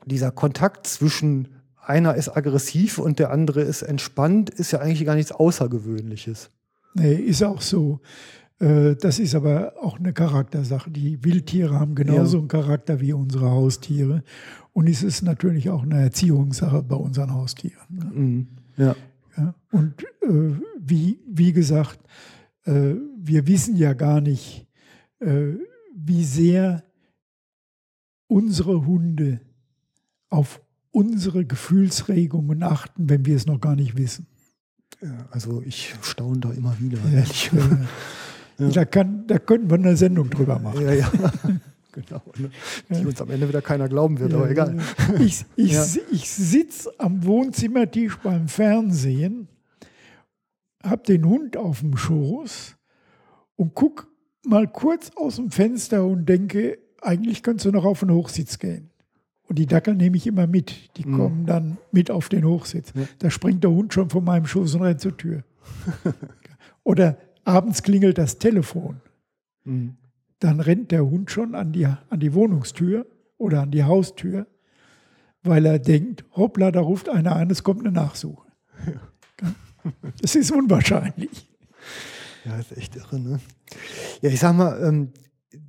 dieser 0.05 0.31
Kontakt 0.31 0.87
zwischen 0.87 1.49
einer 1.87 2.15
ist 2.15 2.29
aggressiv 2.29 2.97
und 2.97 3.19
der 3.19 3.31
andere 3.31 3.61
ist 3.61 3.81
entspannt, 3.81 4.49
ist 4.49 4.71
ja 4.71 4.79
eigentlich 4.79 5.05
gar 5.05 5.15
nichts 5.15 5.31
Außergewöhnliches. 5.31 6.49
Nee, 6.93 7.13
ist 7.13 7.43
auch 7.43 7.61
so. 7.61 8.01
Äh, 8.59 8.95
das 8.95 9.19
ist 9.19 9.35
aber 9.35 9.73
auch 9.81 9.99
eine 9.99 10.13
Charaktersache. 10.13 10.89
Die 10.89 11.23
Wildtiere 11.23 11.79
haben 11.79 11.95
genauso 11.95 12.37
ja. 12.37 12.41
einen 12.41 12.47
Charakter 12.47 12.99
wie 12.99 13.13
unsere 13.13 13.49
Haustiere. 13.49 14.23
Und 14.73 14.87
es 14.87 15.03
ist 15.03 15.21
natürlich 15.21 15.69
auch 15.69 15.83
eine 15.83 16.01
Erziehungssache 16.01 16.83
bei 16.83 16.95
unseren 16.95 17.33
Haustieren. 17.33 17.85
Ne? 17.89 18.05
Mhm. 18.05 18.47
Ja. 18.77 18.95
ja. 19.37 19.55
Und 19.71 20.03
äh, 20.21 20.53
wie, 20.79 21.19
wie 21.27 21.53
gesagt, 21.53 21.99
äh, 22.65 22.95
wir 23.17 23.47
wissen 23.47 23.75
ja 23.75 23.93
gar 23.93 24.21
nicht, 24.21 24.67
äh, 25.19 25.53
wie 25.95 26.23
sehr 26.23 26.83
unsere 28.27 28.85
Hunde 28.85 29.39
auf 30.29 30.61
unsere 30.97 31.45
Gefühlsregungen 31.45 32.63
achten, 32.63 33.07
wenn 33.07 33.23
wir 33.27 33.35
es 33.35 33.45
noch 33.45 33.61
gar 33.61 33.75
nicht 33.75 33.97
wissen. 33.97 34.25
Ja, 34.99 35.27
also 35.29 35.61
ich 35.63 35.93
staune 36.01 36.39
da 36.39 36.51
immer 36.51 36.75
wieder. 36.79 36.97
Ehrlich. 37.13 37.51
Ja. 38.57 38.69
Da, 38.69 38.85
kann, 38.85 39.27
da 39.27 39.37
könnten 39.37 39.69
wir 39.69 39.75
eine 39.75 39.95
Sendung 39.95 40.27
drüber 40.31 40.57
machen. 40.57 40.81
Ja, 40.81 40.93
ja. 40.93 41.11
genau. 41.91 42.23
Ne? 42.39 42.49
Die 42.89 43.05
uns 43.05 43.21
am 43.21 43.29
Ende 43.29 43.47
wieder 43.47 43.61
keiner 43.61 43.87
glauben 43.87 44.19
wird, 44.19 44.33
aber 44.33 44.49
egal. 44.49 44.75
Ich, 45.19 45.45
ich, 45.55 45.73
ja. 45.73 45.85
ich 46.11 46.27
sitze 46.31 46.91
am 46.97 47.23
Wohnzimmertisch 47.23 48.17
beim 48.17 48.47
Fernsehen, 48.47 49.47
habe 50.83 51.03
den 51.03 51.25
Hund 51.25 51.57
auf 51.57 51.81
dem 51.81 51.95
Schoß 51.95 52.75
und 53.55 53.75
gucke 53.75 54.07
mal 54.43 54.67
kurz 54.67 55.11
aus 55.15 55.35
dem 55.35 55.51
Fenster 55.51 56.03
und 56.03 56.27
denke, 56.27 56.79
eigentlich 57.03 57.43
könntest 57.43 57.67
du 57.67 57.71
noch 57.71 57.85
auf 57.85 57.99
den 57.99 58.09
Hochsitz 58.09 58.57
gehen. 58.57 58.89
Und 59.47 59.57
die 59.57 59.65
Dackel 59.65 59.95
nehme 59.95 60.17
ich 60.17 60.27
immer 60.27 60.45
mit. 60.45 60.97
Die 60.97 61.07
mhm. 61.07 61.17
kommen 61.17 61.45
dann 61.45 61.77
mit 61.91 62.11
auf 62.11 62.29
den 62.29 62.45
Hochsitz. 62.45 62.93
Ja. 62.95 63.03
Da 63.19 63.29
springt 63.29 63.63
der 63.63 63.71
Hund 63.71 63.93
schon 63.93 64.09
von 64.09 64.23
meinem 64.23 64.45
Schoß 64.45 64.75
und 64.75 64.81
rennt 64.81 65.01
zur 65.01 65.15
Tür. 65.15 65.43
Oder 66.83 67.17
abends 67.45 67.81
klingelt 67.83 68.17
das 68.17 68.37
Telefon. 68.39 69.01
Mhm. 69.63 69.97
Dann 70.39 70.59
rennt 70.59 70.91
der 70.91 71.05
Hund 71.05 71.31
schon 71.31 71.55
an 71.55 71.71
die, 71.71 71.85
an 71.85 72.19
die 72.19 72.33
Wohnungstür 72.33 73.07
oder 73.37 73.61
an 73.61 73.71
die 73.71 73.83
Haustür, 73.83 74.47
weil 75.43 75.65
er 75.65 75.79
denkt, 75.79 76.25
hoppla, 76.35 76.71
da 76.71 76.81
ruft 76.81 77.09
einer 77.09 77.35
an, 77.35 77.49
es 77.49 77.63
kommt 77.63 77.81
eine 77.81 77.91
Nachsuche. 77.91 78.47
Ja. 78.85 79.01
Das 80.21 80.35
ist 80.35 80.51
unwahrscheinlich. 80.51 81.49
Ja, 82.45 82.57
ist 82.57 82.75
echt 82.75 82.95
irre, 82.95 83.19
ne? 83.19 83.39
Ja, 84.21 84.29
ich 84.29 84.39
sag 84.39 84.55
mal, 84.55 84.81
ähm, 84.83 85.11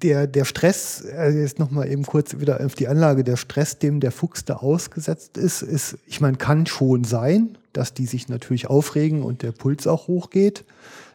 der, 0.03 0.27
der 0.27 0.45
Stress, 0.45 1.05
also 1.17 1.39
jetzt 1.39 1.59
nochmal 1.59 1.91
eben 1.91 2.05
kurz 2.05 2.39
wieder 2.39 2.65
auf 2.65 2.75
die 2.75 2.89
Anlage, 2.89 3.25
der 3.25 3.37
Stress, 3.37 3.79
dem 3.79 4.01
der 4.01 4.13
Fuchs 4.13 4.45
da 4.45 4.57
ausgesetzt 4.57 5.37
ist, 5.37 5.63
ist, 5.63 5.99
ich 6.07 6.21
meine, 6.21 6.37
kann 6.37 6.67
schon 6.67 7.05
sein, 7.05 7.59
dass 7.73 7.95
die 7.95 8.07
sich 8.07 8.29
natürlich 8.29 8.69
aufregen 8.69 9.23
und 9.23 9.43
der 9.43 9.53
Puls 9.53 9.87
auch 9.87 10.09
hochgeht. 10.09 10.65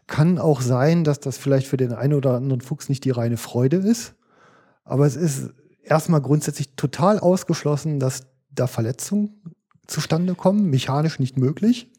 Kann 0.07 0.37
auch 0.37 0.61
sein, 0.61 1.03
dass 1.03 1.19
das 1.19 1.37
vielleicht 1.37 1.67
für 1.67 1.77
den 1.77 1.93
einen 1.93 2.13
oder 2.13 2.35
anderen 2.35 2.61
Fuchs 2.61 2.89
nicht 2.89 3.05
die 3.05 3.11
reine 3.11 3.37
Freude 3.37 3.77
ist. 3.77 4.13
Aber 4.83 5.05
es 5.05 5.15
ist 5.15 5.51
erstmal 5.83 6.21
grundsätzlich 6.21 6.75
total 6.75 7.19
ausgeschlossen, 7.19 7.99
dass 7.99 8.23
da 8.51 8.67
Verletzungen 8.67 9.41
zustande 9.87 10.35
kommen, 10.35 10.69
mechanisch 10.69 11.19
nicht 11.19 11.37
möglich. 11.37 11.91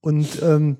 Und 0.00 0.42
ähm, 0.42 0.78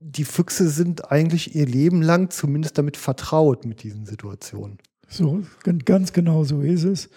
die 0.00 0.24
Füchse 0.24 0.68
sind 0.68 1.12
eigentlich 1.12 1.54
ihr 1.54 1.66
Leben 1.66 2.02
lang 2.02 2.30
zumindest 2.30 2.78
damit 2.78 2.96
vertraut 2.96 3.66
mit 3.66 3.82
diesen 3.82 4.06
Situationen. 4.06 4.78
So, 5.08 5.42
ganz 5.84 6.12
genau 6.12 6.44
so 6.44 6.62
ist 6.62 6.84
es. 6.84 7.10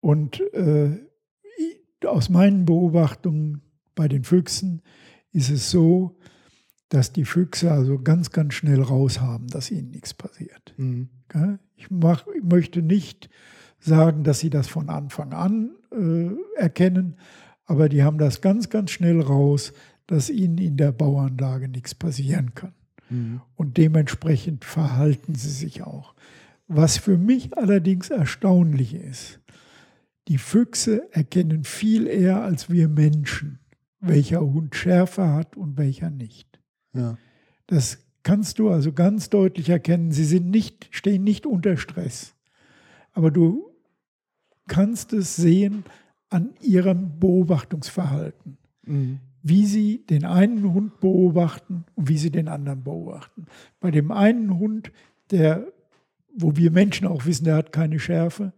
Und 0.00 0.40
äh, 0.54 0.98
aus 2.06 2.28
meinen 2.28 2.64
Beobachtungen 2.64 3.62
bei 3.94 4.08
den 4.08 4.24
Füchsen 4.24 4.82
ist 5.32 5.50
es 5.50 5.70
so, 5.70 6.16
dass 6.88 7.12
die 7.12 7.24
Füchse 7.24 7.72
also 7.72 7.98
ganz, 7.98 8.30
ganz 8.30 8.54
schnell 8.54 8.82
raus 8.82 9.20
haben, 9.20 9.48
dass 9.48 9.70
ihnen 9.70 9.90
nichts 9.90 10.14
passiert. 10.14 10.74
Mhm. 10.76 11.08
Ich, 11.76 11.90
mach, 11.90 12.26
ich, 12.36 12.42
möchte 12.42 12.82
nicht 12.82 13.30
sagen, 13.78 14.24
dass 14.24 14.40
sie 14.40 14.50
das 14.50 14.68
von 14.68 14.90
Anfang 14.90 15.32
an 15.32 15.70
äh, 15.90 16.60
erkennen, 16.60 17.16
aber 17.64 17.88
die 17.88 18.02
haben 18.02 18.18
das 18.18 18.42
ganz, 18.42 18.68
ganz 18.68 18.90
schnell 18.90 19.20
raus, 19.20 19.72
dass 20.12 20.28
ihnen 20.28 20.58
in 20.58 20.76
der 20.76 20.92
Bauanlage 20.92 21.68
nichts 21.68 21.94
passieren 21.94 22.54
kann. 22.54 22.74
Mhm. 23.08 23.40
Und 23.54 23.78
dementsprechend 23.78 24.62
verhalten 24.66 25.34
sie 25.34 25.48
sich 25.48 25.84
auch. 25.84 26.14
Was 26.68 26.98
für 26.98 27.16
mich 27.16 27.56
allerdings 27.56 28.10
erstaunlich 28.10 28.94
ist, 28.94 29.40
die 30.28 30.36
Füchse 30.36 31.10
erkennen 31.12 31.64
viel 31.64 32.06
eher 32.06 32.42
als 32.42 32.68
wir 32.68 32.88
Menschen, 32.88 33.60
welcher 34.00 34.42
Hund 34.42 34.76
Schärfe 34.76 35.28
hat 35.28 35.56
und 35.56 35.78
welcher 35.78 36.10
nicht. 36.10 36.60
Ja. 36.92 37.16
Das 37.66 37.96
kannst 38.22 38.58
du 38.58 38.68
also 38.68 38.92
ganz 38.92 39.30
deutlich 39.30 39.70
erkennen. 39.70 40.12
Sie 40.12 40.26
sind 40.26 40.50
nicht, 40.50 40.88
stehen 40.90 41.24
nicht 41.24 41.46
unter 41.46 41.78
Stress. 41.78 42.34
Aber 43.12 43.30
du 43.30 43.64
kannst 44.68 45.14
es 45.14 45.36
sehen 45.36 45.84
an 46.28 46.50
ihrem 46.60 47.18
Beobachtungsverhalten. 47.18 48.58
Mhm 48.84 49.20
wie 49.42 49.66
sie 49.66 50.06
den 50.06 50.24
einen 50.24 50.72
Hund 50.72 51.00
beobachten 51.00 51.84
und 51.94 52.08
wie 52.08 52.18
sie 52.18 52.30
den 52.30 52.48
anderen 52.48 52.84
beobachten. 52.84 53.46
Bei 53.80 53.90
dem 53.90 54.12
einen 54.12 54.58
Hund, 54.58 54.92
der, 55.30 55.66
wo 56.34 56.56
wir 56.56 56.70
Menschen 56.70 57.06
auch 57.06 57.26
wissen, 57.26 57.44
der 57.44 57.56
hat 57.56 57.72
keine 57.72 57.98
Schärfe, 57.98 58.52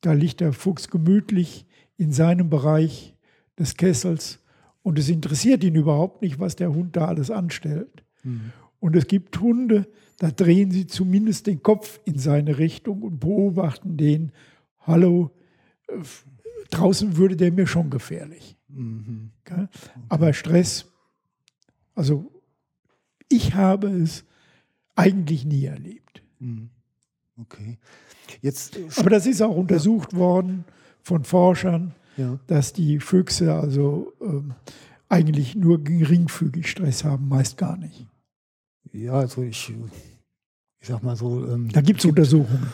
da 0.00 0.12
liegt 0.12 0.40
der 0.40 0.52
Fuchs 0.52 0.88
gemütlich 0.88 1.66
in 1.96 2.12
seinem 2.12 2.50
Bereich 2.50 3.16
des 3.58 3.76
Kessels 3.76 4.40
und 4.82 4.98
es 4.98 5.08
interessiert 5.08 5.64
ihn 5.64 5.74
überhaupt 5.74 6.20
nicht, 6.20 6.38
was 6.38 6.56
der 6.56 6.74
Hund 6.74 6.94
da 6.96 7.06
alles 7.06 7.30
anstellt. 7.30 8.04
Mhm. 8.22 8.52
Und 8.80 8.96
es 8.96 9.06
gibt 9.06 9.40
Hunde, 9.40 9.88
da 10.18 10.30
drehen 10.30 10.70
sie 10.70 10.86
zumindest 10.86 11.46
den 11.46 11.62
Kopf 11.62 12.00
in 12.04 12.18
seine 12.18 12.58
Richtung 12.58 13.00
und 13.00 13.18
beobachten 13.18 13.96
den, 13.96 14.32
hallo, 14.80 15.30
äh, 15.88 15.94
draußen 16.70 17.16
würde 17.16 17.36
der 17.36 17.50
mir 17.50 17.66
schon 17.66 17.88
gefährlich. 17.88 18.58
Mhm. 18.74 19.30
Okay? 19.40 19.68
Aber 20.08 20.32
Stress, 20.32 20.86
also 21.94 22.30
ich 23.28 23.54
habe 23.54 23.88
es 23.88 24.24
eigentlich 24.96 25.44
nie 25.44 25.64
erlebt. 25.64 26.22
Mhm. 26.38 26.70
Okay. 27.40 27.78
Jetzt, 28.40 28.76
äh, 28.76 28.88
Aber 28.96 29.10
das 29.10 29.26
ist 29.26 29.42
auch 29.42 29.56
untersucht 29.56 30.12
ja. 30.12 30.18
worden 30.18 30.64
von 31.02 31.24
Forschern, 31.24 31.94
ja. 32.16 32.38
dass 32.46 32.72
die 32.72 33.00
Füchse 33.00 33.52
also 33.54 34.12
ähm, 34.20 34.54
eigentlich 35.08 35.54
nur 35.54 35.82
geringfügig 35.82 36.70
Stress 36.70 37.04
haben, 37.04 37.28
meist 37.28 37.58
gar 37.58 37.76
nicht. 37.76 38.06
Ja, 38.92 39.14
also 39.14 39.42
ich, 39.42 39.72
ich 40.80 40.88
sag 40.88 41.02
mal 41.02 41.16
so. 41.16 41.46
Ähm, 41.46 41.70
da 41.70 41.80
gibt 41.80 42.00
es 42.00 42.06
Untersuchungen. 42.06 42.72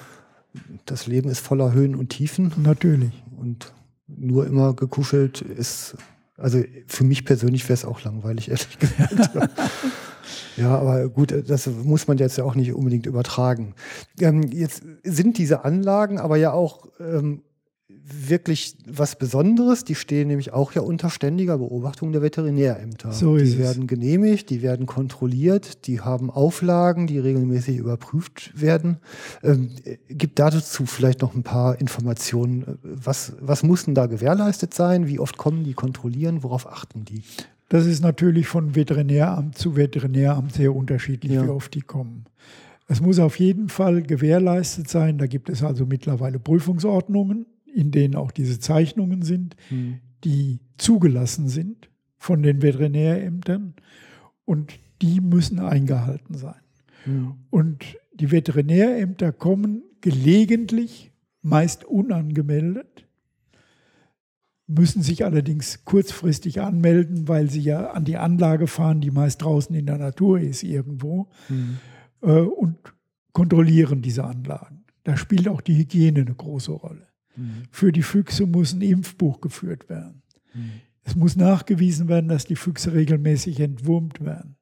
Das 0.85 1.07
Leben 1.07 1.31
ist 1.31 1.41
voller 1.41 1.73
Höhen 1.73 1.95
und 1.95 2.11
Tiefen. 2.11 2.53
Natürlich. 2.63 3.13
Und 3.39 3.73
nur 4.17 4.47
immer 4.47 4.75
gekuschelt 4.75 5.41
ist, 5.41 5.97
also 6.37 6.63
für 6.87 7.05
mich 7.05 7.25
persönlich 7.25 7.65
wäre 7.65 7.75
es 7.75 7.85
auch 7.85 8.03
langweilig, 8.03 8.49
ehrlich 8.51 8.79
gesagt. 8.79 9.53
ja, 10.57 10.79
aber 10.79 11.09
gut, 11.09 11.35
das 11.49 11.67
muss 11.67 12.09
man 12.09 12.19
jetzt 12.19 12.39
ja 12.39 12.45
auch 12.45 12.55
nicht 12.55 12.73
unbedingt 12.73 13.07
übertragen. 13.07 13.75
Ähm, 14.19 14.43
jetzt 14.45 14.83
sind 15.05 15.39
diese 15.39 15.65
Anlagen 15.65 16.19
aber 16.19 16.37
ja 16.37 16.53
auch 16.53 16.87
ähm, 16.99 17.43
wirklich 18.13 18.77
was 18.87 19.17
Besonderes. 19.17 19.85
Die 19.85 19.95
stehen 19.95 20.29
nämlich 20.29 20.53
auch 20.53 20.73
ja 20.73 20.83
unter 20.83 21.11
ständiger 21.11 21.59
Beobachtung 21.59 22.13
der 22.13 22.23
Veterinärämter. 22.23 23.13
So 23.13 23.37
die 23.37 23.45
ist 23.45 23.59
werden 23.59 23.83
es. 23.83 23.89
genehmigt, 23.89 24.51
die 24.51 24.63
werden 24.63 24.87
kontrolliert, 24.87 25.87
die 25.87 26.01
haben 26.01 26.31
Auflagen, 26.31 27.07
die 27.07 27.19
regelmäßig 27.19 27.77
überprüft 27.77 28.53
werden. 28.61 28.99
Ähm, 29.43 29.71
gibt 30.09 30.39
dazu 30.39 30.87
vielleicht 30.87 31.23
noch 31.23 31.35
ein 31.35 31.43
paar 31.43 31.81
Informationen. 31.81 32.79
Was, 32.83 33.35
was 33.41 33.63
muss 33.63 33.85
denn 33.85 33.95
da 33.95 34.07
gewährleistet 34.07 34.75
sein? 34.75 35.07
Wie 35.07 35.19
oft 35.19 35.37
kommen 35.37 35.65
die 35.65 35.75
kontrollieren? 35.75 36.43
Worauf 36.43 36.67
achten 36.67 37.05
die? 37.05 37.23
Das 37.69 37.87
ist 37.87 38.03
natürlich 38.03 38.49
von 38.49 38.75
Veterinäramt 38.75 39.57
zu 39.57 39.77
Veterinäramt 39.77 40.53
sehr 40.53 40.75
unterschiedlich, 40.75 41.33
ja. 41.33 41.45
wie 41.45 41.51
oft 41.51 41.73
die 41.75 41.83
kommen. 41.83 42.25
Es 42.89 43.01
muss 43.01 43.21
auf 43.21 43.39
jeden 43.39 43.69
Fall 43.69 44.03
gewährleistet 44.03 44.89
sein. 44.89 45.17
Da 45.19 45.29
gibt 45.29 45.49
es 45.49 45.63
also 45.63 45.87
mittlerweile 45.87 46.41
Prüfungsordnungen 46.41 47.47
in 47.75 47.91
denen 47.91 48.15
auch 48.17 48.31
diese 48.31 48.59
Zeichnungen 48.61 49.23
sind. 49.23 49.57
Mhm. 49.71 50.01
die 50.25 50.61
zugelassen 50.77 51.49
sind 51.49 51.89
von 52.19 52.43
den 52.43 52.61
Veterinärämtern 52.61 53.73
und 54.45 54.75
die 55.01 55.21
müssen 55.23 55.59
eingehalten 55.59 56.35
sein. 56.37 56.61
Mhm. 57.07 57.35
Und 57.49 57.97
die 58.13 58.31
Veterinärämter 58.31 59.33
kommen 59.33 59.83
gelegentlich, 60.03 61.11
meist 61.41 61.85
unangemeldet, 61.87 63.07
müssen 64.67 65.03
sich 65.03 65.25
allerdings 65.25 65.85
kurzfristig 65.87 66.61
anmelden, 66.61 67.27
weil 67.27 67.51
sie 67.51 67.61
ja 67.63 67.91
an 67.93 68.05
die 68.05 68.19
Anlage 68.19 68.67
fahren, 68.67 69.01
die 69.01 69.11
meist 69.11 69.43
draußen 69.43 69.75
in 69.75 69.87
der 69.87 69.97
Natur 69.99 70.39
ist 70.39 70.63
irgendwo, 70.63 71.29
Mhm. 71.49 71.79
äh, 72.23 72.41
und 72.41 72.77
kontrollieren 73.33 74.03
diese 74.03 74.25
Anlagen. 74.25 74.85
Da 75.05 75.17
spielt 75.17 75.49
auch 75.49 75.63
die 75.63 75.77
Hygiene 75.79 76.21
eine 76.21 76.35
große 76.35 76.73
Rolle. 76.73 77.07
Mhm. 77.41 77.63
Für 77.71 77.93
die 77.93 78.03
Füchse 78.03 78.47
muss 78.47 78.73
ein 78.73 78.83
Impfbuch 78.83 79.41
geführt 79.41 79.89
werden. 79.89 80.23
Mhm. 80.55 80.71
Es 81.03 81.17
muss 81.17 81.37
nachgewiesen 81.37 82.09
werden, 82.09 82.29
dass 82.29 82.45
die 82.45 82.57
Füchse 82.57 82.93
regelmäßig 82.93 83.59
entwurmt 83.61 84.25
werden. 84.25 84.57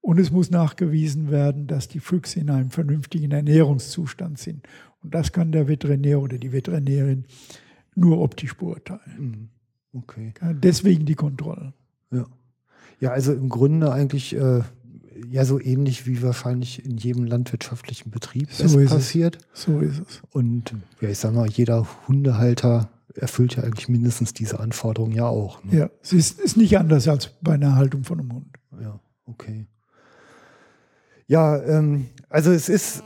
Und 0.00 0.18
es 0.18 0.30
muss 0.30 0.50
nachgewiesen 0.50 1.30
werden, 1.30 1.66
dass 1.66 1.88
die 1.88 2.00
Füchse 2.00 2.40
in 2.40 2.50
einem 2.50 2.70
vernünftigen 2.70 3.32
Ernährungszustand 3.32 4.38
sind. 4.38 4.68
Und 5.02 5.14
das 5.14 5.32
kann 5.32 5.52
der 5.52 5.68
Veterinär 5.68 6.20
oder 6.20 6.38
die 6.38 6.52
Veterinärin 6.52 7.24
nur 7.94 8.20
optisch 8.20 8.56
beurteilen. 8.56 9.00
Mhm. 9.18 9.48
Okay. 9.92 10.32
Deswegen 10.62 11.06
die 11.06 11.14
Kontrollen. 11.14 11.72
Ja. 12.10 12.26
Ja, 13.00 13.10
also 13.10 13.32
im 13.32 13.48
Grunde 13.48 13.92
eigentlich 13.92 14.34
äh, 14.34 14.62
ja 15.30 15.44
so 15.44 15.60
ähnlich 15.60 16.06
wie 16.06 16.22
wahrscheinlich 16.22 16.84
in 16.84 16.96
jedem 16.96 17.24
landwirtschaftlichen 17.24 18.10
Betrieb 18.10 18.50
So 18.52 18.64
es 18.64 18.74
ist 18.74 18.82
es. 18.84 18.90
passiert. 18.90 19.38
So 19.52 19.80
ist 19.80 20.00
es. 20.00 20.22
Und 20.30 20.74
ja, 21.00 21.08
ich 21.08 21.18
sag 21.18 21.34
mal, 21.34 21.48
jeder 21.48 21.86
Hundehalter 22.06 22.90
erfüllt 23.14 23.56
ja 23.56 23.64
eigentlich 23.64 23.88
mindestens 23.88 24.32
diese 24.32 24.60
Anforderungen 24.60 25.12
ja 25.14 25.26
auch. 25.26 25.62
Ne? 25.64 25.76
Ja, 25.78 25.90
es 26.02 26.12
ist, 26.12 26.38
ist 26.40 26.56
nicht 26.56 26.78
anders 26.78 27.08
als 27.08 27.30
bei 27.40 27.54
einer 27.54 27.74
Haltung 27.76 28.04
von 28.04 28.20
einem 28.20 28.32
Hund. 28.32 28.56
Ja, 28.80 29.00
okay. 29.26 29.66
Ja, 31.26 31.60
ähm, 31.62 32.06
also 32.28 32.50
es 32.52 32.68
ist. 32.68 33.02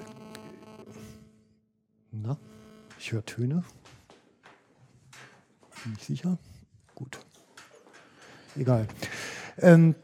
Na, 2.12 2.36
ich 2.98 3.12
höre 3.12 3.24
Töne. 3.24 3.64
Bin 5.84 5.94
ich 5.98 6.04
sicher? 6.04 6.38
Gut. 6.94 7.18
Egal. 8.56 8.86
Ähm, 9.58 9.94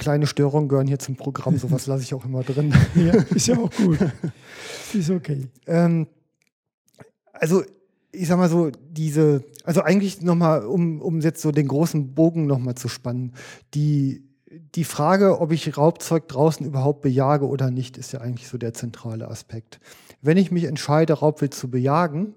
kleine 0.00 0.26
Störungen 0.26 0.68
gehören 0.68 0.88
hier 0.88 0.98
zum 0.98 1.14
Programm, 1.14 1.56
sowas 1.58 1.86
lasse 1.86 2.02
ich 2.02 2.14
auch 2.14 2.24
immer 2.24 2.42
drin. 2.42 2.74
Ja, 2.96 3.12
ist 3.12 3.46
ja 3.46 3.56
auch 3.56 3.70
gut. 3.70 3.98
Ist 4.92 5.10
okay. 5.10 5.46
Ähm, 5.68 6.08
also, 7.32 7.62
ich 8.10 8.26
sag 8.26 8.38
mal 8.38 8.48
so, 8.48 8.70
diese, 8.90 9.44
also 9.62 9.82
eigentlich 9.82 10.20
nochmal, 10.20 10.64
um, 10.64 11.00
um 11.00 11.20
jetzt 11.20 11.40
so 11.40 11.52
den 11.52 11.68
großen 11.68 12.12
Bogen 12.14 12.46
nochmal 12.46 12.74
zu 12.74 12.88
spannen, 12.88 13.34
die, 13.74 14.24
die 14.74 14.82
Frage, 14.82 15.40
ob 15.40 15.52
ich 15.52 15.76
Raubzeug 15.76 16.26
draußen 16.26 16.66
überhaupt 16.66 17.02
bejage 17.02 17.46
oder 17.46 17.70
nicht, 17.70 17.96
ist 17.96 18.12
ja 18.12 18.20
eigentlich 18.20 18.48
so 18.48 18.58
der 18.58 18.74
zentrale 18.74 19.28
Aspekt. 19.28 19.78
Wenn 20.22 20.36
ich 20.36 20.50
mich 20.50 20.64
entscheide, 20.64 21.12
Raubwild 21.12 21.54
zu 21.54 21.70
bejagen, 21.70 22.34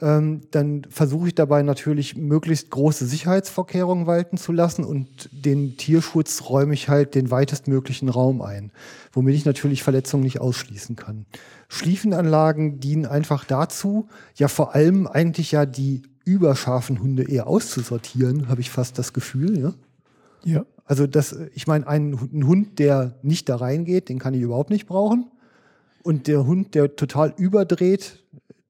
ähm, 0.00 0.42
dann 0.50 0.82
versuche 0.90 1.28
ich 1.28 1.34
dabei 1.34 1.62
natürlich 1.62 2.16
möglichst 2.16 2.70
große 2.70 3.06
Sicherheitsvorkehrungen 3.06 4.06
walten 4.06 4.36
zu 4.36 4.52
lassen 4.52 4.84
und 4.84 5.30
den 5.32 5.76
Tierschutz 5.78 6.50
räume 6.50 6.74
ich 6.74 6.88
halt 6.88 7.14
den 7.14 7.30
weitestmöglichen 7.30 8.10
Raum 8.10 8.42
ein, 8.42 8.72
womit 9.12 9.34
ich 9.34 9.46
natürlich 9.46 9.82
Verletzungen 9.82 10.24
nicht 10.24 10.40
ausschließen 10.40 10.96
kann. 10.96 11.24
Schliefenanlagen 11.68 12.78
dienen 12.78 13.06
einfach 13.06 13.44
dazu, 13.44 14.08
ja 14.34 14.48
vor 14.48 14.74
allem 14.74 15.06
eigentlich 15.06 15.52
ja 15.52 15.64
die 15.64 16.02
überscharfen 16.26 17.00
Hunde 17.00 17.22
eher 17.22 17.46
auszusortieren, 17.46 18.48
habe 18.48 18.60
ich 18.60 18.70
fast 18.70 18.98
das 18.98 19.12
Gefühl, 19.12 19.58
ja. 19.58 19.74
Ja, 20.44 20.66
Also 20.84 21.06
das, 21.06 21.36
ich 21.54 21.66
meine, 21.66 21.88
ein, 21.88 22.12
ein 22.32 22.46
Hund, 22.46 22.78
der 22.78 23.18
nicht 23.22 23.48
da 23.48 23.56
reingeht, 23.56 24.08
den 24.08 24.18
kann 24.18 24.34
ich 24.34 24.42
überhaupt 24.42 24.70
nicht 24.70 24.86
brauchen. 24.86 25.30
Und 26.02 26.28
der 26.28 26.46
Hund, 26.46 26.76
der 26.76 26.94
total 26.94 27.34
überdreht, 27.36 28.25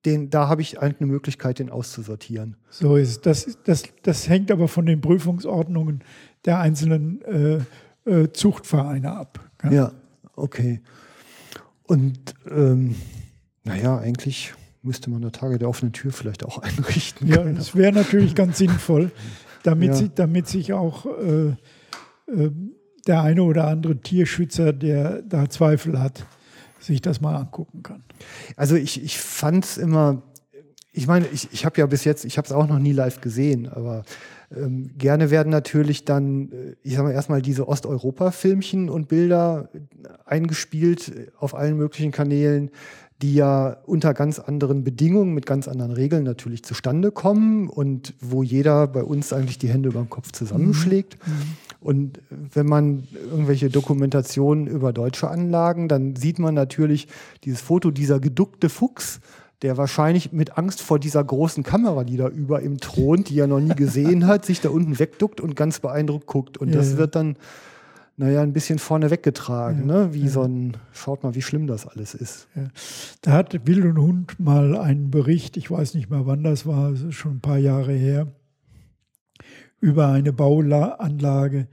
den, 0.06 0.30
da 0.30 0.48
habe 0.48 0.62
ich 0.62 0.80
eigentlich 0.80 1.00
eine 1.00 1.10
Möglichkeit, 1.12 1.58
den 1.58 1.68
auszusortieren. 1.70 2.56
so 2.70 2.96
ist. 2.96 3.26
Das, 3.26 3.58
das, 3.64 3.82
das 4.02 4.28
hängt 4.28 4.50
aber 4.50 4.68
von 4.68 4.86
den 4.86 5.00
Prüfungsordnungen 5.00 6.02
der 6.44 6.60
einzelnen 6.60 7.20
äh, 7.22 8.10
äh, 8.10 8.32
Zuchtvereine 8.32 9.12
ab. 9.12 9.40
gell? 9.58 9.74
Ja, 9.74 9.92
okay. 10.36 10.80
Und 11.82 12.18
ähm, 12.50 12.94
naja, 13.64 13.98
eigentlich 13.98 14.54
müsste 14.82 15.10
man 15.10 15.22
der 15.22 15.32
Tage 15.32 15.58
der 15.58 15.68
offenen 15.68 15.92
Tür 15.92 16.12
vielleicht 16.12 16.44
auch 16.44 16.58
einrichten 16.62 17.26
Ja, 17.28 17.38
können. 17.38 17.56
das 17.56 17.74
wäre 17.74 17.92
natürlich 17.92 18.34
ganz 18.34 18.58
sinnvoll, 18.58 19.10
damit, 19.64 19.88
Ja. 19.90 19.94
sie, 19.96 20.10
damit 20.14 20.46
sich 20.46 20.72
auch 20.72 21.06
äh, 21.06 21.48
äh, 22.32 22.50
der 23.06 23.22
eine 23.22 23.42
oder 23.42 23.66
andere 23.66 23.96
Tierschützer, 23.96 24.72
der 24.72 25.22
da 25.22 25.48
Zweifel 25.48 26.00
hat, 26.00 26.24
sich 26.80 27.00
das 27.00 27.20
mal 27.20 27.34
angucken 27.36 27.82
kann. 27.82 28.02
Also 28.56 28.76
ich, 28.76 29.02
ich 29.02 29.18
fand 29.18 29.64
es 29.64 29.78
immer, 29.78 30.22
ich 30.92 31.06
meine, 31.06 31.26
ich, 31.26 31.52
ich 31.52 31.64
habe 31.64 31.78
ja 31.80 31.86
bis 31.86 32.04
jetzt, 32.04 32.24
ich 32.24 32.38
habe 32.38 32.46
es 32.46 32.52
auch 32.52 32.66
noch 32.66 32.78
nie 32.78 32.92
live 32.92 33.20
gesehen, 33.20 33.68
aber 33.68 34.04
ähm, 34.54 34.90
gerne 34.96 35.30
werden 35.30 35.50
natürlich 35.50 36.04
dann, 36.04 36.52
äh, 36.52 36.76
ich 36.82 36.94
sag 36.94 37.04
mal, 37.04 37.12
erstmal 37.12 37.42
diese 37.42 37.68
Osteuropa-Filmchen 37.68 38.88
und 38.88 39.08
Bilder 39.08 39.68
äh, 39.74 39.78
eingespielt 40.24 41.08
äh, 41.08 41.26
auf 41.38 41.54
allen 41.54 41.76
möglichen 41.76 42.12
Kanälen, 42.12 42.70
die 43.22 43.34
ja 43.34 43.78
unter 43.86 44.14
ganz 44.14 44.38
anderen 44.38 44.84
Bedingungen, 44.84 45.34
mit 45.34 45.46
ganz 45.46 45.68
anderen 45.68 45.92
Regeln 45.92 46.24
natürlich 46.24 46.62
zustande 46.64 47.10
kommen 47.10 47.68
und 47.68 48.14
wo 48.20 48.42
jeder 48.42 48.86
bei 48.86 49.02
uns 49.02 49.32
eigentlich 49.32 49.58
die 49.58 49.68
Hände 49.68 49.88
über 49.88 50.00
dem 50.00 50.10
Kopf 50.10 50.32
zusammenschlägt. 50.32 51.16
Und 51.80 52.20
wenn 52.30 52.66
man 52.66 53.06
irgendwelche 53.30 53.70
Dokumentationen 53.70 54.66
über 54.66 54.92
deutsche 54.92 55.28
Anlagen, 55.28 55.88
dann 55.88 56.16
sieht 56.16 56.38
man 56.38 56.54
natürlich 56.54 57.06
dieses 57.44 57.60
Foto 57.60 57.90
dieser 57.90 58.18
geduckte 58.20 58.68
Fuchs, 58.68 59.20
der 59.62 59.76
wahrscheinlich 59.76 60.32
mit 60.32 60.58
Angst 60.58 60.82
vor 60.82 60.98
dieser 60.98 61.24
großen 61.24 61.62
Kamera, 61.62 62.04
die 62.04 62.16
da 62.16 62.28
über 62.28 62.62
ihm 62.62 62.78
thront, 62.78 63.30
die 63.30 63.38
er 63.38 63.46
noch 63.46 63.60
nie 63.60 63.74
gesehen 63.74 64.26
hat, 64.26 64.44
sich 64.44 64.60
da 64.60 64.68
unten 64.68 64.98
wegduckt 64.98 65.40
und 65.40 65.56
ganz 65.56 65.80
beeindruckt 65.80 66.26
guckt. 66.26 66.58
Und 66.58 66.68
Ja, 66.68 66.76
das 66.76 66.92
ja. 66.92 66.98
wird 66.98 67.14
dann, 67.14 67.36
naja, 68.18 68.42
ein 68.42 68.52
bisschen 68.52 68.78
vorne 68.78 69.10
weggetragen, 69.10 69.88
Ja, 69.88 70.04
ne? 70.04 70.14
wie 70.14 70.28
so 70.28 70.42
ein, 70.42 70.76
schaut 70.92 71.22
mal, 71.22 71.34
wie 71.34 71.42
schlimm 71.42 71.66
das 71.66 71.86
alles 71.86 72.14
ist. 72.14 72.48
Da 73.22 73.32
hat 73.32 73.66
Wild 73.66 73.84
und 73.84 73.98
Hund 73.98 74.40
mal 74.40 74.76
einen 74.76 75.10
Bericht, 75.10 75.56
ich 75.56 75.70
weiß 75.70 75.94
nicht 75.94 76.10
mehr 76.10 76.26
wann 76.26 76.42
das 76.42 76.66
war, 76.66 76.90
es 76.90 77.02
ist 77.02 77.14
schon 77.14 77.36
ein 77.36 77.40
paar 77.40 77.58
Jahre 77.58 77.92
her, 77.92 78.26
über 79.80 80.08
eine 80.08 80.32
Bauanlage 80.32 81.68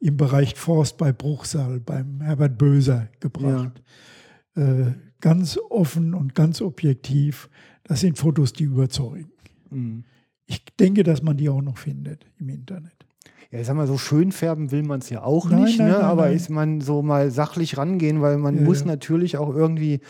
im 0.00 0.16
Bereich 0.16 0.54
Forst 0.54 0.96
bei 0.96 1.12
Bruchsal 1.12 1.80
beim 1.80 2.20
Herbert 2.20 2.56
Böser 2.58 3.08
gebracht. 3.20 3.82
Äh, 4.54 4.92
ganz 5.20 5.58
offen 5.70 6.14
und 6.14 6.34
ganz 6.34 6.60
objektiv. 6.62 7.48
Das 7.84 8.00
sind 8.00 8.18
Fotos, 8.18 8.52
die 8.52 8.64
überzeugen. 8.64 9.32
Mhm. 9.70 10.04
Ich 10.46 10.64
denke, 10.78 11.02
dass 11.02 11.22
man 11.22 11.36
die 11.36 11.48
auch 11.48 11.62
noch 11.62 11.78
findet 11.78 12.24
im 12.38 12.48
Internet. 12.48 12.94
Ja, 13.50 13.60
ich 13.60 13.66
sag 13.66 13.76
mal, 13.76 13.86
so 13.86 13.98
schön 13.98 14.30
färben 14.30 14.70
will 14.72 14.82
man 14.82 15.00
es 15.00 15.10
ja 15.10 15.22
auch 15.22 15.48
Nein, 15.48 15.64
nicht, 15.64 15.78
nein, 15.78 15.88
ne? 15.88 15.94
nein, 15.94 16.02
aber 16.02 16.30
ist 16.30 16.50
man 16.50 16.80
so 16.80 17.02
mal 17.02 17.30
sachlich 17.30 17.78
rangehen, 17.78 18.20
weil 18.20 18.36
man 18.38 18.56
Ja, 18.56 18.62
muss 18.62 18.80
ja. 18.80 18.86
natürlich 18.86 19.38
auch 19.38 19.54
irgendwie, 19.54 20.00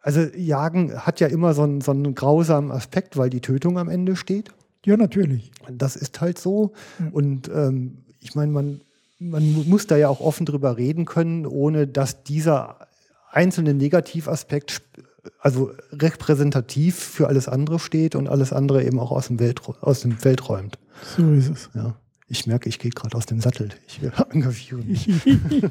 also 0.00 0.20
Jagen 0.34 0.94
hat 0.94 1.20
ja 1.20 1.26
immer 1.28 1.52
so 1.52 1.62
einen, 1.62 1.82
so 1.82 1.92
einen 1.92 2.14
grausamen 2.14 2.70
Aspekt, 2.70 3.16
weil 3.16 3.28
die 3.30 3.40
Tötung 3.42 3.78
am 3.78 3.88
Ende 3.88 4.16
steht. 4.16 4.50
Ja, 4.84 4.96
natürlich. 4.96 5.50
Das 5.70 5.96
ist 5.96 6.20
halt 6.20 6.38
so. 6.38 6.72
Ja. 6.98 7.06
Und 7.12 7.48
ähm, 7.54 7.98
ich 8.20 8.34
meine, 8.34 8.52
man, 8.52 8.80
man 9.18 9.52
mu- 9.52 9.64
muss 9.64 9.86
da 9.86 9.96
ja 9.96 10.08
auch 10.08 10.20
offen 10.20 10.46
drüber 10.46 10.76
reden 10.76 11.04
können, 11.04 11.46
ohne 11.46 11.86
dass 11.86 12.22
dieser 12.24 12.86
einzelne 13.30 13.74
Negativaspekt 13.74 14.70
sp- 14.78 15.02
also 15.40 15.72
repräsentativ 15.92 16.96
für 16.96 17.28
alles 17.28 17.48
andere 17.48 17.78
steht 17.78 18.14
und 18.14 18.28
alles 18.28 18.52
andere 18.52 18.84
eben 18.84 18.98
auch 18.98 19.10
aus 19.10 19.26
dem, 19.26 19.38
Welt, 19.40 19.60
aus 19.82 20.00
dem 20.00 20.16
Feld 20.16 20.48
räumt. 20.48 20.78
So 21.16 21.32
ist 21.32 21.50
es. 21.50 21.70
Ja. 21.74 21.96
Ich 22.28 22.46
merke, 22.46 22.68
ich 22.68 22.78
gehe 22.78 22.90
gerade 22.90 23.16
aus 23.16 23.26
dem 23.26 23.40
Sattel. 23.40 23.70
Ich 23.86 24.00
will 24.00 24.12
engagieren. 24.30 24.96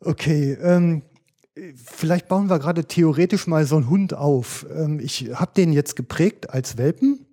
Okay, 0.00 0.52
ähm, 0.62 1.02
vielleicht 1.76 2.28
bauen 2.28 2.48
wir 2.50 2.58
gerade 2.58 2.84
theoretisch 2.84 3.46
mal 3.46 3.64
so 3.66 3.76
einen 3.76 3.88
Hund 3.88 4.14
auf. 4.14 4.66
Ähm, 4.74 5.00
ich 5.00 5.30
habe 5.34 5.52
den 5.56 5.72
jetzt 5.72 5.96
geprägt 5.96 6.50
als 6.50 6.76
Welpen. 6.76 7.26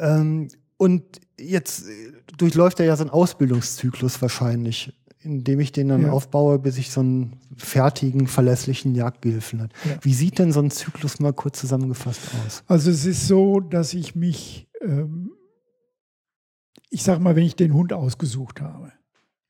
Ähm, 0.00 0.48
und 0.78 1.20
jetzt 1.38 1.88
äh, 1.88 2.12
durchläuft 2.36 2.80
er 2.80 2.86
ja 2.86 2.96
so 2.96 3.02
einen 3.02 3.10
Ausbildungszyklus 3.10 4.20
wahrscheinlich, 4.22 4.92
indem 5.20 5.60
ich 5.60 5.72
den 5.72 5.88
dann 5.88 6.02
Ja. 6.02 6.10
aufbaue, 6.12 6.58
bis 6.58 6.76
ich 6.78 6.90
so 6.90 7.00
einen 7.00 7.36
fertigen, 7.56 8.26
verlässlichen 8.26 8.94
Jagdgehilfen 8.94 9.62
hat. 9.62 9.72
Ja. 9.84 9.98
Wie 10.02 10.14
sieht 10.14 10.38
denn 10.38 10.52
so 10.52 10.60
ein 10.60 10.70
Zyklus 10.70 11.18
mal 11.20 11.32
kurz 11.32 11.60
zusammengefasst 11.60 12.20
aus? 12.46 12.62
Also 12.66 12.90
es 12.90 13.04
ist 13.06 13.26
so, 13.26 13.60
dass 13.60 13.94
ich 13.94 14.14
mich, 14.14 14.68
ähm, 14.82 15.32
ich 16.90 17.02
sag 17.02 17.20
mal, 17.20 17.36
wenn 17.36 17.44
ich 17.44 17.56
den 17.56 17.72
Hund 17.74 17.92
ausgesucht 17.92 18.60
habe, 18.60 18.92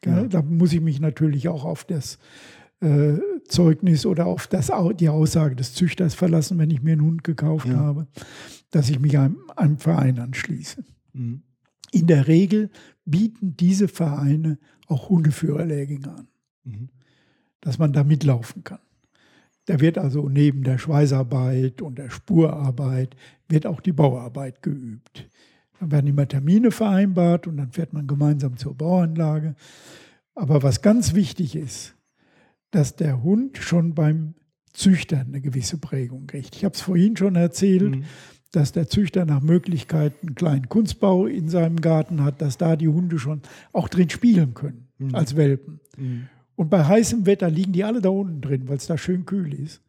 Ja. 0.05 0.23
da 0.25 0.43
muss 0.43 0.73
ich 0.73 0.81
mich 0.81 1.01
natürlich 1.01 1.49
auch 1.49 1.65
auf 1.65 1.85
das 1.85 2.19
äh, 2.81 3.17
Zeugnis 3.49 4.07
oder 4.07 4.27
auf 4.27 4.47
das, 4.47 4.71
die 4.99 5.09
Aussage 5.09 5.57
des 5.57 5.75
Züchters 5.75 6.15
verlassen, 6.15 6.59
wenn 6.59 6.71
ich 6.71 6.83
mir 6.83 6.93
einen 6.93 7.03
Hund 7.03 7.25
gekauft 7.25 7.67
Ja. 7.69 7.77
habe, 7.77 8.07
dass 8.71 8.89
ich 8.91 9.01
mich 9.01 9.19
einem, 9.19 9.39
einem 9.57 9.79
Verein 9.79 10.19
anschließe. 10.19 10.85
Mhm. 11.13 11.43
In 11.93 12.07
der 12.07 12.27
Regel 12.29 12.71
bieten 13.05 13.57
diese 13.57 13.89
Vereine 13.89 14.59
auch 14.87 15.09
Hundeführerlehrgänge 15.09 16.09
an, 16.09 16.29
Mhm. 16.65 16.89
dass 17.61 17.79
man 17.79 17.93
da 17.93 18.05
mitlaufen 18.05 18.65
kann. 18.65 18.81
Da 19.67 19.81
wird 19.81 19.99
also 19.99 20.29
neben 20.29 20.63
der 20.63 20.79
Schweißarbeit 20.79 21.83
und 21.83 21.99
der 21.99 22.11
Spurarbeit 22.11 23.17
wird 23.49 23.67
auch 23.67 23.81
die 23.81 23.93
Bauarbeit 23.93 24.63
geübt. 24.63 25.29
Dann 25.81 25.91
werden 25.91 26.07
immer 26.07 26.29
Termine 26.29 26.71
vereinbart 26.71 27.47
und 27.49 27.57
dann 27.57 27.73
fährt 27.73 27.93
man 27.93 28.07
gemeinsam 28.07 28.57
zur 28.57 28.75
Bauanlage. 28.75 29.57
Aber 30.37 30.63
was 30.63 30.83
ganz 30.83 31.15
wichtig 31.15 31.57
ist, 31.57 31.96
dass 32.71 32.97
der 32.97 33.23
Hund 33.23 33.59
schon 33.59 33.95
beim 33.95 34.35
Züchter 34.73 35.21
eine 35.21 35.41
gewisse 35.41 35.79
Prägung 35.79 36.27
kriegt. 36.27 36.57
Ich 36.57 36.65
habe 36.65 36.75
es 36.75 36.81
vorhin 36.81 37.17
schon 37.17 37.35
erzählt, 37.37 37.97
Mhm. 37.97 38.05
dass 38.53 38.73
der 38.73 38.89
Züchter 38.89 39.25
nach 39.25 39.41
Möglichkeit 39.43 40.13
einen 40.23 40.35
kleinen 40.35 40.69
Kunstbau 40.69 41.27
in 41.27 41.49
seinem 41.49 41.81
Garten 41.81 42.23
hat, 42.23 42.41
dass 42.43 42.59
da 42.59 42.77
die 42.77 42.89
Hunde 42.89 43.19
schon 43.19 43.43
auch 43.73 43.89
drin 43.89 44.11
spielen 44.11 44.55
können 44.55 44.89
Mhm. 44.99 45.15
als 45.15 45.37
Welpen. 45.37 45.81
Mhm. 45.97 46.29
Und 46.57 46.71
bei 46.71 46.85
heißem 46.85 47.27
Wetter 47.27 47.51
liegen 47.51 47.73
die 47.73 47.85
alle 47.85 48.01
da 48.01 48.09
unten 48.09 48.41
drin, 48.41 48.69
weil 48.69 48.77
es 48.77 48.87
da 48.87 48.97
schön 48.97 49.27
kühl 49.27 49.53
ist 49.55 49.83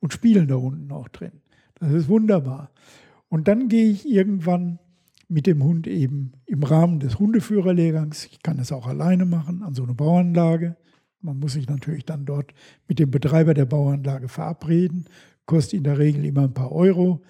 und 0.00 0.12
spielen 0.12 0.48
da 0.48 0.56
unten 0.56 0.90
auch 0.92 1.08
drin. 1.08 1.32
Das 1.76 1.92
ist 1.92 2.08
wunderbar. 2.08 2.70
Und 3.28 3.46
dann 3.46 3.68
gehe 3.68 3.90
ich 3.90 4.08
irgendwann 4.08 4.78
mit 5.28 5.46
dem 5.46 5.62
Hund 5.62 5.86
eben 5.86 6.32
im 6.46 6.62
Rahmen 6.62 7.00
des 7.00 7.18
Hundeführerlehrgangs, 7.18 8.26
ich 8.26 8.42
kann 8.42 8.58
es 8.58 8.72
auch 8.72 8.86
alleine 8.86 9.26
machen, 9.26 9.62
an 9.62 9.74
so 9.74 9.82
eine 9.82 9.94
Bauanlage. 9.94 10.76
Man 11.20 11.38
muss 11.38 11.54
sich 11.54 11.68
natürlich 11.68 12.04
dann 12.04 12.24
dort 12.24 12.54
mit 12.86 12.98
dem 12.98 13.10
Betreiber 13.10 13.54
der 13.54 13.66
Bauanlage 13.66 14.28
verabreden. 14.28 15.06
Kostet 15.46 15.74
in 15.74 15.84
der 15.84 15.98
Regel 15.98 16.24
immer 16.24 16.42
ein 16.42 16.54
paar 16.54 16.72
Euro, 16.72 17.22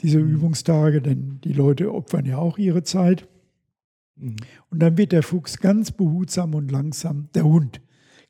diese 0.00 0.18
Übungstage, 0.18 1.00
denn 1.00 1.40
die 1.44 1.52
Leute 1.52 1.94
opfern 1.94 2.26
ja 2.26 2.38
auch 2.38 2.58
ihre 2.58 2.82
Zeit. 2.82 3.28
Mhm. 4.16 4.36
Und 4.70 4.80
dann 4.80 4.98
wird 4.98 5.12
der 5.12 5.22
Fuchs 5.22 5.58
ganz 5.58 5.92
behutsam 5.92 6.54
und 6.54 6.70
langsam, 6.70 7.28
der 7.34 7.44
Hund, 7.44 7.80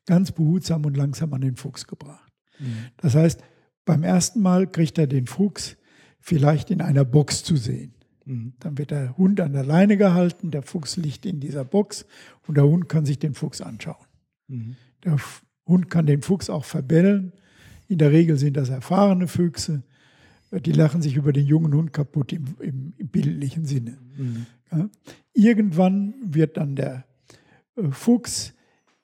ganz 0.07 0.33
behutsam 0.33 0.85
und 0.85 0.97
langsam 0.97 1.33
an 1.33 1.41
den 1.41 1.57
Fuchs 1.57 1.87
gebracht. 1.87 2.33
Mhm. 2.59 2.87
Das 2.99 3.15
heißt, 3.15 3.43
beim 3.85 4.03
ersten 4.03 4.41
Mal 4.41 4.71
kriegt 4.71 4.99
er 4.99 5.07
den 5.07 5.27
Fuchs 5.27 5.77
vielleicht 6.21 6.71
in 6.71 6.81
einer 6.81 7.05
Box 7.05 7.45
zu 7.45 7.57
sehen. 7.57 7.95
Mhm. 8.25 8.55
Dann 8.61 8.79
wird 8.79 8.91
der 8.91 9.17
Hund 9.17 9.41
an 9.41 9.53
der 9.53 9.65
Leine 9.65 9.97
gehalten, 9.97 10.51
der 10.51 10.63
Fuchs 10.63 10.97
liegt 10.97 11.27
in 11.27 11.41
dieser 11.41 11.65
Box 11.65 12.07
und 12.47 12.57
der 12.57 12.65
Hund 12.65 12.89
kann 12.89 13.05
sich 13.05 13.19
den 13.19 13.35
Fuchs 13.35 13.61
anschauen. 13.61 14.07
Mhm. 14.49 14.77
Der 15.05 15.17
Hund 15.67 15.91
kann 15.91 16.07
den 16.07 16.23
Fuchs 16.23 16.51
auch 16.51 16.65
verbellen. 16.65 17.33
In 17.89 17.99
der 17.99 18.13
Regel 18.13 18.37
sind 18.37 18.57
das 18.57 18.69
erfahrene 18.69 19.29
Füchse. 19.29 19.83
Die 20.51 20.73
lachen 20.73 21.03
sich 21.03 21.17
über 21.17 21.33
den 21.33 21.47
jungen 21.47 21.75
Hund 21.75 21.93
kaputt 21.93 22.33
im, 22.33 22.45
im, 22.61 22.93
im 22.97 23.09
bildlichen 23.09 23.65
Sinne. 23.65 23.99
Mhm. 24.17 24.47
Ja. 24.71 24.89
Irgendwann 25.33 26.15
wird 26.23 26.57
dann 26.57 26.77
der 26.77 27.05
äh, 27.77 27.91
Fuchs 27.91 28.55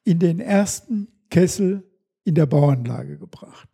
in 0.04 0.18
den 0.18 0.40
ersten 0.40 1.08
Kessel 1.28 1.82
in 2.24 2.34
der 2.34 2.46
Bauanlage 2.46 3.18
gebracht. 3.18 3.68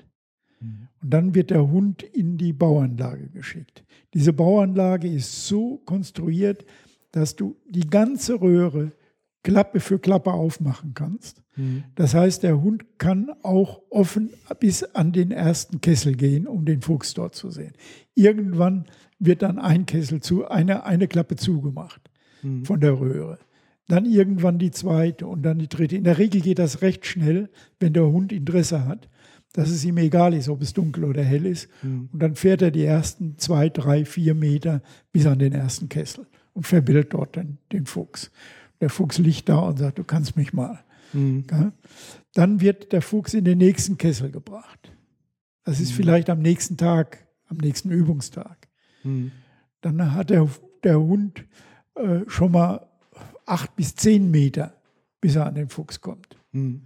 Mhm. 0.60 0.88
Und 1.02 1.10
dann 1.10 1.34
wird 1.34 1.50
der 1.50 1.70
Hund 1.70 2.02
in 2.02 2.38
die 2.38 2.52
Bauanlage 2.52 3.28
geschickt. 3.28 3.84
Diese 4.14 4.32
Bauanlage 4.32 5.08
ist 5.08 5.46
so 5.46 5.78
konstruiert, 5.84 6.64
dass 7.12 7.36
du 7.36 7.56
die 7.68 7.88
ganze 7.88 8.40
Röhre 8.40 8.92
Klappe 9.46 9.78
für 9.78 10.00
Klappe 10.00 10.32
aufmachen 10.32 10.92
kannst. 10.94 11.40
Mhm. 11.54 11.84
Das 11.94 12.14
heißt, 12.14 12.42
der 12.42 12.60
Hund 12.60 12.84
kann 12.98 13.30
auch 13.44 13.80
offen 13.90 14.30
bis 14.58 14.82
an 14.82 15.12
den 15.12 15.30
ersten 15.30 15.80
Kessel 15.80 16.16
gehen, 16.16 16.48
um 16.48 16.64
den 16.64 16.82
Fuchs 16.82 17.14
dort 17.14 17.36
zu 17.36 17.50
sehen. 17.52 17.74
Irgendwann 18.16 18.86
wird 19.20 19.42
dann 19.42 19.60
ein 19.60 19.86
Kessel 19.86 20.20
zu, 20.20 20.48
eine, 20.48 20.84
eine 20.84 21.06
Klappe 21.06 21.36
zugemacht 21.36 22.00
Mhm. 22.42 22.64
von 22.64 22.80
der 22.80 22.98
Röhre. 23.00 23.38
Dann 23.88 24.04
irgendwann 24.04 24.58
die 24.58 24.72
zweite 24.72 25.26
und 25.28 25.42
dann 25.42 25.58
die 25.60 25.68
dritte. 25.68 25.96
In 25.96 26.02
der 26.04 26.18
Regel 26.18 26.40
geht 26.40 26.58
das 26.58 26.82
recht 26.82 27.06
schnell, 27.06 27.48
wenn 27.78 27.92
der 27.92 28.06
Hund 28.06 28.32
Interesse 28.32 28.84
hat, 28.84 29.08
dass 29.52 29.70
es 29.70 29.84
ihm 29.84 29.96
egal 29.96 30.34
ist, 30.34 30.48
ob 30.48 30.60
es 30.60 30.72
dunkel 30.74 31.04
oder 31.04 31.22
hell 31.22 31.46
ist. 31.46 31.68
Mhm. 31.82 32.08
Und 32.12 32.20
dann 32.20 32.34
fährt 32.34 32.62
er 32.62 32.72
die 32.72 32.84
ersten 32.84 33.38
zwei, 33.38 33.68
drei, 33.70 34.04
vier 34.04 34.34
Meter 34.34 34.82
bis 35.12 35.24
an 35.26 35.38
den 35.38 35.52
ersten 35.52 35.88
Kessel 35.88 36.26
und 36.52 36.66
verbildet 36.66 37.14
dort 37.14 37.36
den, 37.36 37.58
den 37.72 37.86
Fuchs. 37.86 38.30
Der 38.80 38.90
Fuchs 38.90 39.18
liegt 39.18 39.48
da 39.48 39.58
und 39.58 39.78
sagt, 39.78 39.98
du 39.98 40.04
kannst 40.04 40.36
mich 40.36 40.52
mal. 40.52 40.80
Mhm. 41.12 41.44
Ja? 41.50 41.72
Dann 42.34 42.60
wird 42.60 42.92
der 42.92 43.02
Fuchs 43.02 43.34
in 43.34 43.44
den 43.44 43.58
nächsten 43.58 43.98
Kessel 43.98 44.30
gebracht. 44.30 44.92
Das 45.64 45.80
ist 45.80 45.92
vielleicht 45.92 46.30
am 46.30 46.40
nächsten 46.40 46.76
Tag, 46.76 47.26
am 47.46 47.56
nächsten 47.56 47.90
Übungstag. 47.90 48.68
Mhm. 49.02 49.32
Dann 49.80 50.14
hat 50.14 50.30
der, 50.30 50.48
der 50.84 51.00
Hund 51.00 51.44
äh, 51.94 52.20
schon 52.28 52.52
mal 52.52 52.86
acht 53.46 53.74
bis 53.76 53.94
zehn 53.94 54.30
Meter, 54.30 54.74
bis 55.20 55.36
er 55.36 55.46
an 55.46 55.54
den 55.54 55.68
Fuchs 55.68 56.00
kommt. 56.00 56.36
Mhm. 56.52 56.82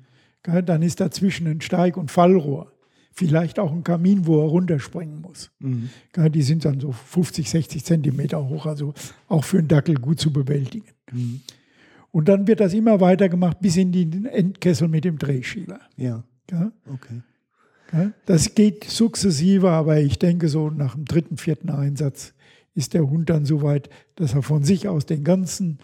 Ja, 0.46 0.62
Dann 0.62 0.82
ist 0.82 1.00
dazwischen 1.00 1.46
ein 1.46 1.60
Steig- 1.60 1.96
und 1.96 2.10
Fallrohr. 2.10 2.72
Vielleicht 3.12 3.58
auch 3.58 3.72
ein 3.72 3.84
Kamin, 3.84 4.26
wo 4.26 4.40
er 4.40 4.48
runterspringen 4.48 5.20
muss. 5.20 5.50
Mhm. 5.58 5.90
Die 6.30 6.42
sind 6.42 6.64
dann 6.64 6.80
so 6.80 6.92
50, 6.92 7.50
60 7.50 7.84
Zentimeter 7.84 8.48
hoch, 8.48 8.66
also 8.66 8.94
auch 9.28 9.44
für 9.44 9.58
einen 9.58 9.68
Dackel 9.68 9.96
gut 9.96 10.20
zu 10.20 10.32
bewältigen. 10.32 10.86
Mhm. 11.12 11.42
Und 12.12 12.28
dann 12.28 12.46
wird 12.46 12.60
das 12.60 12.74
immer 12.74 13.00
weiter 13.00 13.28
gemacht 13.28 13.58
bis 13.60 13.76
in 13.76 13.92
den 13.92 14.24
Endkessel 14.26 14.88
mit 14.88 15.04
dem 15.04 15.18
Drehschieber. 15.18 15.78
Ja, 15.96 16.24
Ja? 16.50 16.72
okay. 16.92 17.22
Ja, 17.92 18.12
Das 18.26 18.54
geht 18.54 18.84
sukzessive, 18.84 19.70
aber 19.70 20.00
ich 20.00 20.18
denke, 20.18 20.48
so 20.48 20.70
nach 20.70 20.94
dem 20.94 21.04
dritten, 21.04 21.36
vierten 21.36 21.70
Einsatz 21.70 22.34
ist 22.74 22.94
der 22.94 23.08
Hund 23.08 23.30
dann 23.30 23.44
so 23.44 23.62
weit, 23.62 23.90
dass 24.16 24.34
er 24.34 24.42
von 24.42 24.62
sich 24.62 24.86
aus 24.88 25.06
den 25.06 25.24
ganzen 25.24 25.78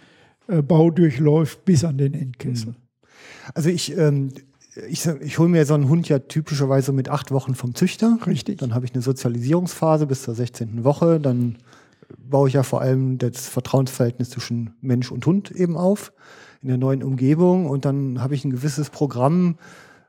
äh, 0.48 0.62
Bau 0.62 0.90
durchläuft 0.90 1.64
bis 1.64 1.84
an 1.84 1.98
den 1.98 2.14
Endkessel. 2.14 2.74
Also 3.54 3.70
ich, 3.70 3.96
ähm, 3.96 4.30
ich, 4.88 5.04
ich 5.06 5.38
hole 5.38 5.48
mir 5.48 5.64
so 5.66 5.74
einen 5.74 5.88
Hund 5.88 6.08
ja 6.08 6.20
typischerweise 6.20 6.92
mit 6.92 7.08
acht 7.08 7.32
Wochen 7.32 7.54
vom 7.56 7.74
Züchter. 7.74 8.18
Richtig. 8.26 8.58
Dann 8.58 8.72
habe 8.74 8.84
ich 8.84 8.94
eine 8.94 9.02
Sozialisierungsphase 9.02 10.06
bis 10.06 10.22
zur 10.22 10.34
16. 10.34 10.84
Woche. 10.84 11.18
Dann 11.18 11.56
baue 12.18 12.48
ich 12.48 12.54
ja 12.54 12.62
vor 12.62 12.80
allem 12.80 13.18
das 13.18 13.48
Vertrauensverhältnis 13.48 14.30
zwischen 14.30 14.74
Mensch 14.80 15.10
und 15.10 15.26
Hund 15.26 15.50
eben 15.50 15.76
auf 15.76 16.12
in 16.62 16.68
der 16.68 16.78
neuen 16.78 17.02
Umgebung. 17.02 17.66
Und 17.66 17.84
dann 17.84 18.20
habe 18.20 18.34
ich 18.34 18.44
ein 18.44 18.50
gewisses 18.50 18.90
Programm, 18.90 19.56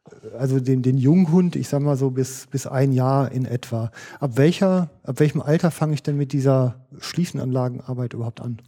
äh, 0.09 0.35
also 0.37 0.59
den, 0.59 0.81
den 0.81 0.97
Junghund, 0.97 1.55
ich 1.55 1.67
sag 1.67 1.81
mal 1.81 1.97
so 1.97 2.11
bis, 2.11 2.47
bis 2.47 2.67
ein 2.67 2.91
Jahr 2.91 3.31
in 3.31 3.45
etwa. 3.45 3.91
Ab 4.19 4.31
welcher, 4.35 4.89
ab 5.03 5.19
welchem 5.19 5.41
Alter 5.41 5.71
fange 5.71 5.93
ich 5.93 6.03
denn 6.03 6.17
mit 6.17 6.33
dieser 6.33 6.87
Schließenanlagenarbeit 6.99 8.13
überhaupt 8.13 8.41
an? 8.41 8.61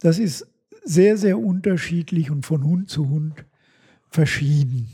Das 0.00 0.18
ist 0.18 0.46
sehr, 0.84 1.16
sehr 1.16 1.38
unterschiedlich 1.38 2.30
und 2.30 2.44
von 2.44 2.62
Hund 2.62 2.90
zu 2.90 3.08
Hund 3.08 3.46
verschieden. 4.10 4.88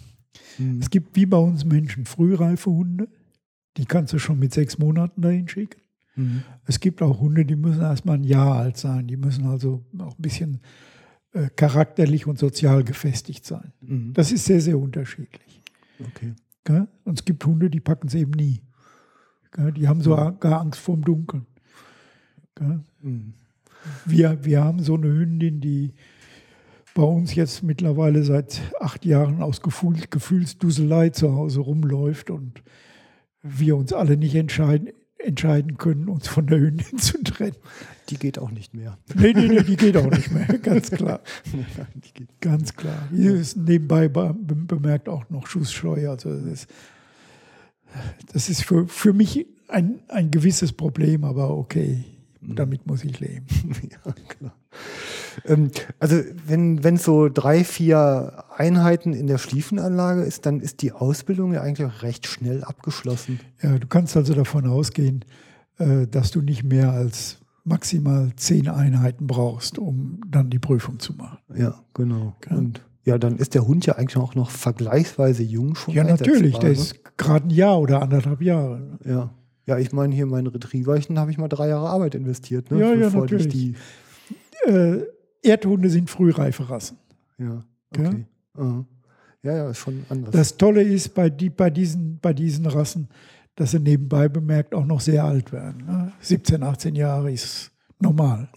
Mhm. 0.58 0.78
Es 0.80 0.90
gibt 0.90 1.16
wie 1.16 1.26
bei 1.26 1.36
uns 1.36 1.64
Menschen 1.64 2.06
frühreife 2.06 2.70
Hunde, 2.70 3.08
die 3.76 3.86
kannst 3.86 4.12
du 4.12 4.18
schon 4.18 4.38
mit 4.38 4.54
sechs 4.54 4.78
Monaten 4.78 5.20
dahin 5.20 5.48
schicken. 5.48 5.80
Mhm. 6.20 6.42
Es 6.66 6.80
gibt 6.80 7.02
auch 7.02 7.20
Hunde, 7.20 7.44
die 7.44 7.56
müssen 7.56 7.80
erstmal 7.80 8.16
ein 8.16 8.24
Jahr 8.24 8.56
alt 8.56 8.76
sein. 8.76 9.06
Die 9.06 9.16
müssen 9.16 9.46
also 9.46 9.84
auch 9.98 10.18
ein 10.18 10.22
bisschen 10.22 10.60
äh, 11.32 11.48
charakterlich 11.56 12.26
und 12.26 12.38
sozial 12.38 12.84
gefestigt 12.84 13.44
sein. 13.44 13.72
Mhm. 13.80 14.12
Das 14.12 14.32
ist 14.32 14.44
sehr, 14.44 14.60
sehr 14.60 14.78
unterschiedlich. 14.78 15.62
Okay. 16.00 16.34
Gell? 16.64 16.88
Und 17.04 17.18
es 17.18 17.24
gibt 17.24 17.44
Hunde, 17.44 17.70
die 17.70 17.80
packen 17.80 18.08
es 18.08 18.14
eben 18.14 18.32
nie. 18.32 18.60
Gell? 19.52 19.72
Die 19.72 19.88
haben 19.88 20.02
so 20.02 20.14
gar 20.14 20.60
Angst 20.60 20.80
vorm 20.80 21.02
Dunkeln. 21.02 21.46
Gell? 22.54 22.80
Mhm. 23.00 23.34
Wir, 24.04 24.44
wir 24.44 24.62
haben 24.62 24.82
so 24.82 24.94
eine 24.94 25.08
Hündin, 25.08 25.60
die 25.60 25.94
bei 26.94 27.02
uns 27.02 27.34
jetzt 27.34 27.62
mittlerweile 27.62 28.24
seit 28.24 28.60
acht 28.80 29.06
Jahren 29.06 29.42
aus 29.42 29.62
Gefühl, 29.62 29.96
Gefühlsduselei 30.10 31.10
zu 31.10 31.32
Hause 31.32 31.60
rumläuft 31.60 32.30
und 32.30 32.62
wir 33.42 33.76
uns 33.76 33.92
alle 33.92 34.16
nicht 34.16 34.34
entscheiden, 34.34 34.90
entscheiden 35.24 35.78
können, 35.78 36.08
uns 36.08 36.28
von 36.28 36.46
der 36.46 36.58
Hündin 36.58 36.98
zu 36.98 37.22
trennen. 37.22 37.56
Die 38.08 38.16
geht 38.16 38.38
auch 38.38 38.50
nicht 38.50 38.74
mehr. 38.74 38.98
Nee, 39.14 39.32
nee, 39.32 39.48
nee, 39.48 39.62
die 39.62 39.76
geht 39.76 39.96
auch 39.96 40.10
nicht 40.10 40.30
mehr, 40.30 40.46
ganz 40.62 40.90
klar. 40.90 41.20
Geht. 42.14 42.28
Ganz 42.40 42.74
klar. 42.74 43.08
Hier 43.14 43.34
ist 43.34 43.56
nebenbei 43.56 44.08
be 44.08 44.34
bemerkt 44.34 45.08
auch 45.08 45.28
noch 45.30 45.46
Schussscheu. 45.46 46.08
Also 46.08 46.34
das 46.34 46.44
ist, 46.44 46.70
das 48.32 48.48
ist 48.48 48.64
für, 48.64 48.88
für 48.88 49.12
mich 49.12 49.46
ein, 49.68 50.00
ein 50.08 50.30
gewisses 50.30 50.72
Problem, 50.72 51.24
aber 51.24 51.56
okay, 51.56 52.04
damit 52.40 52.86
muss 52.86 53.04
ich 53.04 53.20
leben. 53.20 53.46
Ja, 53.90 54.12
klar. 54.28 54.54
Ähm, 55.44 55.70
also 55.98 56.16
wenn 56.46 56.82
wenn 56.82 56.94
es 56.96 57.04
so 57.04 57.28
drei, 57.28 57.64
vier 57.64 58.44
Einheiten 58.56 59.12
in 59.12 59.26
der 59.26 59.38
Schliefenanlage 59.38 60.22
ist, 60.22 60.46
dann 60.46 60.60
ist 60.60 60.82
die 60.82 60.92
Ausbildung 60.92 61.52
ja 61.52 61.62
eigentlich 61.62 61.86
auch 61.86 62.02
recht 62.02 62.26
schnell 62.26 62.64
abgeschlossen. 62.64 63.40
Ja, 63.62 63.78
du 63.78 63.86
kannst 63.86 64.16
also 64.16 64.34
davon 64.34 64.66
ausgehen, 64.66 65.24
äh, 65.78 66.06
dass 66.06 66.30
du 66.30 66.40
nicht 66.40 66.64
mehr 66.64 66.92
als 66.92 67.38
maximal 67.64 68.30
zehn 68.36 68.68
Einheiten 68.68 69.26
brauchst, 69.26 69.78
um 69.78 70.20
dann 70.28 70.50
die 70.50 70.58
Prüfung 70.58 70.98
zu 70.98 71.14
machen. 71.14 71.38
Ja, 71.54 71.74
genau. 71.94 72.36
Ja. 72.48 72.56
Und 72.56 72.82
Ja, 73.04 73.18
dann 73.18 73.36
ist 73.36 73.54
der 73.54 73.66
Hund 73.66 73.86
ja 73.86 73.96
eigentlich 73.96 74.16
auch 74.16 74.34
noch 74.34 74.50
vergleichsweise 74.50 75.42
jung 75.42 75.74
schon. 75.74 75.94
Ja, 75.94 76.04
natürlich. 76.04 76.58
Der 76.58 76.70
ne? 76.70 76.74
ist 76.74 77.16
gerade 77.16 77.46
ein 77.46 77.50
Jahr 77.50 77.80
oder 77.80 78.02
anderthalb 78.02 78.42
Jahre. 78.42 78.98
Ja. 79.04 79.30
Ja, 79.70 79.78
ich 79.78 79.92
meine, 79.92 80.12
hier 80.12 80.26
mein 80.26 80.48
Retrieverchen 80.48 81.16
habe 81.16 81.30
ich 81.30 81.38
mal 81.38 81.46
drei 81.46 81.68
Jahre 81.68 81.88
Arbeit 81.90 82.16
investiert, 82.16 82.72
ne? 82.72 82.80
Ja, 82.80 82.92
ja, 82.92 83.08
natürlich. 83.08 83.46
die. 83.48 83.74
Äh, 84.66 85.04
Erdhunde 85.42 85.88
sind 85.88 86.10
frühreife 86.10 86.68
Rassen. 86.68 86.98
Ja, 87.38 87.62
Ja. 87.96 88.08
okay. 88.08 88.26
Aha. 88.58 88.84
Ja, 89.44 89.56
ja, 89.56 89.70
ist 89.70 89.78
schon 89.78 90.04
anders. 90.08 90.32
Das 90.32 90.56
Tolle 90.56 90.82
ist 90.82 91.14
bei, 91.14 91.30
die, 91.30 91.50
bei, 91.50 91.70
diesen, 91.70 92.18
bei 92.20 92.32
diesen 92.34 92.66
Rassen, 92.66 93.08
dass 93.54 93.70
sie 93.70 93.78
nebenbei 93.78 94.28
bemerkt 94.28 94.74
auch 94.74 94.84
noch 94.84 95.00
sehr 95.00 95.24
alt 95.24 95.52
werden. 95.52 95.84
Ne? 95.86 96.12
17, 96.20 96.64
18 96.64 96.96
Jahre 96.96 97.30
ist 97.30 97.70
normal. 98.00 98.48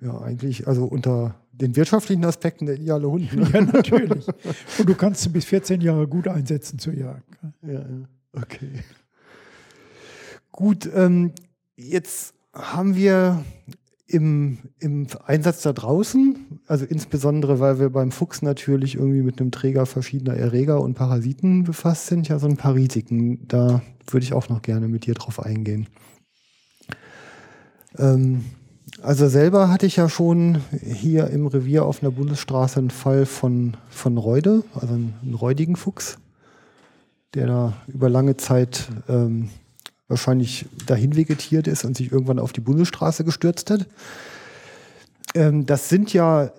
ja, 0.00 0.18
eigentlich, 0.22 0.66
also 0.66 0.86
unter 0.86 1.34
den 1.52 1.76
wirtschaftlichen 1.76 2.24
Aspekten 2.24 2.64
der 2.64 2.76
ideale 2.76 3.08
Hund. 3.10 3.32
Ne? 3.36 3.46
Ja, 3.52 3.60
natürlich. 3.60 4.26
Und 4.78 4.88
du 4.88 4.94
kannst 4.94 5.20
sie 5.22 5.28
bis 5.28 5.44
14 5.44 5.82
Jahre 5.82 6.08
gut 6.08 6.26
einsetzen 6.26 6.78
zur 6.78 6.94
Jagd. 6.94 7.28
Ja, 7.62 7.72
ja. 7.72 7.84
Okay. 8.32 8.70
Gut, 10.56 10.88
ähm, 10.94 11.32
jetzt 11.74 12.32
haben 12.52 12.94
wir 12.94 13.44
im, 14.06 14.58
im 14.78 15.08
Einsatz 15.26 15.62
da 15.62 15.72
draußen, 15.72 16.60
also 16.68 16.84
insbesondere, 16.84 17.58
weil 17.58 17.80
wir 17.80 17.90
beim 17.90 18.12
Fuchs 18.12 18.40
natürlich 18.40 18.94
irgendwie 18.94 19.22
mit 19.22 19.40
einem 19.40 19.50
Träger 19.50 19.84
verschiedener 19.84 20.36
Erreger 20.36 20.80
und 20.80 20.94
Parasiten 20.94 21.64
befasst 21.64 22.06
sind, 22.06 22.28
ja 22.28 22.38
so 22.38 22.46
ein 22.46 22.56
paar 22.56 22.76
Risiken. 22.76 23.48
Da 23.48 23.82
würde 24.06 24.22
ich 24.22 24.32
auch 24.32 24.48
noch 24.48 24.62
gerne 24.62 24.86
mit 24.86 25.06
dir 25.06 25.14
drauf 25.14 25.40
eingehen. 25.40 25.88
Ähm, 27.98 28.44
also 29.02 29.26
selber 29.26 29.70
hatte 29.70 29.86
ich 29.86 29.96
ja 29.96 30.08
schon 30.08 30.60
hier 30.70 31.30
im 31.30 31.48
Revier 31.48 31.84
auf 31.84 32.00
einer 32.00 32.12
Bundesstraße 32.12 32.78
einen 32.78 32.90
Fall 32.90 33.26
von, 33.26 33.76
von 33.88 34.18
Reude, 34.18 34.62
also 34.74 34.94
einen, 34.94 35.14
einen 35.20 35.34
räudigen 35.34 35.74
Fuchs 35.74 36.18
der 37.34 37.46
da 37.46 37.72
über 37.88 38.08
lange 38.08 38.36
Zeit 38.36 38.88
ähm, 39.08 39.50
wahrscheinlich 40.08 40.66
dahin 40.86 41.16
vegetiert 41.16 41.66
ist 41.66 41.84
und 41.84 41.96
sich 41.96 42.12
irgendwann 42.12 42.38
auf 42.38 42.52
die 42.52 42.60
Bundesstraße 42.60 43.24
gestürzt 43.24 43.70
hat. 43.70 43.86
Ähm, 45.34 45.66
das 45.66 45.88
sind 45.88 46.12
ja 46.12 46.52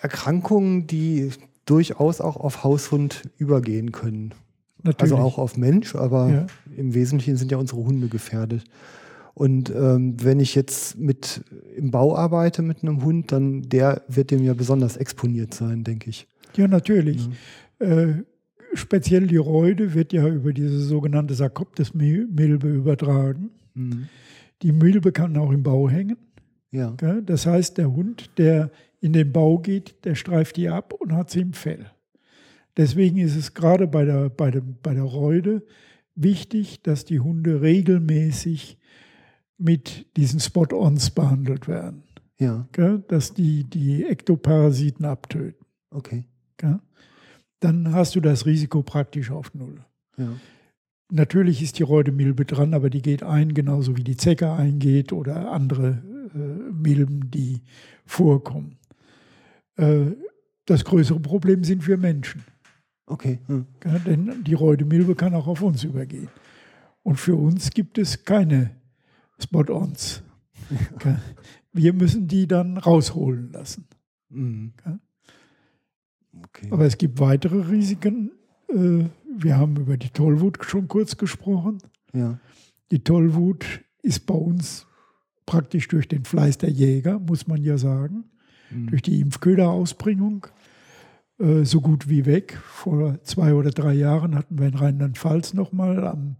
Erkrankungen, 0.00 0.86
die 0.86 1.30
durchaus 1.66 2.20
auch 2.20 2.36
auf 2.36 2.64
Haushund 2.64 3.22
übergehen 3.36 3.92
können. 3.92 4.34
Natürlich. 4.82 5.12
Also 5.12 5.16
auch 5.16 5.38
auf 5.38 5.56
Mensch, 5.56 5.94
aber 5.94 6.28
Ja. 6.30 6.46
im 6.76 6.94
Wesentlichen 6.94 7.36
sind 7.36 7.50
ja 7.50 7.58
unsere 7.58 7.84
Hunde 7.84 8.08
gefährdet. 8.08 8.64
Und 9.34 9.70
ähm, 9.70 10.16
wenn 10.22 10.40
ich 10.40 10.54
jetzt 10.56 10.98
mit 10.98 11.42
im 11.76 11.90
Bau 11.92 12.16
arbeite 12.16 12.62
mit 12.62 12.82
einem 12.82 13.04
Hund, 13.04 13.30
dann 13.30 13.62
der 13.68 14.02
wird 14.08 14.30
dem 14.32 14.42
ja 14.42 14.54
besonders 14.54 14.96
exponiert 14.96 15.54
sein, 15.54 15.84
denke 15.84 16.10
ich. 16.10 16.26
Ja, 16.56 16.66
natürlich. 16.66 17.28
Äh, 17.78 18.14
speziell 18.74 19.26
die 19.26 19.36
Reude 19.36 19.94
wird 19.94 20.12
ja 20.12 20.26
über 20.28 20.52
diese 20.52 20.80
sogenannte 20.80 21.34
Sarkoptes-Milbe 21.34 22.68
übertragen. 22.68 23.50
Mhm. 23.74 24.08
Die 24.62 24.72
Milbe 24.72 25.12
kann 25.12 25.36
auch 25.36 25.52
im 25.52 25.62
Bau 25.62 25.88
hängen. 25.88 26.16
Ja. 26.70 26.94
Das 27.24 27.46
heißt, 27.46 27.78
der 27.78 27.92
Hund, 27.92 28.30
der 28.38 28.70
in 29.00 29.12
den 29.12 29.32
Bau 29.32 29.58
geht, 29.58 30.04
der 30.04 30.14
streift 30.14 30.56
die 30.56 30.68
ab 30.68 30.92
und 30.92 31.12
hat 31.12 31.30
sie 31.30 31.40
im 31.40 31.52
Fell. 31.52 31.86
Deswegen 32.76 33.18
ist 33.18 33.36
es 33.36 33.54
gerade 33.54 33.86
bei 33.86 34.04
der, 34.04 34.28
bei, 34.28 34.50
dem, 34.50 34.76
bei 34.82 34.94
der 34.94 35.04
Reude 35.04 35.62
wichtig, 36.14 36.82
dass 36.82 37.04
die 37.04 37.20
Hunde 37.20 37.62
regelmäßig 37.62 38.78
mit 39.56 40.06
diesen 40.16 40.40
Spot-Ons 40.40 41.10
behandelt 41.10 41.66
werden. 41.66 42.04
Ja? 42.38 42.68
Dass 43.08 43.34
die 43.34 43.64
die 43.64 44.04
Ektoparasiten 44.04 45.04
abtöten. 45.04 45.66
okay. 45.90 46.24
Gell? 46.56 46.80
Dann 47.60 47.92
hast 47.92 48.14
du 48.14 48.20
das 48.20 48.46
Risiko 48.46 48.82
praktisch 48.82 49.30
auf 49.30 49.54
Null. 49.54 49.84
Ja. 50.16 50.28
Natürlich 51.10 51.62
ist 51.62 51.78
die 51.78 51.84
Reudemilbe 51.84 52.44
dran, 52.44 52.74
aber 52.74 52.90
die 52.90 53.02
geht 53.02 53.22
ein, 53.22 53.54
genauso 53.54 53.96
wie 53.96 54.04
die 54.04 54.16
Zecke 54.16 54.52
eingeht 54.52 55.12
oder 55.12 55.52
andere 55.52 56.02
äh, 56.34 56.72
Milben, 56.72 57.30
die 57.30 57.62
vorkommen. 58.04 58.78
Äh, 59.76 60.12
das 60.66 60.84
größere 60.84 61.20
Problem 61.20 61.64
sind 61.64 61.86
wir 61.88 61.96
Menschen. 61.96 62.44
Okay. 63.06 63.40
Hm. 63.46 63.66
Gell? 63.80 64.00
Denn 64.00 64.44
die 64.44 64.52
Reudemilbe 64.54 65.14
kann 65.14 65.34
auch 65.34 65.46
auf 65.46 65.62
uns 65.62 65.82
übergehen. 65.82 66.28
Und 67.02 67.16
für 67.16 67.36
uns 67.36 67.70
gibt 67.70 67.96
es 67.96 68.24
keine 68.24 68.72
Spot-Ons. 69.40 70.22
Gell? 70.98 71.18
Wir 71.72 71.94
müssen 71.94 72.28
die 72.28 72.46
dann 72.46 72.76
rausholen 72.76 73.50
lassen. 73.52 73.86
Mhm. 74.28 74.72
Ja. 74.84 74.98
Okay. 76.32 76.68
Aber 76.70 76.84
es 76.84 76.98
gibt 76.98 77.20
weitere 77.20 77.60
Risiken. 77.68 78.30
Äh, 78.68 79.04
Wir 79.36 79.56
haben 79.56 79.76
über 79.76 79.96
die 79.96 80.10
Tollwut 80.10 80.58
schon 80.64 80.88
kurz 80.88 81.16
gesprochen. 81.16 81.78
ja. 82.12 82.38
Die 82.90 83.04
Tollwut 83.04 83.82
ist 84.02 84.24
bei 84.24 84.34
uns 84.34 84.86
praktisch 85.44 85.88
durch 85.88 86.08
den 86.08 86.24
Fleiß 86.24 86.56
der 86.58 86.70
Jäger, 86.70 87.18
muss 87.18 87.46
man 87.46 87.62
ja 87.62 87.76
sagen, 87.78 88.24
Mhm. 88.70 88.86
durch 88.88 89.02
die 89.02 89.20
Impfköderausbringung 89.20 90.46
äh, 91.38 91.64
so 91.64 91.80
gut 91.82 92.08
wie 92.08 92.24
weg. 92.26 92.58
Vor 92.64 93.22
zwei 93.24 93.52
oder 93.54 93.70
drei 93.70 93.92
Jahren 93.94 94.34
hatten 94.34 94.58
wir 94.58 94.66
in 94.68 94.74
Rheinland-Pfalz 94.74 95.52
nochmal 95.54 96.06
am 96.06 96.36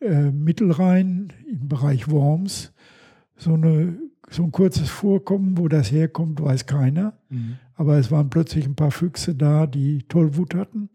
äh, 0.00 0.30
Mittelrhein 0.30 1.32
im 1.46 1.68
Bereich 1.68 2.08
Worms 2.10 2.72
so, 3.36 3.54
eine, 3.54 3.98
so 4.30 4.44
ein 4.44 4.52
kurzes 4.52 4.88
Vorkommen, 4.88 5.58
wo 5.58 5.68
das 5.68 5.90
herkommt, 5.90 6.40
weiß 6.40 6.66
keiner. 6.66 7.18
Mhm. 7.28 7.58
Aber 7.74 7.98
es 7.98 8.10
waren 8.10 8.30
plötzlich 8.30 8.64
ein 8.66 8.76
paar 8.76 8.90
Füchse 8.92 9.34
da, 9.34 9.66
die 9.66 10.04
Tollwut 10.04 10.54
hatten. 10.54 10.88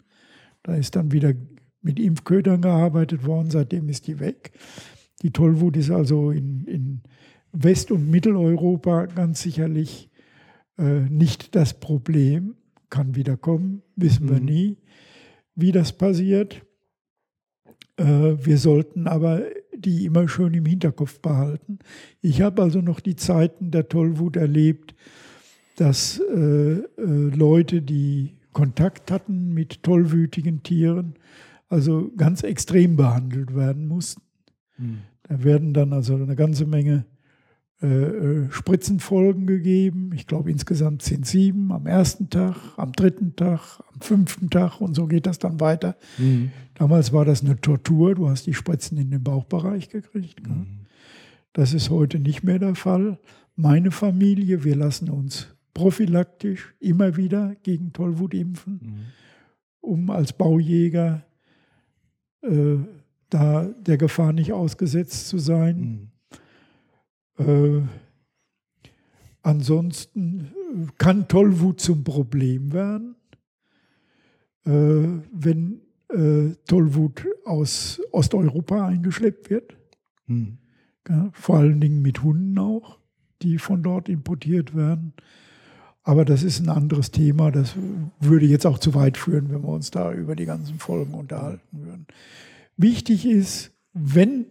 Da 0.63 0.75
ist 0.75 0.95
dann 0.95 1.11
wieder 1.11 1.33
mit 1.81 1.99
Impfködern 1.99 2.61
gearbeitet 2.61 3.25
worden, 3.25 3.51
seitdem 3.51 3.89
ist 3.89 4.07
die 4.07 4.19
weg. 4.19 4.51
Die 5.21 5.31
Tollwut 5.31 5.77
ist 5.77 5.91
also 5.91 6.31
in, 6.31 6.65
in 6.65 7.01
West- 7.51 7.91
und 7.91 8.09
Mitteleuropa 8.09 9.05
ganz 9.07 9.41
sicherlich 9.41 10.09
äh, 10.77 11.01
nicht 11.09 11.55
das 11.55 11.79
Problem. 11.79 12.55
Kann 12.89 13.15
wieder 13.15 13.35
kommen, 13.37 13.81
wissen 13.95 14.29
wir 14.29 14.39
Mhm. 14.39 14.45
nie, 14.45 14.77
wie 15.55 15.71
das 15.71 15.93
passiert. 15.93 16.61
Äh, 17.97 18.03
wir 18.03 18.57
sollten 18.57 19.07
aber 19.07 19.41
die 19.85 20.05
immer 20.05 20.27
schön 20.27 20.53
im 20.53 20.65
Hinterkopf 20.65 21.19
behalten. 21.19 21.79
Ich 22.21 22.41
habe 22.41 22.61
also 22.61 22.81
noch 22.81 22.99
die 22.99 23.15
Zeiten 23.15 23.71
der 23.71 23.87
Tollwut 23.87 24.35
erlebt, 24.35 24.95
dass 25.75 26.19
äh, 26.19 26.73
äh, 26.73 26.83
Leute, 26.97 27.81
die 27.81 28.37
Kontakt 28.53 29.11
hatten 29.11 29.53
mit 29.53 29.83
tollwütigen 29.83 30.63
Tieren, 30.63 31.15
also 31.67 32.11
ganz 32.15 32.43
extrem 32.43 32.95
behandelt 32.95 33.55
werden 33.55 33.87
mussten. 33.87 34.21
Mhm. 34.77 34.99
Da 35.23 35.43
werden 35.43 35.73
dann 35.73 35.93
also 35.93 36.15
eine 36.15 36.35
ganze 36.35 36.65
Menge 36.65 37.05
äh, 37.81 37.87
äh, 37.87 38.51
Spritzenfolgen 38.51 39.47
gegeben. 39.47 40.11
Ich 40.15 40.27
glaube, 40.27 40.49
insgesamt 40.49 41.01
sind 41.01 41.25
sieben 41.25 41.71
am 41.71 41.87
ersten 41.87 42.29
Tag, 42.29 42.55
am 42.77 42.93
dritten 42.93 43.35
Tag, 43.35 43.81
am 43.93 43.99
fünften 44.01 44.49
Tag 44.49 44.79
und 44.79 44.95
so 44.95 45.07
geht 45.07 45.25
das 45.25 45.39
dann 45.39 45.59
weiter. 45.59 45.97
Mhm. 46.17 46.51
Damals 46.75 47.11
war 47.11 47.25
das 47.25 47.43
eine 47.43 47.59
Tortur. 47.59 48.15
Du 48.15 48.29
hast 48.29 48.45
die 48.47 48.53
Spritzen 48.53 48.97
in 48.97 49.11
den 49.11 49.23
Bauchbereich 49.23 49.89
gekriegt. 49.89 50.43
gell? 50.43 50.53
Mhm. 50.53 50.85
Das 51.53 51.73
ist 51.73 51.89
heute 51.89 52.19
nicht 52.19 52.43
mehr 52.43 52.59
der 52.59 52.75
Fall. 52.75 53.19
Meine 53.57 53.91
Familie, 53.91 54.63
wir 54.63 54.75
lassen 54.75 55.09
uns 55.09 55.47
prophylaktisch 55.73 56.73
immer 56.79 57.17
wieder 57.17 57.55
gegen 57.63 57.91
Tollwut 57.91 58.33
impfen, 58.33 58.79
Mhm. 58.81 58.99
um 59.81 60.09
als 60.09 60.31
Baujäger 60.33 61.25
äh, 62.41 62.77
da 63.29 63.65
der 63.65 63.97
Gefahr 63.97 64.31
nicht 64.31 64.53
ausgesetzt 64.53 65.27
zu 65.27 65.37
sein. 65.39 66.11
Äh, 67.37 67.81
ansonsten 69.41 70.39
äh, 70.45 70.91
kann 70.97 71.27
Tollwut 71.27 71.79
zum 71.79 72.03
Problem 72.03 72.73
werden, 72.73 73.15
äh, 74.65 74.71
wenn 74.71 75.81
äh, 76.09 76.55
Tollwut 76.67 77.25
aus 77.45 78.01
Osteuropa 78.11 78.87
eingeschleppt 78.87 79.49
wird. 79.49 79.75
Mhm. 80.27 80.57
Ja, 81.07 81.29
vor 81.33 81.57
allen 81.57 81.81
Dingen 81.81 82.01
mit 82.01 82.23
Hunden 82.23 82.57
auch, 82.57 82.97
die 83.41 83.59
von 83.59 83.83
dort 83.83 84.09
importiert 84.09 84.75
werden. 84.75 85.13
Aber 86.03 86.25
das 86.25 86.43
ist 86.43 86.59
ein 86.59 86.69
anderes 86.69 87.11
Thema. 87.11 87.51
Das 87.51 87.75
würde 88.19 88.45
jetzt 88.45 88.65
auch 88.65 88.79
zu 88.79 88.93
weit 88.93 89.17
führen, 89.17 89.49
wenn 89.49 89.63
wir 89.63 89.69
uns 89.69 89.91
da 89.91 90.13
über 90.13 90.35
die 90.35 90.45
ganzen 90.45 90.77
Folgen 90.79 91.13
unterhalten 91.13 91.85
würden. 91.85 92.07
Wichtig 92.77 93.25
ist, 93.25 93.71
wenn 93.93 94.45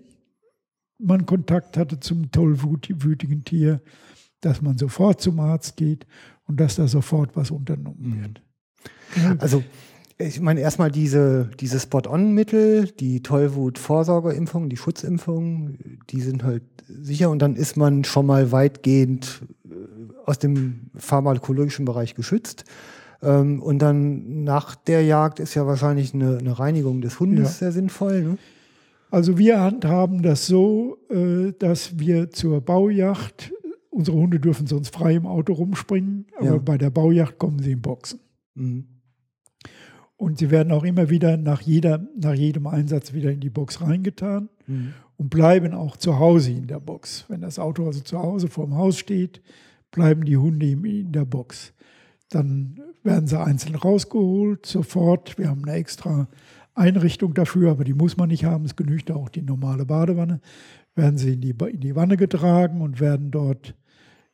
man 0.99 1.27
Kontakt 1.27 1.77
hatte 1.77 2.01
zum 2.01 2.31
tollwütigen 2.31 3.45
Tier, 3.45 3.81
dass 4.41 4.63
man 4.63 4.79
sofort 4.79 5.21
zum 5.21 5.41
Arzt 5.41 5.77
geht 5.77 6.07
und 6.47 6.61
dass 6.61 6.77
da 6.77 6.87
sofort 6.87 7.37
was 7.37 7.51
unternommen 7.51 8.21
wird. 8.21 8.43
Ja, 9.17 9.37
Also, 9.39 9.63
ich 10.19 10.41
meine, 10.41 10.61
erstmal 10.61 10.91
diese, 10.93 11.51
diese 11.59 11.81
Spot-on-Mittel, 11.81 12.89
die 13.01 13.23
Tollwut-Vorsorgeimpfung, 13.23 14.69
die 14.69 14.77
Schutzimpfung, 14.77 15.77
die 16.11 16.21
sind 16.21 16.45
halt 16.45 16.63
sicher 16.87 17.31
und 17.31 17.41
dann 17.41 17.57
ist 17.57 17.77
man 17.77 18.05
schon 18.05 18.27
mal 18.27 18.53
weitgehend 18.53 19.43
äh, 19.65 19.71
aus 20.25 20.39
dem 20.39 20.91
pharmakologischen 20.95 21.85
Bereich 21.85 22.15
geschützt. 22.15 22.65
Ähm, 23.23 23.61
und 23.63 23.81
dann 23.81 24.45
nach 24.45 24.75
der 24.77 25.03
Jagd 25.03 25.41
ist 25.41 25.55
ja 25.55 25.67
wahrscheinlich 25.67 26.15
eine, 26.15 26.39
eine 26.39 26.59
Reinigung 26.59 27.01
des 27.01 27.19
Hundes 27.19 27.45
Ja. 27.45 27.51
sehr 27.51 27.73
sinnvoll. 27.73 28.23
Ne? 28.23 28.39
Also 29.15 29.39
wir 29.39 29.61
handhaben 29.61 30.23
das 30.23 30.49
so, 30.49 30.99
äh, 31.09 31.53
dass 31.57 32.01
wir 32.01 32.31
zur 32.31 32.61
Baujacht, 32.61 33.53
unsere 33.91 34.17
Hunde 34.17 34.41
dürfen 34.41 34.67
sonst 34.67 34.93
frei 34.93 35.15
im 35.15 35.25
Auto 35.27 35.53
rumspringen, 35.53 36.27
aber 36.37 36.47
Ja. 36.47 36.59
bei 36.59 36.77
der 36.79 36.91
Baujacht 36.91 37.39
kommen 37.39 37.61
sie 37.61 37.71
in 37.73 37.81
Boxen. 37.81 38.19
Mhm. 38.57 38.87
Und 40.17 40.39
sie 40.39 40.51
werden 40.51 40.73
auch 40.73 40.83
immer 40.83 41.11
wieder 41.11 41.37
nach, 41.37 41.61
jeder, 41.61 42.05
nach 42.19 42.35
jedem 42.35 42.67
Einsatz 42.67 43.13
wieder 43.13 43.31
in 43.31 43.39
die 43.39 43.51
Box 43.51 43.81
reingetan 43.81 44.49
Mhm. 44.67 44.95
und 45.17 45.31
bleiben 45.31 45.75
auch 45.75 45.97
zu 45.97 46.19
Hause 46.19 46.51
in 46.51 46.67
der 46.67 46.81
Box. 46.81 47.25
Wenn 47.29 47.41
das 47.41 47.61
Auto 47.61 47.87
also 47.87 48.01
zu 48.01 48.19
Hause 48.19 48.49
vorm 48.49 48.75
Haus 48.75 48.99
steht, 48.99 49.43
bleiben 49.93 50.25
die 50.25 50.37
Hunde 50.37 50.67
in 50.67 51.13
der 51.13 51.25
Box. 51.25 51.73
Dann 52.31 52.81
werden 53.05 53.29
sie 53.29 53.39
einzeln 53.41 53.77
rausgeholt, 53.77 54.67
sofort. 54.67 55.39
Wir 55.39 55.51
haben 55.51 55.63
eine 55.65 55.75
extra 55.75 56.27
Einrichtung 56.75 57.35
dafür, 57.35 57.71
aber 57.71 57.85
die 57.85 57.95
muss 57.95 58.17
man 58.17 58.29
nicht 58.29 58.45
haben. 58.45 58.65
Es 58.65 58.77
genügt 58.77 59.11
auch 59.11 59.29
die 59.29 59.43
normale 59.43 59.85
Badewanne. 59.87 60.41
Werden 60.95 61.19
sie 61.19 61.35
in 61.35 61.41
die, 61.41 61.55
in 61.71 61.81
die 61.81 61.97
Wanne 61.97 62.17
getragen 62.17 62.81
und 62.81 63.01
werden 63.01 63.31
dort 63.31 63.75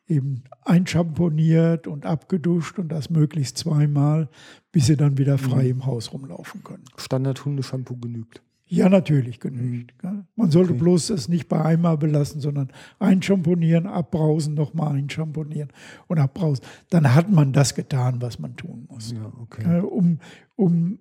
eben 0.07 0.43
einschamponiert 0.65 1.87
und 1.87 2.05
abgeduscht 2.05 2.79
und 2.79 2.89
das 2.91 3.11
möglichst 3.11 3.59
zweimal, 3.59 4.29
bis 4.73 4.87
sie 4.87 4.97
dann 4.97 5.19
wieder 5.19 5.39
frei 5.39 5.69
im 5.69 5.87
Haus 5.87 6.13
rumlaufen 6.13 6.65
können. 6.65 6.85
Standard-Hundeshampoo 6.97 7.97
genügt. 7.97 8.43
Ja, 8.67 8.89
natürlich 8.89 9.41
genügt. 9.41 9.99
gell? 9.99 10.25
Man 10.37 10.51
sollte 10.53 10.73
Okay. 10.73 10.81
bloß 10.83 11.11
es 11.11 11.29
nicht 11.29 11.49
bei 11.49 11.61
einmal 11.65 11.99
belassen, 11.99 12.41
sondern 12.41 12.69
einschamponieren, 13.01 13.87
abbrausen, 13.87 14.55
nochmal 14.55 14.95
einschamponieren 14.97 15.71
und 16.07 16.19
abbrausen. 16.19 16.65
Dann 16.89 17.13
hat 17.15 17.31
man 17.31 17.53
das 17.53 17.75
getan, 17.75 18.21
was 18.23 18.39
man 18.39 18.55
tun 18.57 18.87
muss, 18.89 19.11
Ja, 19.13 19.33
okay. 19.41 19.81
um, 19.81 20.19
um 20.55 20.99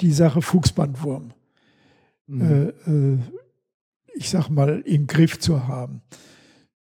die 0.00 0.12
Sache 0.12 0.42
Fuchsbandwurm, 0.42 1.32
Mhm. 2.28 2.42
äh, 2.42 2.68
äh, 2.90 3.18
ich 4.14 4.30
sag 4.30 4.48
mal, 4.48 4.80
im 4.80 5.06
Griff 5.06 5.38
zu 5.38 5.68
haben. 5.68 6.02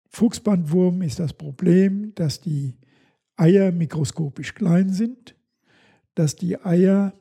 Fuchsbandwurm 0.08 1.02
ist 1.02 1.18
das 1.18 1.34
Problem, 1.34 2.14
dass 2.14 2.40
die 2.40 2.74
Eier 3.36 3.70
mikroskopisch 3.70 4.54
klein 4.54 4.90
sind, 4.90 5.34
dass 6.14 6.36
die 6.36 6.58
Eier 6.64 7.12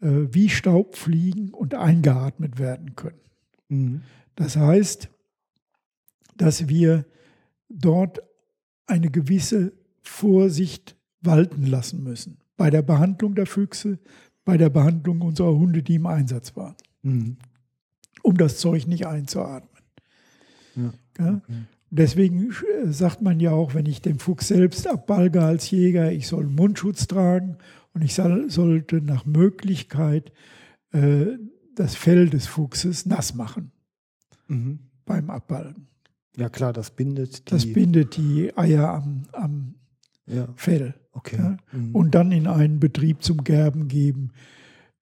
äh, 0.00 0.26
wie 0.32 0.48
Staub 0.48 0.96
fliegen 0.96 1.50
und 1.52 1.74
eingeatmet 1.74 2.58
werden 2.58 2.96
können. 2.96 3.20
Mhm. 3.68 4.02
Das 4.34 4.56
heißt, 4.56 5.08
dass 6.36 6.68
wir 6.68 7.04
dort 7.68 8.20
eine 8.86 9.10
gewisse 9.10 9.72
Vorsicht 10.02 10.96
walten 11.20 11.66
lassen 11.66 12.02
müssen 12.02 12.38
bei 12.56 12.70
der 12.70 12.82
Behandlung 12.82 13.34
der 13.34 13.46
Füchse, 13.46 13.98
bei 14.48 14.56
der 14.56 14.70
Behandlung 14.70 15.20
unserer 15.20 15.54
Hunde, 15.54 15.82
die 15.82 15.96
im 15.96 16.06
Einsatz 16.06 16.56
waren, 16.56 16.74
Mhm. 17.02 17.36
um 18.22 18.38
das 18.38 18.56
Zeug 18.56 18.86
nicht 18.86 19.06
einzuatmen. 19.06 19.82
Ja. 20.74 20.92
Gell? 21.12 21.42
Deswegen 21.90 22.50
äh, 22.50 22.90
sagt 22.90 23.20
man 23.20 23.40
ja 23.40 23.50
auch, 23.52 23.74
wenn 23.74 23.84
ich 23.84 24.00
den 24.00 24.18
Fuchs 24.18 24.48
selbst 24.48 24.86
abbalge 24.86 25.42
als 25.42 25.70
Jäger, 25.70 26.12
ich 26.12 26.28
soll 26.28 26.46
Mundschutz 26.46 27.06
tragen 27.06 27.58
und 27.92 28.00
ich 28.00 28.14
soll, 28.14 28.48
sollte 28.50 29.02
nach 29.02 29.26
Möglichkeit 29.26 30.32
äh, 30.92 31.26
das 31.74 31.94
Fell 31.94 32.30
des 32.30 32.46
Fuchses 32.46 33.04
nass 33.04 33.34
machen 33.34 33.70
Mhm. 34.46 34.78
beim 35.04 35.28
Abbalgen. 35.28 35.88
Ja, 36.38 36.48
klar, 36.48 36.72
das 36.72 36.90
bindet 36.92 37.40
die. 37.48 37.50
Das 37.50 37.70
bindet 37.70 38.16
die 38.16 38.56
Eier 38.56 38.88
am, 38.94 39.24
am 39.32 39.74
ja, 40.28 40.48
Fell. 40.56 40.94
okay. 41.12 41.36
Ja? 41.38 41.56
Mhm. 41.72 41.94
Und 41.94 42.14
dann 42.14 42.32
in 42.32 42.46
einen 42.46 42.80
Betrieb 42.80 43.22
zum 43.22 43.44
Gerben 43.44 43.88
geben, 43.88 44.30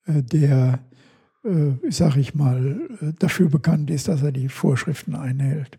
äh, 0.07 0.23
der, 0.23 0.81
äh, 1.45 1.73
sag 1.91 2.17
ich 2.17 2.35
mal, 2.35 2.81
äh, 3.01 3.13
dafür 3.19 3.49
bekannt 3.49 3.91
ist, 3.91 4.09
dass 4.09 4.23
er 4.23 4.33
die 4.33 4.49
Vorschriften 4.49 5.15
einhält 5.15 5.79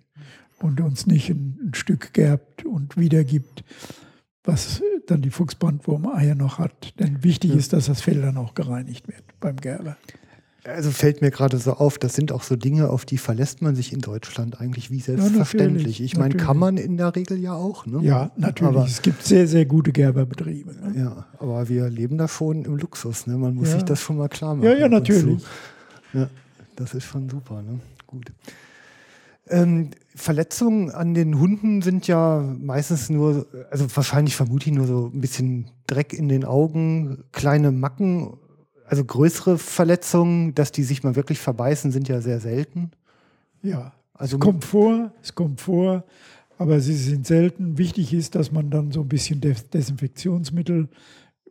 und 0.59 0.81
uns 0.81 1.07
nicht 1.07 1.29
ein, 1.29 1.57
ein 1.67 1.73
Stück 1.73 2.13
gerbt 2.13 2.65
und 2.65 2.97
wiedergibt, 2.97 3.63
was 4.43 4.81
dann 5.07 5.21
die 5.21 5.29
Fuchsbandwurm-Eier 5.29 6.35
noch 6.35 6.59
hat. 6.59 6.99
Denn 6.99 7.23
wichtig 7.23 7.51
Ja. 7.51 7.57
ist, 7.57 7.73
dass 7.73 7.87
das 7.87 8.01
Fell 8.01 8.21
dann 8.21 8.37
auch 8.37 8.53
gereinigt 8.53 9.07
wird 9.07 9.23
beim 9.39 9.55
Gerber. 9.57 9.97
Also 10.67 10.91
fällt 10.91 11.21
mir 11.21 11.31
gerade 11.31 11.57
so 11.57 11.73
auf, 11.73 11.97
das 11.97 12.13
sind 12.13 12.33
auch 12.33 12.43
so 12.43 12.57
Dinge, 12.57 12.89
auf 12.89 13.05
die 13.05 13.17
verlässt 13.17 13.61
man 13.61 13.75
sich 13.75 13.93
in 13.93 14.01
Deutschland 14.01 14.59
eigentlich 14.59 14.91
wie 14.91 14.99
selbstverständlich. 14.99 15.77
natürlich, 15.77 16.01
ich 16.01 16.17
meine, 16.17 16.35
kann 16.35 16.57
man 16.57 16.75
in 16.75 16.97
der 16.97 17.15
Regel 17.15 17.37
ja 17.39 17.53
auch. 17.53 17.85
Ne? 17.85 17.99
Ja, 18.03 18.31
natürlich. 18.35 18.75
Aber, 18.75 18.85
es 18.85 19.01
gibt 19.01 19.23
sehr, 19.23 19.47
sehr 19.47 19.65
gute 19.65 19.93
Gerberbetriebe. 19.93 20.71
Ne? 20.73 20.99
ja, 20.99 21.25
aber 21.39 21.69
wir 21.69 21.89
leben 21.89 22.17
da 22.17 22.27
schon 22.27 22.65
im 22.65 22.75
Luxus. 22.75 23.27
Ne? 23.27 23.37
Man 23.37 23.55
muss 23.55 23.69
Ja. 23.69 23.75
sich 23.75 23.83
das 23.83 24.01
schon 24.01 24.17
mal 24.17 24.27
klar 24.27 24.55
machen. 24.55 24.65
Ja, 24.67 24.75
ja, 24.75 24.89
natürlich. 24.89 25.41
Ja, 26.13 26.29
das 26.75 26.93
ist 26.93 27.05
schon 27.05 27.29
super. 27.29 27.61
Ne? 27.61 27.79
Gut. 28.05 28.31
Ähm, 29.49 29.91
Verletzungen 30.15 30.91
an 30.91 31.13
den 31.13 31.39
Hunden 31.39 31.81
sind 31.81 32.07
ja 32.07 32.41
meistens 32.59 33.09
nur, 33.09 33.47
also 33.71 33.85
wahrscheinlich 33.95 34.35
vermute 34.35 34.69
ich 34.69 34.75
nur 34.75 34.87
so 34.87 35.11
ein 35.13 35.21
bisschen 35.21 35.67
Dreck 35.87 36.11
in 36.11 36.27
den 36.27 36.43
Augen, 36.43 37.23
kleine 37.31 37.71
Macken, 37.71 38.33
also 38.87 39.03
größere 39.03 39.57
Verletzungen, 39.57 40.55
dass 40.55 40.71
die 40.71 40.83
sich 40.83 41.03
mal 41.03 41.15
wirklich 41.15 41.39
verbeißen, 41.39 41.91
sind 41.91 42.07
ja 42.07 42.21
sehr 42.21 42.39
selten. 42.39 42.91
Ja, 43.61 43.93
Also 44.13 44.37
es 44.37 44.41
kommt 44.41 44.63
vor, 44.63 45.11
es 45.21 45.35
kommt 45.35 45.61
vor, 45.61 46.05
aber 46.57 46.79
sie 46.79 46.95
sind 46.95 47.27
selten. 47.27 47.77
Wichtig 47.77 48.13
ist, 48.13 48.35
dass 48.35 48.51
man 48.51 48.69
dann 48.69 48.91
so 48.91 49.01
ein 49.01 49.07
bisschen 49.07 49.41
Des 49.41 49.69
Desinfektionsmittel 49.69 50.87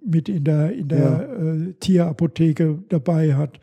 mit 0.04 0.28
in 0.28 0.44
der, 0.44 0.72
in 0.72 0.88
der 0.88 1.28
äh, 1.30 1.72
Tierapotheke 1.74 2.82
dabei 2.88 3.34
hat 3.34 3.60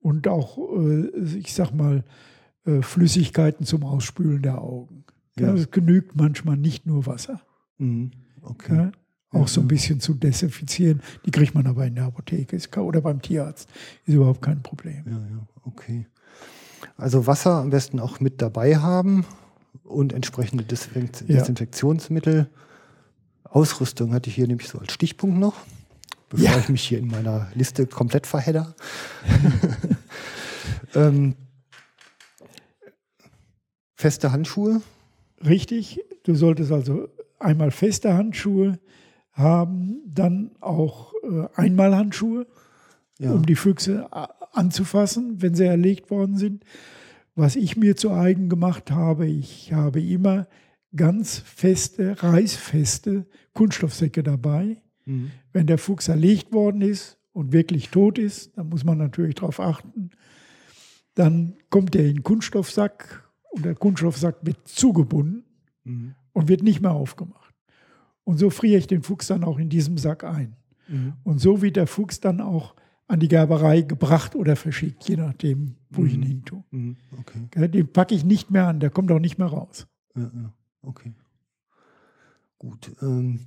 und 0.00 0.26
auch, 0.28 0.58
äh, 0.78 1.08
ich 1.38 1.52
sag 1.52 1.72
mal, 1.72 2.04
äh, 2.64 2.80
Flüssigkeiten 2.82 3.66
zum 3.66 3.84
Ausspülen 3.84 4.42
der 4.42 4.62
Augen. 4.62 5.04
Ja. 5.38 5.48
Ja. 5.48 5.54
Es 5.54 5.70
genügt 5.70 6.16
manchmal 6.16 6.56
nicht 6.56 6.86
nur 6.86 7.06
Wasser. 7.06 7.40
Mhm, 7.78 8.12
okay. 8.42 8.90
Auch 9.32 9.46
so 9.46 9.60
ein 9.60 9.64
ja. 9.64 9.68
bisschen 9.68 10.00
zu 10.00 10.14
desinfizieren. 10.14 11.02
Die 11.24 11.30
kriegt 11.30 11.54
man 11.54 11.66
aber 11.66 11.86
in 11.86 11.94
der 11.94 12.04
Apotheke 12.04 12.58
oder 12.80 13.00
beim 13.00 13.22
Tierarzt. 13.22 13.68
Ist 14.04 14.14
überhaupt 14.14 14.42
kein 14.42 14.62
Problem. 14.62 15.04
Ja, 15.06 15.12
ja, 15.12 15.46
okay. 15.64 16.06
Also 16.96 17.26
Wasser 17.26 17.56
am 17.56 17.70
besten 17.70 18.00
auch 18.00 18.18
mit 18.20 18.42
dabei 18.42 18.76
haben 18.76 19.24
und 19.84 20.12
entsprechende 20.12 20.64
Desinfekt 20.64 21.24
Ja. 21.28 21.38
Desinfektionsmittel. 21.38 22.50
Ausrüstung 23.44 24.12
hatte 24.12 24.30
ich 24.30 24.36
hier 24.36 24.46
nämlich 24.46 24.68
so 24.68 24.78
als 24.78 24.92
Stichpunkt 24.92 25.38
noch, 25.38 25.56
bevor 26.28 26.46
Ja. 26.46 26.58
ich 26.58 26.68
mich 26.68 26.82
hier 26.82 26.98
in 26.98 27.08
meiner 27.08 27.48
Liste 27.54 27.86
komplett 27.86 28.26
verhedder. 28.26 28.74
ähm, 30.94 31.36
feste 33.94 34.32
Handschuhe. 34.32 34.82
Richtig, 35.44 36.00
du 36.24 36.34
solltest 36.34 36.72
also 36.72 37.08
einmal 37.38 37.70
feste 37.70 38.14
Handschuhe 38.14 38.78
haben, 39.40 40.02
dann 40.06 40.52
auch 40.60 41.12
äh, 41.24 41.48
Einmalhandschuhe, 41.56 42.46
Ja. 43.18 43.32
um 43.32 43.44
die 43.44 43.56
Füchse 43.56 44.12
a- 44.12 44.30
anzufassen, 44.52 45.42
wenn 45.42 45.54
sie 45.54 45.64
erlegt 45.66 46.10
worden 46.10 46.36
sind. 46.36 46.64
Was 47.34 47.56
ich 47.56 47.76
mir 47.76 47.96
zu 47.96 48.10
eigen 48.12 48.48
gemacht 48.48 48.90
habe, 48.90 49.26
ich 49.26 49.72
habe 49.72 50.00
immer 50.02 50.46
ganz 50.94 51.38
feste, 51.38 52.22
reißfeste 52.22 53.26
Kunststoffsäcke 53.54 54.22
dabei. 54.22 54.76
Mhm. 55.06 55.30
Wenn 55.52 55.66
der 55.66 55.78
Fuchs 55.78 56.08
erlegt 56.08 56.52
worden 56.52 56.82
ist 56.82 57.18
und 57.32 57.52
wirklich 57.52 57.90
tot 57.90 58.18
ist, 58.18 58.56
dann 58.58 58.68
muss 58.68 58.84
man 58.84 58.98
natürlich 58.98 59.36
darauf 59.36 59.60
achten. 59.60 60.10
Dann 61.14 61.54
kommt 61.70 61.94
er 61.96 62.06
in 62.06 62.16
den 62.16 62.22
Kunststoffsack 62.22 63.28
und 63.50 63.64
der 63.64 63.74
Kunststoffsack 63.74 64.36
wird 64.42 64.66
zugebunden 64.66 65.44
Mhm. 65.84 66.14
und 66.32 66.48
wird 66.48 66.62
nicht 66.62 66.80
mehr 66.80 66.92
aufgemacht. 66.92 67.39
Und 68.30 68.38
so 68.38 68.48
friere 68.48 68.78
ich 68.78 68.86
den 68.86 69.02
Fuchs 69.02 69.26
dann 69.26 69.42
auch 69.42 69.58
in 69.58 69.68
diesem 69.68 69.98
Sack 69.98 70.22
ein. 70.22 70.54
Mhm. 70.86 71.14
Und 71.24 71.40
so 71.40 71.62
wird 71.62 71.74
der 71.74 71.88
Fuchs 71.88 72.20
dann 72.20 72.40
auch 72.40 72.74
an 73.08 73.18
die 73.18 73.26
Gerberei 73.26 73.80
gebracht 73.82 74.36
oder 74.36 74.54
verschickt, 74.54 75.08
je 75.08 75.16
nachdem, 75.16 75.74
wo 75.90 76.04
ich 76.04 76.14
ihn 76.14 76.20
Mhm. 76.20 76.24
hin 76.26 76.44
tue. 76.44 76.62
Mhm. 76.70 76.96
Okay. 77.18 77.68
Den 77.68 77.92
packe 77.92 78.14
ich 78.14 78.24
nicht 78.24 78.52
mehr 78.52 78.68
an, 78.68 78.78
der 78.78 78.90
kommt 78.90 79.10
auch 79.10 79.18
nicht 79.18 79.36
mehr 79.38 79.48
raus. 79.48 79.88
Ja, 80.14 80.30
ja. 80.32 80.52
Okay. 80.82 81.12
Gut. 82.60 82.92
Ähm, 83.02 83.40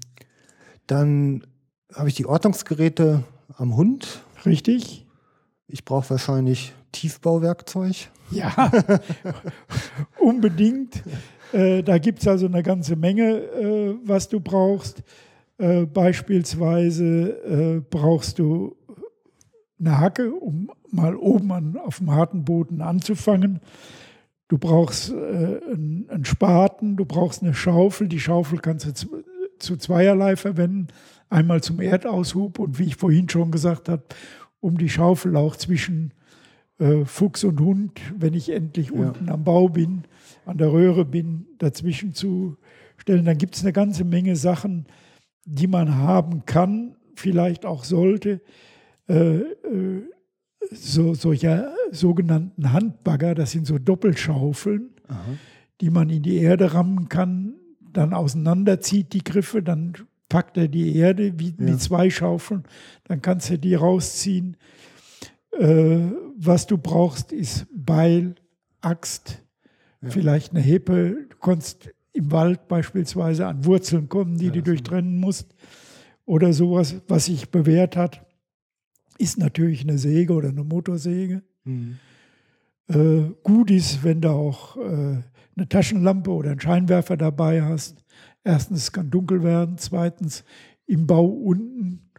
dann 0.88 1.48
habe 1.96 2.10
ich 2.10 2.16
die 2.16 2.26
Ordnungsgeräte 2.26 3.24
am 3.56 3.78
Hund. 3.78 4.22
Richtig? 4.46 5.06
Ich 5.68 5.86
brauche 5.86 6.10
wahrscheinlich 6.10 6.74
Tiefbauwerkzeug. 6.92 8.10
Ja, 8.32 8.70
unbedingt. 10.20 11.04
Äh, 11.54 11.84
da 11.84 11.98
gibt 12.00 12.20
es 12.20 12.28
also 12.28 12.48
eine 12.48 12.64
ganze 12.64 12.96
Menge, 12.96 13.38
äh, 13.38 13.96
was 14.04 14.28
du 14.28 14.40
brauchst. 14.40 15.04
Äh, 15.58 15.86
beispielsweise 15.86 17.30
äh, 17.46 17.82
brauchst 17.90 18.40
du 18.40 18.76
eine 19.80 20.00
Hacke, 20.00 20.34
um 20.34 20.72
mal 20.90 21.16
oben 21.16 21.52
an, 21.52 21.78
auf 21.78 22.00
dem 22.00 22.12
harten 22.12 22.44
Boden 22.44 22.82
anzufangen. 22.82 23.60
Du 24.48 24.58
brauchst 24.58 25.12
äh, 25.12 25.14
einen, 25.14 26.06
einen 26.10 26.26
Spaten, 26.26 26.98
du 26.98 27.06
brauchst 27.06 27.44
eine 27.44 27.54
Schaufel. 27.54 28.08
Die 28.08 28.20
Schaufel 28.20 28.60
kannst 28.60 28.86
du 28.88 28.94
z- 28.94 29.10
zu 29.60 29.78
zweierlei 29.78 30.36
verwenden. 30.36 30.88
Einmal 31.30 31.62
zum 31.62 31.80
Erdaushub 31.80 32.60
und 32.60 32.80
wie 32.80 32.86
ich 32.86 32.96
vorhin 32.96 33.30
schon 33.30 33.52
gesagt 33.52 33.90
habe, 33.90 34.04
um 34.60 34.78
die 34.78 34.90
Schaufel 34.90 35.36
auch 35.36 35.56
zwischen 35.56 36.14
Fuchs 37.06 37.44
und 37.44 37.60
Hund, 37.60 38.02
wenn 38.18 38.34
ich 38.34 38.50
endlich 38.50 38.88
ja. 38.88 38.94
unten 38.94 39.30
am 39.30 39.44
Bau 39.44 39.70
bin, 39.70 40.04
an 40.46 40.58
der 40.58 40.72
Röhre 40.72 41.06
bin, 41.06 41.46
dazwischen 41.58 42.14
zu 42.14 42.58
stellen. 42.98 43.26
Dann 43.26 43.38
gibt 43.38 43.56
es 43.56 43.64
eine 43.64 43.74
ganze 43.74 44.04
Menge 44.04 44.36
Sachen, 44.36 44.86
die 45.46 45.68
man 45.68 45.96
haben 45.96 46.46
kann, 46.46 46.96
vielleicht 47.16 47.66
auch 47.66 47.84
sollte. 47.84 48.42
Äh, 49.08 49.38
äh, 49.38 50.04
so, 50.72 51.14
solcher 51.14 51.74
sogenannten 51.92 52.72
Handbagger, 52.72 53.36
das 53.36 53.52
sind 53.52 53.68
so 53.68 53.78
Doppelschaufeln, 53.78 54.92
Aha. 55.08 55.36
die 55.82 55.90
man 55.90 56.10
in 56.10 56.24
die 56.24 56.38
Erde 56.38 56.74
rammen 56.74 57.10
kann, 57.10 57.56
dann 57.80 58.14
auseinanderzieht 58.14 59.14
die 59.14 59.24
Griffe, 59.24 59.62
dann 59.62 59.94
packt 60.30 60.58
er 60.58 60.68
die 60.68 60.96
Erde 60.96 61.38
wie 61.38 61.50
ja. 61.50 61.56
mit 61.58 61.82
zwei 61.82 62.10
Schaufeln, 62.10 62.64
dann 63.04 63.22
kannst 63.22 63.50
du 63.50 63.60
die 63.60 63.76
rausziehen. 63.76 64.58
Äh, 65.52 66.00
was 66.36 66.66
du 66.66 66.78
brauchst, 66.78 67.32
ist 67.32 67.68
Beil, 67.72 68.36
Axt, 68.82 69.44
ja. 70.04 70.10
vielleicht 70.10 70.52
eine 70.52 70.62
Heppe. 70.62 71.28
Du 71.30 71.38
kannst 71.38 71.90
im 72.14 72.32
Wald 72.32 72.68
beispielsweise 72.68 73.48
an 73.48 73.66
Wurzeln 73.66 74.08
kommen, 74.10 74.38
die 74.38 74.48
ja, 74.48 74.52
du 74.52 74.62
durchtrennen 74.62 75.20
musst. 75.20 75.56
Oder 76.26 76.54
sowas, 76.54 77.02
was 77.08 77.26
sich 77.26 77.50
bewährt 77.50 77.98
hat, 77.98 78.26
ist 79.18 79.38
natürlich 79.38 79.82
eine 79.82 79.98
Säge 79.98 80.34
oder 80.34 80.50
eine 80.50 80.64
Motorsäge. 80.64 81.44
Mhm. 81.64 81.98
Äh, 82.88 83.32
gut 83.44 83.72
ist, 83.72 84.04
wenn 84.04 84.22
du 84.22 84.30
auch 84.30 84.78
äh, 84.78 85.22
eine 85.56 85.70
Taschenlampe 85.70 86.32
oder 86.32 86.52
einen 86.52 86.60
Scheinwerfer 86.60 87.18
dabei 87.18 87.64
hast. 87.64 88.04
Erstens, 88.44 88.84
es 88.84 88.92
kann 88.92 89.10
dunkel 89.10 89.44
werden. 89.44 89.78
Zweitens, 89.78 90.44
im 90.86 91.08
Bau 91.08 91.26
unten 91.26 92.10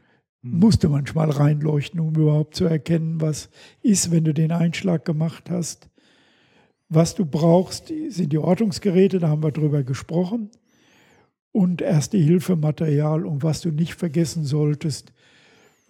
mhm. 0.43 0.59
musste 0.59 0.89
manchmal 0.89 1.31
reinleuchten, 1.31 2.01
um 2.01 2.15
überhaupt 2.15 2.55
zu 2.55 2.65
erkennen, 2.65 3.21
was 3.21 3.51
ist, 3.83 4.11
wenn 4.11 4.25
du 4.25 4.33
den 4.33 4.53
Einschlag 4.53 5.05
gemacht 5.05 5.51
hast. 5.51 5.91
Was 6.95 7.17
du 7.17 7.27
brauchst, 7.27 7.93
sind 8.09 8.33
die 8.33 8.39
Ortungsgeräte, 8.39 9.19
da 9.19 9.29
haben 9.29 9.43
wir 9.43 9.51
drüber 9.51 9.83
gesprochen. 9.83 10.51
Und 11.51 11.83
Erste-Hilfe-Material. 11.83 13.27
Und 13.27 13.43
was 13.43 13.61
du 13.61 13.71
nicht 13.71 13.95
vergessen 13.95 14.45
solltest, 14.45 15.13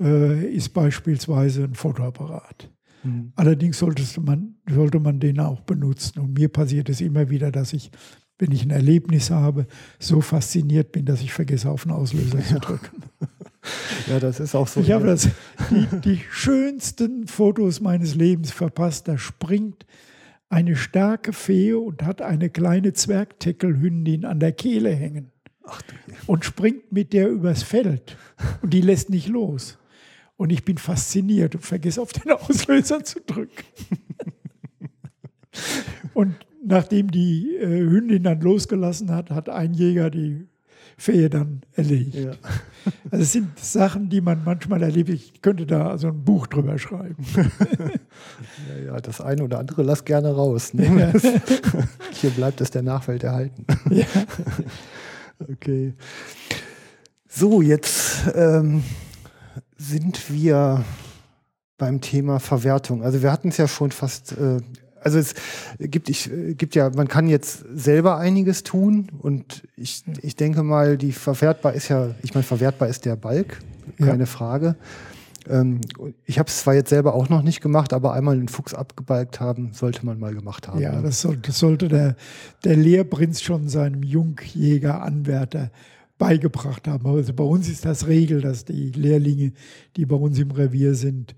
äh, 0.01 0.47
ist 0.47 0.70
beispielsweise 0.70 1.64
ein 1.64 1.74
Fotoapparat. 1.74 2.70
Mhm. 3.02 3.32
Allerdings 3.36 3.78
solltest 3.78 4.18
man, 4.20 4.55
sollte 4.68 4.98
man 4.98 5.20
den 5.20 5.40
auch 5.40 5.60
benutzen. 5.60 6.20
Und 6.20 6.39
mir 6.39 6.48
passiert 6.48 6.89
es 6.89 7.02
immer 7.02 7.28
wieder, 7.28 7.52
dass 7.52 7.74
ich, 7.74 7.90
wenn 8.39 8.52
ich 8.52 8.64
ein 8.64 8.70
Erlebnis 8.70 9.31
habe, 9.31 9.66
so 9.98 10.22
fasziniert 10.22 10.90
bin, 10.93 11.05
dass 11.05 11.20
ich 11.20 11.32
vergesse, 11.32 11.70
auf 11.70 11.82
den 11.82 11.93
Auslöser 11.93 12.39
ja. 12.39 12.47
zu 12.47 12.59
drücken. 12.60 13.02
Ja, 14.06 14.20
das 14.20 14.40
ist 14.40 14.55
auch 14.55 14.68
so. 14.68 14.81
Ich 14.81 14.90
habe 14.90 15.06
das, 15.06 15.26
die, 15.70 15.86
die 16.05 16.20
schönsten 16.31 17.26
Fotos 17.26 17.81
meines 17.81 18.14
Lebens 18.14 18.51
verpasst. 18.51 19.09
Da 19.09 19.16
springt 19.16 19.86
eine 20.55 20.76
starke 20.76 21.32
Fee 21.32 21.72
und 21.72 22.05
hat 22.05 22.22
eine 22.22 22.48
kleine 22.48 22.93
Zwergteckelhündin 22.93 24.24
an 24.24 24.39
der 24.39 24.52
Kehle 24.52 24.90
hängen. 24.90 25.32
Ach, 25.64 25.82
und 26.26 26.44
springt 26.44 26.93
mit 26.93 27.12
der 27.12 27.28
übers 27.28 27.64
Feld. 27.64 28.16
Und 28.62 28.72
die 28.72 28.81
lässt 28.81 29.10
nicht 29.10 29.26
los. 29.26 29.78
Und 30.36 30.51
ich 30.51 30.64
bin 30.64 30.78
fasziniert 30.78 31.56
und 31.56 31.62
vergesse 31.62 32.01
auf 32.01 32.12
den 32.12 32.31
Auslöser 32.31 33.02
zu 33.02 33.20
drücken. 33.20 33.64
und 36.14 36.36
nachdem 36.64 37.10
die 37.10 37.56
äh, 37.56 37.66
Hündin 37.66 38.22
dann 38.22 38.40
losgelassen 38.40 39.10
hat, 39.10 39.31
hat 39.31 39.48
ein 39.48 39.74
Jäger 39.74 40.09
die 40.09 40.47
Fee 40.97 41.28
dann 41.28 41.62
erlegt. 41.72 42.14
Ja. 42.14 42.32
Also 43.11 43.23
es 43.23 43.32
sind 43.32 43.59
Sachen, 43.59 44.09
die 44.09 44.20
man 44.20 44.43
manchmal 44.44 44.82
erlebt. 44.82 45.09
Ich 45.09 45.40
könnte 45.40 45.66
da 45.66 45.89
also 45.89 46.09
ein 46.09 46.24
Buch 46.24 46.47
drüber 46.47 46.78
schreiben. 46.78 47.24
Ja, 48.69 48.93
ja 48.93 49.01
das 49.01 49.20
eine 49.20 49.43
oder 49.43 49.59
andere 49.59 49.82
lass 49.82 50.05
gerne 50.05 50.32
raus. 50.32 50.73
Ne? 50.73 50.85
Ja. 50.85 51.12
Hier 52.12 52.31
bleibt 52.31 52.61
es 52.61 52.70
der 52.70 52.82
Nachwelt 52.82 53.24
erhalten. 53.24 53.66
Ja. 53.90 54.06
Okay. 55.51 55.94
So, 57.28 57.61
jetzt 57.61 58.23
ähm, 58.36 58.85
sind 59.77 60.32
wir 60.32 60.85
beim 61.77 62.01
Thema 62.01 62.39
Verwertung. 62.39 63.02
Also 63.02 63.20
wir 63.23 63.32
hatten 63.32 63.48
es 63.48 63.56
ja 63.56 63.66
schon 63.66 63.90
fast, 63.90 64.32
äh, 64.39 64.59
also 65.05 65.18
es 65.18 65.35
gibt, 65.78 66.09
ich, 66.09 66.31
gibt 66.56 66.74
ja, 66.74 66.90
man 66.90 67.09
kann 67.09 67.28
jetzt 67.28 67.64
selber 67.74 68.18
einiges 68.18 68.62
tun 68.62 69.09
und 69.18 69.62
ich, 69.76 70.02
ich 70.22 70.36
denke 70.36 70.62
mal, 70.62 70.97
die 70.97 71.12
verwertbar 71.12 71.74
ist 71.74 71.89
ja, 71.89 72.14
ich 72.22 72.35
meine, 72.35 72.44
verwertbar 72.44 72.89
ist 72.89 73.05
der 73.05 73.16
Balk, 73.16 73.60
keine 73.98 74.20
ja. 74.20 74.26
Frage. 74.26 74.76
Ähm, 75.48 75.81
ich 76.24 76.39
habe 76.39 76.48
es 76.48 76.59
zwar 76.60 76.74
jetzt 76.74 76.89
selber 76.89 77.14
auch 77.14 77.28
noch 77.28 77.43
nicht 77.43 77.60
gemacht, 77.60 77.93
aber 77.93 78.14
einmal 78.14 78.35
einen 78.35 78.48
Fuchs 78.48 78.74
abgebalgt 78.74 79.40
haben, 79.40 79.72
sollte 79.72 80.05
man 80.06 80.18
mal 80.18 80.35
gemacht 80.35 80.68
haben. 80.68 80.81
Ja, 80.81 80.97
ne? 80.97 81.02
das, 81.02 81.20
soll, 81.20 81.36
das 81.36 81.59
sollte 81.59 81.89
der, 81.89 82.16
der 82.64 82.76
Lehrprinz 82.76 83.43
schon 83.43 83.68
seinem 83.68 84.02
Jungjäger-Anwärter 84.02 85.70
beigebracht 86.16 86.89
haben. 86.89 87.06
Also 87.06 87.35
bei 87.35 87.44
uns 87.44 87.68
ist 87.68 87.85
das 87.85 88.06
Regel, 88.06 88.40
dass 88.40 88.64
die 88.64 88.90
Lehrlinge, 88.90 89.52
die 89.97 90.06
bei 90.06 90.16
uns 90.16 90.39
im 90.39 90.51
Revier 90.51 90.94
sind, 90.94 91.35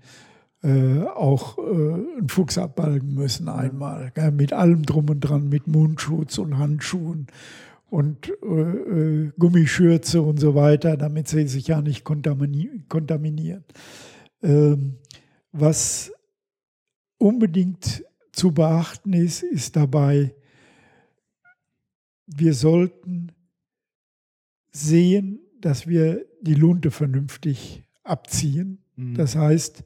äh, 0.63 1.03
auch 1.03 1.57
äh, 1.57 1.61
einen 1.61 2.29
Fuchs 2.29 2.57
abbalgen 2.57 3.13
müssen 3.13 3.47
einmal. 3.49 4.11
Gell, 4.15 4.31
mit 4.31 4.53
allem 4.53 4.83
drum 4.83 5.09
und 5.09 5.19
dran, 5.21 5.49
mit 5.49 5.67
Mundschutz 5.67 6.37
und 6.37 6.57
Handschuhen 6.57 7.27
und 7.89 8.31
äh, 8.43 8.45
äh 8.45 9.31
Gummischürze 9.37 10.21
und 10.21 10.39
so 10.39 10.55
weiter, 10.55 10.97
damit 10.97 11.27
sie 11.27 11.47
sich 11.47 11.67
ja 11.67 11.81
nicht 11.81 12.03
kontamini 12.03 12.83
kontaminieren. 12.89 13.63
Ähm, 14.41 14.95
was 15.51 16.11
unbedingt 17.17 18.03
zu 18.31 18.51
beachten 18.51 19.13
ist, 19.13 19.43
ist 19.43 19.75
dabei, 19.75 20.35
wir 22.27 22.53
sollten 22.53 23.31
sehen, 24.71 25.39
dass 25.59 25.87
wir 25.87 26.25
die 26.41 26.53
Lunte 26.53 26.91
vernünftig 26.91 27.83
abziehen. 28.03 28.83
Mhm. 28.95 29.15
Das 29.15 29.35
heißt, 29.35 29.83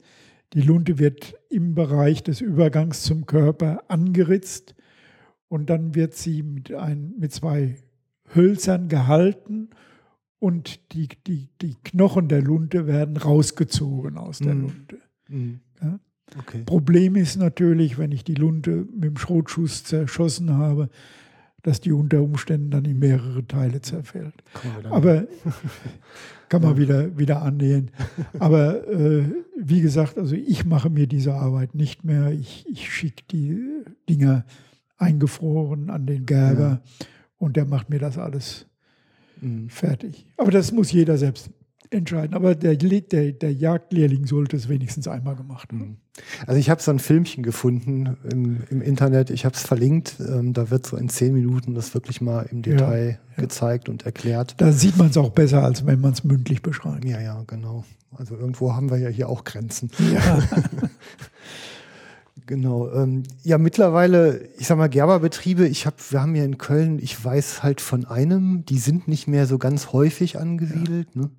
die 0.54 0.60
Lunte 0.60 0.98
wird 0.98 1.34
im 1.48 1.74
Bereich 1.74 2.22
des 2.22 2.40
Übergangs 2.40 3.02
zum 3.02 3.26
Körper 3.26 3.84
angeritzt 3.88 4.74
und 5.48 5.70
dann 5.70 5.94
wird 5.94 6.14
sie 6.14 6.42
mit, 6.42 6.72
ein, 6.72 7.14
mit 7.18 7.32
zwei 7.32 7.76
Hölzern 8.34 8.88
gehalten 8.88 9.70
und 10.38 10.92
die, 10.92 11.08
die, 11.26 11.48
die 11.60 11.76
Knochen 11.84 12.28
der 12.28 12.42
Lunte 12.42 12.86
werden 12.86 13.16
rausgezogen 13.16 14.18
aus 14.18 14.38
der 14.38 14.54
mhm. 14.54 14.60
Lunte. 14.62 14.98
Mhm. 15.28 15.60
Ja? 15.80 16.00
Okay. 16.38 16.62
Problem 16.64 17.16
ist 17.16 17.36
natürlich, 17.36 17.98
wenn 17.98 18.12
ich 18.12 18.24
die 18.24 18.34
Lunte 18.34 18.86
mit 18.92 19.04
dem 19.04 19.16
Schrotschuss 19.16 19.84
zerschossen 19.84 20.56
habe, 20.56 20.88
dass 21.62 21.80
die 21.80 21.92
unter 21.92 22.20
Umständen 22.20 22.70
dann 22.70 22.84
in 22.84 22.98
mehrere 22.98 23.46
Teile 23.46 23.80
zerfällt. 23.80 24.34
Aber 24.90 25.26
kann 26.48 26.62
man 26.62 26.76
wieder, 26.78 27.16
wieder 27.16 27.42
annähern. 27.42 27.90
Aber 28.38 28.86
äh, 28.88 29.24
wie 29.56 29.80
gesagt, 29.80 30.18
also 30.18 30.34
ich 30.34 30.64
mache 30.64 30.90
mir 30.90 31.06
diese 31.06 31.34
Arbeit 31.34 31.74
nicht 31.74 32.04
mehr. 32.04 32.32
Ich, 32.32 32.66
ich 32.68 32.92
schicke 32.92 33.22
die 33.30 33.84
Dinger 34.08 34.44
eingefroren 34.98 35.90
an 35.90 36.06
den 36.06 36.26
Gerber 36.26 36.82
ja. 36.82 37.06
und 37.38 37.56
der 37.56 37.64
macht 37.64 37.90
mir 37.90 37.98
das 37.98 38.18
alles 38.18 38.66
mhm. 39.40 39.68
fertig. 39.68 40.26
Aber 40.36 40.50
das 40.50 40.72
muss 40.72 40.90
jeder 40.92 41.16
selbst 41.16 41.50
entscheiden. 41.92 42.34
Aber 42.34 42.54
der, 42.54 42.76
der, 42.76 43.32
der 43.32 43.52
Jagdlehrling 43.52 44.26
sollte 44.26 44.56
es 44.56 44.68
wenigstens 44.68 45.08
einmal 45.08 45.36
gemacht 45.36 45.68
haben. 45.70 45.78
Mhm. 45.78 45.96
Also 46.46 46.58
ich 46.60 46.68
habe 46.68 46.82
so 46.82 46.90
ein 46.90 46.98
Filmchen 46.98 47.42
gefunden 47.42 48.16
im, 48.30 48.62
im 48.68 48.82
Internet, 48.82 49.30
ich 49.30 49.44
habe 49.44 49.54
es 49.54 49.62
verlinkt, 49.62 50.16
ähm, 50.20 50.52
da 50.52 50.70
wird 50.70 50.86
so 50.86 50.96
in 50.96 51.08
zehn 51.08 51.32
Minuten 51.32 51.74
das 51.74 51.94
wirklich 51.94 52.20
mal 52.20 52.46
im 52.50 52.62
Detail 52.62 53.06
ja, 53.06 53.10
ja. 53.36 53.42
gezeigt 53.42 53.88
und 53.88 54.04
erklärt. 54.04 54.54
Da 54.58 54.72
sieht 54.72 54.96
man 54.98 55.08
es 55.08 55.16
auch 55.16 55.30
besser, 55.30 55.62
als 55.62 55.86
wenn 55.86 56.00
man 56.00 56.12
es 56.12 56.22
mündlich 56.22 56.60
beschreibt. 56.60 57.04
Ja, 57.04 57.20
ja, 57.20 57.42
genau. 57.46 57.84
Also 58.14 58.36
irgendwo 58.36 58.74
haben 58.74 58.90
wir 58.90 58.98
ja 58.98 59.08
hier 59.08 59.28
auch 59.28 59.44
Grenzen. 59.44 59.90
Ja. 60.12 60.42
Genau. 62.46 62.92
Ähm, 62.92 63.22
ja, 63.42 63.58
mittlerweile, 63.58 64.48
ich 64.58 64.66
sag 64.66 64.76
mal, 64.76 64.88
Gerberbetriebe, 64.88 65.66
ich 65.66 65.86
habe, 65.86 65.96
wir 66.10 66.20
haben 66.20 66.34
hier 66.34 66.44
in 66.44 66.58
Köln, 66.58 66.98
ich 66.98 67.22
weiß 67.22 67.62
halt 67.62 67.80
von 67.80 68.04
einem, 68.04 68.64
die 68.66 68.78
sind 68.78 69.08
nicht 69.08 69.28
mehr 69.28 69.46
so 69.46 69.58
ganz 69.58 69.92
häufig 69.92 70.38
angesiedelt. 70.38 71.08
Ja. 71.14 71.22
Ne? 71.22 71.30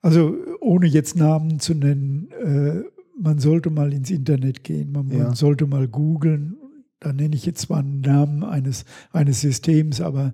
Also 0.00 0.36
ohne 0.60 0.86
jetzt 0.86 1.16
Namen 1.16 1.60
zu 1.60 1.74
nennen, 1.74 2.30
äh, 2.44 2.82
man 3.20 3.38
sollte 3.38 3.70
mal 3.70 3.92
ins 3.92 4.10
Internet 4.10 4.62
gehen, 4.62 4.92
man, 4.92 5.10
ja. 5.10 5.34
sollte 5.34 5.66
mal 5.66 5.88
googeln. 5.88 6.56
Da 7.00 7.12
nenne 7.12 7.34
ich 7.34 7.46
jetzt 7.46 7.62
zwar 7.62 7.78
einen 7.78 8.00
Namen 8.00 8.44
eines, 8.44 8.84
eines 9.12 9.40
Systems, 9.40 10.00
aber 10.00 10.32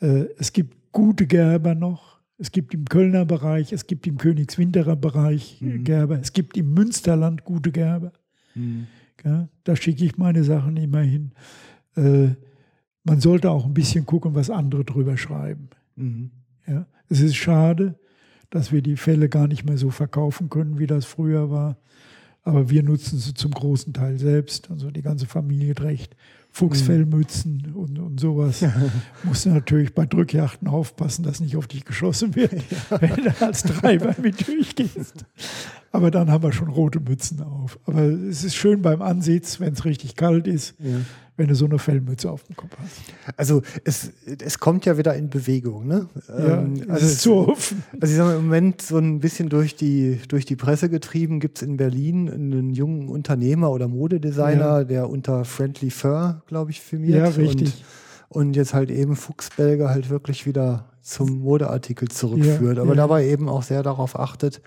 äh, 0.00 0.26
es 0.38 0.52
gibt 0.52 0.92
gute 0.92 1.26
Gerber 1.26 1.74
noch. 1.74 2.18
Es 2.38 2.52
gibt 2.52 2.72
im 2.72 2.84
Kölner 2.84 3.24
Bereich, 3.24 3.72
es 3.72 3.86
gibt 3.86 4.06
im 4.06 4.16
Königswinterer 4.16 4.94
Bereich 4.94 5.60
mhm. 5.60 5.84
Gerber, 5.84 6.18
es 6.20 6.32
gibt 6.32 6.56
im 6.56 6.72
Münsterland 6.72 7.44
gute 7.44 7.72
Gerber. 7.72 8.12
Mhm. 8.54 8.86
Ja, 9.24 9.48
da 9.64 9.74
schicke 9.74 10.04
ich 10.04 10.16
meine 10.16 10.44
Sachen 10.44 10.76
immer 10.76 11.00
hin. 11.00 11.32
Äh, 11.96 12.28
man 13.02 13.20
sollte 13.20 13.50
auch 13.50 13.64
ein 13.64 13.74
bisschen 13.74 14.06
gucken, 14.06 14.34
was 14.34 14.50
andere 14.50 14.84
drüber 14.84 15.16
schreiben. 15.16 15.70
Mhm. 15.96 16.30
Ja. 16.66 16.86
Es 17.08 17.20
ist 17.20 17.36
schade, 17.36 17.98
dass 18.50 18.72
wir 18.72 18.82
die 18.82 18.96
Felle 18.96 19.28
gar 19.28 19.46
nicht 19.46 19.64
mehr 19.64 19.78
so 19.78 19.90
verkaufen 19.90 20.48
können, 20.48 20.78
wie 20.78 20.86
das 20.86 21.04
früher 21.04 21.50
war. 21.50 21.76
Aber 22.42 22.70
wir 22.70 22.82
nutzen 22.82 23.18
sie 23.18 23.34
zum 23.34 23.50
großen 23.50 23.92
Teil 23.92 24.18
selbst. 24.18 24.70
Also 24.70 24.90
die 24.90 25.02
ganze 25.02 25.26
Familie 25.26 25.74
trägt 25.74 26.16
Fuchsfellmützen 26.50 27.74
und, 27.74 27.98
und 27.98 28.18
sowas. 28.18 28.64
Musst 29.24 29.44
du 29.44 29.50
natürlich 29.50 29.94
bei 29.94 30.06
Drückjachten 30.06 30.66
aufpassen, 30.66 31.24
dass 31.24 31.40
nicht 31.40 31.56
auf 31.56 31.66
dich 31.66 31.84
geschossen 31.84 32.34
wird, 32.34 32.52
wenn 33.00 33.24
du 33.24 33.42
als 33.42 33.62
Treiber 33.64 34.14
mit 34.22 34.46
durchgehst. 34.46 35.26
Aber 35.92 36.10
dann 36.10 36.30
haben 36.30 36.42
wir 36.42 36.52
schon 36.52 36.68
rote 36.68 37.00
Mützen 37.00 37.42
auf. 37.42 37.78
Aber 37.86 38.02
es 38.02 38.44
ist 38.44 38.54
schön 38.54 38.82
beim 38.82 39.02
Ansitz, 39.02 39.60
wenn 39.60 39.74
es 39.74 39.84
richtig 39.84 40.16
kalt 40.16 40.46
ist, 40.46 40.74
Ja. 40.78 40.96
Wenn 41.38 41.48
du 41.48 41.54
so 41.54 41.64
eine 41.64 41.78
Fellmütze 41.78 42.30
auf 42.30 42.42
dem 42.44 42.56
Kopf 42.56 42.76
hast. 42.78 43.34
Also 43.38 43.62
es, 43.84 44.10
es 44.44 44.58
kommt 44.58 44.84
ja 44.84 44.98
wieder 44.98 45.14
in 45.14 45.30
Bewegung, 45.30 45.86
ne? 45.86 46.08
Ja, 46.28 46.58
Ähm, 46.58 46.82
es 46.88 47.02
ist 47.02 47.20
zu 47.22 47.34
offen. 47.48 47.82
Also 48.00 48.12
ich 48.12 48.16
sage 48.18 48.28
mal, 48.30 48.36
im 48.36 48.44
Moment 48.44 48.82
so 48.82 48.98
ein 48.98 49.20
bisschen 49.20 49.48
durch 49.48 49.74
die, 49.76 50.20
durch 50.28 50.44
die 50.44 50.56
Presse 50.56 50.90
getrieben, 50.90 51.40
gibt 51.40 51.58
es 51.58 51.62
in 51.62 51.76
Berlin 51.78 52.28
einen 52.30 52.70
jungen 52.74 53.08
Unternehmer 53.08 53.70
oder 53.70 53.88
Modedesigner, 53.88 54.78
Ja. 54.80 54.84
der 54.84 55.08
unter 55.08 55.44
Friendly 55.46 55.90
Fur, 55.90 56.42
glaube 56.48 56.72
ich, 56.72 56.80
firmiert. 56.82 57.16
Ja, 57.18 57.24
richtig. 57.28 57.82
Und, 58.28 58.46
und 58.48 58.56
jetzt 58.56 58.74
halt 58.74 58.90
eben 58.90 59.16
Fuchsbälge 59.16 59.88
halt 59.88 60.10
wirklich 60.10 60.44
wieder 60.44 60.86
zum 61.02 61.38
Modeartikel 61.38 62.08
zurückführt. 62.08 62.76
Ja, 62.76 62.82
Aber 62.82 62.90
ja. 62.90 62.96
dabei 62.96 63.26
eben 63.28 63.48
auch 63.48 63.62
sehr 63.62 63.82
darauf 63.82 64.18
achtet, 64.18 64.60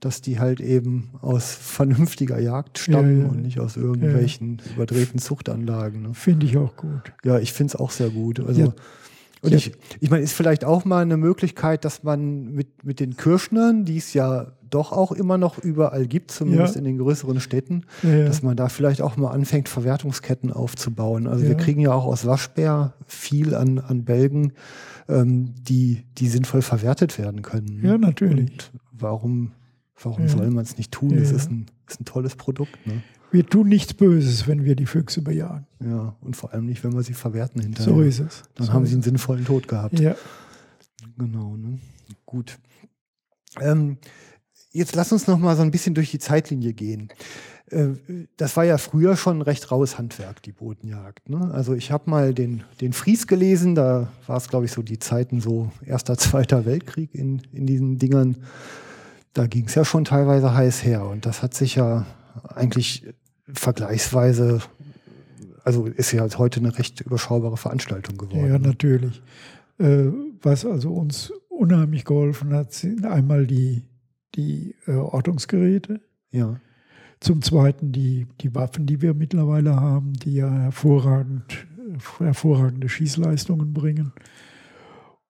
dass 0.00 0.20
die 0.20 0.38
halt 0.38 0.60
eben 0.60 1.10
aus 1.22 1.52
vernünftiger 1.54 2.38
Jagd 2.38 2.78
stammen 2.78 3.18
Ja, 3.18 3.24
ja. 3.24 3.30
und 3.30 3.42
nicht 3.42 3.58
aus 3.60 3.76
irgendwelchen 3.76 4.62
überdrehten 4.74 5.18
Zuchtanlagen. 5.18 6.02
Ne? 6.02 6.14
Finde 6.14 6.46
ich 6.46 6.56
auch 6.56 6.76
gut. 6.76 7.12
Ja, 7.24 7.38
ich 7.38 7.52
finde 7.52 7.72
es 7.72 7.76
auch 7.80 7.90
sehr 7.90 8.10
gut. 8.10 8.40
Also, 8.40 8.60
Ja. 8.60 8.72
Und 9.40 9.50
Ja. 9.52 9.56
ich, 9.56 9.72
ich 10.00 10.10
meine, 10.10 10.22
ist 10.24 10.32
vielleicht 10.32 10.64
auch 10.64 10.84
mal 10.84 11.02
eine 11.02 11.16
Möglichkeit, 11.16 11.84
dass 11.84 12.02
man 12.02 12.52
mit, 12.52 12.84
mit 12.84 12.98
den 12.98 13.16
Kirschnern, 13.16 13.84
die 13.84 13.96
es 13.96 14.12
ja 14.12 14.52
doch 14.68 14.92
auch 14.92 15.12
immer 15.12 15.38
noch 15.38 15.58
überall 15.58 16.06
gibt, 16.06 16.30
zumindest 16.32 16.74
Ja. 16.74 16.80
in 16.80 16.84
den 16.84 16.98
größeren 16.98 17.40
Städten, 17.40 17.84
Ja, 18.02 18.10
ja. 18.16 18.24
dass 18.26 18.42
man 18.42 18.56
da 18.56 18.68
vielleicht 18.68 19.00
auch 19.00 19.16
mal 19.16 19.30
anfängt, 19.30 19.68
Verwertungsketten 19.68 20.52
aufzubauen. 20.52 21.26
Also 21.26 21.44
wir 21.44 21.52
Ja. 21.52 21.56
kriegen 21.56 21.80
ja 21.80 21.92
auch 21.92 22.04
aus 22.04 22.26
Waschbär 22.26 22.94
viel 23.06 23.54
an, 23.54 23.78
an 23.78 24.04
Bälgen, 24.04 24.52
ähm, 25.08 25.54
die, 25.62 26.04
die 26.18 26.28
sinnvoll 26.28 26.60
verwertet 26.62 27.16
werden 27.18 27.42
können. 27.42 27.80
Ja, 27.82 27.96
natürlich. 27.96 28.50
Und 28.50 28.70
warum, 28.92 29.52
warum 30.02 30.22
Ja. 30.22 30.28
soll 30.28 30.50
man 30.50 30.64
es 30.64 30.76
nicht 30.76 30.92
tun? 30.92 31.12
Es 31.16 31.30
ja. 31.30 31.36
ist 31.36 31.50
ein, 31.50 31.66
ist 31.88 32.00
ein 32.00 32.04
tolles 32.04 32.36
Produkt. 32.36 32.84
Ne? 32.86 33.02
Wir 33.30 33.44
tun 33.46 33.68
nichts 33.68 33.92
Böses, 33.94 34.46
wenn 34.48 34.64
wir 34.64 34.74
die 34.74 34.86
Füchse 34.86 35.20
bejagen. 35.22 35.66
Ja, 35.84 36.16
und 36.22 36.34
vor 36.36 36.52
allem 36.54 36.66
nicht, 36.66 36.82
wenn 36.82 36.94
wir 36.94 37.02
sie 37.02 37.12
verwerten 37.14 37.60
hinterher. 37.60 37.92
So 37.94 38.00
ist 38.00 38.20
es. 38.20 38.42
Dann 38.54 38.66
so 38.68 38.72
haben 38.72 38.86
sie 38.86 38.94
einen 38.94 39.02
sinnvollen 39.02 39.44
Tod 39.44 39.68
gehabt. 39.68 39.98
Ja, 40.00 40.14
Genau, 41.18 41.56
ne? 41.56 41.78
Gut. 42.26 42.58
Ähm, 43.60 43.98
jetzt 44.72 44.94
lass 44.94 45.12
uns 45.12 45.26
noch 45.26 45.38
mal 45.38 45.56
so 45.56 45.62
ein 45.62 45.70
bisschen 45.70 45.94
durch 45.94 46.10
die 46.10 46.18
Zeitlinie 46.18 46.72
gehen. 46.72 47.08
Äh, 47.70 47.88
das 48.36 48.56
war 48.56 48.64
ja 48.64 48.78
früher 48.78 49.16
schon 49.16 49.42
recht 49.42 49.70
raues 49.70 49.98
Handwerk, 49.98 50.42
die 50.42 50.52
Bodenjagd. 50.52 51.28
Ne? 51.28 51.50
Also 51.52 51.74
ich 51.74 51.90
habe 51.90 52.08
mal 52.08 52.34
den, 52.34 52.62
den 52.80 52.92
Fries 52.92 53.26
gelesen, 53.26 53.74
da 53.74 54.12
war 54.26 54.36
es, 54.36 54.48
glaube 54.48 54.66
ich, 54.66 54.72
so 54.72 54.82
die 54.82 54.98
Zeiten 54.98 55.40
so 55.40 55.70
Erster, 55.84 56.16
Zweiter 56.16 56.64
Weltkrieg 56.66 57.14
in, 57.14 57.42
in 57.52 57.66
diesen 57.66 57.98
Dingern. 57.98 58.36
Da 59.34 59.46
ging 59.46 59.66
es 59.66 59.74
ja 59.74 59.84
schon 59.84 60.04
teilweise 60.04 60.54
heiß 60.54 60.84
her 60.84 61.06
und 61.06 61.26
das 61.26 61.42
hat 61.42 61.54
sich 61.54 61.76
ja 61.76 62.06
eigentlich 62.48 63.06
vergleichsweise, 63.52 64.60
also 65.64 65.86
ist 65.86 66.12
ja 66.12 66.26
heute 66.38 66.60
eine 66.60 66.76
recht 66.78 67.00
überschaubare 67.00 67.56
Veranstaltung 67.56 68.16
geworden. 68.16 68.48
ja, 68.48 68.58
natürlich. 68.58 69.22
Äh, 69.78 70.06
was 70.42 70.64
also 70.64 70.92
uns 70.92 71.32
unheimlich 71.48 72.04
geholfen 72.04 72.52
hat, 72.52 72.72
sind 72.72 73.06
einmal 73.06 73.46
die, 73.46 73.84
die 74.34 74.74
äh, 74.86 74.92
Ortungsgeräte. 74.92 76.00
ja. 76.30 76.60
Zum 77.20 77.42
Zweiten 77.42 77.90
die, 77.90 78.28
die 78.40 78.54
Waffen, 78.54 78.86
die 78.86 79.02
wir 79.02 79.12
mittlerweile 79.12 79.74
haben, 79.74 80.12
die 80.12 80.34
ja 80.34 80.48
hervorragend, 80.48 81.66
hervorragende 82.18 82.88
Schießleistungen 82.88 83.72
bringen. 83.72 84.12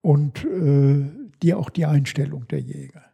Und 0.03 0.45
äh, 0.45 1.07
die 1.43 1.55
auch 1.55 1.71
die 1.71 1.87
Einstellung 1.87 2.47
der 2.49 2.61
Jäger. 2.61 3.05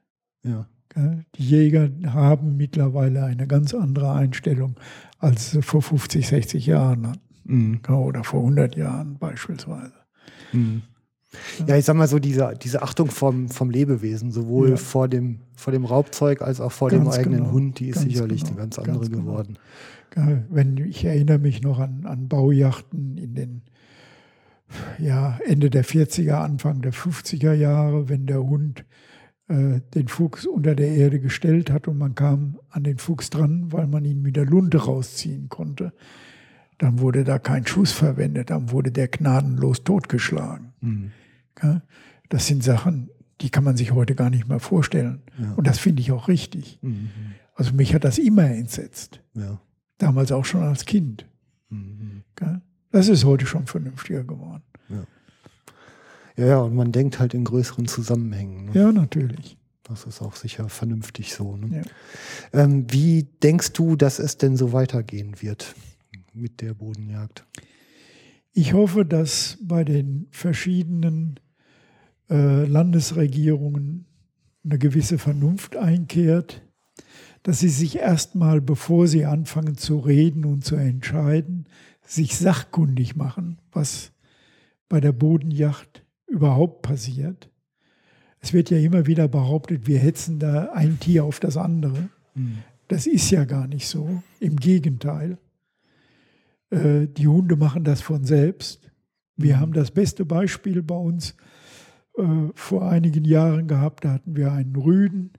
ja. 0.42 0.66
Gell? 0.94 1.24
Die 1.36 1.48
Jäger 1.48 1.90
haben 2.06 2.56
mittlerweile 2.56 3.24
eine 3.24 3.46
ganz 3.46 3.74
andere 3.74 4.12
Einstellung, 4.12 4.76
als 5.18 5.50
sie 5.50 5.62
vor 5.62 5.82
50, 5.82 6.26
60 6.26 6.66
Jahren 6.66 7.08
hatten. 7.08 7.20
Mhm. 7.44 7.80
Oder 7.94 8.24
vor 8.24 8.40
100 8.40 8.76
Jahren 8.76 9.18
beispielsweise. 9.18 9.92
Mhm. 10.52 10.82
Ja, 11.66 11.76
ich 11.76 11.84
sag 11.84 11.96
mal 11.96 12.06
so, 12.06 12.20
diese, 12.20 12.54
diese 12.62 12.82
Achtung 12.82 13.10
vom, 13.10 13.48
vom 13.48 13.68
Lebewesen, 13.68 14.30
sowohl 14.30 14.70
Ja. 14.70 14.76
vor, 14.76 15.08
dem, 15.08 15.40
vor 15.56 15.72
dem 15.72 15.84
Raubzeug 15.84 16.42
als 16.42 16.60
auch 16.60 16.70
vor 16.70 16.90
dem 16.90 17.04
Ganz 17.04 17.18
eigenen 17.18 17.40
genau, 17.40 17.52
Hund, 17.52 17.80
die 17.80 17.88
ist 17.88 17.96
ganz 17.96 18.06
sicherlich 18.08 18.42
genau, 18.42 18.52
eine 18.52 18.60
ganz 18.60 18.76
ganz 18.76 18.88
andere 18.88 19.10
genau. 19.10 19.22
geworden. 19.22 19.58
Gell? 20.10 20.44
Wenn, 20.48 20.76
ich 20.78 21.04
erinnere 21.04 21.38
mich 21.38 21.60
noch 21.60 21.80
an, 21.80 22.06
an 22.06 22.28
Baujachten 22.28 23.18
in 23.18 23.34
den 23.34 23.62
ja, 24.98 25.38
Ende 25.44 25.70
der 25.70 25.84
40er, 25.84 26.34
Anfang 26.34 26.82
der 26.82 26.92
50er 26.92 27.52
Jahre, 27.52 28.08
wenn 28.08 28.26
der 28.26 28.42
Hund 28.42 28.80
äh, 28.80 28.84
den 29.48 30.08
Fuchs 30.08 30.46
unter 30.46 30.74
der 30.74 30.88
Erde 30.88 31.20
gestellt 31.20 31.70
hat 31.70 31.86
und 31.86 31.98
man 31.98 32.14
kam 32.14 32.58
an 32.70 32.82
den 32.82 32.96
Fuchs 32.98 33.28
dran, 33.28 33.72
weil 33.72 33.86
man 33.86 34.04
ihn 34.04 34.22
mit 34.22 34.36
der 34.36 34.46
Lunte 34.46 34.78
rausziehen 34.78 35.50
konnte. 35.50 35.92
Dann 36.78 36.98
wurde 36.98 37.24
da 37.24 37.38
kein 37.38 37.66
Schuss 37.66 37.92
verwendet, 37.92 38.50
dann 38.50 38.70
wurde 38.70 38.90
der 38.90 39.08
gnadenlos 39.08 39.84
totgeschlagen. 39.84 40.72
Mhm. 40.80 41.10
Das 42.30 42.46
sind 42.46 42.64
Sachen, 42.64 43.10
die 43.40 43.50
kann 43.50 43.64
man 43.64 43.76
sich 43.76 43.92
heute 43.92 44.14
gar 44.14 44.30
nicht 44.30 44.48
mehr 44.48 44.60
vorstellen. 44.60 45.22
Ja. 45.38 45.52
Und 45.52 45.66
das 45.66 45.78
finde 45.78 46.00
ich 46.00 46.10
auch 46.10 46.28
richtig. 46.28 46.78
Mhm. 46.82 47.10
Also 47.54 47.74
mich 47.74 47.94
hat 47.94 48.04
das 48.04 48.18
immer 48.18 48.50
entsetzt. 48.50 49.20
Ja. 49.34 49.60
Damals 49.98 50.32
auch 50.32 50.44
schon 50.44 50.62
als 50.62 50.86
Kind. 50.86 51.28
Mhm. 51.68 52.22
Das 52.90 53.08
ist 53.08 53.24
heute 53.24 53.44
schon 53.44 53.66
vernünftiger 53.66 54.24
geworden. 54.24 54.62
Ja, 56.36 56.46
ja, 56.46 56.58
und 56.58 56.74
man 56.74 56.92
denkt 56.92 57.18
halt 57.18 57.34
in 57.34 57.44
größeren 57.44 57.86
Zusammenhängen. 57.86 58.66
Ne? 58.66 58.72
Ja, 58.74 58.92
natürlich. 58.92 59.56
Das 59.84 60.04
ist 60.04 60.22
auch 60.22 60.34
sicher 60.34 60.68
vernünftig 60.68 61.34
so. 61.34 61.56
Ne? 61.56 61.84
Ja. 62.52 62.62
Ähm, 62.62 62.86
wie 62.90 63.24
denkst 63.42 63.72
du, 63.74 63.96
dass 63.96 64.18
es 64.18 64.38
denn 64.38 64.56
so 64.56 64.72
weitergehen 64.72 65.40
wird 65.42 65.74
mit 66.32 66.60
der 66.60 66.74
Bodenjagd? 66.74 67.44
Ich 68.52 68.72
hoffe, 68.72 69.04
dass 69.04 69.58
bei 69.60 69.84
den 69.84 70.26
verschiedenen 70.30 71.38
äh, 72.30 72.64
Landesregierungen 72.64 74.06
eine 74.64 74.78
gewisse 74.78 75.18
Vernunft 75.18 75.76
einkehrt, 75.76 76.62
dass 77.42 77.60
sie 77.60 77.68
sich 77.68 77.96
erstmal, 77.96 78.60
bevor 78.60 79.06
sie 79.06 79.26
anfangen 79.26 79.76
zu 79.76 79.98
reden 79.98 80.46
und 80.46 80.64
zu 80.64 80.76
entscheiden, 80.76 81.66
sich 82.06 82.36
sachkundig 82.38 83.16
machen, 83.16 83.58
was 83.70 84.12
bei 84.88 85.00
der 85.00 85.12
Bodenjacht 85.12 86.03
überhaupt 86.26 86.82
passiert. 86.82 87.50
Es 88.40 88.52
wird 88.52 88.70
ja 88.70 88.78
immer 88.78 89.06
wieder 89.06 89.28
behauptet, 89.28 89.86
wir 89.86 89.98
hetzen 89.98 90.38
da 90.38 90.70
ein 90.72 91.00
Tier 91.00 91.24
auf 91.24 91.40
das 91.40 91.56
andere. 91.56 92.10
Das 92.88 93.06
ist 93.06 93.30
ja 93.30 93.44
gar 93.44 93.66
nicht 93.66 93.88
so. 93.88 94.22
Im 94.40 94.56
Gegenteil. 94.56 95.38
Äh, 96.70 97.06
die 97.06 97.26
Hunde 97.26 97.56
machen 97.56 97.84
das 97.84 98.02
von 98.02 98.24
selbst. 98.24 98.90
Wir 99.36 99.58
haben 99.58 99.72
das 99.72 99.90
beste 99.90 100.24
Beispiel 100.24 100.82
bei 100.82 100.96
uns 100.96 101.36
äh, 102.18 102.22
vor 102.54 102.88
einigen 102.88 103.24
Jahren 103.24 103.66
gehabt. 103.66 104.04
Da 104.04 104.12
hatten 104.12 104.36
wir 104.36 104.52
einen 104.52 104.76
Rüden, 104.76 105.32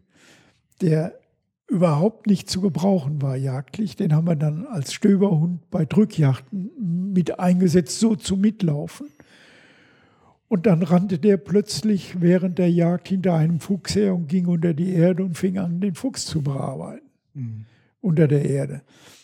der 0.81 1.19
überhaupt 1.67 2.27
nicht 2.27 2.49
zu 2.49 2.61
gebrauchen 2.61 3.21
war 3.21 3.35
jagdlich. 3.35 3.95
Den 3.95 4.13
haben 4.13 4.27
wir 4.27 4.35
dann 4.35 4.65
als 4.65 4.93
Stöberhund 4.93 5.69
bei 5.69 5.85
Drückjachten 5.85 7.11
mit 7.13 7.39
eingesetzt, 7.39 7.99
so 7.99 8.15
zu 8.15 8.37
mitlaufen. 8.37 9.07
Und 10.47 10.67
dann 10.67 10.83
rannte 10.83 11.17
der 11.17 11.37
plötzlich 11.37 12.21
während 12.21 12.59
der 12.59 12.69
Jagd 12.71 13.07
hinter 13.07 13.33
einem 13.33 13.59
Fuchs 13.59 13.95
her 13.95 14.13
und 14.13 14.27
ging 14.27 14.45
unter 14.47 14.73
die 14.73 14.93
Erde 14.93 15.23
und 15.23 15.37
fing 15.37 15.57
an, 15.57 15.81
den 15.81 15.95
Fuchs 15.95 16.25
zu 16.25 16.41
bearbeiten. 16.43 17.09
Unter 18.01 18.27
der 18.27 18.45
Erde. 18.45 18.81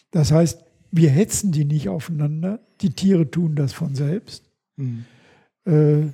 Das 0.10 0.32
heißt, 0.32 0.64
wir 0.92 1.10
hetzen 1.12 1.52
die 1.52 1.66
nicht 1.66 1.88
aufeinander. 1.90 2.60
Die 2.82 2.90
Tiere 2.90 3.30
tun 3.30 3.56
das 3.56 3.72
von 3.72 3.94
selbst. 3.96 4.50
Äh, 5.66 6.08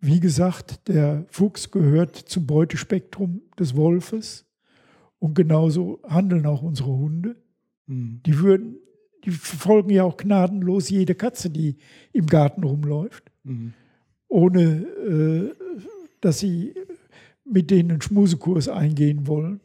wie 0.00 0.20
gesagt, 0.20 0.88
der 0.88 1.24
Fuchs 1.30 1.70
gehört 1.70 2.16
zum 2.16 2.46
Beutespektrum 2.46 3.42
des 3.58 3.76
Wolfes. 3.76 4.44
Und 5.20 5.34
genauso 5.34 6.00
handeln 6.08 6.46
auch 6.46 6.62
unsere 6.62 6.90
Hunde. 6.90 7.36
Die 8.26 8.38
würden, 8.38 8.76
die 9.24 9.30
verfolgen 9.30 9.90
ja 9.90 10.02
auch 10.02 10.16
gnadenlos 10.16 10.90
jede 10.90 11.14
Katze, 11.14 11.48
die 11.48 11.76
im 12.12 12.26
Garten 12.26 12.64
rumläuft 12.64 13.30
ohne 14.32 14.62
äh, 14.62 15.54
dass 16.20 16.38
sie 16.38 16.74
mit 17.44 17.70
denen 17.70 17.90
einen 17.90 18.02
Schmusekurs 18.02 18.68
eingehen 18.68 19.26
wollen. 19.26 19.60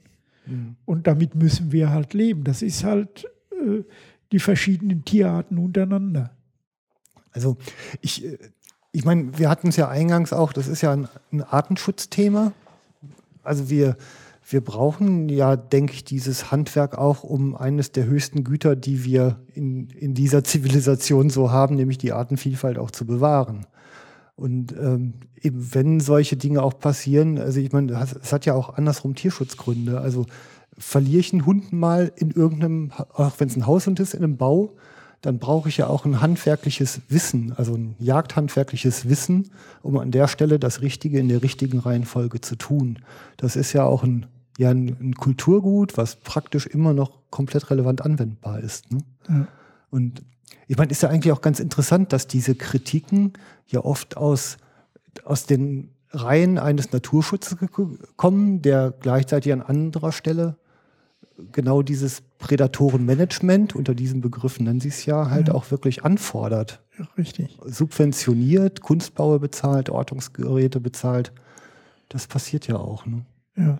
Und 0.85 1.07
damit 1.07 1.35
müssen 1.35 1.71
wir 1.71 1.89
halt 1.89 2.13
leben. 2.13 2.43
Das 2.43 2.61
ist 2.61 2.83
halt 2.83 3.25
äh, 3.51 3.83
die 4.31 4.39
verschiedenen 4.39 5.03
Tierarten 5.03 5.57
untereinander. 5.57 6.31
Also 7.31 7.57
ich, 8.01 8.25
äh, 8.25 8.37
ich 8.91 9.05
meine, 9.05 9.37
wir 9.37 9.49
hatten 9.49 9.69
es 9.69 9.75
ja 9.75 9.89
eingangs 9.89 10.33
auch, 10.33 10.53
das 10.53 10.67
ist 10.67 10.81
ja 10.81 10.91
ein, 10.93 11.07
ein 11.31 11.43
Artenschutzthema. 11.43 12.53
Also 13.43 13.69
wir, 13.69 13.97
wir 14.49 14.61
brauchen 14.61 15.29
ja, 15.29 15.55
denke 15.55 15.93
ich, 15.93 16.03
dieses 16.03 16.51
Handwerk 16.51 16.97
auch, 16.97 17.23
um 17.23 17.55
eines 17.55 17.91
der 17.91 18.05
höchsten 18.05 18.43
Güter, 18.43 18.75
die 18.75 19.05
wir 19.05 19.39
in, 19.53 19.89
in 19.89 20.13
dieser 20.13 20.43
Zivilisation 20.43 21.29
so 21.29 21.51
haben, 21.51 21.75
nämlich 21.75 21.97
die 21.97 22.13
Artenvielfalt 22.13 22.77
auch 22.77 22.91
zu 22.91 23.05
bewahren. 23.05 23.67
Und 24.37 24.71
ähm, 24.73 25.15
eben 25.41 25.73
wenn 25.73 25.99
solche 25.99 26.37
Dinge 26.37 26.61
auch 26.61 26.79
passieren, 26.79 27.39
also 27.39 27.59
ich 27.59 27.71
meine, 27.71 27.91
es 28.21 28.31
hat 28.31 28.45
ja 28.45 28.53
auch 28.53 28.75
andersrum 28.75 29.15
Tierschutzgründe. 29.15 29.99
Also 29.99 30.27
verliere 30.77 31.19
ich 31.19 31.33
einen 31.33 31.47
Hund 31.47 31.73
mal 31.73 32.11
in 32.15 32.29
irgendeinem, 32.29 32.91
auch 33.13 33.33
wenn 33.39 33.49
es 33.49 33.55
ein 33.55 33.65
Haushund 33.65 33.99
ist, 33.99 34.13
in 34.13 34.23
einem 34.23 34.37
Bau, 34.37 34.75
dann 35.21 35.39
brauche 35.39 35.69
ich 35.69 35.77
ja 35.77 35.87
auch 35.87 36.05
ein 36.05 36.21
handwerkliches 36.21 37.01
Wissen, 37.09 37.51
also 37.53 37.73
ein 37.73 37.95
jagdhandwerkliches 37.97 39.09
Wissen, 39.09 39.49
um 39.81 39.97
an 39.97 40.11
der 40.11 40.27
Stelle 40.27 40.59
das 40.59 40.81
Richtige 40.81 41.17
in 41.17 41.29
der 41.29 41.41
richtigen 41.41 41.79
Reihenfolge 41.79 42.39
zu 42.39 42.55
tun. 42.55 42.99
Das 43.37 43.55
ist 43.55 43.73
ja 43.73 43.85
auch 43.85 44.03
ein, 44.03 44.27
ja, 44.59 44.69
ein, 44.69 44.95
ein 45.01 45.15
Kulturgut, 45.15 45.97
was 45.97 46.17
praktisch 46.17 46.67
immer 46.67 46.93
noch 46.93 47.31
komplett 47.31 47.71
relevant 47.71 48.03
anwendbar 48.05 48.59
ist. 48.59 48.91
Ne? 48.91 48.99
Ja. 49.27 49.47
Und 49.89 50.21
ich 50.67 50.77
meine, 50.77 50.91
ist 50.91 51.01
ja 51.01 51.09
eigentlich 51.09 51.31
auch 51.31 51.41
ganz 51.41 51.59
interessant, 51.59 52.13
dass 52.13 52.27
diese 52.27 52.55
Kritiken 52.55 53.33
ja 53.67 53.83
oft 53.83 54.17
aus, 54.17 54.57
aus 55.23 55.45
den 55.45 55.91
Reihen 56.11 56.57
eines 56.57 56.91
Naturschutzes 56.91 57.57
kommen, 58.15 58.61
der 58.61 58.93
gleichzeitig 58.99 59.53
an 59.53 59.61
anderer 59.61 60.11
Stelle 60.11 60.57
genau 61.51 61.81
dieses 61.81 62.21
Prädatorenmanagement, 62.39 63.75
unter 63.75 63.93
diesem 63.93 64.21
Begriff 64.21 64.59
nennen 64.59 64.79
sie 64.79 64.89
es 64.89 65.05
ja, 65.05 65.29
halt 65.29 65.49
ja. 65.49 65.53
auch 65.53 65.71
wirklich 65.71 66.03
anfordert. 66.03 66.81
Ja, 66.97 67.07
richtig. 67.17 67.57
Subventioniert, 67.65 68.81
Kunstbaue 68.81 69.39
bezahlt, 69.39 69.89
Ortungsgeräte 69.89 70.79
bezahlt. 70.79 71.31
Das 72.09 72.27
passiert 72.27 72.67
ja 72.67 72.77
auch. 72.77 73.05
Ne? 73.05 73.25
Ja. 73.55 73.79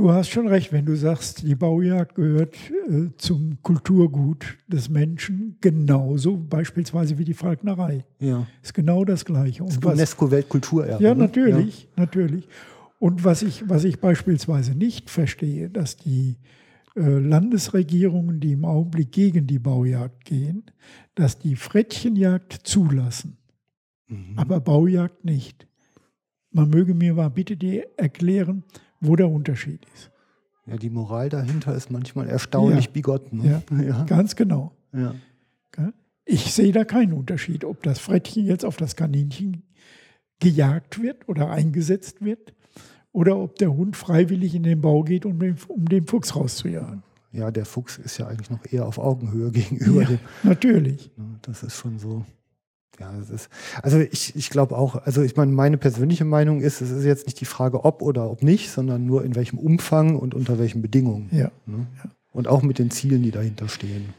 Du 0.00 0.10
hast 0.10 0.30
schon 0.30 0.48
recht, 0.48 0.72
wenn 0.72 0.86
du 0.86 0.96
sagst, 0.96 1.42
die 1.42 1.54
Baujagd 1.54 2.14
gehört 2.14 2.56
äh, 2.88 3.10
zum 3.18 3.58
Kulturgut 3.62 4.56
des 4.66 4.88
Menschen 4.88 5.58
genauso 5.60 6.38
beispielsweise 6.38 7.18
wie 7.18 7.24
die 7.26 7.34
Falknerei. 7.34 8.06
Ja. 8.18 8.46
Ist 8.62 8.72
genau 8.72 9.04
das 9.04 9.26
Gleiche. 9.26 9.62
Und 9.62 9.84
UNESCO-Weltkulturerbe. 9.84 11.04
Ja, 11.04 11.14
ne? 11.14 11.20
natürlich, 11.20 11.82
ja. 11.82 11.88
natürlich. 11.96 12.48
Und 12.98 13.24
was 13.24 13.42
ich, 13.42 13.68
was 13.68 13.84
ich 13.84 14.00
beispielsweise 14.00 14.74
nicht 14.74 15.10
verstehe, 15.10 15.68
dass 15.68 15.98
die 15.98 16.38
äh, 16.96 17.02
Landesregierungen, 17.02 18.40
die 18.40 18.52
im 18.52 18.64
Augenblick 18.64 19.12
gegen 19.12 19.46
die 19.46 19.58
Baujagd 19.58 20.24
gehen, 20.24 20.62
dass 21.14 21.38
die 21.38 21.56
Frettchenjagd 21.56 22.54
zulassen, 22.66 23.36
mhm. 24.08 24.32
aber 24.36 24.60
Baujagd 24.60 25.26
nicht. 25.26 25.66
Man 26.52 26.70
möge 26.70 26.94
mir 26.94 27.12
mal 27.12 27.28
bitte 27.28 27.58
die 27.58 27.84
erklären, 27.98 28.64
wo 29.00 29.16
der 29.16 29.28
Unterschied 29.28 29.86
ist. 29.94 30.10
Ja, 30.66 30.76
die 30.76 30.90
Moral 30.90 31.28
dahinter 31.28 31.74
ist 31.74 31.90
manchmal 31.90 32.28
erstaunlich 32.28 32.86
ja. 32.86 32.90
bigotten. 32.92 33.38
Ne? 33.38 33.62
Ja, 33.70 33.82
ja, 33.82 34.04
ganz 34.04 34.36
genau. 34.36 34.72
Ja. 34.92 35.14
Ich 36.24 36.54
sehe 36.54 36.70
da 36.70 36.84
keinen 36.84 37.12
Unterschied, 37.12 37.64
ob 37.64 37.82
das 37.82 37.98
Frettchen 37.98 38.46
jetzt 38.46 38.64
auf 38.64 38.76
das 38.76 38.94
Kaninchen 38.94 39.64
gejagt 40.38 41.02
wird 41.02 41.28
oder 41.28 41.50
eingesetzt 41.50 42.24
wird 42.24 42.54
oder 43.10 43.36
ob 43.36 43.56
der 43.56 43.74
Hund 43.74 43.96
freiwillig 43.96 44.54
in 44.54 44.62
den 44.62 44.80
Bau 44.80 45.02
geht, 45.02 45.26
um 45.26 45.40
den, 45.40 45.56
um 45.66 45.88
den 45.88 46.06
Fuchs 46.06 46.36
rauszujagen. 46.36 47.02
Ja, 47.32 47.50
der 47.50 47.64
Fuchs 47.64 47.98
ist 47.98 48.18
ja 48.18 48.28
eigentlich 48.28 48.50
noch 48.50 48.64
eher 48.70 48.86
auf 48.86 48.98
Augenhöhe 48.98 49.50
gegenüber 49.52 50.02
ja, 50.02 50.08
dem. 50.08 50.18
Natürlich. 50.42 51.10
Das 51.42 51.62
ist 51.62 51.76
schon 51.76 51.98
so. 51.98 52.24
Ja, 53.00 53.18
es 53.18 53.30
ist, 53.30 53.48
also 53.82 53.98
ich, 53.98 54.36
ich 54.36 54.50
glaube 54.50 54.76
auch, 54.76 54.94
also 55.06 55.22
ich 55.22 55.34
meine, 55.34 55.52
meine 55.52 55.78
persönliche 55.78 56.26
Meinung 56.26 56.60
ist, 56.60 56.82
es 56.82 56.90
ist 56.90 57.04
jetzt 57.04 57.26
nicht 57.26 57.40
die 57.40 57.46
Frage, 57.46 57.84
ob 57.84 58.02
oder 58.02 58.30
ob 58.30 58.42
nicht, 58.42 58.70
sondern 58.70 59.06
nur 59.06 59.24
in 59.24 59.34
welchem 59.34 59.58
Umfang 59.58 60.16
und 60.16 60.34
unter 60.34 60.58
welchen 60.58 60.82
Bedingungen. 60.82 61.30
Ja. 61.32 61.50
Ne? 61.64 61.86
ja. 61.96 62.10
Und 62.32 62.46
auch 62.46 62.62
mit 62.62 62.78
den 62.78 62.90
Zielen, 62.90 63.22
die 63.22 63.30
dahinter 63.30 63.68
stehen. 63.68 64.12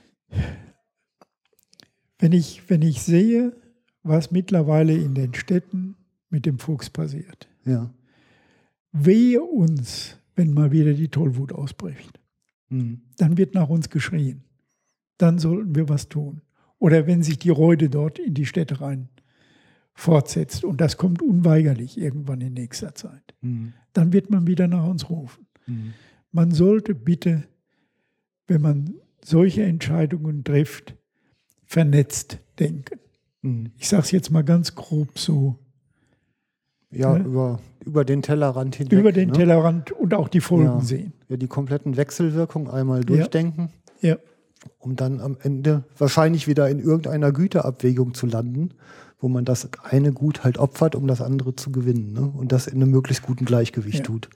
Wenn 2.18 2.32
ich, 2.32 2.64
wenn 2.70 2.82
ich 2.82 3.04
sehe, 3.04 3.56
was 4.02 4.32
mittlerweile 4.32 4.94
in 4.96 5.14
den 5.14 5.36
Städten 5.36 5.96
mit 6.30 6.48
dem 6.48 6.58
Fuchs 6.58 6.90
passiert. 6.90 7.48
Ja. 7.66 7.94
Wehe 8.92 9.44
uns, 9.44 10.18
wenn 10.36 10.56
mal 10.56 10.72
wieder 10.72 10.94
die 10.94 11.10
Tollwut 11.10 11.54
ausbricht. 11.54 12.20
Mhm. 12.70 13.02
Dann 13.18 13.38
wird 13.38 13.54
nach 13.54 13.70
uns 13.70 13.90
geschrien. 13.90 14.44
Dann 15.18 15.38
sollten 15.38 15.76
wir 15.76 15.88
was 15.88 16.10
tun. 16.10 16.42
Oder 16.82 17.06
wenn 17.06 17.22
sich 17.22 17.38
die 17.38 17.52
Reude 17.52 17.92
dort 17.92 18.18
in 18.18 18.34
die 18.34 18.48
Städte 18.48 18.82
rein 18.82 19.08
fortsetzt, 19.94 20.64
und 20.66 20.82
das 20.82 20.98
kommt 20.98 21.22
unweigerlich 21.22 21.96
irgendwann 21.96 22.42
in 22.42 22.54
nächster 22.54 22.96
Zeit, 22.96 23.36
mhm. 23.42 23.74
dann 23.94 24.14
wird 24.14 24.32
man 24.32 24.48
wieder 24.48 24.68
nach 24.68 24.88
uns 24.88 25.08
rufen. 25.08 25.46
Mhm. 25.68 25.94
Man 26.32 26.50
sollte 26.50 26.96
bitte, 26.96 27.44
wenn 28.48 28.62
man 28.62 28.96
solche 29.24 29.62
Entscheidungen 29.62 30.44
trifft, 30.44 30.96
vernetzt 31.66 32.40
denken. 32.58 33.00
Mhm. 33.44 33.74
Ich 33.78 33.88
sage 33.88 34.02
es 34.02 34.12
jetzt 34.12 34.32
mal 34.32 34.44
ganz 34.44 34.74
grob 34.74 35.20
so. 35.20 35.60
Ja, 36.90 37.16
ja, 37.16 37.24
Über, 37.24 37.60
über 37.86 38.06
den 38.06 38.24
Tellerrand 38.24 38.76
hinweg. 38.76 39.00
Über 39.00 39.12
den 39.12 39.30
ne? 39.30 39.36
Tellerrand 39.36 39.92
und 39.92 40.16
auch 40.16 40.30
die 40.30 40.42
Folgen 40.42 40.66
ja. 40.66 40.82
sehen. 40.82 41.14
Ja, 41.30 41.38
die 41.38 41.48
kompletten 41.48 41.96
Wechselwirkungen 41.96 42.70
einmal 42.72 43.02
durchdenken. 43.02 43.70
Ja. 44.02 44.16
ja 44.16 44.18
um 44.80 44.96
dann 44.96 45.20
am 45.20 45.38
Ende 45.42 45.84
wahrscheinlich 45.98 46.48
wieder 46.48 46.70
in 46.70 46.80
irgendeiner 46.80 47.32
Güterabwägung 47.32 48.14
zu 48.14 48.26
landen, 48.26 48.72
wo 49.20 49.28
man 49.28 49.46
das 49.46 49.70
eine 49.84 50.12
Gut 50.12 50.44
halt 50.44 50.58
opfert, 50.58 50.96
um 50.96 51.08
das 51.08 51.22
andere 51.22 51.56
zu 51.56 51.72
gewinnen. 51.72 52.14
Ne? 52.14 52.22
Und 52.22 52.52
das 52.52 52.68
in 52.68 52.82
einem 52.82 52.92
möglichst 52.92 53.24
guten 53.24 53.46
Gleichgewicht 53.46 54.00
ja. 54.00 54.04
tut. 54.06 54.30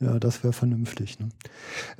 Ja, 0.00 0.18
das 0.18 0.42
wäre 0.42 0.52
vernünftig. 0.52 1.20
Ne? 1.20 1.28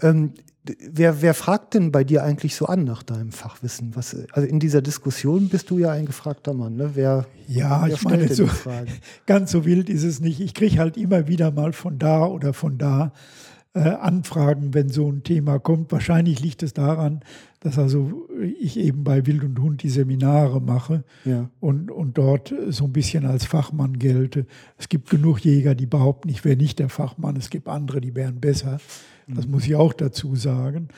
Ähm, 0.00 0.32
wer, 0.64 1.20
wer 1.20 1.34
fragt 1.34 1.74
denn 1.74 1.92
bei 1.92 2.02
dir 2.02 2.24
eigentlich 2.24 2.56
so 2.56 2.66
an 2.66 2.84
nach 2.84 3.02
deinem 3.02 3.30
Fachwissen? 3.30 3.94
Was, 3.94 4.16
also 4.32 4.48
in 4.48 4.58
dieser 4.58 4.80
Diskussion 4.80 5.48
bist 5.48 5.70
du 5.70 5.78
ja 5.78 5.90
ein 5.90 6.06
gefragter 6.06 6.54
Mann. 6.54 6.76
Ne? 6.76 6.92
Wer, 6.94 7.26
ja, 7.46 7.86
wer 7.86 7.94
ich 7.94 8.02
meine, 8.02 8.32
so, 8.32 8.48
ganz 9.26 9.52
so 9.52 9.64
wild 9.66 9.90
ist 9.90 10.04
es 10.04 10.20
nicht. 10.20 10.40
Ich 10.40 10.54
kriege 10.54 10.78
halt 10.78 10.96
immer 10.96 11.28
wieder 11.28 11.50
mal 11.50 11.72
von 11.72 11.98
da 11.98 12.24
oder 12.24 12.54
von 12.54 12.78
da 12.78 13.12
Anfragen, 13.78 14.74
wenn 14.74 14.88
so 14.88 15.08
ein 15.10 15.22
Thema 15.22 15.60
kommt. 15.60 15.92
Wahrscheinlich 15.92 16.40
liegt 16.40 16.64
es 16.64 16.72
daran, 16.72 17.20
dass 17.60 17.78
also 17.78 18.28
ich 18.58 18.76
eben 18.78 19.04
bei 19.04 19.26
Wild 19.26 19.44
und 19.44 19.60
Hund 19.60 19.82
die 19.84 19.90
Seminare 19.90 20.60
mache 20.60 21.04
ja. 21.24 21.48
und, 21.60 21.90
und 21.90 22.18
dort 22.18 22.52
so 22.70 22.86
ein 22.86 22.92
bisschen 22.92 23.26
als 23.26 23.44
Fachmann 23.44 24.00
gelte. 24.00 24.46
Es 24.76 24.88
gibt 24.88 25.08
genug 25.08 25.38
Jäger, 25.40 25.76
die 25.76 25.86
behaupten, 25.86 26.30
ich 26.30 26.44
wäre 26.44 26.56
nicht 26.56 26.80
der 26.80 26.88
Fachmann. 26.88 27.36
Es 27.36 27.48
gibt 27.48 27.68
andere, 27.68 28.00
die 28.00 28.16
wären 28.16 28.40
besser. 28.40 28.80
Das 29.28 29.46
mhm. 29.46 29.52
muss 29.52 29.66
ich 29.66 29.76
auch 29.76 29.92
dazu 29.92 30.34
sagen. 30.34 30.88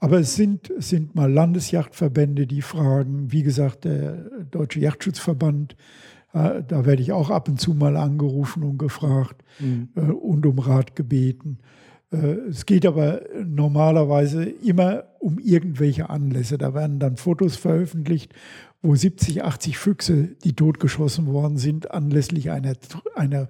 Aber 0.00 0.18
es 0.18 0.34
sind, 0.34 0.70
es 0.70 0.88
sind 0.88 1.14
mal 1.14 1.30
Landesjachtverbände, 1.30 2.46
die 2.46 2.62
fragen, 2.62 3.30
wie 3.30 3.42
gesagt, 3.42 3.84
der 3.84 4.24
Deutsche 4.50 4.80
Jachtschutzverband, 4.80 5.76
äh, 6.32 6.62
da 6.66 6.86
werde 6.86 7.02
ich 7.02 7.12
auch 7.12 7.30
ab 7.30 7.48
und 7.48 7.60
zu 7.60 7.74
mal 7.74 7.96
angerufen 7.96 8.62
und 8.62 8.78
gefragt 8.78 9.44
mhm. 9.60 9.90
äh, 9.96 10.00
und 10.00 10.46
um 10.46 10.58
Rat 10.58 10.96
gebeten. 10.96 11.58
Äh, 12.12 12.48
es 12.48 12.66
geht 12.66 12.86
aber 12.86 13.22
normalerweise 13.44 14.44
immer 14.44 15.04
um 15.18 15.38
irgendwelche 15.38 16.10
Anlässe. 16.10 16.58
Da 16.58 16.74
werden 16.74 16.98
dann 16.98 17.16
Fotos 17.16 17.56
veröffentlicht, 17.56 18.32
wo 18.82 18.94
70, 18.94 19.44
80 19.44 19.78
Füchse, 19.78 20.28
die 20.44 20.54
totgeschossen 20.54 21.26
worden 21.26 21.56
sind, 21.56 21.92
anlässlich 21.92 22.50
einer, 22.50 22.74
einer 23.14 23.48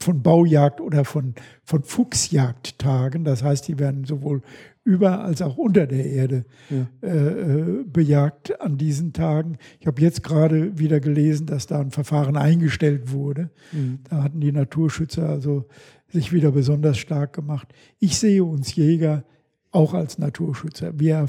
von 0.00 0.22
Baujagd 0.22 0.80
oder 0.80 1.04
von, 1.04 1.34
von 1.64 1.84
Fuchsjagdtagen. 1.84 3.24
Das 3.24 3.42
heißt, 3.42 3.68
die 3.68 3.78
werden 3.78 4.04
sowohl 4.04 4.42
über 4.84 5.20
als 5.20 5.40
auch 5.42 5.56
unter 5.56 5.86
der 5.86 6.04
Erde 6.04 6.44
ja. 6.68 7.08
äh, 7.08 7.84
bejagt 7.84 8.60
an 8.60 8.78
diesen 8.78 9.12
Tagen. 9.12 9.58
Ich 9.78 9.86
habe 9.86 10.02
jetzt 10.02 10.24
gerade 10.24 10.76
wieder 10.76 10.98
gelesen, 10.98 11.46
dass 11.46 11.68
da 11.68 11.80
ein 11.80 11.92
Verfahren 11.92 12.36
eingestellt 12.36 13.12
wurde. 13.12 13.50
Mhm. 13.70 14.00
Da 14.10 14.24
hatten 14.24 14.40
die 14.40 14.50
Naturschützer 14.50 15.28
also 15.28 15.66
sich 16.12 16.32
wieder 16.32 16.52
besonders 16.52 16.98
stark 16.98 17.32
gemacht. 17.32 17.72
Ich 17.98 18.18
sehe 18.18 18.44
uns 18.44 18.74
Jäger 18.74 19.24
auch 19.70 19.94
als 19.94 20.18
Naturschützer. 20.18 20.98
Wir 20.98 21.26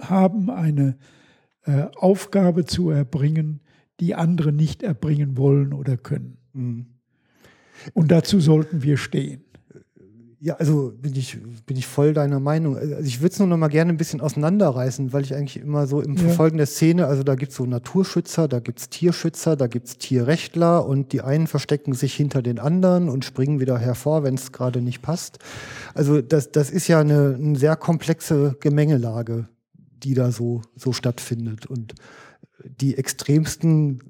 haben 0.00 0.50
eine 0.50 0.98
äh, 1.64 1.86
Aufgabe 1.96 2.64
zu 2.64 2.90
erbringen, 2.90 3.60
die 4.00 4.14
andere 4.14 4.52
nicht 4.52 4.82
erbringen 4.82 5.36
wollen 5.36 5.72
oder 5.72 5.96
können. 5.96 6.36
Mhm. 6.52 6.86
Und 7.94 8.10
dazu 8.10 8.40
sollten 8.40 8.82
wir 8.82 8.96
stehen. 8.96 9.44
Ja, 10.44 10.56
also 10.56 10.92
bin 11.00 11.14
ich, 11.14 11.38
bin 11.66 11.76
ich 11.76 11.86
voll 11.86 12.14
deiner 12.14 12.40
Meinung. 12.40 12.76
Also 12.76 12.96
ich 13.04 13.20
würde 13.20 13.32
es 13.32 13.38
nur 13.38 13.46
noch 13.46 13.56
mal 13.56 13.68
gerne 13.68 13.92
ein 13.92 13.96
bisschen 13.96 14.20
auseinanderreißen, 14.20 15.12
weil 15.12 15.22
ich 15.22 15.36
eigentlich 15.36 15.56
immer 15.56 15.86
so 15.86 16.00
im 16.00 16.16
Verfolgen 16.16 16.56
der 16.56 16.66
Szene, 16.66 17.06
also 17.06 17.22
da 17.22 17.36
gibt 17.36 17.52
es 17.52 17.58
so 17.58 17.64
Naturschützer, 17.64 18.48
da 18.48 18.58
gibt 18.58 18.80
es 18.80 18.88
Tierschützer, 18.88 19.54
da 19.54 19.68
gibt 19.68 19.86
es 19.86 19.98
Tierrechtler 19.98 20.84
und 20.84 21.12
die 21.12 21.20
einen 21.20 21.46
verstecken 21.46 21.92
sich 21.92 22.14
hinter 22.14 22.42
den 22.42 22.58
anderen 22.58 23.08
und 23.08 23.24
springen 23.24 23.60
wieder 23.60 23.78
hervor, 23.78 24.24
wenn 24.24 24.34
es 24.34 24.50
gerade 24.50 24.82
nicht 24.82 25.00
passt. 25.00 25.38
Also 25.94 26.20
das, 26.20 26.50
das 26.50 26.70
ist 26.70 26.88
ja 26.88 26.98
eine, 26.98 27.36
eine 27.38 27.56
sehr 27.56 27.76
komplexe 27.76 28.56
Gemengelage, 28.58 29.46
die 30.02 30.14
da 30.14 30.32
so, 30.32 30.62
so 30.74 30.92
stattfindet. 30.92 31.66
Und 31.66 31.94
die 32.64 32.98
extremsten 32.98 34.00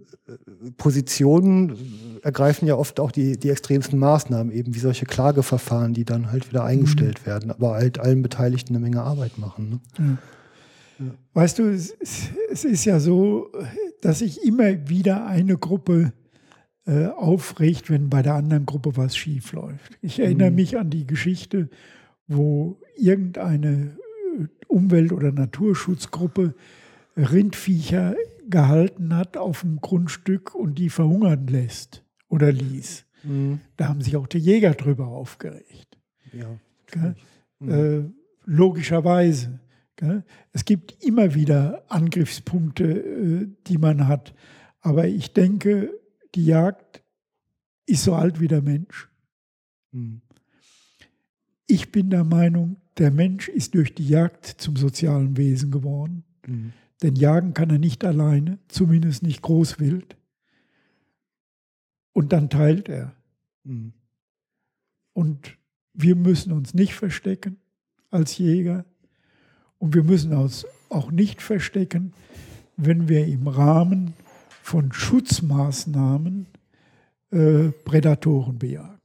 Positionen 0.77 1.77
ergreifen 2.23 2.67
ja 2.67 2.77
oft 2.77 3.01
auch 3.01 3.11
die, 3.11 3.39
die 3.39 3.51
extremsten 3.51 3.99
Maßnahmen, 3.99 4.53
eben 4.53 4.75
wie 4.75 4.79
solche 4.79 5.07
Klageverfahren, 5.07 5.95
die 5.95 6.05
dann 6.05 6.31
halt 6.31 6.49
wieder 6.49 6.65
eingestellt 6.65 7.21
mhm. 7.23 7.27
werden, 7.27 7.51
aber 7.51 7.73
halt 7.73 7.99
allen 7.99 8.23
Beteiligten 8.23 8.75
eine 8.75 8.83
Menge 8.83 9.03
Arbeit 9.03 9.39
machen. 9.39 9.81
Ne? 9.99 10.19
Ja. 10.99 11.07
Weißt 11.35 11.59
du, 11.59 11.65
es, 11.65 11.95
es, 12.51 12.65
ist 12.65 12.85
ja 12.85 13.01
so, 13.01 13.51
dass 14.01 14.21
sich 14.21 14.45
immer 14.45 14.89
wieder 14.89 15.27
eine 15.27 15.57
Gruppe 15.57 16.13
äh, 16.87 17.07
aufregt, 17.07 17.91
wenn 17.91 18.11
bei 18.11 18.23
der 18.23 18.35
anderen 18.35 18.67
Gruppe 18.67 18.97
was 18.97 19.17
schief 19.17 19.53
läuft. 19.53 19.99
Ich 20.01 20.21
erinnere 20.21 20.51
mhm. 20.51 20.57
mich 20.57 20.79
an 20.79 20.91
die 20.91 21.07
Geschichte, 21.07 21.69
wo 22.29 22.79
irgendeine 22.97 23.97
äh, 24.39 24.47
Umwelt- 24.69 25.13
oder 25.13 25.33
Naturschutzgruppe 25.33 26.55
Rindviecher 27.17 28.15
gehalten 28.53 29.17
hat 29.17 29.37
auf 29.37 29.63
dem 29.63 29.81
Grundstück 29.81 30.55
und 30.55 30.79
die 30.79 30.91
verhungern 30.91 31.49
lässt 31.49 32.05
oder 32.29 32.53
ließ. 32.53 33.05
Mhm. 33.25 33.61
Da 33.77 33.89
haben 33.89 34.01
sich 34.01 34.17
auch 34.17 34.29
die 34.29 34.39
Jäger 34.39 34.75
drüber 34.75 35.09
aufgeregt. 35.09 35.99
Ja, 36.33 36.59
mhm. 37.59 37.69
äh, 37.69 38.05
logischerweise. 38.45 39.59
Gell? 39.97 40.25
Es 40.53 40.65
gibt 40.65 41.05
immer 41.05 41.35
wieder 41.35 41.85
Angriffspunkte, 41.89 42.85
äh, 42.85 43.49
die 43.67 43.79
man 43.79 44.07
hat. 44.07 44.35
Aber 44.81 45.07
ich 45.07 45.33
denke, 45.33 45.91
die 46.35 46.47
Jagd 46.47 47.03
ist 47.87 48.05
so 48.05 48.15
alt 48.15 48.41
wie 48.41 48.49
der 48.49 48.63
Mensch. 48.63 49.09
Mhm. 49.93 50.23
Ich 51.67 51.93
bin 51.93 52.11
der 52.11 52.25
Meinung, 52.25 52.77
der 52.99 53.11
Mensch 53.11 53.49
ist 53.49 53.75
durch 53.75 53.95
die 53.95 54.09
Jagd 54.09 54.47
zum 54.47 54.77
sozialen 54.77 55.37
Wesen 55.37 55.71
geworden. 55.71 56.25
Mhm. 56.47 56.73
Denn 57.03 57.17
jagen 57.17 57.53
kann 57.53 57.71
er 57.71 57.79
nicht 57.79 58.05
alleine, 58.05 58.59
zumindest 58.69 59.23
nicht 59.23 59.43
großwild. 59.43 60.17
Und 62.13 62.33
dann 62.33 62.49
teilt 62.49 62.89
er. 62.89 63.13
Mhm. 63.65 63.93
Und 65.13 65.57
wir 65.95 66.17
müssen 66.17 66.53
uns 66.53 66.75
nicht 66.75 66.95
verstecken 66.95 67.57
als 68.11 68.39
Jäger. 68.39 68.85
Und 69.79 69.95
wir 69.95 70.05
müssen 70.05 70.33
uns 70.33 70.65
auch 70.89 71.11
nicht 71.11 71.43
verstecken, 71.43 72.13
wenn 72.77 73.09
wir 73.09 73.27
im 73.27 73.49
Rahmen 73.49 74.15
von 74.63 74.93
Schutzmaßnahmen 74.93 76.47
äh, 77.31 77.71
Prädatoren 77.85 78.59
bejagen. 78.59 79.01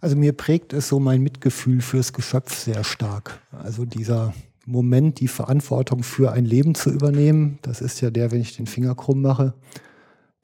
Also 0.00 0.16
mir 0.16 0.32
prägt 0.32 0.72
es 0.72 0.88
so 0.88 1.00
mein 1.00 1.22
Mitgefühl 1.22 1.80
fürs 1.80 2.12
Geschöpf 2.12 2.54
sehr 2.54 2.84
stark. 2.84 3.40
Also 3.50 3.84
dieser 3.84 4.32
Moment, 4.70 5.20
die 5.20 5.28
Verantwortung 5.28 6.02
für 6.02 6.32
ein 6.32 6.44
Leben 6.44 6.74
zu 6.74 6.90
übernehmen, 6.90 7.58
das 7.62 7.80
ist 7.80 8.00
ja 8.02 8.10
der, 8.10 8.30
wenn 8.30 8.40
ich 8.40 8.56
den 8.56 8.66
Finger 8.66 8.94
krumm 8.94 9.22
mache, 9.22 9.54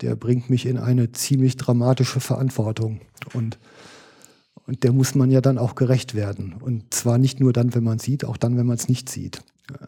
der 0.01 0.16
bringt 0.16 0.48
mich 0.48 0.64
in 0.66 0.78
eine 0.78 1.12
ziemlich 1.12 1.56
dramatische 1.56 2.20
Verantwortung. 2.20 3.01
Und, 3.34 3.59
und 4.66 4.82
der 4.82 4.92
muss 4.92 5.14
man 5.14 5.30
ja 5.30 5.42
dann 5.42 5.59
auch 5.59 5.74
gerecht 5.74 6.14
werden. 6.14 6.55
Und 6.59 6.94
zwar 6.94 7.18
nicht 7.18 7.38
nur 7.38 7.52
dann, 7.52 7.74
wenn 7.74 7.84
man 7.84 7.98
sieht, 7.98 8.24
auch 8.24 8.38
dann, 8.38 8.56
wenn 8.56 8.66
man 8.66 8.76
es 8.76 8.88
nicht 8.88 9.10
sieht. 9.10 9.42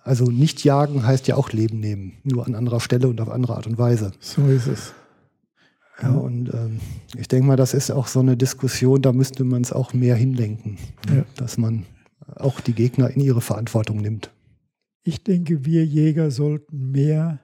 Also 0.04 0.26
nicht 0.26 0.64
jagen 0.64 1.06
heißt 1.06 1.26
ja 1.28 1.36
auch 1.36 1.50
Leben 1.52 1.80
nehmen, 1.80 2.12
nur 2.22 2.46
an 2.46 2.54
anderer 2.54 2.80
Stelle 2.80 3.08
und 3.08 3.20
auf 3.20 3.30
andere 3.30 3.56
Art 3.56 3.66
und 3.66 3.78
Weise. 3.78 4.12
So 4.20 4.46
ist 4.48 4.66
es. 4.66 4.92
Ja, 6.02 6.10
und 6.10 6.52
ähm, 6.52 6.80
ich 7.16 7.26
denke 7.26 7.46
mal, 7.46 7.56
das 7.56 7.72
ist 7.72 7.90
auch 7.90 8.06
so 8.06 8.20
eine 8.20 8.36
Diskussion, 8.36 9.00
da 9.00 9.12
müsste 9.12 9.44
man 9.44 9.62
es 9.62 9.72
auch 9.72 9.94
mehr 9.94 10.14
hinlenken, 10.14 10.76
ja. 11.08 11.24
dass 11.36 11.56
man 11.56 11.86
auch 12.34 12.60
die 12.60 12.74
Gegner 12.74 13.10
in 13.10 13.20
ihre 13.20 13.40
Verantwortung 13.40 13.98
nimmt. 13.98 14.32
Ich 15.02 15.22
denke, 15.22 15.64
wir 15.64 15.84
Jäger 15.84 16.30
sollten 16.30 16.90
mehr 16.90 17.40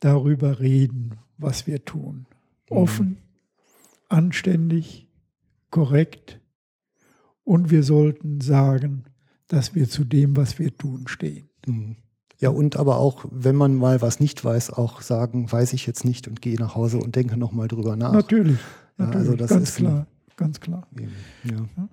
darüber 0.00 0.60
reden, 0.60 1.18
was 1.38 1.66
wir 1.66 1.84
tun. 1.84 2.26
Mhm. 2.70 2.76
Offen, 2.76 3.16
anständig, 4.08 5.08
korrekt. 5.70 6.40
Und 7.44 7.70
wir 7.70 7.82
sollten 7.82 8.40
sagen, 8.40 9.04
dass 9.48 9.74
wir 9.74 9.88
zu 9.88 10.04
dem, 10.04 10.36
was 10.36 10.58
wir 10.58 10.76
tun, 10.76 11.08
stehen. 11.08 11.48
Mhm. 11.66 11.96
Ja, 12.38 12.50
und 12.50 12.76
aber 12.76 12.96
auch, 12.96 13.24
wenn 13.30 13.54
man 13.54 13.76
mal 13.76 14.02
was 14.02 14.18
nicht 14.18 14.44
weiß, 14.44 14.70
auch 14.70 15.00
sagen, 15.00 15.50
weiß 15.50 15.74
ich 15.74 15.86
jetzt 15.86 16.04
nicht 16.04 16.26
und 16.26 16.42
gehe 16.42 16.58
nach 16.58 16.74
Hause 16.74 16.98
und 16.98 17.14
denke 17.14 17.36
nochmal 17.36 17.68
drüber 17.68 17.94
nach. 17.94 18.12
Natürlich, 18.12 18.58
ja, 18.98 19.06
natürlich 19.06 19.28
also 19.28 19.36
das 19.36 19.50
ganz 19.50 19.68
ist 19.68 19.76
klar, 19.76 20.06
ganz 20.36 20.60
klar. 20.60 20.88
Ja. 21.44 21.52
ja, 21.76 21.88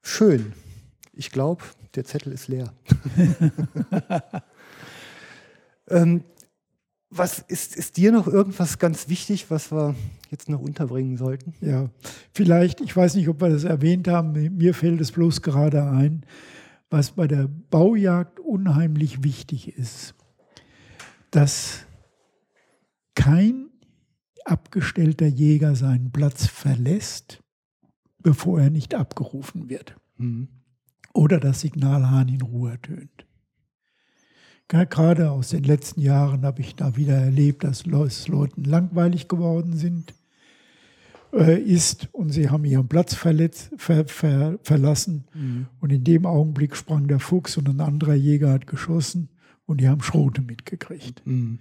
schön. 0.00 0.54
Ich 1.12 1.30
glaube, 1.30 1.62
der 1.94 2.04
Zettel 2.04 2.32
ist 2.32 2.48
leer. 2.48 2.72
ähm, 5.90 6.24
was 7.10 7.38
ist, 7.40 7.76
ist 7.76 7.98
dir 7.98 8.12
noch 8.12 8.26
irgendwas 8.26 8.78
ganz 8.78 9.10
wichtig, 9.10 9.50
was 9.50 9.70
wir 9.70 9.94
jetzt 10.30 10.48
noch 10.48 10.60
unterbringen 10.60 11.18
sollten? 11.18 11.52
Ja, 11.60 11.90
vielleicht, 12.32 12.80
ich 12.80 12.96
weiß 12.96 13.16
nicht, 13.16 13.28
ob 13.28 13.42
wir 13.42 13.50
das 13.50 13.64
erwähnt 13.64 14.08
haben, 14.08 14.32
mir 14.56 14.72
fällt 14.72 15.02
es 15.02 15.12
bloß 15.12 15.42
gerade 15.42 15.84
ein, 15.84 16.24
was 16.88 17.10
bei 17.10 17.26
der 17.26 17.46
Baujagd 17.46 18.40
unheimlich 18.40 19.22
wichtig 19.22 19.76
ist, 19.76 20.14
dass 21.30 21.80
kein 23.14 23.68
abgestellter 24.46 25.26
Jäger 25.26 25.76
seinen 25.76 26.10
Platz 26.10 26.46
verlässt, 26.46 27.42
bevor 28.18 28.60
er 28.60 28.70
nicht 28.70 28.94
abgerufen 28.94 29.68
wird. 29.68 29.96
Mhm. 30.16 30.48
Oder 31.14 31.40
das 31.40 31.60
Signalhahn 31.60 32.28
in 32.28 32.42
Ruhe 32.42 32.72
ertönt. 32.72 33.26
Gerade 34.68 35.30
aus 35.30 35.48
den 35.48 35.64
letzten 35.64 36.02
Jahren 36.02 36.42
habe 36.42 36.60
ich 36.60 36.74
da 36.74 36.94
wieder 36.94 37.14
erlebt, 37.14 37.64
dass 37.64 37.86
es 37.86 38.28
Leuten 38.28 38.64
langweilig 38.64 39.26
geworden 39.26 39.74
sind, 39.74 40.12
äh, 41.32 41.58
ist 41.58 42.12
und 42.12 42.30
sie 42.30 42.50
haben 42.50 42.64
ihren 42.66 42.86
Platz 42.86 43.14
verletzt, 43.14 43.70
ver, 43.78 44.06
ver, 44.06 44.58
verlassen. 44.62 45.24
Mhm. 45.34 45.66
Und 45.80 45.90
in 45.90 46.04
dem 46.04 46.26
Augenblick 46.26 46.76
sprang 46.76 47.08
der 47.08 47.18
Fuchs 47.18 47.56
und 47.56 47.68
ein 47.68 47.80
anderer 47.80 48.14
Jäger 48.14 48.52
hat 48.52 48.66
geschossen 48.66 49.30
und 49.64 49.80
die 49.80 49.88
haben 49.88 50.02
Schrote 50.02 50.42
mitgekriegt. 50.42 51.26
Mhm. 51.26 51.60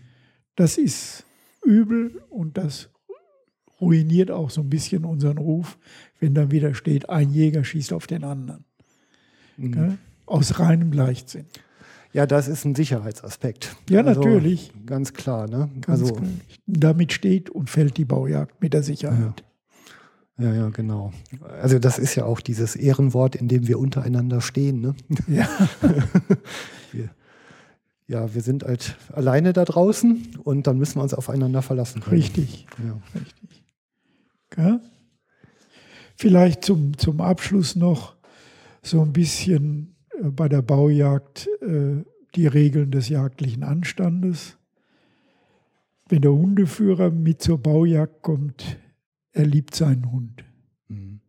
Das 0.56 0.78
ist 0.78 1.26
übel 1.64 2.22
und 2.30 2.58
das 2.58 2.90
ruiniert 3.80 4.32
auch 4.32 4.50
so 4.50 4.62
ein 4.62 4.70
bisschen 4.70 5.06
unseren 5.06 5.38
Ruf, 5.38 5.78
wenn 6.20 6.34
dann 6.34 6.52
wieder 6.52 6.74
steht, 6.74 7.10
ein 7.10 7.32
Jäger 7.32 7.64
schießt 7.64 7.94
auf 7.94 8.08
den 8.08 8.24
anderen. 8.24 8.64
Mhm. 9.58 9.98
Aus 10.26 10.60
reinem 10.60 10.92
Leichtsinn. 10.92 11.46
Ja, 12.14 12.26
das 12.26 12.48
ist 12.48 12.66
ein 12.66 12.76
Sicherheitsaspekt. 12.76 13.76
Ja, 13.90 14.02
also, 14.04 14.22
natürlich. 14.22 14.72
Ganz 14.86 15.14
klar. 15.14 15.48
Ne? 15.48 15.70
Ganz 15.82 16.02
also, 16.02 16.16
klar. 16.16 16.30
Damit 16.66 17.14
steht 17.14 17.50
und 17.50 17.70
fällt 17.70 17.98
die 17.98 18.06
Baujagd 18.06 18.62
mit 18.62 18.74
der 18.74 18.84
Sicherheit. 18.84 19.44
Ja. 20.38 20.46
ja. 20.46 20.54
ja, 20.54 20.70
genau. 20.70 21.14
Also 21.62 21.80
das 21.80 22.00
ist 22.00 22.16
ja 22.16 22.26
auch 22.26 22.40
dieses 22.40 22.76
Ehrenwort, 22.76 23.36
in 23.36 23.48
dem 23.48 23.68
wir 23.68 23.78
untereinander 23.80 24.42
stehen. 24.42 24.82
Ne? 24.82 24.96
Ja. 25.28 25.48
wir, 26.92 27.10
ja, 28.08 28.34
wir 28.34 28.42
sind 28.42 28.64
halt 28.64 28.96
alleine 29.12 29.54
da 29.54 29.66
draußen 29.66 30.38
und 30.44 30.66
dann 30.66 30.78
müssen 30.78 30.96
wir 30.96 31.04
uns 31.04 31.14
aufeinander 31.14 31.62
verlassen 31.62 32.02
können. 32.02 32.16
Richtig. 32.16 32.66
Ja. 32.84 32.98
Richtig. 33.20 33.47
Ja? 34.58 34.82
Vielleicht 36.16 36.66
zum, 36.66 36.98
zum 36.98 37.22
Abschluss 37.22 37.76
noch 37.76 38.16
so 38.82 39.02
ein 39.02 39.14
bisschen 39.14 39.96
äh, 40.20 40.30
bei 40.30 40.50
der 40.50 40.62
Baujagd 40.62 41.48
äh, 41.62 42.04
die 42.36 42.48
Regeln 42.48 42.92
des 42.92 43.10
jagdlichen 43.10 43.64
Anstandes. 43.64 44.58
Wenn 46.10 46.22
der 46.22 46.34
Hundeführer 46.34 47.12
mit 47.12 47.42
zur 47.42 47.62
Baujagd 47.62 48.22
kommt, 48.22 48.78
er 49.32 49.46
liebt 49.46 49.76
seinen 49.76 50.12
Hund. 50.12 50.44
Mhm. 50.88 51.22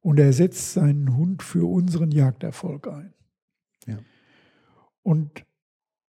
Und 0.00 0.18
er 0.18 0.32
setzt 0.32 0.72
seinen 0.72 1.16
Hund 1.16 1.42
für 1.42 1.68
unseren 1.70 2.10
Jagderfolg 2.10 2.88
ein. 2.88 3.14
Ja. 3.86 3.98
Und 5.02 5.44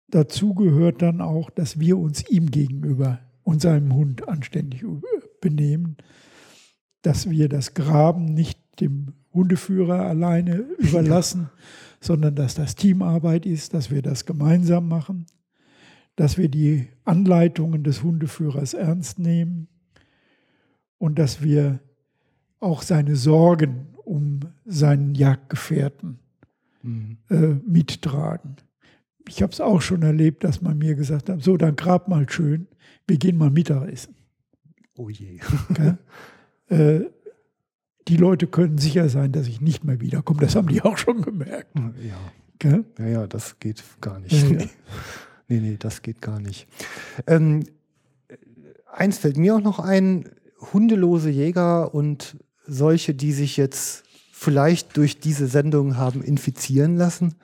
dazu 0.08 0.54
gehört 0.54 1.02
dann 1.02 1.20
auch, 1.20 1.50
dass 1.50 1.78
wir 1.78 1.98
uns 1.98 2.28
ihm 2.30 2.50
gegenüber 2.50 3.20
und 3.42 3.60
seinem 3.60 3.94
Hund 3.94 4.28
anständig 4.28 4.84
benehmen, 5.40 5.96
dass 7.02 7.28
wir 7.28 7.48
das 7.48 7.74
Graben 7.74 8.26
nicht 8.26 8.58
dem 8.80 9.14
Hundeführer 9.34 10.00
alleine 10.06 10.56
überlassen, 10.78 11.42
ja. 11.42 11.62
sondern 12.00 12.34
dass 12.34 12.54
das 12.54 12.74
Teamarbeit 12.74 13.46
ist, 13.46 13.74
dass 13.74 13.90
wir 13.90 14.02
das 14.02 14.26
gemeinsam 14.26 14.88
machen, 14.88 15.26
dass 16.16 16.38
wir 16.38 16.48
die 16.48 16.88
Anleitungen 17.04 17.84
des 17.84 18.02
Hundeführers 18.02 18.74
ernst 18.74 19.18
nehmen 19.18 19.68
und 20.98 21.18
dass 21.18 21.42
wir 21.42 21.80
auch 22.60 22.82
seine 22.82 23.16
Sorgen 23.16 23.88
um 24.04 24.40
seinen 24.64 25.14
Jagdgefährten 25.14 26.18
mhm. 26.82 27.18
äh, 27.30 27.54
mittragen. 27.66 28.56
Ich 29.28 29.42
habe 29.42 29.52
es 29.52 29.60
auch 29.60 29.80
schon 29.80 30.02
erlebt, 30.02 30.44
dass 30.44 30.60
man 30.60 30.78
mir 30.78 30.94
gesagt 30.94 31.28
hat, 31.28 31.42
so, 31.42 31.56
dann 31.56 31.76
grab 31.76 32.08
mal 32.08 32.28
schön, 32.28 32.66
wir 33.06 33.16
gehen 33.16 33.36
mal 33.36 33.50
Mittagessen. 33.50 34.14
Oh 34.96 35.08
je. 35.08 35.40
Okay? 35.70 35.94
Äh, 36.72 37.10
die 38.08 38.16
Leute 38.16 38.46
können 38.48 38.78
sicher 38.78 39.08
sein, 39.08 39.30
dass 39.32 39.46
ich 39.46 39.60
nicht 39.60 39.84
mehr 39.84 40.00
wiederkomme. 40.00 40.40
Das 40.40 40.56
haben 40.56 40.68
die 40.68 40.82
auch 40.82 40.98
schon 40.98 41.22
gemerkt. 41.22 41.76
Ja. 42.02 42.18
Gell? 42.58 42.84
Ja, 42.98 43.06
ja, 43.06 43.26
das 43.26 43.58
geht 43.60 43.82
gar 44.00 44.18
nicht. 44.20 44.32
Ja, 44.32 44.58
ja. 44.58 44.66
Nee. 45.48 45.60
nee, 45.60 45.76
das 45.78 46.00
geht 46.00 46.22
gar 46.22 46.40
nicht. 46.40 46.66
Ähm, 47.26 47.64
eins 48.90 49.18
fällt 49.18 49.36
mir 49.36 49.54
auch 49.56 49.60
noch 49.60 49.78
ein, 49.80 50.30
hundelose 50.72 51.28
Jäger 51.28 51.94
und 51.94 52.36
solche, 52.66 53.12
die 53.14 53.32
sich 53.32 53.56
jetzt 53.58 54.04
vielleicht 54.32 54.96
durch 54.96 55.18
diese 55.20 55.48
Sendung 55.48 55.96
haben 55.98 56.22
infizieren 56.22 56.96
lassen. 56.96 57.34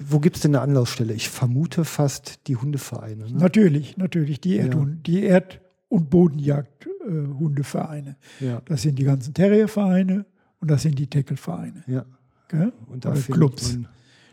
Wo 0.00 0.18
gibt 0.18 0.36
es 0.36 0.42
denn 0.42 0.54
eine 0.56 0.62
Anlaufstelle? 0.62 1.12
Ich 1.12 1.28
vermute 1.28 1.84
fast 1.84 2.46
die 2.48 2.56
Hundevereine. 2.56 3.30
Ne? 3.30 3.38
Natürlich, 3.38 3.96
natürlich. 3.96 4.40
Die, 4.40 4.56
Ja. 4.56 4.64
Erdhund, 4.64 5.06
die 5.06 5.22
Erd- 5.24 5.60
und 5.88 6.10
Bodenjagd-Hundevereine. 6.10 8.16
Ja, 8.40 8.60
das 8.64 8.82
sind 8.82 8.98
die 8.98 9.04
ganzen 9.04 9.34
Terriervereine 9.34 10.24
und 10.60 10.70
das 10.70 10.82
sind 10.82 10.98
die 10.98 11.06
Teckelvereine. 11.06 11.84
ja. 11.86 12.04
Gell? 12.50 12.72
Und 12.86 13.04
da 13.04 13.10
Oder 13.10 13.18
findet 13.18 13.38
Clubs. 13.40 13.72
man- 13.74 13.88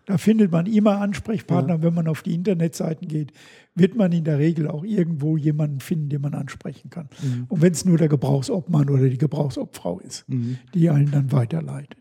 Da 0.06 0.18
findet 0.18 0.49
man 0.52 0.68
immer 0.68 1.02
Ansprechpartner. 1.02 1.82
Wenn 1.82 1.94
man 1.94 2.07
auf 2.07 2.22
die 2.22 2.34
Internetseiten 2.34 3.07
geht, 3.10 3.34
wird 3.73 3.95
man 3.95 4.11
in 4.14 4.23
der 4.23 4.38
Regel 4.40 4.69
auch 4.69 4.86
irgendwo 4.86 5.36
jemanden 5.36 5.80
finden, 5.82 6.07
den 6.10 6.22
man 6.22 6.34
ansprechen 6.36 6.90
kann. 6.91 7.10
Mhm. 7.22 7.45
Und 7.49 7.61
wenn 7.61 7.73
es 7.73 7.84
nur 7.84 7.98
der 7.98 8.07
Gebrauchsobmann 8.07 8.90
oder 8.90 9.10
die 9.10 9.18
Gebrauchsobfrau 9.18 9.99
ist, 9.99 10.30
Mhm. 10.30 10.60
die 10.73 10.90
einen 10.90 11.11
dann 11.11 11.32
weiterleitet. 11.34 11.98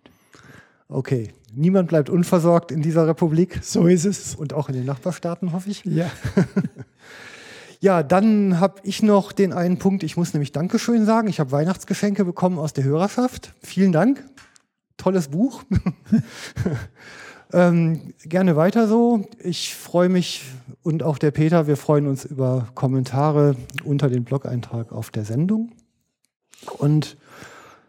Okay, 0.87 1.33
niemand 1.53 1.89
bleibt 1.89 2.11
unversorgt 2.11 2.71
in 2.71 2.81
dieser 2.83 3.09
Republik 3.09 3.59
So 3.65 3.87
ist 3.89 4.05
es. 4.05 4.35
und 4.37 4.53
auch 4.53 4.69
in 4.69 4.75
den 4.77 4.85
Nachbarstaaten, 4.85 5.51
hoffe 5.53 5.71
ich. 5.71 5.83
Ja, 5.87 6.11
Ja, 7.85 8.03
dann 8.03 8.61
habe 8.61 8.81
ich 8.83 9.03
noch 9.03 9.31
den 9.31 9.53
einen 9.53 9.79
Punkt, 9.79 10.05
ich 10.05 10.17
muss 10.17 10.33
nämlich 10.33 10.53
Dankeschön 10.53 11.05
sagen. 11.05 11.29
Ich 11.29 11.39
habe 11.39 11.53
Weihnachtsgeschenke 11.53 12.25
bekommen 12.25 12.59
aus 12.59 12.73
der 12.73 12.83
Hörerschaft. 12.83 13.53
Vielen 13.63 13.93
Dank. 13.93 14.25
Tolles 14.97 15.29
Buch. 15.29 15.65
ähm, 17.53 18.15
gerne 18.25 18.57
weiter 18.57 18.89
so. 18.89 19.29
Ich 19.39 19.75
freue 19.75 20.09
mich 20.09 20.45
und 20.83 21.03
auch 21.03 21.19
der 21.19 21.31
Peter, 21.31 21.67
wir 21.67 21.77
freuen 21.77 22.07
uns 22.07 22.25
über 22.25 22.69
Kommentare 22.75 23.55
unter 23.85 24.09
den 24.09 24.25
Blog-Eintrag 24.25 24.91
auf 24.91 25.11
der 25.11 25.27
Sendung. 25.27 25.71
Und 26.79 27.19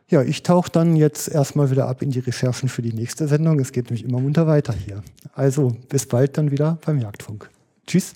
ja, 0.10 0.24
ich 0.24 0.44
tauche 0.44 0.70
dann 0.70 0.98
jetzt 0.98 1.30
erstmal 1.30 1.72
wieder 1.72 1.88
ab 1.88 2.02
in 2.02 2.12
die 2.12 2.20
Recherchen 2.20 2.68
für 2.68 2.82
die 2.82 2.92
nächste 2.92 3.30
Sendung. 3.30 3.62
Es 3.62 3.72
geht 3.72 3.86
nämlich 3.86 4.04
immer 4.04 4.20
munter 4.20 4.46
weiter 4.46 4.74
hier. 4.74 5.04
Also 5.32 5.74
bis 5.88 6.06
bald 6.06 6.38
dann 6.38 6.52
wieder 6.52 6.80
beim 6.86 7.00
Jagdfunk. 7.00 7.50
Tschüss. 7.88 8.16